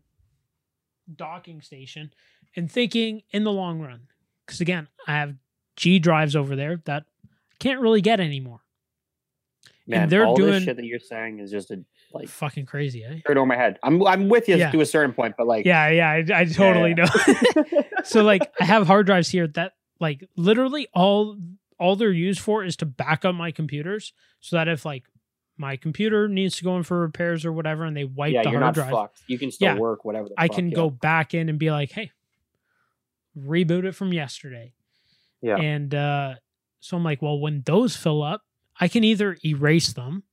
docking 1.15 1.61
station 1.61 2.11
and 2.57 2.69
thinking 2.69 3.22
in 3.32 3.45
the 3.45 3.53
long 3.53 3.80
run, 3.80 4.02
because 4.45 4.60
again, 4.60 4.90
I 5.07 5.14
have 5.14 5.36
G 5.77 5.98
drives 5.98 6.36
over 6.36 6.57
there 6.57 6.82
that 6.84 7.06
I 7.23 7.56
can't 7.60 7.80
really 7.80 8.02
get 8.02 8.19
anymore. 8.19 8.60
Man, 9.88 10.10
they're 10.10 10.26
all 10.26 10.36
doing- 10.36 10.52
this 10.56 10.64
shit 10.65 10.76
that 10.76 10.86
you're 10.86 10.99
saying 10.99 11.40
is 11.40 11.52
just 11.52 11.72
a 11.72 11.86
like 12.16 12.28
Fucking 12.30 12.66
crazy, 12.66 13.04
eh? 13.04 13.20
straight 13.20 13.38
over 13.38 13.46
my 13.46 13.56
head. 13.56 13.78
I'm 13.84 14.06
I'm 14.08 14.30
with 14.30 14.48
you 14.50 14.56
Yeah. 14.56 14.72
to 14.72 14.82
a 14.82 14.86
certain 14.86 15.14
point, 15.14 15.36
but 15.38 15.46
like, 15.48 15.66
Yeah, 15.66 15.90
yeah, 15.90 16.10
I, 16.10 16.42
I 16.42 16.46
totally 16.46 16.96
yeah. 16.98 17.06
know. 17.06 17.84
so 18.04 18.24
like 18.24 18.52
I 18.60 18.66
have 18.66 18.88
hard 18.88 19.06
drives 19.06 19.30
here 19.30 19.48
that 19.50 19.74
like 20.00 20.28
literally 20.36 20.88
all 20.94 21.38
all 21.80 21.96
they're 21.96 22.12
used 22.12 22.40
for 22.40 22.64
is 22.64 22.76
to 22.78 22.86
back 22.86 23.26
up 23.26 23.36
my 23.36 23.52
computers 23.52 24.14
so 24.40 24.56
that 24.56 24.68
if 24.68 24.86
like 24.86 25.04
my 25.58 25.76
computer 25.78 26.28
needs 26.28 26.58
to 26.58 26.64
go 26.64 26.76
in 26.78 26.84
for 26.84 27.00
repairs 27.00 27.46
or 27.46 27.52
whatever 27.54 27.86
and 27.86 27.96
they 27.96 28.04
wipe 28.04 28.34
yeah, 28.34 28.44
the 28.44 28.50
you're 28.52 28.60
hard 28.60 28.76
not 28.76 28.82
drive, 28.82 28.92
fucked. 28.92 29.22
You 29.28 29.38
can 29.38 29.52
still 29.52 29.68
Yeah. 29.74 29.78
work 29.80 30.04
whatever. 30.06 30.28
The 30.30 30.36
I 30.38 30.48
fuck, 30.48 30.56
can 30.58 30.70
yeah. 30.70 30.76
go 30.76 30.90
back 30.90 31.34
in 31.34 31.48
and 31.50 31.58
be 31.60 31.72
like, 31.72 31.92
hey, 31.92 32.12
reboot 33.38 33.86
it 33.86 33.94
from 33.94 34.14
yesterday. 34.14 34.74
Yeah. 35.42 35.58
And 35.58 35.94
uh, 35.94 36.36
so 36.80 36.98
I'm 36.98 37.04
like, 37.04 37.22
well, 37.22 37.40
when 37.40 37.62
those 37.66 37.96
fill 37.96 38.22
up, 38.24 38.42
I 38.80 38.88
can 38.88 39.04
either 39.04 39.38
erase 39.46 39.94
them, 39.94 40.24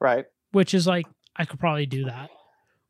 right. 0.00 0.24
Which 0.54 0.72
is 0.74 0.86
like, 0.86 1.06
I 1.36 1.44
could 1.44 1.58
probably 1.60 1.86
do 1.86 2.04
that. 2.04 2.30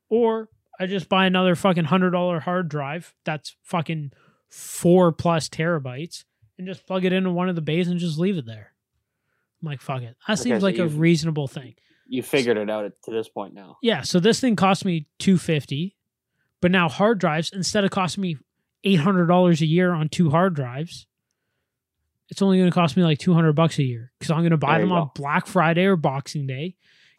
Or 0.09 0.49
I 0.79 0.87
just 0.87 1.09
buy 1.09 1.27
another 1.27 1.55
fucking 1.55 1.85
hundred 1.85 2.11
dollar 2.11 2.41
hard 2.41 2.69
drive 2.69 3.15
that's 3.25 3.57
fucking 3.63 4.13
four 4.51 5.13
plus 5.13 5.49
terabytes 5.49 6.25
and 6.59 6.67
just 6.67 6.87
plug 6.87 7.05
it 7.05 7.13
into 7.13 7.31
one 7.31 7.49
of 7.49 7.55
the 7.57 7.61
bays 7.63 7.89
and 7.89 7.99
just 7.99 8.19
leave 8.19 8.39
it 8.39 8.47
there. 8.47 8.73
I'm 9.63 9.67
like, 9.67 9.81
fuck 9.81 10.03
it. 10.03 10.17
That 10.29 10.35
Okay, 10.35 10.43
seems 10.43 10.61
so 10.61 10.67
like 10.67 10.79
a 10.79 10.87
reasonable 10.87 11.49
thing. 11.49 11.75
You 12.07 12.23
figured 12.23 12.59
it 12.59 12.69
out 12.69 12.93
to 13.05 13.11
this 13.11 13.29
point 13.29 13.55
now. 13.55 13.79
Yeah, 13.83 14.03
so 14.03 14.21
this 14.21 14.39
thing 14.41 14.57
cost 14.57 14.85
me 14.85 15.07
250, 15.21 15.97
but 16.61 16.71
now 16.71 16.89
hard 16.89 17.19
drives 17.19 17.51
instead 17.53 17.85
of 17.85 17.91
costing 17.91 18.21
me 18.23 18.37
$800 18.85 19.61
a 19.63 19.67
year 19.67 19.93
on 19.93 20.11
two 20.11 20.29
hard 20.31 20.55
drives, 20.55 21.07
it's 22.29 22.43
only 22.43 22.59
going 22.59 22.71
to 22.71 22.75
cost 22.75 22.97
me 22.97 23.03
like 23.03 23.19
200 23.19 23.55
bucks 23.55 23.79
a 23.79 23.85
year 23.85 24.13
cuz 24.21 24.31
I'm 24.31 24.41
going 24.41 24.51
to 24.51 24.57
buy 24.59 24.79
There 24.79 24.87
them 24.87 24.93
on. 24.93 25.11
Black 25.15 25.47
Friday 25.47 25.85
or 25.85 25.97
Boxing 25.97 26.47
Day. 26.47 26.77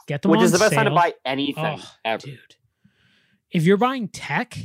Get 0.07 0.21
them 0.21 0.31
Which 0.31 0.41
is 0.41 0.51
the 0.51 0.59
best 0.59 0.73
time 0.73 0.85
to 0.85 0.91
buy 0.91 1.13
anything 1.25 1.63
Oh, 1.79 1.91
ever. 2.03 2.25
Dude. 2.27 2.55
If 3.51 3.63
you're 3.63 3.77
buying 3.77 4.07
tech, 4.09 4.57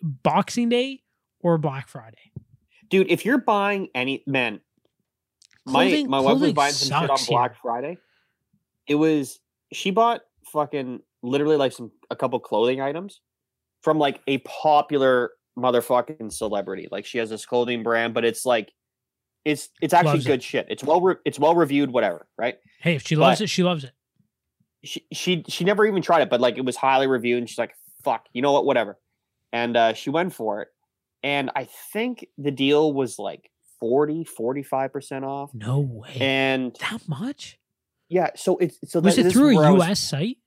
Boxing 0.00 0.68
Day 0.68 1.02
or 1.40 1.58
Black 1.58 1.88
Friday. 1.88 2.32
Dude, 2.88 3.10
if 3.10 3.24
you're 3.24 3.38
buying 3.38 3.88
any 3.94 4.22
man, 4.26 4.60
Clothing- 5.66 6.08
my 6.08 6.18
my 6.20 6.24
wife 6.32 6.40
was 6.40 6.52
buying 6.52 6.72
some 6.72 7.02
shit 7.02 7.10
on 7.10 7.18
sucks 7.18 7.28
here. 7.28 7.36
Black 7.38 7.56
Friday. 7.60 7.98
It 8.86 8.94
was 8.94 9.38
she 9.72 9.90
bought 9.90 10.22
fucking 10.52 11.00
literally 11.22 11.56
like 11.56 11.72
some 11.72 11.90
a 12.10 12.16
couple 12.16 12.38
clothing 12.40 12.80
items 12.80 13.20
from 13.82 13.98
like 13.98 14.22
a 14.26 14.38
popular 14.38 15.32
motherfucking 15.58 16.32
celebrity. 16.32 16.88
Like 16.90 17.04
she 17.04 17.18
has 17.18 17.28
this 17.28 17.44
clothing 17.44 17.82
brand, 17.82 18.14
but 18.14 18.24
it's 18.24 18.46
like 18.46 18.72
it's 19.44 19.68
it's 19.82 19.92
actually 19.92 20.12
Loves 20.12 20.26
it. 20.26 20.28
good 20.30 20.42
shit. 20.42 20.66
It's 20.70 20.82
well 20.82 21.00
re- 21.02 21.16
it's 21.26 21.38
well 21.38 21.54
reviewed, 21.54 21.90
whatever, 21.90 22.26
right? 22.38 22.56
Hey, 22.80 22.94
if 22.94 23.02
she 23.06 23.16
loves 23.16 23.40
But- 23.40 23.44
it, 23.44 23.48
she 23.48 23.62
loves 23.62 23.84
it. 23.84 23.92
She 24.88 25.04
she 25.12 25.44
she 25.48 25.64
never 25.64 25.86
even 25.86 26.02
tried 26.02 26.22
it, 26.22 26.30
but 26.30 26.40
like 26.40 26.56
it 26.58 26.64
was 26.64 26.76
highly 26.76 27.06
reviewed, 27.06 27.38
and 27.38 27.48
she's 27.48 27.58
like, 27.58 27.74
"Fuck, 28.02 28.26
you 28.32 28.42
know 28.42 28.52
what? 28.52 28.64
Whatever." 28.64 28.98
And 29.52 29.76
uh, 29.76 29.92
she 29.94 30.10
went 30.10 30.32
for 30.34 30.62
it, 30.62 30.68
and 31.22 31.50
I 31.54 31.64
think 31.92 32.26
the 32.38 32.50
deal 32.50 32.92
was 32.92 33.18
like 33.18 33.50
40 33.80 34.24
45 34.24 34.92
percent 34.92 35.24
off. 35.24 35.54
No 35.54 35.80
way. 35.80 36.16
And 36.20 36.76
that 36.80 37.08
much? 37.08 37.58
yeah, 38.08 38.30
so 38.34 38.56
it's 38.58 38.78
so 38.90 39.00
Was 39.00 39.16
that- 39.16 39.26
it 39.26 39.32
through 39.32 39.58
a 39.58 39.68
a 39.70 39.74
was- 39.74 39.82
US 39.88 39.98
site? 40.00 40.38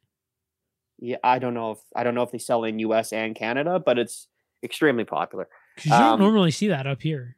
yeah, 1.00 1.18
I 1.24 1.40
don't 1.40 1.54
know 1.54 1.72
if 1.72 1.80
I 1.96 2.04
don't 2.04 2.16
know 2.16 2.24
if 2.24 2.32
they 2.32 2.38
sell 2.40 2.64
in 2.64 2.80
U.S. 2.80 3.12
and 3.14 3.36
Canada, 3.36 3.80
but 3.80 3.98
it's 4.00 4.28
extremely 4.64 5.04
popular. 5.06 5.48
Because 5.76 5.92
you 5.92 5.98
don't 5.98 6.14
Um, 6.14 6.20
normally 6.20 6.52
see 6.52 6.68
that 6.68 6.86
up 6.88 7.02
here. 7.02 7.38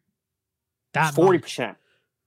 That 0.93 1.13
forty 1.13 1.39
percent. 1.39 1.77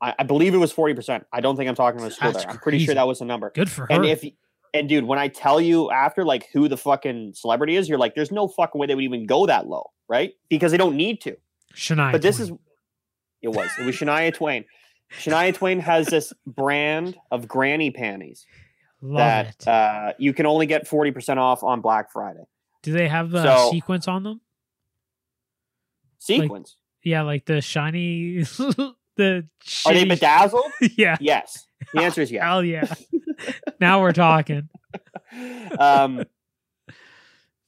I, 0.00 0.14
I 0.18 0.22
believe 0.24 0.54
it 0.54 0.58
was 0.58 0.72
forty 0.72 0.94
percent. 0.94 1.26
I 1.32 1.40
don't 1.40 1.56
think 1.56 1.68
I'm 1.68 1.74
talking 1.74 2.00
about 2.00 2.12
a 2.12 2.14
school 2.14 2.32
That's 2.32 2.44
there. 2.44 2.52
I'm 2.52 2.58
pretty 2.58 2.78
sure 2.84 2.94
that 2.94 3.06
was 3.06 3.18
the 3.20 3.24
number. 3.26 3.50
Good 3.54 3.70
for 3.70 3.82
her. 3.82 3.88
And 3.92 4.04
if 4.04 4.24
and 4.78 4.88
dude, 4.88 5.04
when 5.04 5.18
I 5.18 5.28
tell 5.28 5.60
you 5.60 5.90
after 5.90 6.24
like 6.24 6.46
who 6.52 6.68
the 6.68 6.76
fucking 6.76 7.34
celebrity 7.34 7.76
is, 7.76 7.88
you're 7.88 7.98
like, 7.98 8.14
there's 8.14 8.32
no 8.32 8.48
fucking 8.48 8.78
way 8.78 8.86
they 8.86 8.94
would 8.94 9.04
even 9.04 9.26
go 9.26 9.46
that 9.46 9.66
low, 9.66 9.90
right? 10.08 10.32
Because 10.48 10.72
they 10.72 10.78
don't 10.78 10.96
need 10.96 11.20
to. 11.22 11.36
Shania 11.74 12.12
but 12.12 12.22
this 12.22 12.36
Twain. 12.36 12.52
is 12.52 12.58
it 13.42 13.48
was. 13.48 13.70
It 13.78 13.84
was 13.84 13.94
Shania 13.96 14.32
Twain. 14.34 14.64
Shania 15.20 15.54
Twain 15.54 15.78
has 15.80 16.06
this 16.06 16.32
brand 16.46 17.16
of 17.30 17.46
granny 17.46 17.90
panties 17.90 18.46
love 19.00 19.18
that 19.18 19.56
it. 19.60 19.68
uh, 19.68 20.12
you 20.18 20.32
can 20.32 20.46
only 20.46 20.66
get 20.66 20.88
40% 20.88 21.36
off 21.36 21.62
on 21.62 21.80
Black 21.80 22.10
Friday. 22.10 22.44
Do 22.82 22.92
they 22.92 23.08
have 23.08 23.30
the 23.30 23.42
so- 23.42 23.70
sequence 23.70 24.08
on 24.08 24.22
them? 24.22 24.40
Sequence. 26.18 26.76
Yeah, 27.04 27.22
like 27.22 27.44
the 27.44 27.60
shiny, 27.60 28.42
the 29.16 29.46
Are 29.86 29.94
they 29.94 30.04
bedazzled? 30.04 30.72
yeah, 30.96 31.16
yes. 31.20 31.66
The 31.94 32.00
answer 32.02 32.22
is 32.22 32.32
yes. 32.32 32.42
hell 32.42 32.64
yeah. 32.64 32.92
Now 33.80 34.00
we're 34.00 34.12
talking. 34.12 34.68
um, 35.78 36.22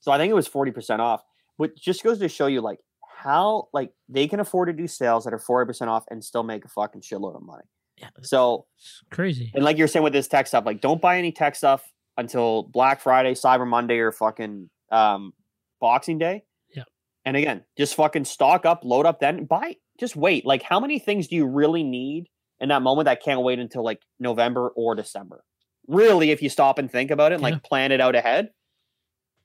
so 0.01 0.13
I 0.13 0.19
think 0.19 0.31
it 0.31 0.35
was 0.35 0.49
40% 0.49 1.01
off, 1.01 1.23
which 1.57 1.77
just 1.77 2.03
goes 2.03 2.19
to 2.21 2.29
show 2.29 2.47
you 2.47 2.61
like 2.61 2.79
how 3.09 3.69
like 3.73 3.91
they 4.09 4.29
can 4.29 4.41
afford 4.41 4.69
to 4.69 4.73
do 4.73 4.87
sales 4.87 5.25
that 5.25 5.35
are 5.35 5.39
40% 5.41 5.89
off 5.89 6.05
and 6.11 6.23
still 6.25 6.43
make 6.43 6.65
a 6.65 6.69
fucking 6.69 7.01
shitload 7.01 7.37
of 7.37 7.43
money. 7.43 7.65
Yeah, 7.97 8.11
So, 8.23 8.67
it's 8.79 9.03
crazy. 9.11 9.51
and 9.55 9.65
like 9.65 9.77
you're 9.77 9.89
saying 9.89 10.05
with 10.05 10.13
this 10.13 10.29
tech 10.29 10.47
stuff, 10.47 10.65
like 10.65 10.81
don't 10.81 11.01
buy 11.01 11.19
any 11.19 11.33
tech 11.33 11.57
stuff 11.57 11.83
until 12.17 12.63
Black 12.63 13.01
Friday, 13.01 13.35
Cyber 13.35 13.67
Monday, 13.67 13.99
or 13.99 14.13
fucking 14.13 14.71
um, 14.93 15.33
Boxing 15.81 16.19
Day. 16.19 16.45
Yeah. 16.75 16.85
And 17.25 17.37
again, 17.37 17.65
just 17.77 17.97
fucking 17.97 18.25
stock 18.25 18.65
up, 18.65 18.85
load 18.85 19.05
up, 19.05 19.19
then 19.19 19.45
buy. 19.47 19.77
Just 19.99 20.15
wait. 20.15 20.47
Like, 20.47 20.63
how 20.63 20.79
many 20.79 21.01
things 21.01 21.27
do 21.27 21.35
you 21.35 21.47
really 21.47 21.83
need 21.83 22.29
in 22.61 22.69
that 22.69 22.83
moment 22.83 23.07
that 23.07 23.21
can't 23.23 23.43
wait 23.43 23.59
until 23.59 23.83
like 23.83 24.01
November 24.21 24.69
or 24.77 24.95
December? 24.95 25.43
Really, 25.89 26.31
if 26.31 26.43
you 26.43 26.49
stop 26.49 26.79
and 26.79 26.89
think 26.91 27.11
about 27.11 27.33
it, 27.33 27.37
and, 27.37 27.43
Yeah. 27.43 27.51
like 27.55 27.63
plan 27.65 27.91
it 27.93 28.01
out 28.01 28.15
ahead, 28.15 28.51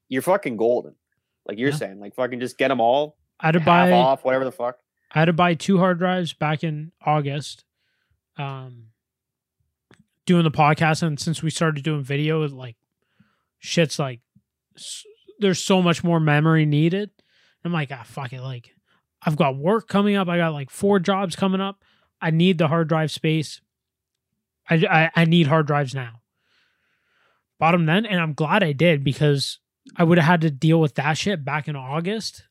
you're 0.10 0.22
fucking 0.22 0.58
golden. 0.58 0.96
Like 1.48 1.58
you're 1.58 1.72
Yeah. 1.72 1.76
saying, 1.78 2.00
like 2.00 2.14
fucking 2.16 2.40
just 2.40 2.58
get 2.58 2.68
them 2.68 2.80
all 2.82 3.18
I 3.40 3.48
had 3.48 3.52
to 3.54 3.60
buy. 3.62 3.92
off, 3.92 4.24
whatever 4.24 4.44
the 4.46 4.52
fuck. 4.52 4.78
I 5.12 5.20
had 5.20 5.26
to 5.26 5.34
buy 5.34 5.54
two 5.56 5.78
hard 5.80 5.98
drives 6.00 6.34
back 6.34 6.64
in 6.64 6.92
August. 7.06 7.66
Um, 8.38 8.88
doing 10.26 10.44
the 10.44 10.52
podcast, 10.52 11.04
and 11.04 11.20
since 11.20 11.44
we 11.44 11.50
started 11.50 11.84
doing 11.84 12.04
video, 12.04 12.48
like 12.48 12.76
shit's 13.60 14.00
like 14.00 14.22
there's 15.40 15.64
so 15.64 15.82
much 15.82 16.04
more 16.04 16.20
memory 16.20 16.66
needed. 16.66 17.10
I'm 17.66 17.72
like, 17.74 17.90
ah, 17.92 18.04
fuck 18.06 18.34
it. 18.34 18.42
Like, 18.42 18.76
I've 19.22 19.36
got 19.36 19.58
work 19.58 19.88
coming 19.88 20.16
up. 20.16 20.28
I 20.30 20.38
got 20.38 20.54
like 20.54 20.70
four 20.70 21.00
jobs 21.00 21.36
coming 21.36 21.62
up. 21.62 21.82
I 22.22 22.30
need 22.32 22.58
the 22.58 22.68
hard 22.68 22.88
drive 22.90 23.12
space. 23.12 23.62
I 24.70 24.76
I, 24.90 25.12
I 25.22 25.26
need 25.26 25.48
hard 25.48 25.68
drives 25.68 25.94
now. 25.94 26.22
Bought 27.64 27.72
them 27.72 27.86
then, 27.86 28.06
and 28.06 28.20
I'm 28.20 28.34
glad 28.34 28.62
I 28.62 28.74
did 28.74 29.06
because 29.06 29.60
I 29.96 30.04
would 30.04 30.18
have 30.18 30.28
had 30.28 30.42
to 30.42 30.52
deal 30.52 30.82
with 30.82 30.96
that 30.96 31.14
shit 31.14 31.46
back 31.46 31.70
in 31.70 31.78
August 31.78 32.44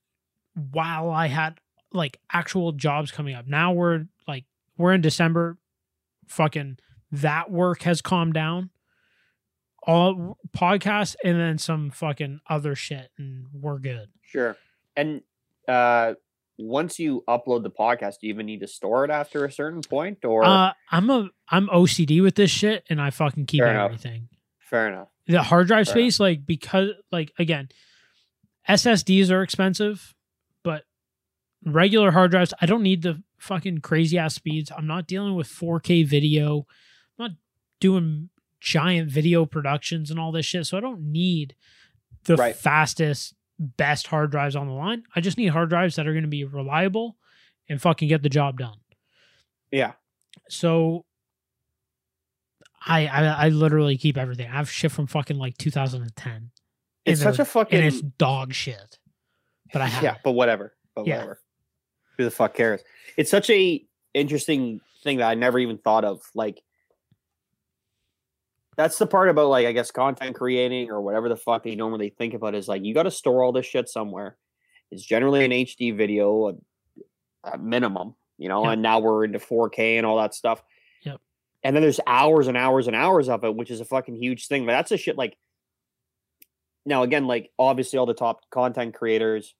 while 0.55 1.11
I 1.11 1.27
had 1.27 1.61
like 1.93 2.19
actual 2.33 2.73
jobs 2.73 3.11
coming 3.11 3.35
up. 3.35 3.47
Now 3.47 3.73
we're 3.73 4.07
like 4.27 4.47
we're 4.79 4.95
in 4.95 5.03
December. 5.03 5.59
Fucking 6.29 6.79
that 7.11 7.51
work 7.51 7.83
has 7.83 8.01
calmed 8.01 8.33
down. 8.33 8.71
All 9.87 10.39
podcasts 10.57 11.15
and 11.23 11.39
then 11.39 11.59
some 11.59 11.91
fucking 11.91 12.41
other 12.49 12.75
shit, 12.75 13.11
and 13.19 13.49
we're 13.53 13.81
good. 13.81 14.09
Sure. 14.23 14.57
And 14.97 15.21
uh 15.69 16.15
once 16.57 16.99
you 16.99 17.23
upload 17.29 17.65
the 17.65 17.71
podcast, 17.71 18.21
do 18.21 18.29
you 18.29 18.33
even 18.33 18.47
need 18.47 18.61
to 18.61 18.67
store 18.67 19.05
it 19.05 19.11
after 19.11 19.45
a 19.45 19.53
certain 19.53 19.83
point? 19.83 20.25
Or 20.25 20.43
Uh, 20.43 20.73
I'm 20.91 21.11
a 21.11 21.29
I'm 21.51 21.69
OCD 21.69 22.23
with 22.23 22.37
this 22.37 22.51
shit, 22.51 22.85
and 22.89 22.99
I 22.99 23.11
fucking 23.11 23.45
keep 23.45 23.61
Fair 23.61 23.79
everything. 23.79 24.31
Fair 24.73 24.89
enough. 24.89 25.09
The 25.29 25.43
hard 25.45 25.69
drive 25.69 25.87
Fair 25.87 25.99
enough. 25.99 26.15
space, 26.15 26.19
like 26.21 26.45
because 26.45 26.89
like 27.13 27.31
again, 27.39 27.69
SSDs 28.69 29.31
are 29.31 29.43
expensive, 29.43 30.15
but 30.65 30.83
regular 31.65 32.11
hard 32.11 32.33
drives, 32.33 32.53
I 32.61 32.67
don't 32.67 32.83
need 32.83 33.03
the 33.03 33.23
fucking 33.39 33.79
crazy 33.79 34.19
ass 34.19 34.35
speeds. 34.35 34.73
I'm 34.77 34.87
not 34.89 35.07
dealing 35.07 35.35
with 35.37 35.47
4K 35.49 36.05
video. 36.07 36.67
I'm 37.19 37.27
not 37.27 37.31
doing 37.81 38.31
giant 38.61 39.11
video 39.11 39.45
productions 39.47 40.11
and 40.11 40.19
all 40.19 40.33
this 40.33 40.47
shit. 40.47 40.67
So 40.67 40.77
I 40.77 40.81
don't 40.81 41.03
need 41.13 41.55
the 42.25 42.37
Right. 42.37 42.55
fastest, 42.57 43.35
best 43.59 44.07
hard 44.09 44.31
drives 44.31 44.55
on 44.57 44.67
the 44.69 44.73
line. 44.73 45.05
I 45.15 45.21
just 45.21 45.37
need 45.39 45.49
hard 45.49 45.69
drives 45.69 45.97
that 45.97 46.07
are 46.07 46.13
going 46.13 46.23
to 46.25 46.29
be 46.29 46.45
reliable 46.45 47.17
and 47.69 47.81
fucking 47.81 48.09
get 48.09 48.23
the 48.23 48.29
job 48.29 48.59
done. 48.59 48.79
Yeah. 49.71 49.93
So 50.49 51.05
I, 52.87 53.07
I 53.07 53.25
I 53.47 53.49
literally 53.51 53.97
keep 53.97 54.17
everything. 54.17 54.49
I 54.49 54.53
have 54.57 54.71
shit 54.71 54.91
from 54.93 55.07
fucking 55.07 55.39
like 55.39 55.57
2010. 55.59 56.51
It's 57.05 57.21
And 57.21 57.35
such 57.35 57.39
a 57.41 57.45
fucking 57.45 57.79
and 57.79 57.87
it's 57.87 58.01
dog 58.01 58.53
shit. 58.53 58.99
But 59.73 59.83
I 59.83 59.87
have 59.87 60.03
yeah, 60.03 60.15
it. 60.15 60.21
but 60.25 60.33
whatever. 60.33 60.75
But 60.95 61.07
Yeah. 61.07 61.17
whatever. 61.17 61.41
Who 62.19 62.25
the 62.25 62.31
fuck 62.31 62.55
cares? 62.55 62.83
It's 63.17 63.31
such 63.31 63.49
a 63.51 63.85
interesting 64.15 64.81
thing 65.03 65.19
that 65.19 65.29
I 65.29 65.35
never 65.35 65.59
even 65.59 65.79
thought 65.79 66.05
of. 66.05 66.21
Like 66.35 66.63
that's 68.77 68.99
the 68.99 69.07
part 69.07 69.29
about 69.29 69.49
like 69.49 69.67
I 69.67 69.73
guess 69.73 69.91
content 69.91 70.35
creating 70.35 70.91
or 70.91 71.01
whatever 71.03 71.29
the 71.29 71.37
fuck 71.37 71.67
you 71.67 71.77
normally 71.77 72.11
think 72.17 72.35
about 72.35 72.55
is 72.55 72.69
like 72.69 72.85
you 72.85 72.95
got 72.95 73.03
to 73.05 73.11
store 73.11 73.43
all 73.43 73.53
this 73.53 73.67
shit 73.67 73.89
somewhere. 73.89 74.37
It's 74.91 75.05
generally 75.05 75.45
an 75.45 75.51
HD 75.53 75.97
video 75.97 76.49
at, 76.51 76.55
at 77.55 77.63
minimum, 77.63 78.15
you 78.39 78.49
know, 78.49 78.65
Yep. 78.65 78.73
and 78.75 78.83
now 78.83 78.99
we're 79.01 79.25
into 79.25 79.39
4K 79.39 79.97
and 79.97 80.07
all 80.07 80.19
that 80.19 80.35
stuff. 80.35 80.63
And 81.65 81.77
then 81.77 81.83
there's 81.83 82.01
hours 82.07 82.49
and 82.49 82.57
hours 82.57 82.87
and 82.87 82.97
hours 82.97 83.29
of 83.29 83.45
it, 83.45 83.55
which 83.55 83.71
is 83.71 83.81
a 83.81 83.85
fucking 83.85 84.17
huge 84.17 84.49
thing. 84.49 84.67
But 84.67 84.73
that's 84.73 84.91
a 84.91 84.97
shit 84.97 85.17
like 85.17 85.37
now 86.85 87.03
again, 87.03 87.27
like 87.27 87.51
obviously 87.59 87.99
all 87.99 88.07
the 88.07 88.15
top 88.15 88.41
content 88.51 88.95
creators 88.95 89.55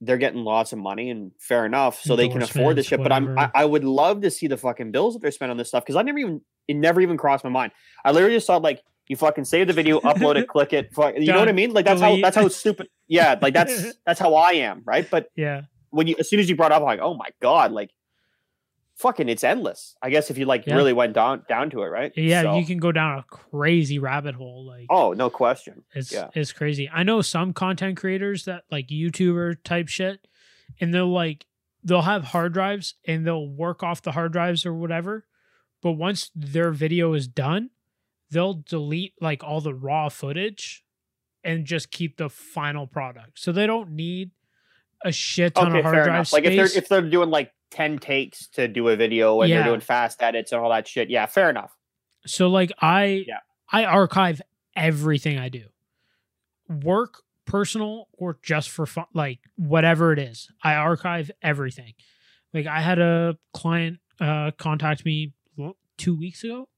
they're 0.00 0.16
getting 0.16 0.44
lots 0.44 0.72
of 0.72 0.78
money 0.78 1.10
and 1.10 1.32
fair 1.40 1.66
enough, 1.66 2.00
so 2.00 2.14
they 2.14 2.28
can 2.28 2.42
afford 2.42 2.76
this 2.76 2.86
shit. 2.86 3.02
But 3.02 3.10
I'm 3.10 3.36
I. 3.36 3.50
I 3.54 3.64
would 3.64 3.84
love 3.84 4.20
to 4.22 4.30
see 4.30 4.46
the 4.46 4.56
fucking 4.56 4.92
bills 4.92 5.14
that 5.14 5.20
they're 5.22 5.32
spending 5.32 5.52
on 5.52 5.56
this 5.56 5.68
stuff 5.68 5.84
because 5.84 5.96
I 5.96 6.02
never 6.02 6.18
even 6.18 6.40
it 6.68 6.76
never 6.76 7.00
even 7.00 7.16
crossed 7.16 7.42
my 7.42 7.50
mind. 7.50 7.72
I 8.04 8.12
literally 8.12 8.36
just 8.36 8.46
thought 8.46 8.62
like 8.62 8.82
you 9.08 9.16
fucking 9.16 9.44
save 9.44 9.66
the 9.66 9.72
video, 9.72 10.00
upload 10.00 10.36
it, 10.36 10.46
click 10.48 10.72
it, 10.72 10.94
fuck, 10.94 11.14
you 11.16 11.32
know 11.32 11.40
what 11.40 11.48
I 11.48 11.52
mean? 11.52 11.72
Like 11.72 11.84
that's 11.84 12.00
Delete. 12.00 12.22
how 12.22 12.26
that's 12.26 12.36
how 12.36 12.48
stupid. 12.48 12.88
Yeah, 13.08 13.36
like 13.40 13.54
that's 13.54 13.94
that's 14.06 14.20
how 14.20 14.34
I 14.36 14.52
am, 14.52 14.82
right? 14.84 15.08
But 15.10 15.30
Yeah. 15.34 15.62
when 15.90 16.06
you 16.06 16.14
as 16.18 16.28
soon 16.28 16.38
as 16.38 16.48
you 16.48 16.54
brought 16.54 16.70
up, 16.70 16.80
I'm 16.82 16.86
like, 16.86 17.00
oh 17.00 17.14
my 17.14 17.30
god, 17.42 17.72
like 17.72 17.90
fucking, 18.98 19.28
it's 19.28 19.42
endless. 19.44 19.96
I 20.02 20.10
guess 20.10 20.30
if 20.30 20.36
you 20.38 20.44
like 20.44 20.66
Yeah. 20.66 20.76
really 20.76 20.92
went 20.92 21.12
down 21.14 21.44
down 21.48 21.70
to 21.70 21.82
it, 21.82 21.86
right? 21.86 22.12
Yeah, 22.16 22.42
So- 22.42 22.58
you 22.58 22.66
can 22.66 22.78
go 22.78 22.92
down 22.92 23.18
a 23.18 23.22
crazy 23.24 23.98
rabbit 23.98 24.34
hole. 24.34 24.66
Like 24.66 24.86
Oh, 24.90 25.12
no 25.12 25.30
question. 25.30 25.84
It's 25.94 26.12
Yeah. 26.12 26.28
it's 26.34 26.52
crazy. 26.52 26.88
I 26.92 27.02
know 27.04 27.20
some 27.22 27.52
content 27.52 27.96
creators 27.96 28.44
that 28.44 28.64
like 28.70 28.88
YouTuber 28.88 29.62
type 29.64 29.88
shit, 29.88 30.26
and 30.80 30.92
they'll 30.92 31.12
like 31.12 31.46
they'll 31.84 32.02
have 32.02 32.24
hard 32.24 32.52
drives 32.52 32.94
and 33.06 33.24
they'll 33.26 33.48
work 33.48 33.82
off 33.82 34.02
the 34.02 34.12
hard 34.12 34.32
drives 34.32 34.66
or 34.66 34.74
whatever. 34.74 35.26
But 35.80 35.92
once 35.92 36.30
their 36.34 36.72
video 36.72 37.14
is 37.14 37.28
done, 37.28 37.70
they'll 38.30 38.54
delete 38.54 39.14
like 39.20 39.44
all 39.44 39.60
the 39.60 39.72
raw 39.74 40.08
footage 40.08 40.82
and 41.44 41.64
just 41.64 41.92
keep 41.92 42.16
the 42.16 42.28
final 42.28 42.86
product. 42.88 43.38
So 43.38 43.52
they 43.52 43.66
don't 43.66 43.90
need 43.92 44.32
a 45.04 45.12
shit 45.12 45.54
ton 45.54 45.68
Okay, 45.68 45.78
of 45.78 45.84
hard 45.84 45.94
drive 45.94 46.08
enough. 46.08 46.26
space. 46.26 46.32
Like 46.32 46.44
if 46.46 46.56
they're 46.56 46.78
if 46.82 46.88
they're 46.88 47.00
doing 47.08 47.30
like 47.30 47.52
ten 47.70 47.98
takes 47.98 48.46
to 48.48 48.68
do 48.68 48.88
a 48.88 48.96
video 48.96 49.40
and 49.40 49.50
Yeah. 49.50 49.58
they're 49.58 49.68
doing 49.68 49.80
fast 49.80 50.22
edits 50.22 50.52
and 50.52 50.60
all 50.60 50.70
that 50.70 50.86
shit, 50.88 51.10
yeah, 51.10 51.26
fair 51.26 51.50
enough. 51.50 51.76
So 52.26 52.48
like 52.48 52.72
I 52.80 53.24
Yeah. 53.26 53.40
I 53.70 53.84
archive 53.84 54.40
everything 54.76 55.38
I 55.38 55.48
do. 55.48 55.66
Work, 56.68 57.22
personal, 57.46 58.08
or 58.12 58.38
just 58.42 58.70
for 58.70 58.86
fun, 58.86 59.06
like 59.14 59.40
whatever 59.56 60.12
it 60.12 60.18
is. 60.18 60.50
I 60.62 60.74
archive 60.74 61.30
everything. 61.42 61.94
Like 62.52 62.66
I 62.66 62.80
had 62.80 62.98
a 62.98 63.36
client 63.52 63.98
uh 64.20 64.50
contact 64.58 65.04
me 65.04 65.32
2 65.98 66.16
weeks 66.16 66.44
ago. 66.44 66.68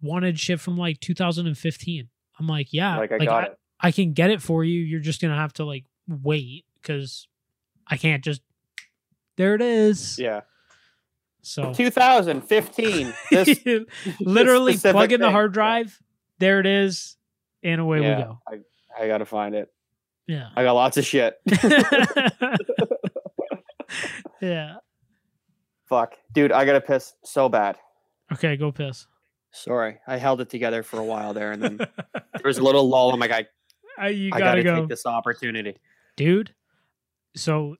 Wanted 0.00 0.38
shit 0.38 0.60
from 0.60 0.76
like 0.76 1.00
2015. 1.00 2.08
I'm 2.38 2.46
like, 2.46 2.72
yeah, 2.72 2.98
like 2.98 3.12
I 3.12 3.18
got 3.24 3.44
I, 3.44 3.46
it. 3.46 3.58
I 3.80 3.92
can 3.92 4.12
get 4.12 4.30
it 4.30 4.42
for 4.42 4.64
you. 4.64 4.80
You're 4.80 5.00
just 5.00 5.20
going 5.20 5.30
to 5.32 5.36
have 5.38 5.52
to 5.54 5.64
like 5.64 5.84
wait 6.08 6.64
cuz 6.82 7.28
I 7.86 7.96
can't 7.96 8.22
just 8.24 8.42
There 9.36 9.54
it 9.54 9.62
is. 9.62 10.18
Yeah. 10.18 10.42
So 11.42 11.72
2015. 11.72 13.14
This 13.30 13.60
literally 14.20 14.76
plug 14.76 15.12
in 15.12 15.20
the 15.20 15.30
hard 15.30 15.52
drive. 15.52 16.00
There 16.38 16.60
it 16.60 16.66
is, 16.66 17.16
and 17.62 17.80
away 17.80 18.00
we 18.00 18.06
go. 18.06 18.40
I, 18.48 18.60
I 18.98 19.06
gotta 19.06 19.24
find 19.24 19.54
it. 19.54 19.72
Yeah, 20.26 20.48
I 20.56 20.64
got 20.64 20.72
lots 20.72 20.96
of 20.96 21.04
shit. 21.04 21.38
yeah. 24.40 24.76
Fuck. 25.88 26.14
Dude, 26.32 26.50
I 26.50 26.64
gotta 26.64 26.80
piss 26.80 27.12
so 27.24 27.48
bad. 27.48 27.76
Okay, 28.32 28.56
go 28.56 28.72
piss. 28.72 29.06
Sorry. 29.52 29.98
I 30.06 30.16
held 30.16 30.40
it 30.40 30.50
together 30.50 30.82
for 30.82 30.98
a 30.98 31.04
while 31.04 31.34
there 31.34 31.52
and 31.52 31.62
then 31.62 31.76
there 31.76 32.42
was 32.44 32.58
a 32.58 32.62
little 32.62 32.88
lull. 32.88 33.12
I'm 33.12 33.20
like, 33.20 33.48
I, 33.98 34.08
you 34.08 34.30
gotta, 34.30 34.44
gotta 34.44 34.62
go, 34.64 34.80
take 34.80 34.88
this 34.88 35.06
opportunity. 35.06 35.76
dude. 36.16 36.54
So, 37.36 37.76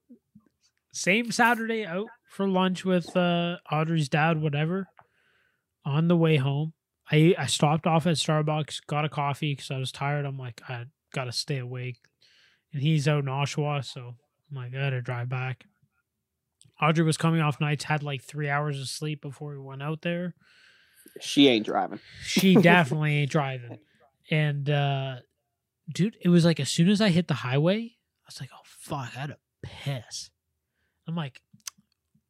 same 0.94 1.30
Saturday 1.30 1.84
out 1.84 2.06
for 2.28 2.48
lunch 2.48 2.84
with 2.84 3.16
uh, 3.16 3.56
Audrey's 3.70 4.08
dad. 4.08 4.40
Whatever. 4.40 4.88
On 5.86 6.08
the 6.08 6.16
way 6.16 6.36
home, 6.36 6.72
I 7.10 7.34
I 7.38 7.46
stopped 7.46 7.86
off 7.86 8.06
at 8.06 8.16
Starbucks, 8.16 8.86
got 8.86 9.04
a 9.04 9.10
coffee 9.10 9.52
because 9.52 9.70
I 9.70 9.78
was 9.78 9.92
tired. 9.92 10.24
I'm 10.24 10.38
like, 10.38 10.62
I 10.68 10.84
gotta 11.12 11.32
stay 11.32 11.58
awake, 11.58 11.98
and 12.72 12.80
he's 12.80 13.06
out 13.06 13.20
in 13.20 13.26
Oshawa, 13.26 13.84
so 13.84 14.14
I'm 14.50 14.56
like, 14.56 14.74
I 14.74 14.78
gotta 14.78 15.02
drive 15.02 15.28
back. 15.28 15.66
Audrey 16.80 17.04
was 17.04 17.16
coming 17.16 17.40
off 17.40 17.60
nights, 17.60 17.84
had 17.84 18.02
like 18.02 18.22
three 18.22 18.48
hours 18.48 18.80
of 18.80 18.88
sleep 18.88 19.20
before 19.20 19.50
we 19.50 19.58
went 19.58 19.82
out 19.82 20.02
there. 20.02 20.34
She 21.20 21.48
ain't 21.48 21.66
driving. 21.66 22.00
She 22.22 22.54
definitely 22.60 23.16
ain't 23.18 23.30
driving. 23.30 23.78
And 24.30 24.68
uh 24.70 25.16
dude, 25.92 26.16
it 26.20 26.28
was 26.28 26.44
like 26.44 26.60
as 26.60 26.70
soon 26.70 26.88
as 26.88 27.00
I 27.00 27.10
hit 27.10 27.28
the 27.28 27.34
highway, 27.34 27.96
I 28.24 28.26
was 28.26 28.40
like, 28.40 28.50
oh 28.54 28.62
fuck, 28.64 29.10
I 29.16 29.20
had 29.20 29.30
to 29.30 29.38
piss. 29.62 30.30
I'm 31.06 31.14
like, 31.14 31.40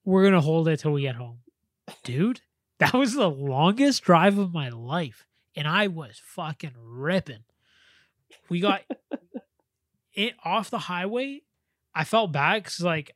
we're 0.04 0.24
gonna 0.24 0.40
hold 0.40 0.68
it 0.68 0.80
till 0.80 0.92
we 0.92 1.02
get 1.02 1.16
home. 1.16 1.38
Dude, 2.02 2.40
that 2.78 2.94
was 2.94 3.14
the 3.14 3.30
longest 3.30 4.02
drive 4.02 4.38
of 4.38 4.52
my 4.52 4.68
life. 4.68 5.26
And 5.56 5.68
I 5.68 5.86
was 5.86 6.20
fucking 6.24 6.74
ripping. 6.76 7.44
We 8.48 8.60
got 8.60 8.82
it 10.14 10.34
off 10.44 10.70
the 10.70 10.78
highway. 10.78 11.42
I 11.94 12.04
felt 12.04 12.32
bad 12.32 12.64
because 12.64 12.80
like 12.80 13.14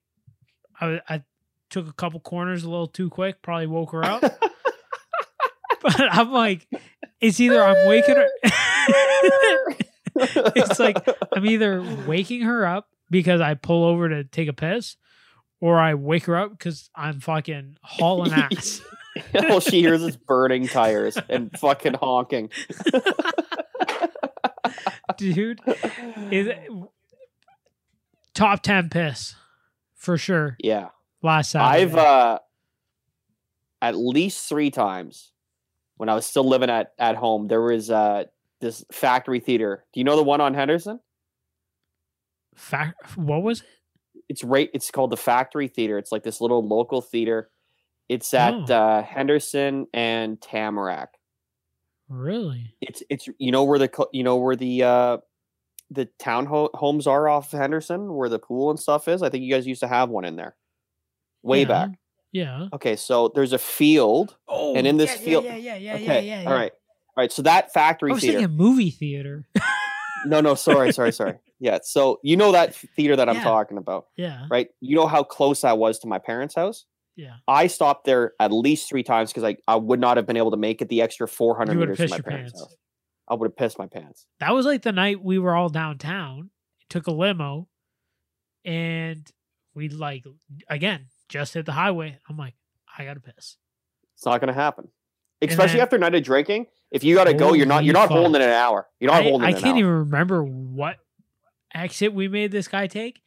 I, 0.80 1.00
I 1.08 1.22
took 1.70 1.88
a 1.88 1.92
couple 1.92 2.20
corners 2.20 2.64
a 2.64 2.70
little 2.70 2.86
too 2.86 3.10
quick, 3.10 3.42
probably 3.42 3.66
woke 3.66 3.92
her 3.92 4.04
up. 4.04 4.22
but 5.82 6.00
I'm 6.00 6.32
like, 6.32 6.66
it's 7.20 7.40
either 7.40 7.62
I'm 7.62 7.88
waking 7.88 8.16
her. 8.16 8.28
it's 10.14 10.78
like 10.78 10.96
I'm 11.34 11.46
either 11.46 11.82
waking 12.06 12.42
her 12.42 12.66
up 12.66 12.88
because 13.10 13.40
I 13.40 13.54
pull 13.54 13.84
over 13.84 14.08
to 14.08 14.24
take 14.24 14.48
a 14.48 14.52
piss, 14.52 14.96
or 15.60 15.78
I 15.78 15.94
wake 15.94 16.24
her 16.26 16.36
up 16.36 16.50
because 16.50 16.90
I'm 16.94 17.20
fucking 17.20 17.76
hauling 17.82 18.32
ass. 18.34 18.80
All 19.50 19.60
she 19.60 19.80
hears 19.80 20.02
is 20.02 20.16
burning 20.16 20.68
tires 20.68 21.18
and 21.28 21.50
fucking 21.58 21.94
honking. 21.94 22.50
Dude, 25.16 25.60
is 26.30 26.48
top 28.34 28.62
ten 28.62 28.88
piss 28.88 29.34
for 29.96 30.16
sure. 30.16 30.56
yeah. 30.60 30.88
Last 31.22 31.50
Saturday. 31.50 31.82
I've 31.82 31.96
uh 31.96 32.38
at 33.82 33.96
least 33.96 34.48
three 34.48 34.70
times 34.70 35.32
when 35.96 36.08
I 36.08 36.14
was 36.14 36.24
still 36.26 36.44
living 36.48 36.70
at 36.70 36.92
at 36.98 37.16
home, 37.16 37.48
there 37.48 37.60
was 37.60 37.90
uh 37.90 38.24
this 38.60 38.84
factory 38.92 39.40
theater. 39.40 39.84
Do 39.92 39.98
you 39.98 40.04
know 40.04 40.14
the 40.14 40.22
one 40.22 40.40
on 40.40 40.54
Henderson? 40.54 41.00
Fact, 42.54 43.16
what 43.16 43.42
was 43.42 43.60
it? 43.62 43.66
It's 44.28 44.44
right 44.44 44.68
it's 44.74 44.90
called 44.90 45.10
the 45.10 45.16
Factory 45.16 45.68
Theater. 45.68 45.98
It's 45.98 46.12
like 46.12 46.22
this 46.22 46.40
little 46.40 46.66
local 46.66 47.00
theater. 47.00 47.50
It's 48.08 48.32
at 48.34 48.54
Oh. 48.70 48.74
uh 48.74 49.02
Henderson 49.02 49.86
and 49.92 50.40
Tamarack. 50.40 51.10
Really? 52.08 52.74
It's 52.80 53.02
it's 53.10 53.28
you 53.38 53.52
know 53.52 53.64
where 53.64 53.78
the 53.78 53.90
you 54.12 54.22
know 54.24 54.36
where 54.36 54.56
the 54.56 54.82
uh 54.82 55.16
the 55.90 56.06
town 56.18 56.46
ho- 56.46 56.70
homes 56.74 57.06
are 57.06 57.28
off 57.28 57.50
Henderson 57.50 58.12
where 58.14 58.28
the 58.28 58.38
pool 58.38 58.70
and 58.70 58.78
stuff 58.78 59.08
is. 59.08 59.22
I 59.22 59.28
think 59.30 59.44
you 59.44 59.52
guys 59.52 59.66
used 59.66 59.80
to 59.80 59.88
have 59.88 60.08
one 60.10 60.24
in 60.24 60.36
there. 60.36 60.54
Way 61.42 61.60
Yeah. 61.60 61.66
back. 61.68 61.90
Yeah. 62.32 62.68
Okay, 62.74 62.96
so 62.96 63.30
there's 63.34 63.54
a 63.54 63.58
field 63.58 64.36
Oh, 64.46 64.74
And 64.74 64.86
in 64.86 64.98
this 64.98 65.12
yeah, 65.12 65.16
field- 65.24 65.44
Yeah, 65.44 65.56
yeah, 65.56 65.76
yeah, 65.76 65.94
okay. 65.94 66.04
yeah, 66.04 66.18
yeah, 66.20 66.42
yeah. 66.42 66.48
All 66.50 66.54
right. 66.54 66.72
All 66.72 67.22
right. 67.22 67.32
So 67.32 67.40
that 67.42 67.72
factory 67.72 68.10
I 68.10 68.14
was 68.14 68.22
theater. 68.22 68.38
thinking 68.40 68.56
movie 68.56 68.90
theater. 68.90 69.46
No, 70.26 70.40
no, 70.40 70.54
sorry, 70.54 70.92
sorry, 70.92 71.12
sorry. 71.12 71.34
Yeah. 71.60 71.78
So 71.82 72.18
you 72.22 72.36
know 72.36 72.52
that 72.52 72.74
theater 72.74 73.16
that 73.16 73.28
I'm 73.28 73.36
Yeah. 73.36 73.44
talking 73.44 73.78
about, 73.78 74.06
yeah. 74.16 74.46
right? 74.50 74.68
You 74.80 74.96
know 74.96 75.06
how 75.06 75.22
close 75.22 75.64
I 75.64 75.72
was 75.74 75.98
to 76.00 76.06
my 76.08 76.18
parents' 76.18 76.54
house? 76.54 76.84
Yeah. 77.16 77.34
I 77.48 77.66
stopped 77.66 78.04
there 78.04 78.32
at 78.38 78.52
least 78.52 78.88
three 78.88 79.02
times 79.02 79.30
because 79.30 79.44
I, 79.44 79.56
I 79.66 79.76
would 79.76 79.98
not 80.00 80.16
have 80.16 80.26
been 80.26 80.36
able 80.36 80.52
to 80.52 80.56
make 80.56 80.80
it 80.82 80.88
the 80.88 81.02
extra 81.02 81.26
400 81.26 81.72
You 81.72 81.78
would've 81.80 81.98
meters 81.98 82.10
to 82.12 82.16
my 82.16 82.20
parents' 82.22 82.52
pants. 82.52 82.60
house. 82.60 82.76
I 83.28 83.34
would 83.34 83.46
have 83.50 83.56
pissed 83.56 83.78
my 83.78 83.86
pants. 83.86 84.26
That 84.40 84.54
was 84.54 84.66
like 84.66 84.82
the 84.82 84.92
night 84.92 85.22
we 85.22 85.38
were 85.38 85.54
all 85.54 85.68
downtown, 85.68 86.50
took 86.88 87.06
a 87.08 87.10
limo, 87.12 87.68
and 88.64 89.30
we 89.74 89.88
like 89.88 90.24
again 90.68 91.06
just 91.28 91.54
hit 91.54 91.66
the 91.66 91.72
highway. 91.72 92.18
I'm 92.28 92.36
like, 92.36 92.54
I 92.96 93.04
gotta 93.04 93.20
piss. 93.20 93.56
It's 94.14 94.24
not 94.26 94.40
going 94.40 94.48
to 94.48 94.54
happen. 94.60 94.88
Especially 95.42 95.74
then- 95.74 95.82
after 95.82 95.96
a 95.96 95.98
night 96.00 96.14
of 96.14 96.22
drinking. 96.24 96.66
If 96.90 97.04
you 97.04 97.14
got 97.14 97.24
to 97.24 97.34
go, 97.34 97.52
you're 97.52 97.66
not 97.66 97.84
you're 97.84 97.92
not 97.94 98.08
holding 98.08 98.32
fuck. 98.32 98.42
it 98.42 98.44
an 98.48 98.50
hour. 98.54 98.86
You're 98.98 99.10
not 99.10 99.20
I, 99.22 99.28
holding 99.28 99.46
I 99.48 99.52
can't 99.52 99.66
hour. 99.66 99.76
even 99.78 99.90
remember 99.90 100.42
what 100.42 100.96
exit 101.74 102.14
we 102.14 102.28
made 102.28 102.50
this 102.50 102.68
guy 102.68 102.86
take. 102.86 103.20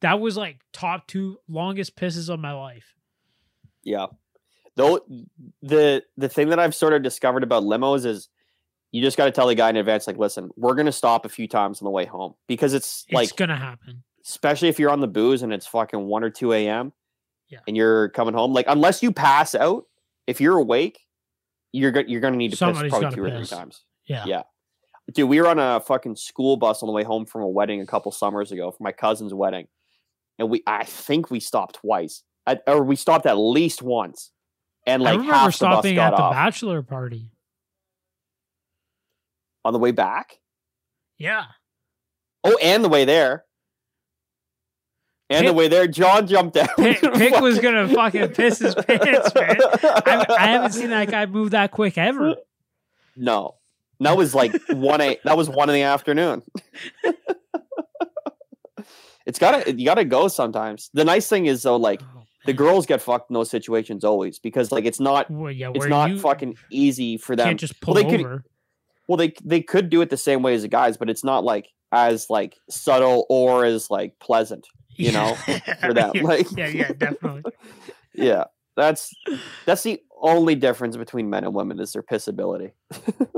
That 0.00 0.20
was 0.20 0.36
like 0.36 0.58
top 0.72 1.06
two 1.06 1.38
longest 1.48 1.96
pisses 1.96 2.28
of 2.32 2.40
my 2.40 2.52
life. 2.52 2.94
Yeah. 3.82 4.06
Though 4.76 5.00
the 5.62 6.02
the 6.16 6.28
thing 6.28 6.48
that 6.48 6.58
I've 6.58 6.74
sort 6.74 6.92
of 6.94 7.02
discovered 7.02 7.42
about 7.42 7.62
limos 7.62 8.04
is 8.06 8.28
you 8.92 9.02
just 9.02 9.16
got 9.16 9.26
to 9.26 9.30
tell 9.30 9.46
the 9.48 9.54
guy 9.54 9.70
in 9.70 9.76
advance, 9.76 10.06
like, 10.06 10.18
listen, 10.18 10.50
we're 10.56 10.74
gonna 10.74 10.92
stop 10.92 11.24
a 11.26 11.28
few 11.28 11.48
times 11.48 11.80
on 11.82 11.84
the 11.84 11.90
way 11.90 12.06
home 12.06 12.34
because 12.46 12.74
it's 12.74 13.04
It's 13.08 13.14
like, 13.14 13.36
gonna 13.36 13.56
happen. 13.56 14.04
especially 14.24 14.68
if 14.68 14.78
you're 14.78 14.90
on 14.90 15.00
the 15.00 15.08
booze 15.08 15.42
and 15.42 15.52
it's 15.52 15.66
fucking 15.66 16.00
one 16.06 16.22
or 16.24 16.30
two 16.30 16.52
a.m. 16.52 16.92
Yeah. 17.50 17.58
and 17.68 17.76
you're 17.76 18.08
coming 18.10 18.34
home, 18.34 18.52
like, 18.52 18.66
unless 18.68 19.02
you 19.02 19.12
pass 19.12 19.54
out, 19.54 19.84
if 20.26 20.40
you're 20.40 20.56
awake, 20.58 21.00
you're 21.74 21.90
go- 21.90 22.04
you're 22.06 22.20
gonna 22.20 22.36
need 22.36 22.52
to 22.52 22.56
Somebody's 22.56 22.90
piss 22.92 23.00
probably 23.00 23.16
two 23.16 23.24
or 23.24 23.30
three 23.30 23.46
times. 23.46 23.82
Yeah. 24.06 24.24
Yeah. 24.26 24.42
Dude, 25.12 25.28
we 25.28 25.40
were 25.40 25.48
on 25.48 25.58
a 25.58 25.80
fucking 25.80 26.16
school 26.16 26.56
bus 26.56 26.82
on 26.82 26.86
the 26.86 26.92
way 26.92 27.02
home 27.02 27.26
from 27.26 27.42
a 27.42 27.48
wedding 27.48 27.80
a 27.80 27.86
couple 27.86 28.10
summers 28.12 28.52
ago 28.52 28.70
for 28.70 28.82
my 28.82 28.92
cousin's 28.92 29.34
wedding, 29.34 29.66
and 30.38 30.48
we 30.48 30.62
I 30.66 30.84
think 30.84 31.30
we 31.30 31.40
stopped 31.40 31.76
twice, 31.76 32.22
or 32.66 32.82
we 32.84 32.96
stopped 32.96 33.26
at 33.26 33.34
least 33.36 33.82
once, 33.82 34.30
and 34.86 35.02
I 35.02 35.04
like 35.12 35.12
remember 35.18 35.34
half 35.34 35.42
the 35.42 35.46
bus 35.48 35.56
stopping 35.56 35.94
got 35.96 36.12
at 36.12 36.16
the 36.16 36.22
off 36.22 36.32
bachelor 36.32 36.82
party. 36.82 37.30
on 39.64 39.72
the 39.72 39.78
way 39.78 39.90
back. 39.90 40.38
Yeah. 41.18 41.44
Oh, 42.44 42.56
and 42.62 42.84
the 42.84 42.88
way 42.88 43.04
there. 43.04 43.44
And 45.34 45.48
the 45.48 45.52
way 45.52 45.68
there, 45.68 45.86
John 45.86 46.26
jumped 46.26 46.56
out. 46.56 46.68
Pick, 46.76 47.00
Pick 47.14 47.40
was 47.40 47.58
gonna 47.58 47.88
fucking 47.88 48.28
piss 48.30 48.58
his 48.58 48.74
pants, 48.74 49.34
man. 49.34 49.56
I, 49.82 50.26
I 50.38 50.46
haven't 50.46 50.72
seen 50.72 50.90
that 50.90 51.10
guy 51.10 51.26
move 51.26 51.50
that 51.52 51.70
quick 51.70 51.96
ever. 51.98 52.36
No, 53.16 53.56
that 54.00 54.16
was 54.16 54.34
like 54.34 54.54
one 54.70 55.00
a. 55.00 55.18
That 55.24 55.36
was 55.36 55.48
one 55.48 55.68
in 55.70 55.74
the 55.74 55.82
afternoon. 55.82 56.42
it's 59.26 59.38
gotta 59.38 59.72
you 59.74 59.84
gotta 59.84 60.04
go 60.04 60.28
sometimes. 60.28 60.90
The 60.94 61.04
nice 61.04 61.28
thing 61.28 61.46
is 61.46 61.62
though, 61.62 61.76
like 61.76 62.02
oh, 62.02 62.22
the 62.46 62.52
girls 62.52 62.86
get 62.86 63.00
fucked 63.00 63.30
in 63.30 63.34
those 63.34 63.50
situations 63.50 64.04
always 64.04 64.38
because 64.38 64.70
like 64.72 64.84
it's 64.84 65.00
not 65.00 65.30
Well, 65.30 65.50
yeah, 65.50 65.70
it's 65.74 65.86
not 65.86 66.10
you 66.10 66.18
fucking 66.18 66.56
easy 66.70 67.16
for 67.16 67.36
them. 67.36 67.46
can't 67.48 67.60
just 67.60 67.80
pull 67.80 67.94
Well, 67.94 68.04
they 68.04 68.10
could- 68.10 68.20
over. 68.26 68.44
Well, 69.06 69.18
they 69.18 69.34
they 69.44 69.60
could 69.60 69.90
do 69.90 70.00
it 70.00 70.08
the 70.10 70.16
same 70.16 70.42
way 70.42 70.54
as 70.54 70.62
the 70.62 70.68
guys, 70.68 70.96
but 70.96 71.10
it's 71.10 71.22
not 71.24 71.44
like 71.44 71.68
as 71.92 72.30
like 72.30 72.56
subtle 72.70 73.26
or 73.28 73.64
as 73.64 73.90
like 73.90 74.18
pleasant 74.18 74.66
you 74.96 75.12
know, 75.12 75.34
for 75.80 75.94
that. 75.94 76.12
like, 76.22 76.46
yeah, 76.56 76.68
yeah, 76.68 76.92
definitely. 76.92 77.42
yeah, 78.14 78.44
that's 78.76 79.12
that's 79.66 79.82
the 79.82 80.00
only 80.20 80.54
difference 80.54 80.96
between 80.96 81.28
men 81.30 81.44
and 81.44 81.54
women 81.54 81.80
is 81.80 81.92
their 81.92 82.02
pissability. 82.02 82.72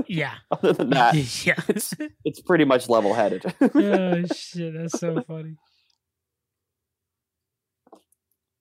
yeah. 0.06 0.34
Other 0.50 0.72
than 0.72 0.90
that, 0.90 1.14
yeah, 1.46 1.60
it's 1.68 1.94
it's 2.24 2.40
pretty 2.40 2.64
much 2.64 2.88
level 2.88 3.14
headed. 3.14 3.44
oh 3.60 4.24
shit, 4.34 4.74
that's 4.74 4.98
so 4.98 5.22
funny. 5.26 5.56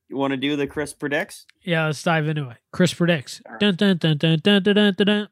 You 0.07 0.17
want 0.17 0.31
to 0.31 0.37
do 0.37 0.55
the 0.55 0.67
Chris 0.67 0.93
predicts? 0.93 1.45
Yeah, 1.63 1.87
let's 1.87 2.03
dive 2.03 2.27
into 2.27 2.49
it. 2.49 2.57
Chris 2.71 2.93
predicts. 2.93 3.41
Right. 3.49 3.59
Dun, 3.59 3.75
dun, 3.75 3.97
dun, 3.97 4.17
dun, 4.17 4.39
dun, 4.39 4.63
dun, 4.63 4.75
dun, 4.75 4.93
dun. 4.93 5.29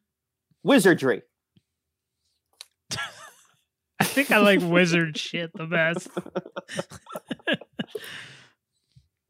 Wizardry. 0.63 1.21
I 4.03 4.05
think 4.05 4.31
I 4.31 4.37
like 4.39 4.59
wizard 4.61 5.17
shit 5.17 5.51
the 5.53 5.65
best, 5.65 6.09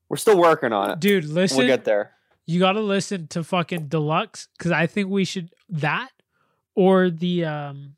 We're 0.09 0.17
still 0.17 0.37
working 0.37 0.73
on 0.73 0.91
it. 0.91 0.99
dude. 0.99 1.25
Listen, 1.25 1.59
we'll 1.59 1.67
get 1.67 1.85
there. 1.85 2.11
you 2.45 2.59
got 2.59 2.73
to 2.73 2.81
listen 2.81 3.27
to 3.29 3.43
fucking 3.43 3.87
deluxe 3.87 4.47
because 4.57 4.71
I 4.71 4.85
think 4.87 5.09
we 5.09 5.25
should 5.25 5.49
that 5.69 6.09
or 6.75 7.09
the 7.09 7.45
um 7.45 7.95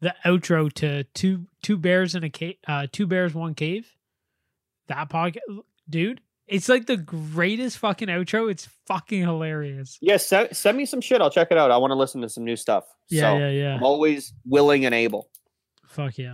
the 0.00 0.14
outro 0.24 0.72
to 0.74 1.04
two 1.14 1.46
two 1.62 1.76
bears 1.76 2.14
in 2.14 2.24
a 2.24 2.30
cave, 2.30 2.56
uh, 2.68 2.86
two 2.90 3.06
bears 3.06 3.34
one 3.34 3.54
cave. 3.54 3.90
That 4.88 5.08
podcast, 5.08 5.40
dude. 5.88 6.20
It's 6.46 6.68
like 6.68 6.84
the 6.86 6.98
greatest 6.98 7.78
fucking 7.78 8.08
outro. 8.08 8.50
It's 8.50 8.68
fucking 8.86 9.22
hilarious. 9.22 9.96
Yeah, 10.02 10.18
send, 10.18 10.54
send 10.54 10.76
me 10.76 10.84
some 10.84 11.00
shit. 11.00 11.22
I'll 11.22 11.30
check 11.30 11.48
it 11.50 11.56
out. 11.56 11.70
I 11.70 11.78
want 11.78 11.92
to 11.92 11.94
listen 11.94 12.20
to 12.20 12.28
some 12.28 12.44
new 12.44 12.54
stuff. 12.56 12.84
Yeah, 13.08 13.20
so 13.22 13.38
yeah, 13.38 13.48
yeah. 13.48 13.74
I'm 13.76 13.82
always 13.82 14.34
willing 14.44 14.84
and 14.84 14.94
able. 14.94 15.30
Fuck 15.94 16.18
yeah. 16.18 16.32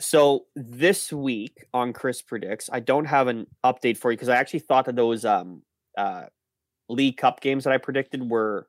So 0.00 0.46
this 0.56 1.12
week 1.12 1.64
on 1.72 1.92
Chris 1.92 2.20
Predicts, 2.20 2.68
I 2.72 2.80
don't 2.80 3.04
have 3.04 3.28
an 3.28 3.46
update 3.64 3.96
for 3.96 4.10
you 4.10 4.16
because 4.16 4.28
I 4.28 4.36
actually 4.36 4.58
thought 4.60 4.86
that 4.86 4.96
those 4.96 5.24
um 5.24 5.62
uh 5.96 6.24
League 6.88 7.16
Cup 7.16 7.40
games 7.40 7.64
that 7.64 7.72
I 7.72 7.78
predicted 7.78 8.28
were 8.28 8.68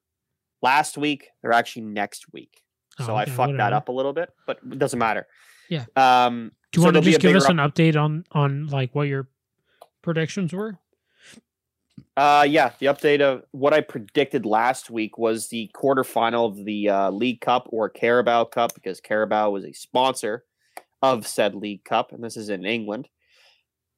last 0.61 0.97
week. 0.97 1.27
They're 1.41 1.51
actually 1.51 1.83
next 1.83 2.25
week. 2.31 2.61
So 2.99 3.13
Oh, 3.13 3.15
I 3.15 3.23
okay, 3.23 3.31
fucked 3.31 3.57
that 3.57 3.73
up 3.73 3.89
a 3.89 3.91
little 3.91 4.13
bit, 4.13 4.29
but 4.47 4.59
it 4.71 4.77
doesn't 4.79 4.99
matter. 4.99 5.25
Yeah. 5.69 5.85
Um 5.95 6.51
Do 6.71 6.79
you 6.79 6.81
so 6.83 6.91
want 6.93 7.03
to 7.03 7.09
just 7.11 7.19
give 7.21 7.35
us 7.35 7.45
up- 7.45 7.51
an 7.51 7.57
update 7.57 7.99
on 7.99 8.23
on 8.31 8.67
like 8.67 8.93
what 8.93 9.07
your 9.07 9.27
predictions 10.03 10.53
were? 10.53 10.77
Uh, 12.17 12.45
yeah, 12.47 12.71
the 12.79 12.85
update 12.85 13.21
of 13.21 13.43
what 13.51 13.73
I 13.73 13.81
predicted 13.81 14.45
last 14.45 14.89
week 14.89 15.17
was 15.17 15.47
the 15.47 15.69
quarterfinal 15.75 16.47
of 16.47 16.63
the 16.63 16.89
uh, 16.89 17.11
League 17.11 17.41
Cup 17.41 17.67
or 17.71 17.89
Carabao 17.89 18.45
Cup 18.45 18.73
because 18.73 19.01
Carabao 19.01 19.49
was 19.49 19.65
a 19.65 19.73
sponsor 19.73 20.45
of 21.01 21.27
said 21.27 21.55
League 21.55 21.83
Cup, 21.83 22.13
and 22.13 22.23
this 22.23 22.37
is 22.37 22.49
in 22.49 22.65
England. 22.65 23.09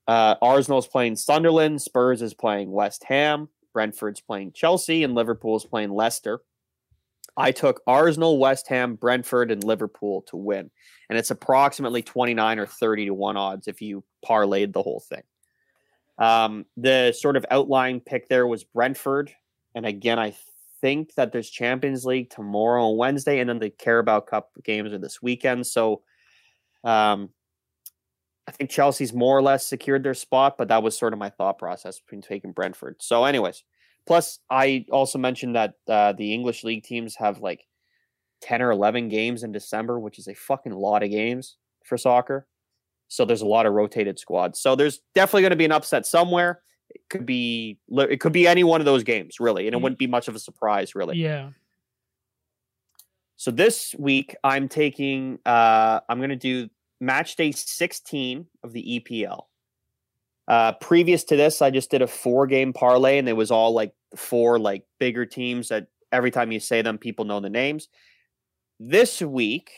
Uh, 0.07 0.35
Arsenal 0.41 0.79
is 0.79 0.87
playing 0.87 1.15
Sunderland, 1.15 1.81
Spurs 1.81 2.21
is 2.21 2.33
playing 2.33 2.71
West 2.71 3.03
Ham, 3.03 3.49
Brentford's 3.73 4.21
playing 4.21 4.53
Chelsea, 4.53 5.03
and 5.03 5.13
Liverpool's 5.13 5.65
playing 5.65 5.91
Leicester. 5.91 6.39
I 7.35 7.51
took 7.51 7.81
Arsenal, 7.85 8.39
West 8.39 8.67
Ham, 8.69 8.95
Brentford, 8.95 9.51
and 9.51 9.63
Liverpool 9.63 10.23
to 10.29 10.37
win, 10.37 10.71
and 11.09 11.19
it's 11.19 11.29
approximately 11.29 12.01
twenty 12.01 12.33
nine 12.33 12.57
or 12.57 12.65
thirty 12.65 13.05
to 13.05 13.13
one 13.13 13.37
odds 13.37 13.67
if 13.67 13.79
you 13.81 14.03
parlayed 14.25 14.73
the 14.73 14.81
whole 14.81 15.03
thing. 15.07 15.21
Um, 16.17 16.65
the 16.75 17.11
sort 17.11 17.37
of 17.37 17.45
outline 17.51 17.99
pick 17.99 18.27
there 18.27 18.47
was 18.47 18.63
Brentford. 18.63 19.31
And 19.75 19.85
again, 19.85 20.17
I 20.17 20.35
think 20.81 21.13
that 21.15 21.31
there's 21.31 21.49
Champions 21.49 22.05
League 22.05 22.29
tomorrow 22.29 22.89
and 22.89 22.97
Wednesday, 22.97 23.39
and 23.39 23.49
then 23.49 23.59
the 23.59 23.69
Carabao 23.69 24.21
Cup 24.21 24.51
games 24.63 24.93
are 24.93 24.97
this 24.97 25.21
weekend. 25.21 25.67
So 25.67 26.01
um, 26.83 27.29
I 28.47 28.51
think 28.51 28.69
Chelsea's 28.69 29.13
more 29.13 29.37
or 29.37 29.41
less 29.41 29.67
secured 29.67 30.03
their 30.03 30.13
spot, 30.13 30.57
but 30.57 30.69
that 30.69 30.83
was 30.83 30.97
sort 30.97 31.13
of 31.13 31.19
my 31.19 31.29
thought 31.29 31.59
process 31.59 31.99
between 31.99 32.21
taking 32.21 32.53
Brentford. 32.53 32.95
So, 32.99 33.25
anyways, 33.25 33.63
plus 34.05 34.39
I 34.49 34.85
also 34.91 35.19
mentioned 35.19 35.55
that 35.55 35.73
uh, 35.87 36.13
the 36.13 36.33
English 36.33 36.63
league 36.63 36.83
teams 36.83 37.15
have 37.15 37.39
like 37.39 37.65
10 38.41 38.61
or 38.61 38.71
11 38.71 39.09
games 39.09 39.43
in 39.43 39.51
December, 39.51 39.99
which 39.99 40.17
is 40.17 40.27
a 40.27 40.33
fucking 40.33 40.71
lot 40.71 41.03
of 41.03 41.11
games 41.11 41.57
for 41.83 41.97
soccer. 41.97 42.47
So 43.07 43.25
there's 43.25 43.41
a 43.41 43.45
lot 43.47 43.65
of 43.65 43.73
rotated 43.73 44.19
squads. 44.19 44.59
So 44.59 44.75
there's 44.75 44.99
definitely 45.15 45.43
going 45.43 45.51
to 45.51 45.55
be 45.57 45.65
an 45.65 45.71
upset 45.71 46.05
somewhere. 46.05 46.61
It 46.89 47.01
could 47.09 47.25
be 47.25 47.79
it 47.89 48.19
could 48.19 48.33
be 48.33 48.47
any 48.47 48.63
one 48.63 48.81
of 48.81 48.85
those 48.85 49.03
games, 49.03 49.39
really, 49.39 49.67
and 49.67 49.75
it 49.75 49.79
Mm. 49.79 49.83
wouldn't 49.83 49.99
be 49.99 50.07
much 50.07 50.27
of 50.27 50.35
a 50.35 50.39
surprise, 50.39 50.95
really. 50.95 51.17
Yeah. 51.17 51.49
So 53.35 53.51
this 53.51 53.93
week 53.97 54.35
I'm 54.43 54.67
taking 54.67 55.39
uh 55.45 55.99
I'm 56.09 56.17
going 56.19 56.29
to 56.29 56.35
do 56.35 56.69
match 56.99 57.35
day 57.35 57.51
16 57.51 58.47
of 58.63 58.73
the 58.73 58.99
EPL. 58.99 59.43
Uh 60.47 60.71
previous 60.73 61.23
to 61.25 61.35
this 61.35 61.61
I 61.61 61.69
just 61.69 61.91
did 61.91 62.01
a 62.01 62.07
four 62.07 62.47
game 62.47 62.73
parlay 62.73 63.17
and 63.19 63.29
it 63.29 63.33
was 63.33 63.51
all 63.51 63.73
like 63.73 63.93
four 64.15 64.57
like 64.57 64.83
bigger 64.99 65.25
teams 65.25 65.67
that 65.69 65.87
every 66.11 66.31
time 66.31 66.51
you 66.51 66.59
say 66.59 66.81
them 66.81 66.97
people 66.97 67.25
know 67.25 67.39
the 67.39 67.49
names. 67.49 67.89
This 68.79 69.21
week 69.21 69.71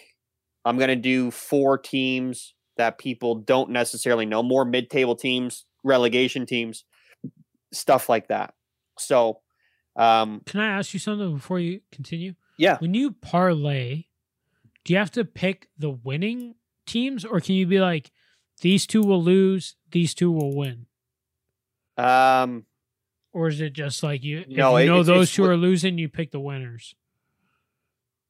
I'm 0.66 0.78
going 0.78 0.90
to 0.90 0.96
do 0.96 1.32
four 1.32 1.78
teams 1.78 2.54
that 2.80 2.98
people 2.98 3.36
don't 3.36 3.70
necessarily 3.70 4.26
know, 4.26 4.42
more 4.42 4.64
mid-table 4.66 5.16
teams, 5.16 5.66
relegation 5.84 6.46
teams, 6.46 6.86
stuff 7.72 8.10
like 8.10 8.30
that. 8.30 8.54
So 8.98 9.42
um 9.96 10.42
Can 10.46 10.62
I 10.62 10.78
ask 10.80 10.94
you 10.94 11.00
something 11.00 11.34
before 11.36 11.60
you 11.60 11.82
continue? 11.92 12.34
yeah, 12.58 12.78
When 12.80 12.94
you 12.94 13.12
parlay, 13.12 14.06
do 14.86 14.94
you 14.94 14.98
have 15.00 15.12
to 15.12 15.24
pick 15.26 15.68
the 15.78 15.90
winning 15.90 16.56
teams, 16.86 17.24
or 17.26 17.40
can 17.42 17.56
you 17.56 17.68
be 17.68 17.80
like, 17.80 18.12
these 18.62 18.88
two 18.88 19.02
will 19.02 19.22
lose, 19.24 19.76
these 19.92 20.14
two 20.14 20.32
will 20.32 20.56
win, 20.56 20.88
um 21.98 22.66
or 23.34 23.48
is 23.50 23.62
it 23.62 23.74
just 23.74 24.02
like 24.04 24.24
you? 24.24 24.44
No, 24.48 24.78
you 24.78 24.88
know 24.88 25.04
those 25.04 25.32
two 25.32 25.46
are 25.46 25.58
losing, 25.58 25.98
you 25.98 26.10
pick 26.10 26.32
the 26.32 26.40
winners. 26.40 26.96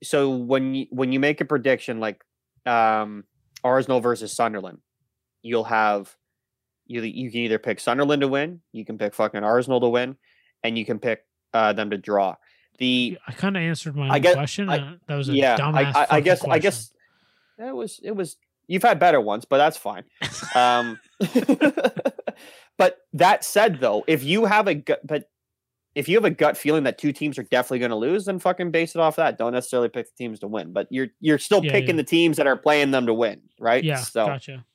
so 0.04 0.30
when 0.32 0.74
you 0.74 0.88
when 0.90 1.12
you 1.12 1.20
make 1.20 1.40
a 1.42 1.46
prediction 1.46 2.00
like 2.00 2.24
um 2.66 3.24
Arsenal 3.64 4.00
versus 4.00 4.34
Sunderland, 4.34 4.80
you'll 5.42 5.64
have 5.66 6.16
you 6.86 7.02
you 7.02 7.30
can 7.32 7.42
either 7.42 7.60
pick 7.60 7.80
Sunderland 7.80 8.22
to 8.22 8.28
win, 8.28 8.62
you 8.72 8.86
can 8.86 8.98
pick 8.98 9.14
fucking 9.14 9.44
Arsenal 9.44 9.80
to 9.82 9.90
win, 9.90 10.18
and 10.64 10.78
you 10.78 10.86
can 10.86 11.00
pick 11.00 11.26
uh, 11.54 11.74
them 11.74 11.90
to 11.92 11.98
draw. 11.98 12.36
The 12.78 13.18
I 13.28 13.34
kind 13.34 13.58
of 13.58 13.62
answered 13.64 13.96
my 13.96 14.08
I 14.08 14.16
own 14.16 14.22
guess- 14.22 14.36
question. 14.36 14.70
I- 14.70 14.96
that 15.08 15.16
was 15.16 15.30
a 15.30 15.34
yeah, 15.34 15.58
dumbass. 15.58 15.96
I, 15.96 16.02
I, 16.04 16.08
I 16.12 16.22
guess 16.22 16.44
I 16.46 16.60
guess 16.60 16.92
it 17.58 17.76
was 17.76 18.00
it 18.04 18.16
was 18.16 18.38
you've 18.68 18.84
had 18.84 19.00
better 19.00 19.20
ones, 19.22 19.46
but 19.46 19.58
that's 19.58 19.78
fine. 19.78 20.04
Um, 20.56 21.00
but 22.78 22.98
that 23.14 23.44
said, 23.44 23.80
though, 23.80 24.04
if 24.08 24.24
you 24.24 24.46
have 24.46 24.68
a 24.68 24.84
but 25.04 25.30
if 26.00 26.08
you 26.10 26.16
have 26.18 26.26
a 26.26 26.30
gut 26.30 26.58
feeling 26.58 26.84
that 26.84 26.98
two 26.98 27.12
teams 27.12 27.38
are 27.38 27.44
definitely 27.44 27.80
going 27.80 27.92
to 27.92 27.96
lose, 27.98 28.26
then 28.26 28.40
fucking 28.40 28.72
base 28.72 28.96
it 28.96 29.00
off 29.02 29.18
that. 29.18 29.38
Don't 29.38 29.54
necessarily 29.54 29.90
pick 29.90 30.06
the 30.08 30.16
teams 30.18 30.40
to 30.40 30.48
win, 30.48 30.72
but 30.74 30.88
you're 30.90 31.08
you're 31.20 31.38
still 31.38 31.64
Yeah, 31.64 31.72
picking 31.72 31.90
yeah. 31.96 32.02
the 32.02 32.04
teams 32.04 32.38
that 32.38 32.48
are 32.48 32.58
playing 32.58 32.92
them 32.92 33.06
to 33.06 33.14
win, 33.14 33.42
right? 33.60 33.84
Yeah, 33.84 33.98
So, 33.98 34.26
gotcha. 34.26 34.66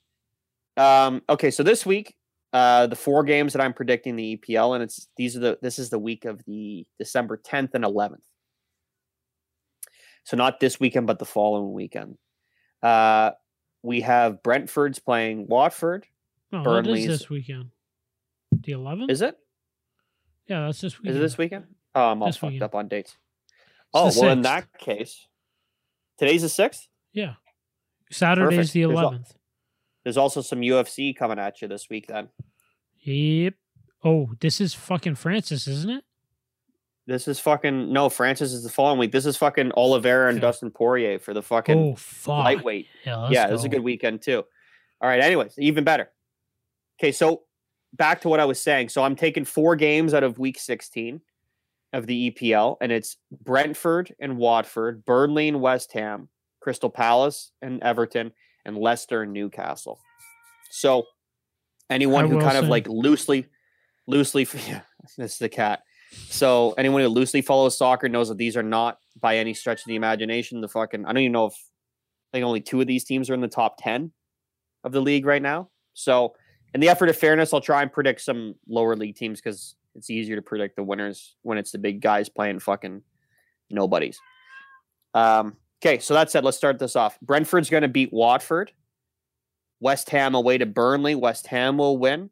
um, 0.77 1.23
okay, 1.29 1.51
so 1.51 1.63
this 1.63 1.85
week, 1.87 2.15
uh, 2.53 2.87
the 2.87 2.97
four 2.97 3.25
games 3.25 3.53
that 3.55 3.63
I'm 3.63 3.73
predicting 3.73 4.17
the 4.17 4.37
EPL, 4.37 4.75
and 4.75 4.83
it's 4.85 5.09
these 5.17 5.37
are 5.37 5.41
the 5.41 5.59
this 5.63 5.79
is 5.79 5.91
the 5.91 5.99
week 5.99 6.25
of 6.25 6.45
the 6.45 6.87
December 6.99 7.37
10th 7.37 7.71
and 7.75 7.85
11th. 7.85 8.23
So 10.25 10.37
not 10.37 10.61
this 10.61 10.79
weekend, 10.81 11.07
but 11.07 11.19
the 11.19 11.25
following 11.25 11.73
weekend. 11.73 12.17
Uh, 12.83 13.33
we 13.83 14.01
have 14.03 14.43
Brentford's 14.43 14.99
playing 14.99 15.47
Watford. 15.49 16.07
Is 16.53 16.63
Burnley's- 16.63 17.07
this 17.07 17.29
weekend? 17.31 17.71
The 18.53 18.73
11th? 18.73 19.11
Is 19.11 19.21
it? 19.21 19.37
Yeah, 20.47 20.67
that's 20.67 20.81
this 20.81 20.95
Is 21.05 21.17
it 21.17 21.19
this 21.21 21.39
weekend? 21.39 21.65
Oh, 21.95 22.11
I'm 22.11 22.23
all 22.23 22.29
This 22.29 22.37
fucked 22.37 22.53
weekend. 22.53 22.63
up 22.65 22.75
on 22.75 22.89
dates. 22.89 23.17
It's 23.95 24.17
Oh, 24.19 24.21
well, 24.21 24.33
in 24.33 24.43
that 24.43 24.67
case, 24.79 25.27
today's 26.19 26.43
the 26.43 26.49
sixth. 26.49 26.89
Yeah. 27.13 27.35
Saturday's 28.11 28.57
Perfect. 28.59 28.73
the 28.73 28.83
There's 28.85 28.99
al- 28.99 29.11
11th. 29.13 29.33
There's 30.03 30.17
also 30.17 30.41
some 30.43 30.61
UFC 30.61 31.17
coming 31.17 31.39
at 31.39 31.63
you 31.63 31.69
this 31.69 31.89
week. 31.89 32.09
Then 32.09 32.29
Yep. 33.03 33.55
Oh, 34.05 34.31
this 34.41 34.61
is 34.61 34.75
fucking 34.75 35.15
Francis, 35.15 35.67
isn't 35.67 35.91
it? 35.91 36.05
this 37.07 37.29
is 37.29 37.39
fucking 37.39 37.93
no. 37.93 38.09
Francis 38.09 38.53
is 38.53 38.63
the 38.65 38.71
following 38.71 38.99
week. 38.99 39.13
This 39.13 39.27
is 39.27 39.37
fucking 39.37 39.73
Oliveira 39.77 40.29
and 40.31 40.39
Okay. 40.39 40.47
Dustin 40.47 40.71
Poirier 40.71 41.19
for 41.19 41.35
the 41.35 41.43
fucking 41.43 41.79
oh, 41.79 41.95
fuck. 41.97 42.45
lightweight. 42.45 42.87
Yeah, 43.05 43.29
yeah, 43.31 43.47
this 43.49 43.61
is 43.61 43.65
a 43.65 43.69
good 43.69 43.83
weekend 43.83 44.23
too. 44.23 44.43
All 45.01 45.09
right. 45.09 45.21
Anyways, 45.21 45.55
even 45.59 45.85
better. 45.85 46.11
Okay, 46.99 47.13
so 47.13 47.43
back 47.95 48.21
to 48.23 48.29
what 48.29 48.41
I 48.41 48.45
was 48.45 48.61
saying. 48.61 48.89
So 48.89 49.03
I'm 49.03 49.17
taking 49.17 49.45
four 49.45 49.77
games 49.77 50.15
out 50.15 50.25
of 50.25 50.39
week 50.39 50.59
16 50.59 51.21
of 51.93 52.07
the 52.07 52.31
EPL, 52.31 52.77
and 52.81 52.91
it's 52.91 53.17
Brentford 53.31 54.15
and 54.19 54.37
Watford, 54.37 55.05
Burnley 55.05 55.49
and 55.49 55.61
West 55.61 55.93
Ham, 55.93 56.29
Crystal 56.61 56.91
Palace 56.91 57.53
and 57.63 57.83
Everton, 57.83 58.33
and 58.65 58.77
Leicester 58.77 59.23
and 59.23 59.33
Newcastle. 59.33 60.01
So 60.71 61.05
anyone 61.89 62.29
who 62.29 62.41
kind 62.41 62.59
of 62.59 62.69
like 62.69 62.89
loosely, 62.89 63.47
loosely, 64.09 64.47
yeah, 64.67 64.81
this 65.17 65.35
is 65.35 65.39
the 65.39 65.49
cat. 65.49 65.83
So 66.11 66.75
anyone 66.79 67.03
who 67.03 67.09
loosely 67.09 67.43
follows 67.43 67.79
soccer 67.79 68.09
knows 68.09 68.29
that 68.29 68.39
these 68.39 68.57
are 68.57 68.63
not 68.63 68.99
by 69.21 69.39
any 69.39 69.55
stretch 69.55 69.81
of 69.81 69.87
the 69.87 69.97
imagination 69.97 70.61
the 70.61 70.69
fucking. 70.69 71.05
I 71.05 71.09
don't 71.09 71.23
even 71.23 71.33
know 71.33 71.47
if 71.47 71.55
I 71.55 72.39
think 72.39 72.45
only 72.45 72.61
two 72.61 72.81
of 72.81 72.87
these 72.87 73.05
teams 73.05 73.31
are 73.31 73.35
in 73.35 73.41
the 73.41 73.49
top 73.49 73.77
ten 73.79 74.13
of 74.83 74.93
the 74.93 75.01
league 75.01 75.27
right 75.27 75.43
now. 75.43 75.71
So 75.93 76.35
in 76.75 76.81
the 76.81 76.89
effort 76.89 77.09
of 77.09 77.17
fairness, 77.17 77.55
I'll 77.55 77.61
try 77.61 77.83
and 77.83 77.93
predict 77.93 78.21
some 78.21 78.57
lower 78.69 78.97
league 78.97 79.15
teams 79.15 79.41
because 79.41 79.77
it's 79.95 80.11
easier 80.11 80.37
to 80.37 80.43
predict 80.43 80.77
the 80.77 80.83
winners 80.83 81.37
when 81.43 81.57
it's 81.57 81.71
the 81.71 81.79
big 81.79 82.01
guys 82.01 82.29
playing 82.29 82.59
fucking 82.59 83.03
nobodies. 83.71 84.19
Um, 85.15 85.57
okay, 85.83 86.01
so 86.01 86.15
that 86.15 86.31
said, 86.31 86.45
let's 86.45 86.57
start 86.57 86.81
this 86.81 86.97
off. 86.97 87.19
Brentford's 87.21 87.71
going 87.71 87.83
to 87.83 87.89
beat 87.89 88.13
Watford. 88.13 88.73
West 89.81 90.11
Ham 90.11 90.35
away 90.35 90.59
to 90.59 90.67
Burnley. 90.67 91.15
West 91.15 91.47
Ham 91.47 91.79
will 91.79 91.97
win. 91.97 92.31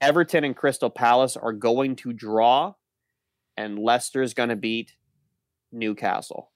Everton 0.00 0.44
and 0.44 0.56
Crystal 0.56 0.90
Palace 0.90 1.36
are 1.36 1.52
going 1.52 1.96
to 1.96 2.12
draw, 2.12 2.74
and 3.56 3.78
Leicester's 3.78 4.34
going 4.34 4.48
to 4.48 4.56
beat 4.56 4.94
Newcastle. 5.72 6.50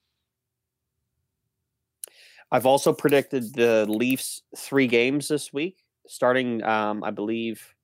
I've 2.51 2.66
also 2.66 2.93
predicted 2.93 3.52
the 3.55 3.86
Leafs 3.89 4.43
three 4.56 4.86
games 4.86 5.28
this 5.28 5.52
week, 5.52 5.84
starting, 6.06 6.62
um, 6.62 7.02
I 7.05 7.10
believe, 7.10 7.74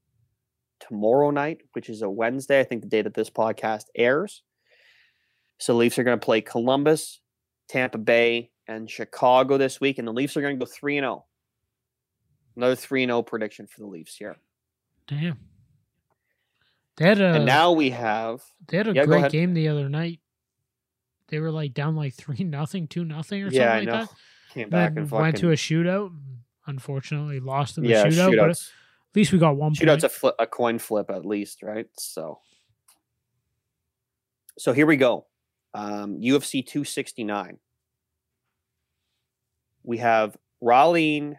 tomorrow 0.80 1.30
night, 1.30 1.62
which 1.72 1.88
is 1.88 2.02
a 2.02 2.10
Wednesday. 2.10 2.60
I 2.60 2.64
think 2.64 2.82
the 2.82 2.88
day 2.88 3.02
that 3.02 3.14
this 3.14 3.30
podcast 3.30 3.84
airs. 3.94 4.42
So 5.58 5.76
Leafs 5.76 5.98
are 5.98 6.04
going 6.04 6.18
to 6.18 6.24
play 6.24 6.40
Columbus, 6.40 7.20
Tampa 7.68 7.98
Bay, 7.98 8.50
and 8.66 8.90
Chicago 8.90 9.58
this 9.58 9.80
week, 9.80 9.98
and 9.98 10.08
the 10.08 10.12
Leafs 10.12 10.36
are 10.36 10.40
going 10.40 10.58
to 10.58 10.64
go 10.64 10.70
three 10.70 10.96
and 10.96 11.04
zero. 11.04 11.26
Another 12.56 12.76
three 12.76 13.02
and 13.02 13.10
zero 13.10 13.22
prediction 13.22 13.66
for 13.66 13.80
the 13.80 13.86
Leafs 13.86 14.16
here. 14.16 14.36
Damn. 15.06 15.38
They 16.96 17.06
had 17.06 17.20
a 17.20 17.34
and 17.34 17.46
now 17.46 17.72
we 17.72 17.90
have 17.90 18.42
they 18.68 18.76
had 18.76 18.88
a 18.88 18.92
Yeah, 18.94 19.06
great 19.06 19.32
game 19.32 19.54
the 19.54 19.68
other 19.68 19.88
night. 19.88 20.20
They 21.28 21.38
were 21.38 21.50
like 21.50 21.74
down 21.74 21.96
like 21.96 22.14
three 22.14 22.44
nothing, 22.44 22.88
two 22.88 23.04
nothing, 23.04 23.42
or 23.42 23.46
something 23.46 23.60
yeah, 23.60 23.72
I 23.72 23.78
like 23.80 23.88
that. 23.88 24.08
Came 24.52 24.68
back 24.68 24.94
Then 24.94 25.02
and 25.02 25.10
fucking 25.10 25.22
went 25.22 25.36
to 25.38 25.50
a 25.50 25.54
shootout. 25.54 26.08
and 26.08 26.38
Unfortunately, 26.66 27.40
lost 27.40 27.78
in 27.78 27.84
the 27.84 27.90
yeah 27.90 28.06
shootout. 28.06 28.36
But 28.36 28.50
at 28.50 29.16
least 29.16 29.32
we 29.32 29.38
got 29.38 29.56
one 29.56 29.74
Shootout's 29.74 30.02
point. 30.02 30.04
a 30.04 30.08
flip, 30.08 30.34
a 30.38 30.46
coin 30.46 30.78
flip 30.78 31.10
at 31.10 31.24
least, 31.26 31.62
right? 31.62 31.86
So, 31.98 32.38
so 34.58 34.72
here 34.72 34.86
we 34.86 34.96
go. 34.96 35.26
Um, 35.74 36.20
UFC 36.20 36.64
269. 36.64 37.58
We 39.82 39.98
have 39.98 40.36
Raleen 40.62 41.36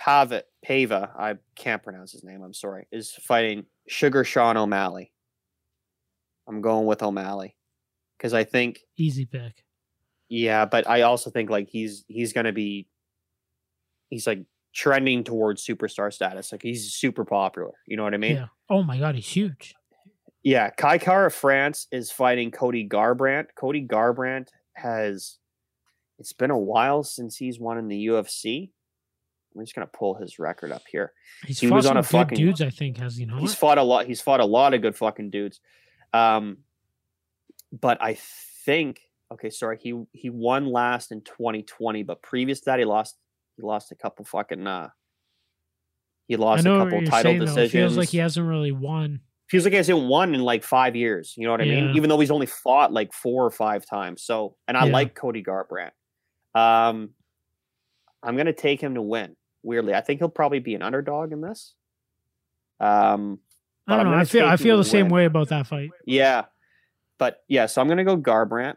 Pava, 0.00 0.42
Pava. 0.66 1.10
I 1.18 1.34
can't 1.56 1.82
pronounce 1.82 2.12
his 2.12 2.24
name. 2.24 2.42
I'm 2.42 2.54
sorry. 2.54 2.86
Is 2.92 3.12
fighting 3.12 3.66
Sugar 3.88 4.24
Sean 4.24 4.56
O'Malley. 4.56 5.12
I'm 6.48 6.60
going 6.60 6.86
with 6.86 7.02
O'Malley 7.02 7.56
because 8.16 8.34
I 8.34 8.44
think 8.44 8.80
Easy 8.96 9.26
pick. 9.26 9.64
yeah, 10.28 10.64
but 10.64 10.88
I 10.88 11.02
also 11.02 11.30
think 11.30 11.50
like 11.50 11.68
he's 11.68 12.04
he's 12.08 12.32
gonna 12.32 12.52
be 12.52 12.88
he's 14.10 14.26
like 14.26 14.44
trending 14.74 15.22
towards 15.24 15.64
superstar 15.64 16.12
status. 16.12 16.52
Like 16.52 16.62
he's 16.62 16.92
super 16.94 17.24
popular. 17.24 17.72
You 17.86 17.96
know 17.96 18.04
what 18.04 18.14
I 18.14 18.18
mean? 18.18 18.36
yeah. 18.36 18.46
Oh 18.70 18.82
my 18.82 18.98
god, 18.98 19.14
he's 19.14 19.28
huge. 19.28 19.74
Yeah, 20.42 20.70
Kai 20.70 20.98
Kara 20.98 21.30
France 21.30 21.86
is 21.92 22.10
fighting 22.10 22.50
Cody 22.50 22.88
Garbrandt. 22.88 23.48
Cody 23.54 23.86
Garbrandt 23.86 24.48
has 24.74 25.38
it's 26.18 26.32
been 26.32 26.50
a 26.50 26.58
while 26.58 27.02
since 27.04 27.36
he's 27.36 27.58
won 27.60 27.78
in 27.78 27.88
the 27.88 28.06
UFC. 28.06 28.70
I'm 29.54 29.62
just 29.62 29.74
gonna 29.74 29.86
pull 29.86 30.14
his 30.14 30.38
record 30.38 30.72
up 30.72 30.82
here. 30.90 31.12
He's 31.46 31.60
He 31.60 31.68
fought 31.68 31.76
was 31.76 31.86
on 31.86 31.96
a 31.98 32.02
fucking- 32.02 32.38
dudes. 32.38 32.60
I 32.62 32.70
think 32.70 32.96
has 32.98 33.18
you 33.20 33.26
know. 33.26 33.36
He's 33.36 33.54
fought 33.54 33.78
a 33.78 33.82
lot. 33.82 34.06
He's 34.06 34.20
fought 34.20 34.40
a 34.40 34.44
lot 34.46 34.72
of 34.74 34.80
good 34.82 34.96
fucking 34.96 35.30
dudes. 35.30 35.60
Um, 36.14 36.58
but 37.72 37.98
I 38.02 38.16
think 38.64 39.00
okay, 39.32 39.50
sorry, 39.50 39.78
he 39.80 40.02
he 40.12 40.30
won 40.30 40.66
last 40.66 41.12
in 41.12 41.20
2020, 41.22 42.02
but 42.02 42.22
previous 42.22 42.60
to 42.60 42.64
that 42.66 42.78
he 42.78 42.84
lost 42.84 43.16
he 43.62 43.66
lost 43.66 43.92
a 43.92 43.94
couple 43.94 44.24
fucking 44.24 44.66
uh 44.66 44.88
he 46.26 46.36
lost 46.36 46.66
a 46.66 46.68
couple 46.78 47.02
title 47.04 47.22
saying 47.22 47.38
though. 47.38 47.44
It 47.44 47.46
decisions. 47.46 47.72
feels 47.72 47.96
like 47.96 48.08
he 48.08 48.18
hasn't 48.18 48.46
really 48.46 48.72
won. 48.72 49.20
feels 49.48 49.64
like 49.64 49.72
he 49.72 49.76
hasn't 49.76 50.06
won 50.08 50.34
in 50.34 50.40
like 50.40 50.64
five 50.64 50.96
years. 50.96 51.34
You 51.36 51.44
know 51.46 51.50
what 51.52 51.60
I 51.60 51.64
mean? 51.64 51.94
Even 51.96 52.08
though 52.08 52.18
he's 52.18 52.30
only 52.30 52.46
fought 52.46 52.92
like 52.92 53.12
four 53.12 53.44
or 53.44 53.50
five 53.50 53.84
times. 53.86 54.22
So, 54.22 54.56
and 54.66 54.76
I 54.76 54.86
Yeah. 54.86 54.92
like 54.92 55.14
Cody 55.14 55.42
Garbrandt. 55.42 55.90
Um, 56.54 57.10
I'm 58.22 58.36
gonna 58.36 58.52
take 58.52 58.80
him 58.80 58.94
to 58.94 59.02
win. 59.02 59.36
Weirdly, 59.62 59.94
I 59.94 60.00
think 60.00 60.20
he'll 60.20 60.28
probably 60.28 60.58
be 60.60 60.74
an 60.74 60.82
underdog 60.82 61.32
in 61.32 61.40
this. 61.40 61.74
Um, 62.80 63.38
I 63.86 63.96
don't 63.96 64.06
know. 64.10 64.16
I 64.16 64.24
feel 64.24 64.46
I 64.46 64.56
feel 64.56 64.76
the 64.76 64.84
same 64.84 65.06
win. 65.06 65.14
way 65.14 65.24
about 65.26 65.48
that 65.50 65.66
fight. 65.66 65.90
yeah, 66.06 66.44
but 67.18 67.42
yeah. 67.48 67.66
So 67.66 67.80
I'm 67.82 67.88
gonna 67.88 68.04
go 68.04 68.16
Garbrandt. 68.16 68.76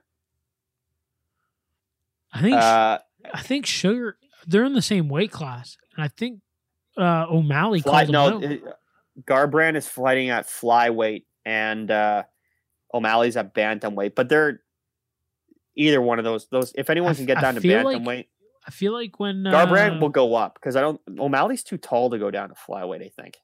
I 2.34 2.42
think 2.42 2.56
Uh, 2.56 3.00
I 3.34 3.42
think 3.42 3.66
Sugar 3.66 4.18
they're 4.48 4.66
in 4.66 4.74
the 4.74 4.82
same 4.82 5.10
weight 5.10 5.32
class, 5.32 5.78
and 5.96 6.04
I 6.04 6.08
think 6.08 6.42
uh, 6.98 7.26
O'Malley 7.30 7.82
fly, 7.82 8.06
called 8.06 8.42
no, 8.42 8.60
Garbrandt 9.24 9.76
is 9.76 9.88
fighting 9.88 10.30
at 10.30 10.48
flyweight, 10.48 11.24
and 11.46 11.90
uh, 11.90 12.24
O'Malley's 12.94 13.38
at 13.38 13.54
bantamweight. 13.54 14.16
But 14.16 14.30
they're 14.30 14.62
either 15.76 16.02
one 16.02 16.20
of 16.20 16.26
those. 16.26 16.48
Those 16.48 16.74
if 16.76 16.90
anyone 16.90 17.12
I 17.12 17.16
can 17.16 17.26
get 17.26 17.38
I 17.38 17.42
down 17.42 17.56
to 17.56 17.62
feel 17.62 17.84
like 17.84 17.98
bantamweight. 17.98 18.28
I 18.68 18.72
feel 18.72 18.94
like 18.94 19.20
when 19.20 19.44
Garbrandt 19.44 19.98
uh, 19.98 20.00
will 20.00 20.10
go 20.10 20.36
up 20.36 20.56
because 20.56 20.76
I 20.76 20.82
don't. 20.82 21.00
O'Malley's 21.20 21.64
too 21.64 21.78
tall 21.78 22.10
to 22.10 22.18
go 22.18 22.32
down 22.32 22.50
to 22.50 22.56
flyweight. 22.56 23.04
I 23.04 23.10
think 23.10 23.38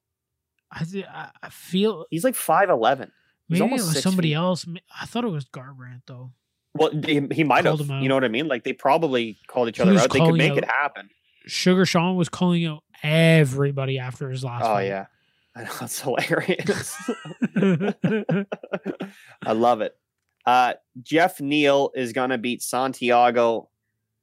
I, 0.72 0.84
thi- 0.84 1.06
I 1.06 1.50
feel 1.50 2.06
he's 2.10 2.24
like 2.24 2.36
five 2.36 2.70
eleven. 2.70 3.12
He's 3.48 3.60
maybe 3.60 3.74
it 3.76 3.82
almost 3.82 3.96
was 3.96 4.04
somebody 4.04 4.30
feet. 4.30 4.36
else. 4.36 4.66
I 5.00 5.06
thought 5.06 5.24
it 5.24 5.32
was 5.32 5.46
Garbrandt 5.46 6.04
though. 6.08 6.32
Well, 6.74 6.92
he, 7.06 7.28
he 7.32 7.44
might 7.44 7.66
have. 7.66 7.80
You 7.82 8.08
know 8.10 8.16
what 8.16 8.24
I 8.24 8.30
mean? 8.30 8.48
Like 8.48 8.64
they 8.64 8.74
probably 8.74 9.38
called 9.48 9.70
each 9.70 9.78
He 9.78 9.84
other 9.84 9.98
out. 9.98 10.10
They 10.12 10.20
could 10.20 10.36
make 10.36 10.52
out- 10.52 10.58
it 10.60 10.66
happen. 10.66 11.10
Sugar 11.48 11.86
Sean 11.86 12.16
was 12.16 12.30
calling 12.30 12.66
out 12.66 12.84
everybody 13.04 13.98
after 13.98 14.30
his 14.30 14.44
last. 14.44 14.64
Oh 14.64 14.74
fight. 14.76 14.88
yeah, 14.88 15.06
I 15.56 15.64
know 15.64 15.72
it's 15.82 16.00
hilarious. 16.02 16.98
I 19.46 19.54
love 19.54 19.82
it. 19.82 19.96
Uh, 20.46 20.74
Geoff 21.02 21.42
Neal 21.42 21.92
is 21.96 22.14
gonna 22.14 22.38
beat 22.38 22.62
Santiago. 22.62 23.70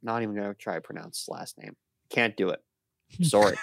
Not 0.02 0.22
even 0.22 0.34
gonna 0.34 0.54
try 0.54 0.74
to 0.76 0.80
pronounce 0.80 1.20
his 1.20 1.28
last 1.28 1.58
name. 1.58 1.76
Can't 2.10 2.36
do 2.36 2.50
it. 2.50 2.60
Sorry. 3.22 3.56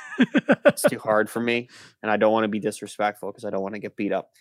it's 0.66 0.82
too 0.84 1.00
hard 1.00 1.30
for 1.30 1.40
me, 1.40 1.70
and 2.02 2.12
I 2.12 2.18
don't 2.18 2.32
want 2.34 2.44
to 2.46 2.50
be 2.50 2.60
disrespectful 2.60 3.32
because 3.32 3.46
I 3.46 3.52
don't 3.52 3.62
want 3.62 3.76
to 3.76 3.80
get 3.80 3.96
beat 3.96 4.12
up. 4.12 4.32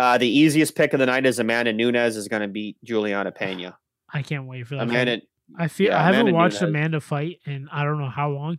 Uh, 0.00 0.16
the 0.18 0.26
easiest 0.28 0.74
pick 0.74 0.92
of 0.94 0.98
the 0.98 1.06
night 1.06 1.26
is 1.26 1.38
Amanda 1.38 1.72
Nunes 1.74 2.16
is 2.16 2.26
going 2.26 2.42
to 2.42 2.48
beat 2.48 2.76
Julianna 2.82 3.32
Peña. 3.32 3.74
I 4.12 4.22
can't 4.22 4.46
wait 4.46 4.66
for 4.66 4.76
that. 4.76 4.88
fight. 4.88 4.90
Amanda, 4.90 5.20
I 5.58 5.68
feel 5.68 5.88
yeah, 5.88 6.00
I 6.00 6.04
haven't 6.04 6.20
Amanda 6.22 6.36
watched 6.36 6.62
Nunes. 6.62 6.70
Amanda 6.74 7.00
fight 7.00 7.36
in 7.44 7.68
I 7.70 7.84
don't 7.84 7.98
know 8.00 8.08
how 8.08 8.30
long, 8.30 8.58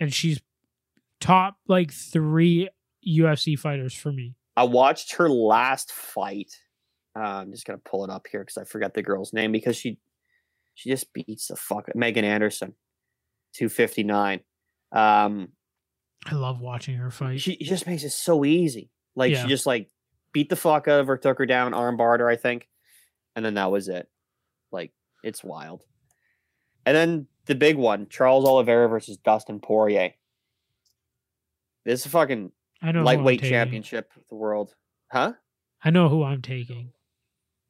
and 0.00 0.12
she's 0.12 0.40
top 1.20 1.56
like 1.68 1.92
three 1.92 2.68
UFC 3.06 3.58
fighters 3.58 3.94
for 3.94 4.10
me. 4.12 4.34
I 4.56 4.64
watched 4.64 5.14
her 5.16 5.28
last 5.28 5.92
fight. 5.92 6.52
Uh, 7.16 7.20
I'm 7.42 7.52
just 7.52 7.64
gonna 7.66 7.78
pull 7.78 8.04
it 8.04 8.10
up 8.10 8.26
here 8.30 8.40
because 8.40 8.56
I 8.56 8.64
forget 8.64 8.94
the 8.94 9.02
girl's 9.02 9.32
name 9.32 9.52
because 9.52 9.76
she 9.76 9.98
she 10.74 10.90
just 10.90 11.12
beats 11.12 11.46
the 11.48 11.56
fuck 11.56 11.94
Megan 11.94 12.24
Anderson, 12.24 12.74
two 13.54 13.68
fifty 13.68 14.02
nine. 14.02 14.40
Um, 14.92 15.48
I 16.26 16.34
love 16.34 16.60
watching 16.60 16.96
her 16.96 17.10
fight. 17.10 17.40
she 17.40 17.56
just 17.58 17.86
makes 17.86 18.02
it 18.02 18.10
so 18.10 18.44
easy. 18.44 18.90
Like 19.14 19.32
Yeah. 19.32 19.42
she 19.42 19.48
just 19.48 19.66
like 19.66 19.88
beat 20.34 20.50
the 20.50 20.56
fuck 20.56 20.86
out 20.86 21.00
of 21.00 21.06
her, 21.06 21.16
took 21.16 21.38
her 21.38 21.46
down, 21.46 21.72
armbarred 21.72 22.18
her, 22.18 22.28
I 22.28 22.36
think, 22.36 22.68
and 23.34 23.42
then 23.42 23.54
that 23.54 23.70
was 23.70 23.88
it. 23.88 24.06
Like 24.70 24.92
it's 25.22 25.42
wild. 25.42 25.82
And 26.84 26.94
then 26.94 27.26
the 27.46 27.54
big 27.54 27.76
one, 27.76 28.08
Charles 28.10 28.44
Oliveira 28.44 28.88
versus 28.88 29.16
Dustin 29.16 29.60
Poirier. 29.60 30.10
This 31.86 32.00
is 32.00 32.06
a 32.06 32.10
fucking 32.10 32.52
I 32.82 32.92
know 32.92 33.02
lightweight 33.02 33.42
championship 33.42 34.10
of 34.16 34.22
the 34.28 34.34
world, 34.34 34.74
huh? 35.10 35.32
I 35.82 35.90
know 35.90 36.08
who 36.10 36.22
I'm 36.22 36.42
taking. 36.42 36.92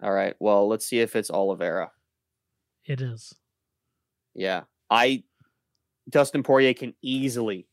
All 0.02 0.12
right. 0.12 0.34
Well, 0.40 0.66
let's 0.68 0.86
see 0.86 1.00
if 1.00 1.14
it's 1.14 1.30
Oliveira. 1.30 1.92
It 2.84 3.00
is. 3.00 3.34
Yeah. 4.34 4.62
I 4.90 5.24
Dustin 6.08 6.42
Poirier 6.42 6.74
can 6.74 6.94
easily 7.02 7.66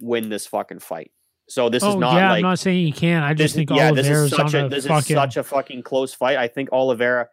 win 0.00 0.28
this 0.28 0.46
fucking 0.46 0.80
fight. 0.80 1.10
So 1.48 1.68
this 1.70 1.82
oh 1.82 1.90
is 1.90 1.96
not 1.96 2.14
yeah, 2.14 2.28
like 2.30 2.36
I'm 2.38 2.42
not 2.42 2.58
saying 2.58 2.84
he 2.86 2.92
can't. 2.92 3.24
I 3.24 3.32
just 3.34 3.52
is- 3.52 3.56
think 3.56 3.70
yeah, 3.70 3.90
this 3.92 4.06
is 4.06 4.30
such 4.30 4.54
a 4.54 4.68
this 4.68 4.86
fucking. 4.86 5.16
is 5.16 5.20
such 5.22 5.36
a 5.36 5.42
fucking 5.42 5.82
close 5.82 6.12
fight. 6.14 6.36
I 6.36 6.48
think 6.48 6.70
Oliveira 6.72 7.28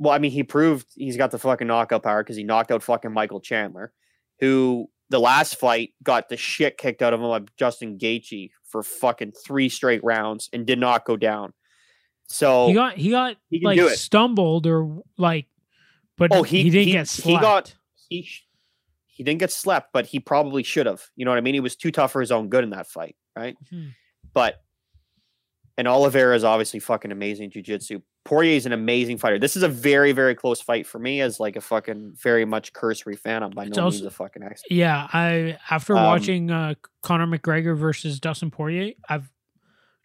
well, 0.00 0.12
I 0.12 0.18
mean, 0.18 0.30
he 0.30 0.44
proved 0.44 0.86
he's 0.94 1.16
got 1.16 1.30
the 1.32 1.38
fucking 1.38 1.66
knockout 1.66 2.02
power 2.04 2.22
because 2.22 2.36
he 2.36 2.44
knocked 2.44 2.70
out 2.70 2.82
fucking 2.82 3.12
Michael 3.12 3.40
Chandler, 3.40 3.92
who 4.40 4.88
the 5.10 5.18
last 5.18 5.58
fight 5.58 5.90
got 6.02 6.28
the 6.28 6.36
shit 6.36 6.78
kicked 6.78 7.02
out 7.02 7.12
of 7.12 7.20
him 7.20 7.26
by 7.28 7.40
Justin 7.58 7.98
Gaethje 7.98 8.50
for 8.64 8.82
fucking 8.82 9.32
three 9.44 9.68
straight 9.68 10.04
rounds 10.04 10.50
and 10.52 10.66
did 10.66 10.78
not 10.78 11.04
go 11.04 11.16
down. 11.16 11.52
So 12.28 12.68
he 12.68 12.74
got 12.74 12.96
he 12.96 13.10
got 13.10 13.36
he 13.50 13.60
like 13.60 13.80
stumbled 13.90 14.66
or 14.66 15.02
like, 15.16 15.46
but 16.16 16.30
Oh, 16.32 16.42
he- 16.42 16.64
he, 16.64 16.70
didn't 16.70 16.86
he- 16.86 16.92
get 16.92 17.10
he 17.10 17.32
got- 17.38 17.74
he 18.08 18.28
he 19.18 19.24
didn't 19.24 19.40
get 19.40 19.50
slept, 19.52 19.88
but 19.92 20.06
he 20.06 20.20
probably 20.20 20.62
should 20.62 20.86
have. 20.86 21.02
You 21.16 21.24
know 21.26 21.32
what 21.32 21.38
I 21.38 21.40
mean? 21.42 21.52
He 21.54 21.60
was 21.60 21.76
too 21.76 21.90
tough 21.90 22.12
for 22.12 22.20
his 22.20 22.30
own 22.32 22.48
good 22.48 22.62
in 22.64 22.70
that 22.70 22.86
fight, 22.86 23.16
right? 23.36 23.56
Hmm. 23.68 23.88
But 24.32 24.62
and 25.76 25.86
Oliveira 25.88 26.34
is 26.34 26.44
obviously 26.44 26.80
fucking 26.80 27.12
amazing 27.12 27.50
jiu-jitsu. 27.50 28.00
Poirier 28.24 28.56
is 28.56 28.66
an 28.66 28.72
amazing 28.72 29.18
fighter. 29.18 29.38
This 29.38 29.56
is 29.56 29.62
a 29.62 29.68
very, 29.68 30.12
very 30.12 30.34
close 30.34 30.60
fight 30.60 30.86
for 30.86 30.98
me 30.98 31.20
as 31.20 31.40
like 31.40 31.56
a 31.56 31.60
fucking 31.60 32.14
very 32.22 32.44
much 32.44 32.72
cursory 32.72 33.16
fan. 33.16 33.42
I'm 33.42 33.50
by 33.50 33.64
It's 33.66 33.76
no 33.76 33.84
also- 33.84 33.96
means 33.98 34.06
a 34.06 34.10
fucking 34.10 34.42
expert. 34.42 34.72
Yeah, 34.72 35.08
I 35.12 35.58
after 35.70 35.96
Um, 35.96 36.04
watching 36.04 36.50
uh, 36.50 36.74
Conor 37.02 37.26
McGregor 37.26 37.76
versus 37.76 38.20
Dustin 38.20 38.50
Poirier, 38.50 38.92
I've 39.08 39.30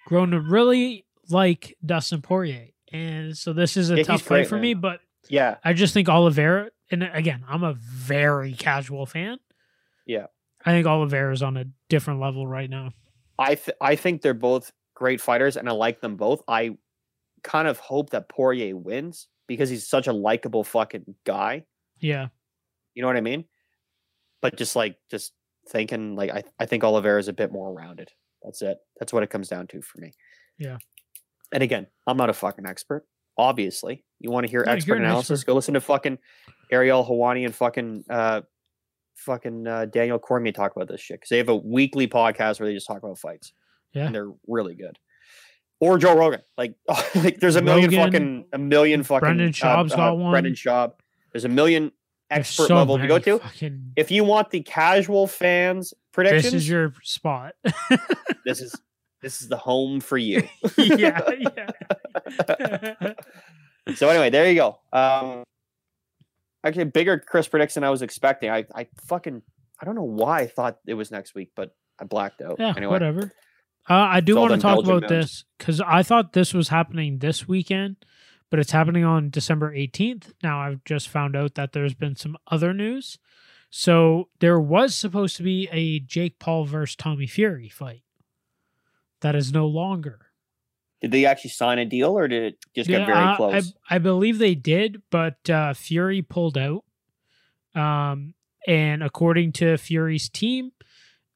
grown 0.05 0.31
to 0.31 0.39
really 0.39 1.05
like 1.29 1.77
Dustin 1.85 2.21
Poirier, 2.21 2.69
and 2.91 3.37
so 3.37 3.53
this 3.53 3.77
is 3.77 3.89
a 3.91 3.97
Yeah, 3.97 4.03
tough 4.03 4.21
fight 4.23 4.27
great, 4.39 4.47
for 4.47 4.55
man. 4.55 4.61
me. 4.61 4.73
But 4.73 4.99
Yeah. 5.29 5.57
I 5.63 5.73
just 5.73 5.93
think 5.93 6.09
Oliveira, 6.09 6.69
and 6.91 7.03
again, 7.03 7.43
I'm 7.47 7.63
a 7.63 7.73
very 7.73 8.53
casual 8.53 9.05
fan. 9.05 9.37
Yeah. 10.05 10.27
I 10.65 10.71
think 10.71 10.85
Oliveira's 10.87 11.41
on 11.41 11.57
a 11.57 11.65
different 11.89 12.19
level 12.19 12.47
right 12.47 12.69
now. 12.69 12.91
I 13.39 13.55
th- 13.55 13.77
I 13.81 13.95
think 13.95 14.21
they're 14.21 14.33
both 14.33 14.71
great 14.95 15.19
fighters, 15.21 15.57
and 15.57 15.67
I 15.67 15.71
like 15.73 16.01
them 16.01 16.15
both. 16.15 16.41
I 16.47 16.77
kind 17.43 17.67
of 17.67 17.79
hope 17.79 18.11
that 18.11 18.29
Poirier 18.29 18.75
wins 18.77 19.27
because 19.47 19.69
he's 19.69 19.87
such 19.87 20.07
a 20.07 20.13
likable 20.13 20.63
fucking 20.63 21.15
guy. 21.25 21.65
Yeah, 21.99 22.27
You 22.95 23.01
know 23.01 23.07
what 23.07 23.17
I 23.17 23.21
mean? 23.21 23.45
But 24.41 24.57
just 24.57 24.75
like 24.75 24.97
just 25.09 25.33
thinking, 25.69 26.15
like 26.15 26.31
I 26.31 26.43
I 26.59 26.65
think 26.65 26.83
Oliveira 26.83 27.19
is 27.19 27.27
a 27.27 27.33
bit 27.33 27.51
more 27.51 27.73
rounded. 27.73 28.09
That's 28.43 28.61
it. 28.61 28.77
That's 28.99 29.11
what 29.13 29.23
it 29.23 29.29
comes 29.29 29.47
down 29.49 29.67
to 29.67 29.81
for 29.81 29.99
me. 29.99 30.13
Yeah. 30.57 30.77
And 31.51 31.63
again, 31.63 31.87
I'm 32.07 32.17
not 32.17 32.29
a 32.29 32.33
fucking 32.33 32.65
expert. 32.65 33.05
Obviously, 33.37 34.03
you 34.19 34.29
want 34.31 34.45
to 34.45 34.51
hear 34.51 34.61
you're 34.65 34.69
expert 34.69 34.95
analysis? 34.95 35.39
expert. 35.41 35.51
Go 35.51 35.55
listen 35.55 35.73
to 35.73 35.81
fucking 35.81 36.17
Ariel 36.71 37.05
Helwani 37.05 37.45
and 37.45 37.53
fucking 37.55 38.03
uh, 38.09 38.41
fucking 39.15 39.67
uh, 39.67 39.85
Daniel 39.85 40.19
Cormier 40.19 40.51
talk 40.51 40.75
about 40.75 40.87
this 40.87 41.01
shit 41.01 41.17
because 41.17 41.29
they 41.29 41.37
have 41.37 41.49
a 41.49 41.55
weekly 41.55 42.07
podcast 42.07 42.59
where 42.59 42.67
they 42.67 42.73
just 42.75 42.87
talk 42.87 43.01
about 43.01 43.17
fights. 43.17 43.53
Yeah. 43.93 44.07
and 44.07 44.15
they're 44.15 44.31
really 44.47 44.73
good. 44.75 44.97
Or 45.79 45.97
Joe 45.99 46.15
Rogan, 46.17 46.41
like 46.57 46.75
like 47.15 47.39
there's 47.39 47.55
a 47.57 47.61
million 47.61 47.91
Rogan, 47.91 48.11
fucking 48.11 48.45
a 48.53 48.57
million 48.57 49.03
fucking 49.03 49.19
Brendan 49.19 49.49
uh, 49.49 49.51
Schaub's 49.51 49.93
uh, 49.93 49.97
got 49.97 50.17
one. 50.17 50.31
Brendan 50.31 50.53
Schaub. 50.53 50.93
There's 51.31 51.45
a 51.45 51.49
million 51.49 51.91
expert 52.29 52.67
so 52.67 52.75
level 52.75 52.97
to 52.97 53.07
go 53.07 53.19
to. 53.19 53.39
fucking- 53.39 53.93
If 53.95 54.09
you 54.09 54.23
want 54.23 54.49
the 54.49 54.61
casual 54.61 55.27
fans 55.27 55.93
predictions, 56.11 56.53
this 56.53 56.53
is 56.53 56.69
your 56.69 56.93
spot. 57.03 57.53
this 58.45 58.61
is 58.61 58.79
this 59.23 59.41
is 59.41 59.47
the 59.47 59.57
home 59.57 59.99
for 59.99 60.17
you. 60.17 60.47
yeah, 60.77 61.19
yeah. 61.39 63.13
so 63.95 64.09
anyway, 64.09 64.29
there 64.29 64.47
you 64.49 64.55
go. 64.55 64.79
Um, 64.91 65.43
actually, 66.63 66.83
bigger 66.85 67.17
Chris 67.17 67.47
prediction 67.47 67.81
than 67.81 67.87
I 67.87 67.91
was 67.91 68.03
expecting. 68.03 68.51
I 68.51 68.65
I 68.75 68.87
fucking 69.07 69.41
I 69.81 69.85
don't 69.85 69.95
know 69.95 70.03
why 70.03 70.41
I 70.41 70.47
thought 70.47 70.77
it 70.85 70.93
was 70.93 71.09
next 71.09 71.33
week, 71.33 71.51
but 71.55 71.73
I 71.99 72.03
blacked 72.03 72.41
out. 72.41 72.57
Yeah, 72.59 72.73
anyway, 72.75 72.91
whatever. 72.91 73.31
Uh, 73.89 73.95
I 73.95 74.19
do 74.19 74.35
want 74.35 74.53
to 74.53 74.59
talk 74.59 74.75
Belgian 74.75 74.97
about 74.97 75.09
this 75.09 75.45
because 75.57 75.81
I 75.81 76.03
thought 76.03 76.33
this 76.33 76.53
was 76.53 76.69
happening 76.69 77.19
this 77.19 77.47
weekend, 77.47 77.97
but 78.49 78.59
it's 78.59 78.71
happening 78.71 79.03
on 79.03 79.29
December 79.29 79.73
18th. 79.73 80.31
Now 80.41 80.61
I've 80.61 80.83
just 80.85 81.09
found 81.09 81.35
out 81.35 81.55
that 81.55 81.73
there's 81.73 81.93
been 81.93 82.15
some 82.15 82.37
other 82.47 82.73
news. 82.73 83.17
So 83.69 84.29
there 84.39 84.59
was 84.59 84.93
supposed 84.93 85.35
to 85.37 85.43
be 85.43 85.67
a 85.71 85.99
Jake 85.99 86.37
Paul 86.39 86.65
versus 86.65 86.95
Tommy 86.95 87.25
Fury 87.25 87.69
fight. 87.69 88.02
That 89.23 89.35
is 89.35 89.53
no 89.53 89.67
longer. 89.67 90.19
Did 91.01 91.11
they 91.11 91.25
actually 91.25 91.51
sign 91.51 91.79
a 91.79 91.85
deal, 91.85 92.17
or 92.17 92.27
did 92.27 92.43
it 92.43 92.65
just 92.75 92.89
get 92.89 93.05
very 93.05 93.17
uh, 93.17 93.35
close? 93.37 93.73
I, 93.89 93.95
I 93.95 93.97
believe 93.99 94.37
they 94.37 94.53
did, 94.53 95.01
but 95.09 95.49
uh, 95.49 95.73
Fury 95.73 96.21
pulled 96.21 96.57
out. 96.57 96.83
Um, 97.73 98.33
and 98.67 99.01
according 99.01 99.53
to 99.53 99.77
Fury's 99.77 100.27
team, 100.27 100.73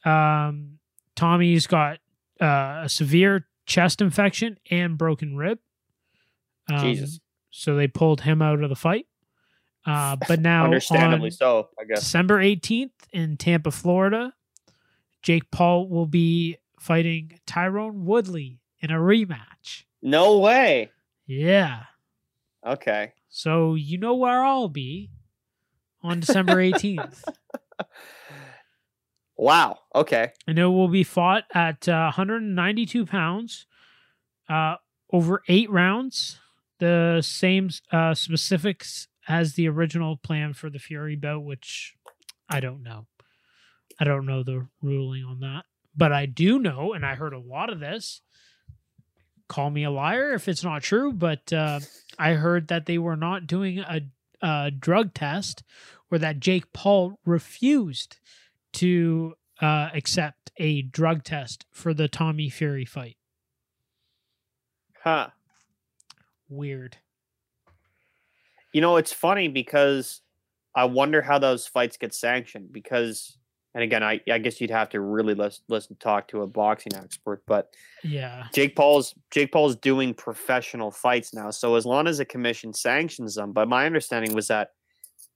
um, 0.03 0.79
Tommy's 1.15 1.65
got 1.65 1.99
uh, 2.41 2.81
a 2.83 2.89
severe 2.89 3.47
chest 3.65 4.01
infection 4.01 4.57
and 4.69 4.97
broken 4.97 5.37
rib. 5.37 5.59
Um, 6.69 6.79
Jesus. 6.79 7.21
So 7.51 7.75
they 7.75 7.87
pulled 7.87 8.21
him 8.21 8.41
out 8.41 8.61
of 8.61 8.69
the 8.69 8.75
fight. 8.75 9.07
Uh, 9.85 10.17
but 10.27 10.41
now, 10.41 10.65
Understandably 10.65 11.31
so, 11.31 11.69
I 11.79 11.85
guess. 11.85 12.01
December 12.01 12.43
18th 12.43 12.91
in 13.13 13.37
Tampa, 13.37 13.71
Florida, 13.71 14.33
Jake 15.21 15.49
Paul 15.51 15.87
will 15.87 16.05
be 16.05 16.57
fighting 16.79 17.39
Tyron 17.47 18.03
Woodley 18.03 18.59
in 18.79 18.91
a 18.91 18.95
rematch. 18.97 19.83
No 20.01 20.37
way. 20.37 20.91
Yeah. 21.25 21.83
Okay. 22.65 23.13
So 23.29 23.75
you 23.75 23.97
know 23.97 24.15
where 24.15 24.43
I'll 24.43 24.69
be 24.69 25.09
on 26.03 26.19
December 26.19 26.55
18th. 26.57 27.23
Wow. 29.37 29.79
Okay. 29.93 30.31
and 30.47 30.57
it 30.57 30.65
will 30.65 30.87
be 30.87 31.03
fought 31.03 31.43
at 31.53 31.87
uh, 31.87 32.05
192 32.15 33.05
pounds 33.05 33.67
uh, 34.49 34.75
over 35.11 35.43
eight 35.47 35.69
rounds. 35.69 36.39
The 36.79 37.21
same 37.23 37.69
uh, 37.91 38.13
specifics 38.13 39.07
as 39.27 39.53
the 39.53 39.67
original 39.67 40.17
plan 40.17 40.53
for 40.53 40.69
the 40.69 40.79
Fury 40.79 41.15
bout, 41.15 41.43
which 41.43 41.95
I 42.49 42.59
don't 42.59 42.81
know. 42.83 43.07
I 43.99 44.03
don't 44.05 44.25
know 44.25 44.43
the 44.43 44.67
ruling 44.81 45.23
on 45.23 45.39
that. 45.41 45.65
But 45.97 46.13
I 46.13 46.27
do 46.27 46.59
know, 46.59 46.93
and 46.93 47.03
I 47.05 47.15
heard 47.15 47.33
a 47.33 47.39
lot 47.39 47.71
of 47.71 47.79
this. 47.79 48.21
Call 49.47 49.69
me 49.71 49.83
a 49.83 49.91
liar 49.91 50.33
if 50.33 50.47
it's 50.47 50.63
not 50.63 50.83
true, 50.83 51.11
but 51.11 51.51
uh, 51.51 51.79
I 52.19 52.33
heard 52.33 52.67
that 52.67 52.85
they 52.85 52.97
were 52.97 53.15
not 53.15 53.47
doing 53.47 53.79
a, 53.79 54.01
a 54.41 54.71
drug 54.71 55.13
test 55.13 55.63
or 56.11 56.19
that 56.19 56.39
Jake 56.39 56.71
Paul 56.73 57.19
refused 57.25 58.17
to 58.73 59.35
uh, 59.61 59.89
accept 59.93 60.51
a 60.57 60.81
drug 60.83 61.23
test 61.23 61.65
for 61.71 61.93
the 61.93 62.07
Tommy 62.07 62.49
Fury 62.49 62.85
fight. 62.85 63.17
Huh. 65.03 65.29
Weird. 66.49 66.97
You 68.73 68.81
know, 68.81 68.97
it's 68.97 69.13
funny 69.13 69.47
because 69.47 70.21
I 70.75 70.85
wonder 70.85 71.21
how 71.21 71.39
those 71.39 71.65
fights 71.65 71.97
get 71.97 72.13
sanctioned 72.13 72.71
because 72.71 73.37
and 73.77 73.83
again, 73.83 74.01
I, 74.01 74.19
I 74.27 74.39
guess 74.39 74.59
you'd 74.59 74.71
have 74.71 74.89
to 74.89 75.01
really 75.01 75.35
listen, 75.35 75.63
listen 75.69 75.97
talk 75.99 76.27
to 76.29 76.41
a 76.41 76.47
boxing 76.47 76.95
expert, 76.95 77.43
but 77.45 77.75
Yeah. 78.03 78.47
Jake 78.51 78.75
Paul's 78.75 79.13
Jake 79.29 79.51
Paul's 79.51 79.75
doing 79.75 80.15
professional 80.15 80.89
fights 80.89 81.31
now. 81.31 81.51
So 81.51 81.75
as 81.75 81.85
long 81.85 82.07
as 82.07 82.19
a 82.19 82.25
commission 82.25 82.73
sanctions 82.73 83.35
them, 83.35 83.53
but 83.53 83.67
my 83.67 83.85
understanding 83.85 84.33
was 84.33 84.47
that 84.47 84.71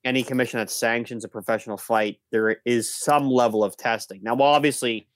any 0.03 0.23
commission 0.23 0.57
that 0.57 0.71
sanctions 0.71 1.23
a 1.23 1.27
professional 1.27 1.77
fight, 1.77 2.17
there 2.31 2.57
is 2.65 2.99
some 3.03 3.29
level 3.29 3.63
of 3.63 3.77
testing. 3.77 4.21
Now, 4.23 4.33
well, 4.33 4.49
obviously, 4.49 5.07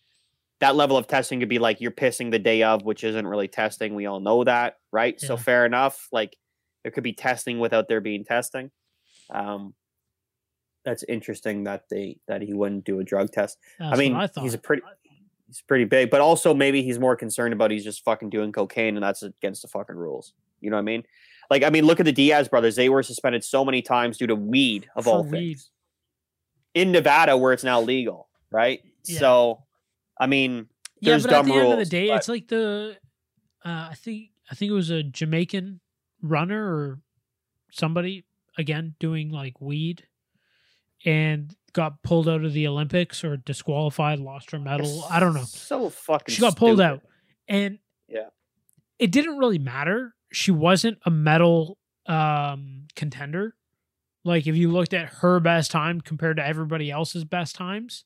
that 0.59 0.75
level 0.75 0.95
of 0.95 1.07
testing 1.07 1.39
could 1.39 1.49
be 1.49 1.57
like 1.57 1.81
you're 1.81 1.89
pissing 1.89 2.29
the 2.29 2.37
day 2.37 2.61
of, 2.61 2.83
which 2.83 3.03
isn't 3.03 3.25
really 3.25 3.47
testing. 3.47 3.95
We 3.95 4.05
all 4.05 4.19
know 4.19 4.43
that, 4.43 4.75
right? 4.91 5.19
So 5.19 5.35
fair 5.35 5.65
enough. 5.65 6.07
Like 6.11 6.37
there 6.83 6.91
could 6.91 7.03
be 7.03 7.13
testing 7.13 7.57
without 7.57 7.87
there 7.87 8.01
being 8.01 8.23
testing. 8.23 8.69
Um, 9.31 9.73
that's 10.85 11.03
interesting 11.03 11.63
that 11.65 11.89
they 11.89 12.17
that 12.27 12.41
he 12.41 12.53
wouldn't 12.53 12.85
do 12.85 12.99
a 12.99 13.03
drug 13.03 13.31
test. 13.31 13.57
That's 13.79 13.93
I 13.93 13.97
mean, 13.97 14.15
I 14.15 14.29
he's 14.39 14.53
a 14.53 14.57
pretty 14.57 14.83
he's 15.47 15.61
pretty 15.61 15.85
big, 15.85 16.09
but 16.09 16.21
also 16.21 16.53
maybe 16.53 16.83
he's 16.83 16.99
more 16.99 17.15
concerned 17.15 17.53
about 17.53 17.71
he's 17.71 17.83
just 17.83 18.03
fucking 18.03 18.29
doing 18.29 18.51
cocaine 18.51 18.95
and 18.95 19.03
that's 19.03 19.23
against 19.23 19.61
the 19.63 19.67
fucking 19.67 19.95
rules. 19.95 20.33
You 20.61 20.69
know 20.69 20.77
what 20.77 20.81
I 20.81 20.85
mean? 20.85 21.03
Like, 21.49 21.63
I 21.63 21.69
mean, 21.69 21.85
look 21.85 21.99
at 21.99 22.05
the 22.05 22.11
Diaz 22.11 22.47
brothers. 22.47 22.75
They 22.75 22.89
were 22.89 23.03
suspended 23.03 23.43
so 23.43 23.63
many 23.65 23.81
times 23.81 24.17
due 24.17 24.27
to 24.27 24.35
weed 24.35 24.89
of 24.95 25.03
For 25.03 25.09
all 25.11 25.23
weed. 25.23 25.31
things 25.31 25.69
in 26.73 26.91
Nevada, 26.91 27.37
where 27.37 27.53
it's 27.53 27.63
now 27.63 27.81
legal, 27.81 28.27
right? 28.51 28.81
Yeah. 29.05 29.19
So, 29.19 29.63
I 30.19 30.25
mean, 30.27 30.67
yeah, 30.99 31.11
there's 31.11 31.23
but 31.23 31.33
at 31.33 31.45
the 31.45 31.53
end 31.53 31.71
of 31.73 31.79
the 31.79 31.85
day, 31.85 32.07
but- 32.07 32.17
it's 32.17 32.29
like 32.29 32.47
the 32.47 32.97
uh, 33.63 33.89
I 33.91 33.95
think 33.95 34.29
I 34.49 34.55
think 34.55 34.71
it 34.71 34.75
was 34.75 34.89
a 34.89 35.03
Jamaican 35.03 35.79
runner 36.21 36.63
or 36.65 36.99
somebody 37.71 38.25
again 38.57 38.95
doing 38.99 39.29
like 39.29 39.59
weed 39.61 40.07
and 41.05 41.55
got 41.73 42.01
pulled 42.03 42.27
out 42.27 42.43
of 42.43 42.51
the 42.53 42.67
Olympics 42.67 43.23
or 43.23 43.37
disqualified, 43.37 44.19
lost 44.19 44.51
her 44.51 44.59
medal. 44.59 45.05
I 45.09 45.19
don't 45.19 45.33
know. 45.33 45.43
So 45.43 45.89
fucking. 45.89 46.33
she 46.33 46.41
got 46.41 46.55
pulled 46.57 46.77
stupid. 46.79 46.91
out 46.93 47.01
and 47.47 47.79
Yeah. 48.07 48.29
it 48.99 49.11
didn't 49.11 49.37
really 49.37 49.59
matter 49.59 50.15
she 50.31 50.51
wasn't 50.51 50.97
a 51.05 51.11
medal 51.11 51.77
um 52.07 52.87
contender 52.95 53.55
like 54.23 54.47
if 54.47 54.55
you 54.55 54.71
looked 54.71 54.93
at 54.93 55.07
her 55.21 55.39
best 55.39 55.69
time 55.71 56.01
compared 56.01 56.37
to 56.37 56.45
everybody 56.45 56.89
else's 56.91 57.23
best 57.23 57.55
times 57.55 58.03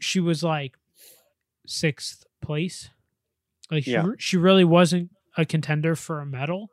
she 0.00 0.18
was 0.20 0.42
like 0.42 0.76
sixth 1.66 2.24
place 2.42 2.90
like 3.70 3.84
she, 3.84 3.92
Yeah. 3.92 4.06
she 4.18 4.36
really 4.36 4.64
wasn't 4.64 5.10
a 5.36 5.44
contender 5.44 5.94
for 5.94 6.20
a 6.20 6.26
medal 6.26 6.70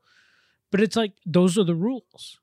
but 0.72 0.81
it's 0.81 0.95
like 0.95 1.14
those 1.26 1.57
are 1.57 1.64
the 1.64 1.76
rules 1.76 2.39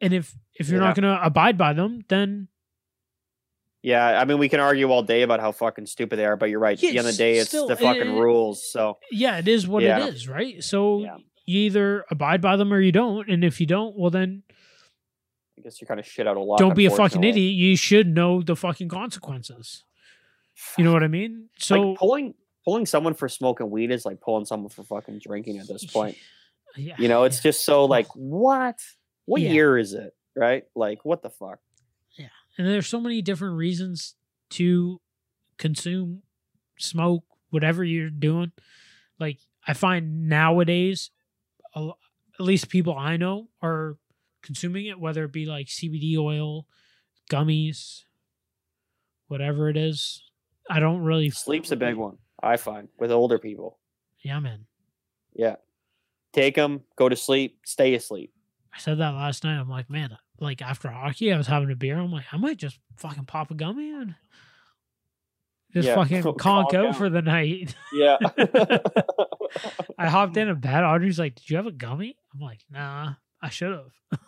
and 0.00 0.12
if 0.12 0.34
if 0.54 0.68
you're 0.68 0.80
not 0.80 0.94
going 0.96 1.04
to 1.04 1.24
abide 1.24 1.56
by 1.58 1.72
them 1.72 2.04
then 2.08 2.48
Yeah, 3.82 4.20
I 4.20 4.24
mean, 4.24 4.38
we 4.38 4.48
can 4.48 4.60
argue 4.60 4.90
all 4.90 5.02
day 5.02 5.22
about 5.22 5.40
how 5.40 5.52
fucking 5.52 5.86
stupid 5.86 6.16
they 6.18 6.24
are, 6.26 6.36
but 6.36 6.50
you're 6.50 6.58
right. 6.58 6.76
At 6.76 6.80
the 6.80 6.88
end 6.98 6.98
of 6.98 7.04
the 7.06 7.12
day, 7.12 7.38
it's 7.38 7.48
still, 7.50 7.68
the 7.68 7.76
fucking 7.76 8.02
eh, 8.08 8.20
rules. 8.20 8.68
So 8.70 8.98
Yeah, 9.10 9.38
it 9.38 9.46
is 9.48 9.68
what 9.68 9.82
Yeah. 9.82 10.04
it 10.06 10.14
is, 10.14 10.28
right? 10.28 10.62
So 10.64 11.00
Yeah. 11.00 11.16
you 11.46 11.60
either 11.60 12.04
abide 12.10 12.40
by 12.40 12.56
them 12.56 12.72
or 12.72 12.80
you 12.80 12.92
don't, 12.92 13.30
and 13.30 13.44
if 13.44 13.60
you 13.60 13.66
don't, 13.66 13.96
well 13.96 14.10
then 14.10 14.42
I 15.56 15.60
guess 15.62 15.80
you're 15.80 15.88
kind 15.88 15.98
of 16.00 16.06
shit 16.06 16.26
out 16.26 16.36
of 16.36 16.44
luck. 16.44 16.58
don't 16.58 16.76
be 16.76 16.86
a 16.86 16.90
fucking 16.90 17.22
idiot. 17.24 17.54
You 17.54 17.76
should 17.76 18.14
know 18.14 18.42
the 18.42 18.54
fucking 18.56 18.88
consequences. 18.88 19.84
You 20.76 20.84
know 20.84 20.92
what 20.92 21.02
I 21.04 21.08
mean? 21.08 21.48
So 21.58 21.80
like 21.80 21.98
pulling 21.98 22.34
pulling 22.64 22.84
someone 22.86 23.14
for 23.14 23.28
smoking 23.28 23.70
weed 23.70 23.90
is 23.90 24.04
like 24.04 24.20
pulling 24.20 24.44
someone 24.44 24.68
for 24.70 24.82
fucking 24.84 25.20
drinking 25.20 25.58
at 25.58 25.66
this 25.68 25.84
point. 25.84 26.16
yeah, 26.76 26.96
You 26.98 27.08
know, 27.08 27.24
it's 27.24 27.38
yeah. 27.38 27.42
just 27.50 27.64
so 27.64 27.84
like 27.86 28.06
what? 28.14 28.76
What 29.28 29.42
Yeah. 29.42 29.52
year 29.52 29.78
is 29.78 29.92
it? 29.94 30.14
Right? 30.34 30.64
Like 30.74 31.04
what 31.04 31.22
the 31.22 31.30
fuck? 31.30 31.58
Yeah. 32.18 32.28
And 32.56 32.66
there's 32.66 32.86
so 32.86 33.00
many 33.00 33.22
different 33.22 33.56
reasons 33.56 34.14
to 34.50 35.00
consume 35.58 36.22
smoke 36.78 37.24
whatever 37.50 37.82
you're 37.82 38.08
doing 38.10 38.52
like 39.18 39.38
i 39.66 39.72
find 39.72 40.28
nowadays 40.28 41.10
at 41.74 41.90
least 42.38 42.68
people 42.68 42.96
i 42.96 43.16
know 43.16 43.48
are 43.60 43.96
consuming 44.42 44.86
it 44.86 45.00
whether 45.00 45.24
it 45.24 45.32
be 45.32 45.44
like 45.44 45.66
cbd 45.66 46.16
oil 46.16 46.66
gummies 47.28 48.04
whatever 49.26 49.68
it 49.68 49.76
is 49.76 50.22
i 50.70 50.78
don't 50.78 51.00
really 51.02 51.30
Sleep's 51.30 51.72
a 51.72 51.76
big 51.76 51.96
one. 51.96 52.16
I 52.40 52.56
find 52.56 52.88
with 52.98 53.10
older 53.10 53.38
people. 53.40 53.78
yeah 54.22 54.38
man 54.38 54.66
Yeah. 55.34 55.56
Take 56.32 56.54
them, 56.54 56.82
go 56.96 57.08
to 57.08 57.16
sleep, 57.16 57.58
stay 57.64 57.94
asleep. 57.94 58.32
I 58.74 58.78
said 58.78 58.98
that 58.98 59.10
last 59.14 59.44
night 59.44 59.58
i'm 59.58 59.68
like 59.68 59.88
man 59.90 60.16
like 60.40 60.60
after 60.62 60.88
hockey 60.88 61.32
i 61.32 61.36
was 61.36 61.46
having 61.46 61.70
a 61.70 61.76
beer 61.76 61.96
i'm 61.98 62.12
like 62.12 62.26
i 62.32 62.36
might 62.36 62.56
just 62.56 62.78
fucking 62.96 63.24
pop 63.24 63.50
a 63.50 63.54
gummy 63.54 63.90
and 63.92 64.14
just 65.74 65.86
Yeah, 65.88 65.94
fucking 65.96 66.22
conk 66.38 66.72
out. 66.74 66.96
for 66.96 67.10
the 67.10 67.20
night 67.22 67.74
Yeah. 67.92 68.16
I 69.98 70.08
hopped 70.08 70.36
in 70.36 70.48
a 70.48 70.54
bed. 70.68 70.82
Audrey's 70.84 71.18
like, 71.18 71.34
"Did 71.34 71.50
you 71.50 71.56
have 71.56 71.66
a 71.66 71.70
gummy?" 71.72 72.16
I'm 72.32 72.40
like, 72.40 72.60
"Nah, 72.70 73.14
I 73.42 73.48
should 73.50 73.72
have. 73.72 74.20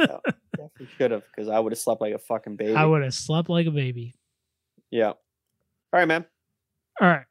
yeah, 0.00 0.18
definitely 0.56 0.88
should 0.98 1.10
have 1.12 1.22
because 1.34 1.48
I 1.48 1.58
would 1.58 1.72
have 1.72 1.78
slept 1.78 2.00
like 2.00 2.14
a 2.14 2.18
fucking 2.18 2.56
baby. 2.56 2.74
I 2.74 2.84
would 2.84 3.02
have 3.02 3.14
slept 3.14 3.48
like 3.48 3.66
a 3.66 3.70
baby." 3.70 4.14
Yeah. 4.90 5.10
All 5.10 5.16
right, 5.92 6.06
man. 6.08 6.24
All 7.00 7.08
right, 7.08 7.24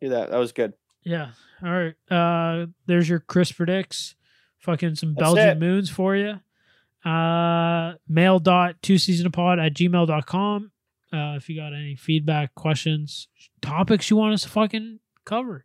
Do 0.00 0.08
that. 0.10 0.30
That 0.30 0.38
was 0.38 0.52
good. 0.52 0.72
yeah, 1.04 1.30
all 1.64 1.70
right. 1.70 1.94
Uh, 2.10 2.66
there's 2.86 3.08
your 3.08 3.20
Chris 3.20 3.50
predicts. 3.52 4.14
Fucking 4.62 4.94
some 4.94 5.14
That's 5.14 5.22
Belgian 5.24 5.48
it. 5.48 5.58
moons 5.60 5.90
for 5.90 6.16
you. 6.16 6.40
Uh, 7.04 7.94
mail 8.08 8.38
dot 8.38 8.76
two 8.82 8.96
season 8.98 9.30
pod 9.32 9.58
at 9.58 9.74
gmail.com. 9.74 10.70
Uh, 11.12 11.34
if 11.36 11.48
you 11.48 11.56
got 11.56 11.74
any 11.74 11.94
feedback, 11.96 12.54
questions, 12.54 13.28
topics 13.60 14.08
you 14.08 14.16
want 14.16 14.32
us 14.34 14.42
to 14.42 14.48
fucking 14.48 14.98
cover. 15.24 15.64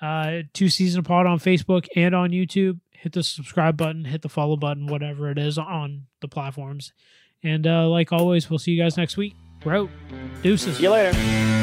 Uh, 0.00 0.40
two 0.54 0.68
season 0.68 1.02
pod 1.02 1.26
on 1.26 1.38
Facebook 1.38 1.86
and 1.96 2.14
on 2.14 2.30
YouTube. 2.30 2.78
Hit 2.92 3.12
the 3.12 3.22
subscribe 3.22 3.76
button, 3.76 4.04
hit 4.04 4.22
the 4.22 4.28
follow 4.28 4.56
button, 4.56 4.86
whatever 4.86 5.30
it 5.30 5.38
is 5.38 5.56
on 5.58 6.06
the 6.20 6.28
platforms. 6.28 6.92
And 7.42 7.66
uh, 7.66 7.88
like 7.88 8.12
always, 8.12 8.50
we'll 8.50 8.58
see 8.58 8.72
you 8.72 8.82
guys 8.82 8.96
next 8.98 9.16
week. 9.16 9.34
We're 9.64 9.76
out. 9.76 9.90
Deuces. 10.42 10.76
See 10.76 10.82
you 10.84 10.90
later. 10.90 11.59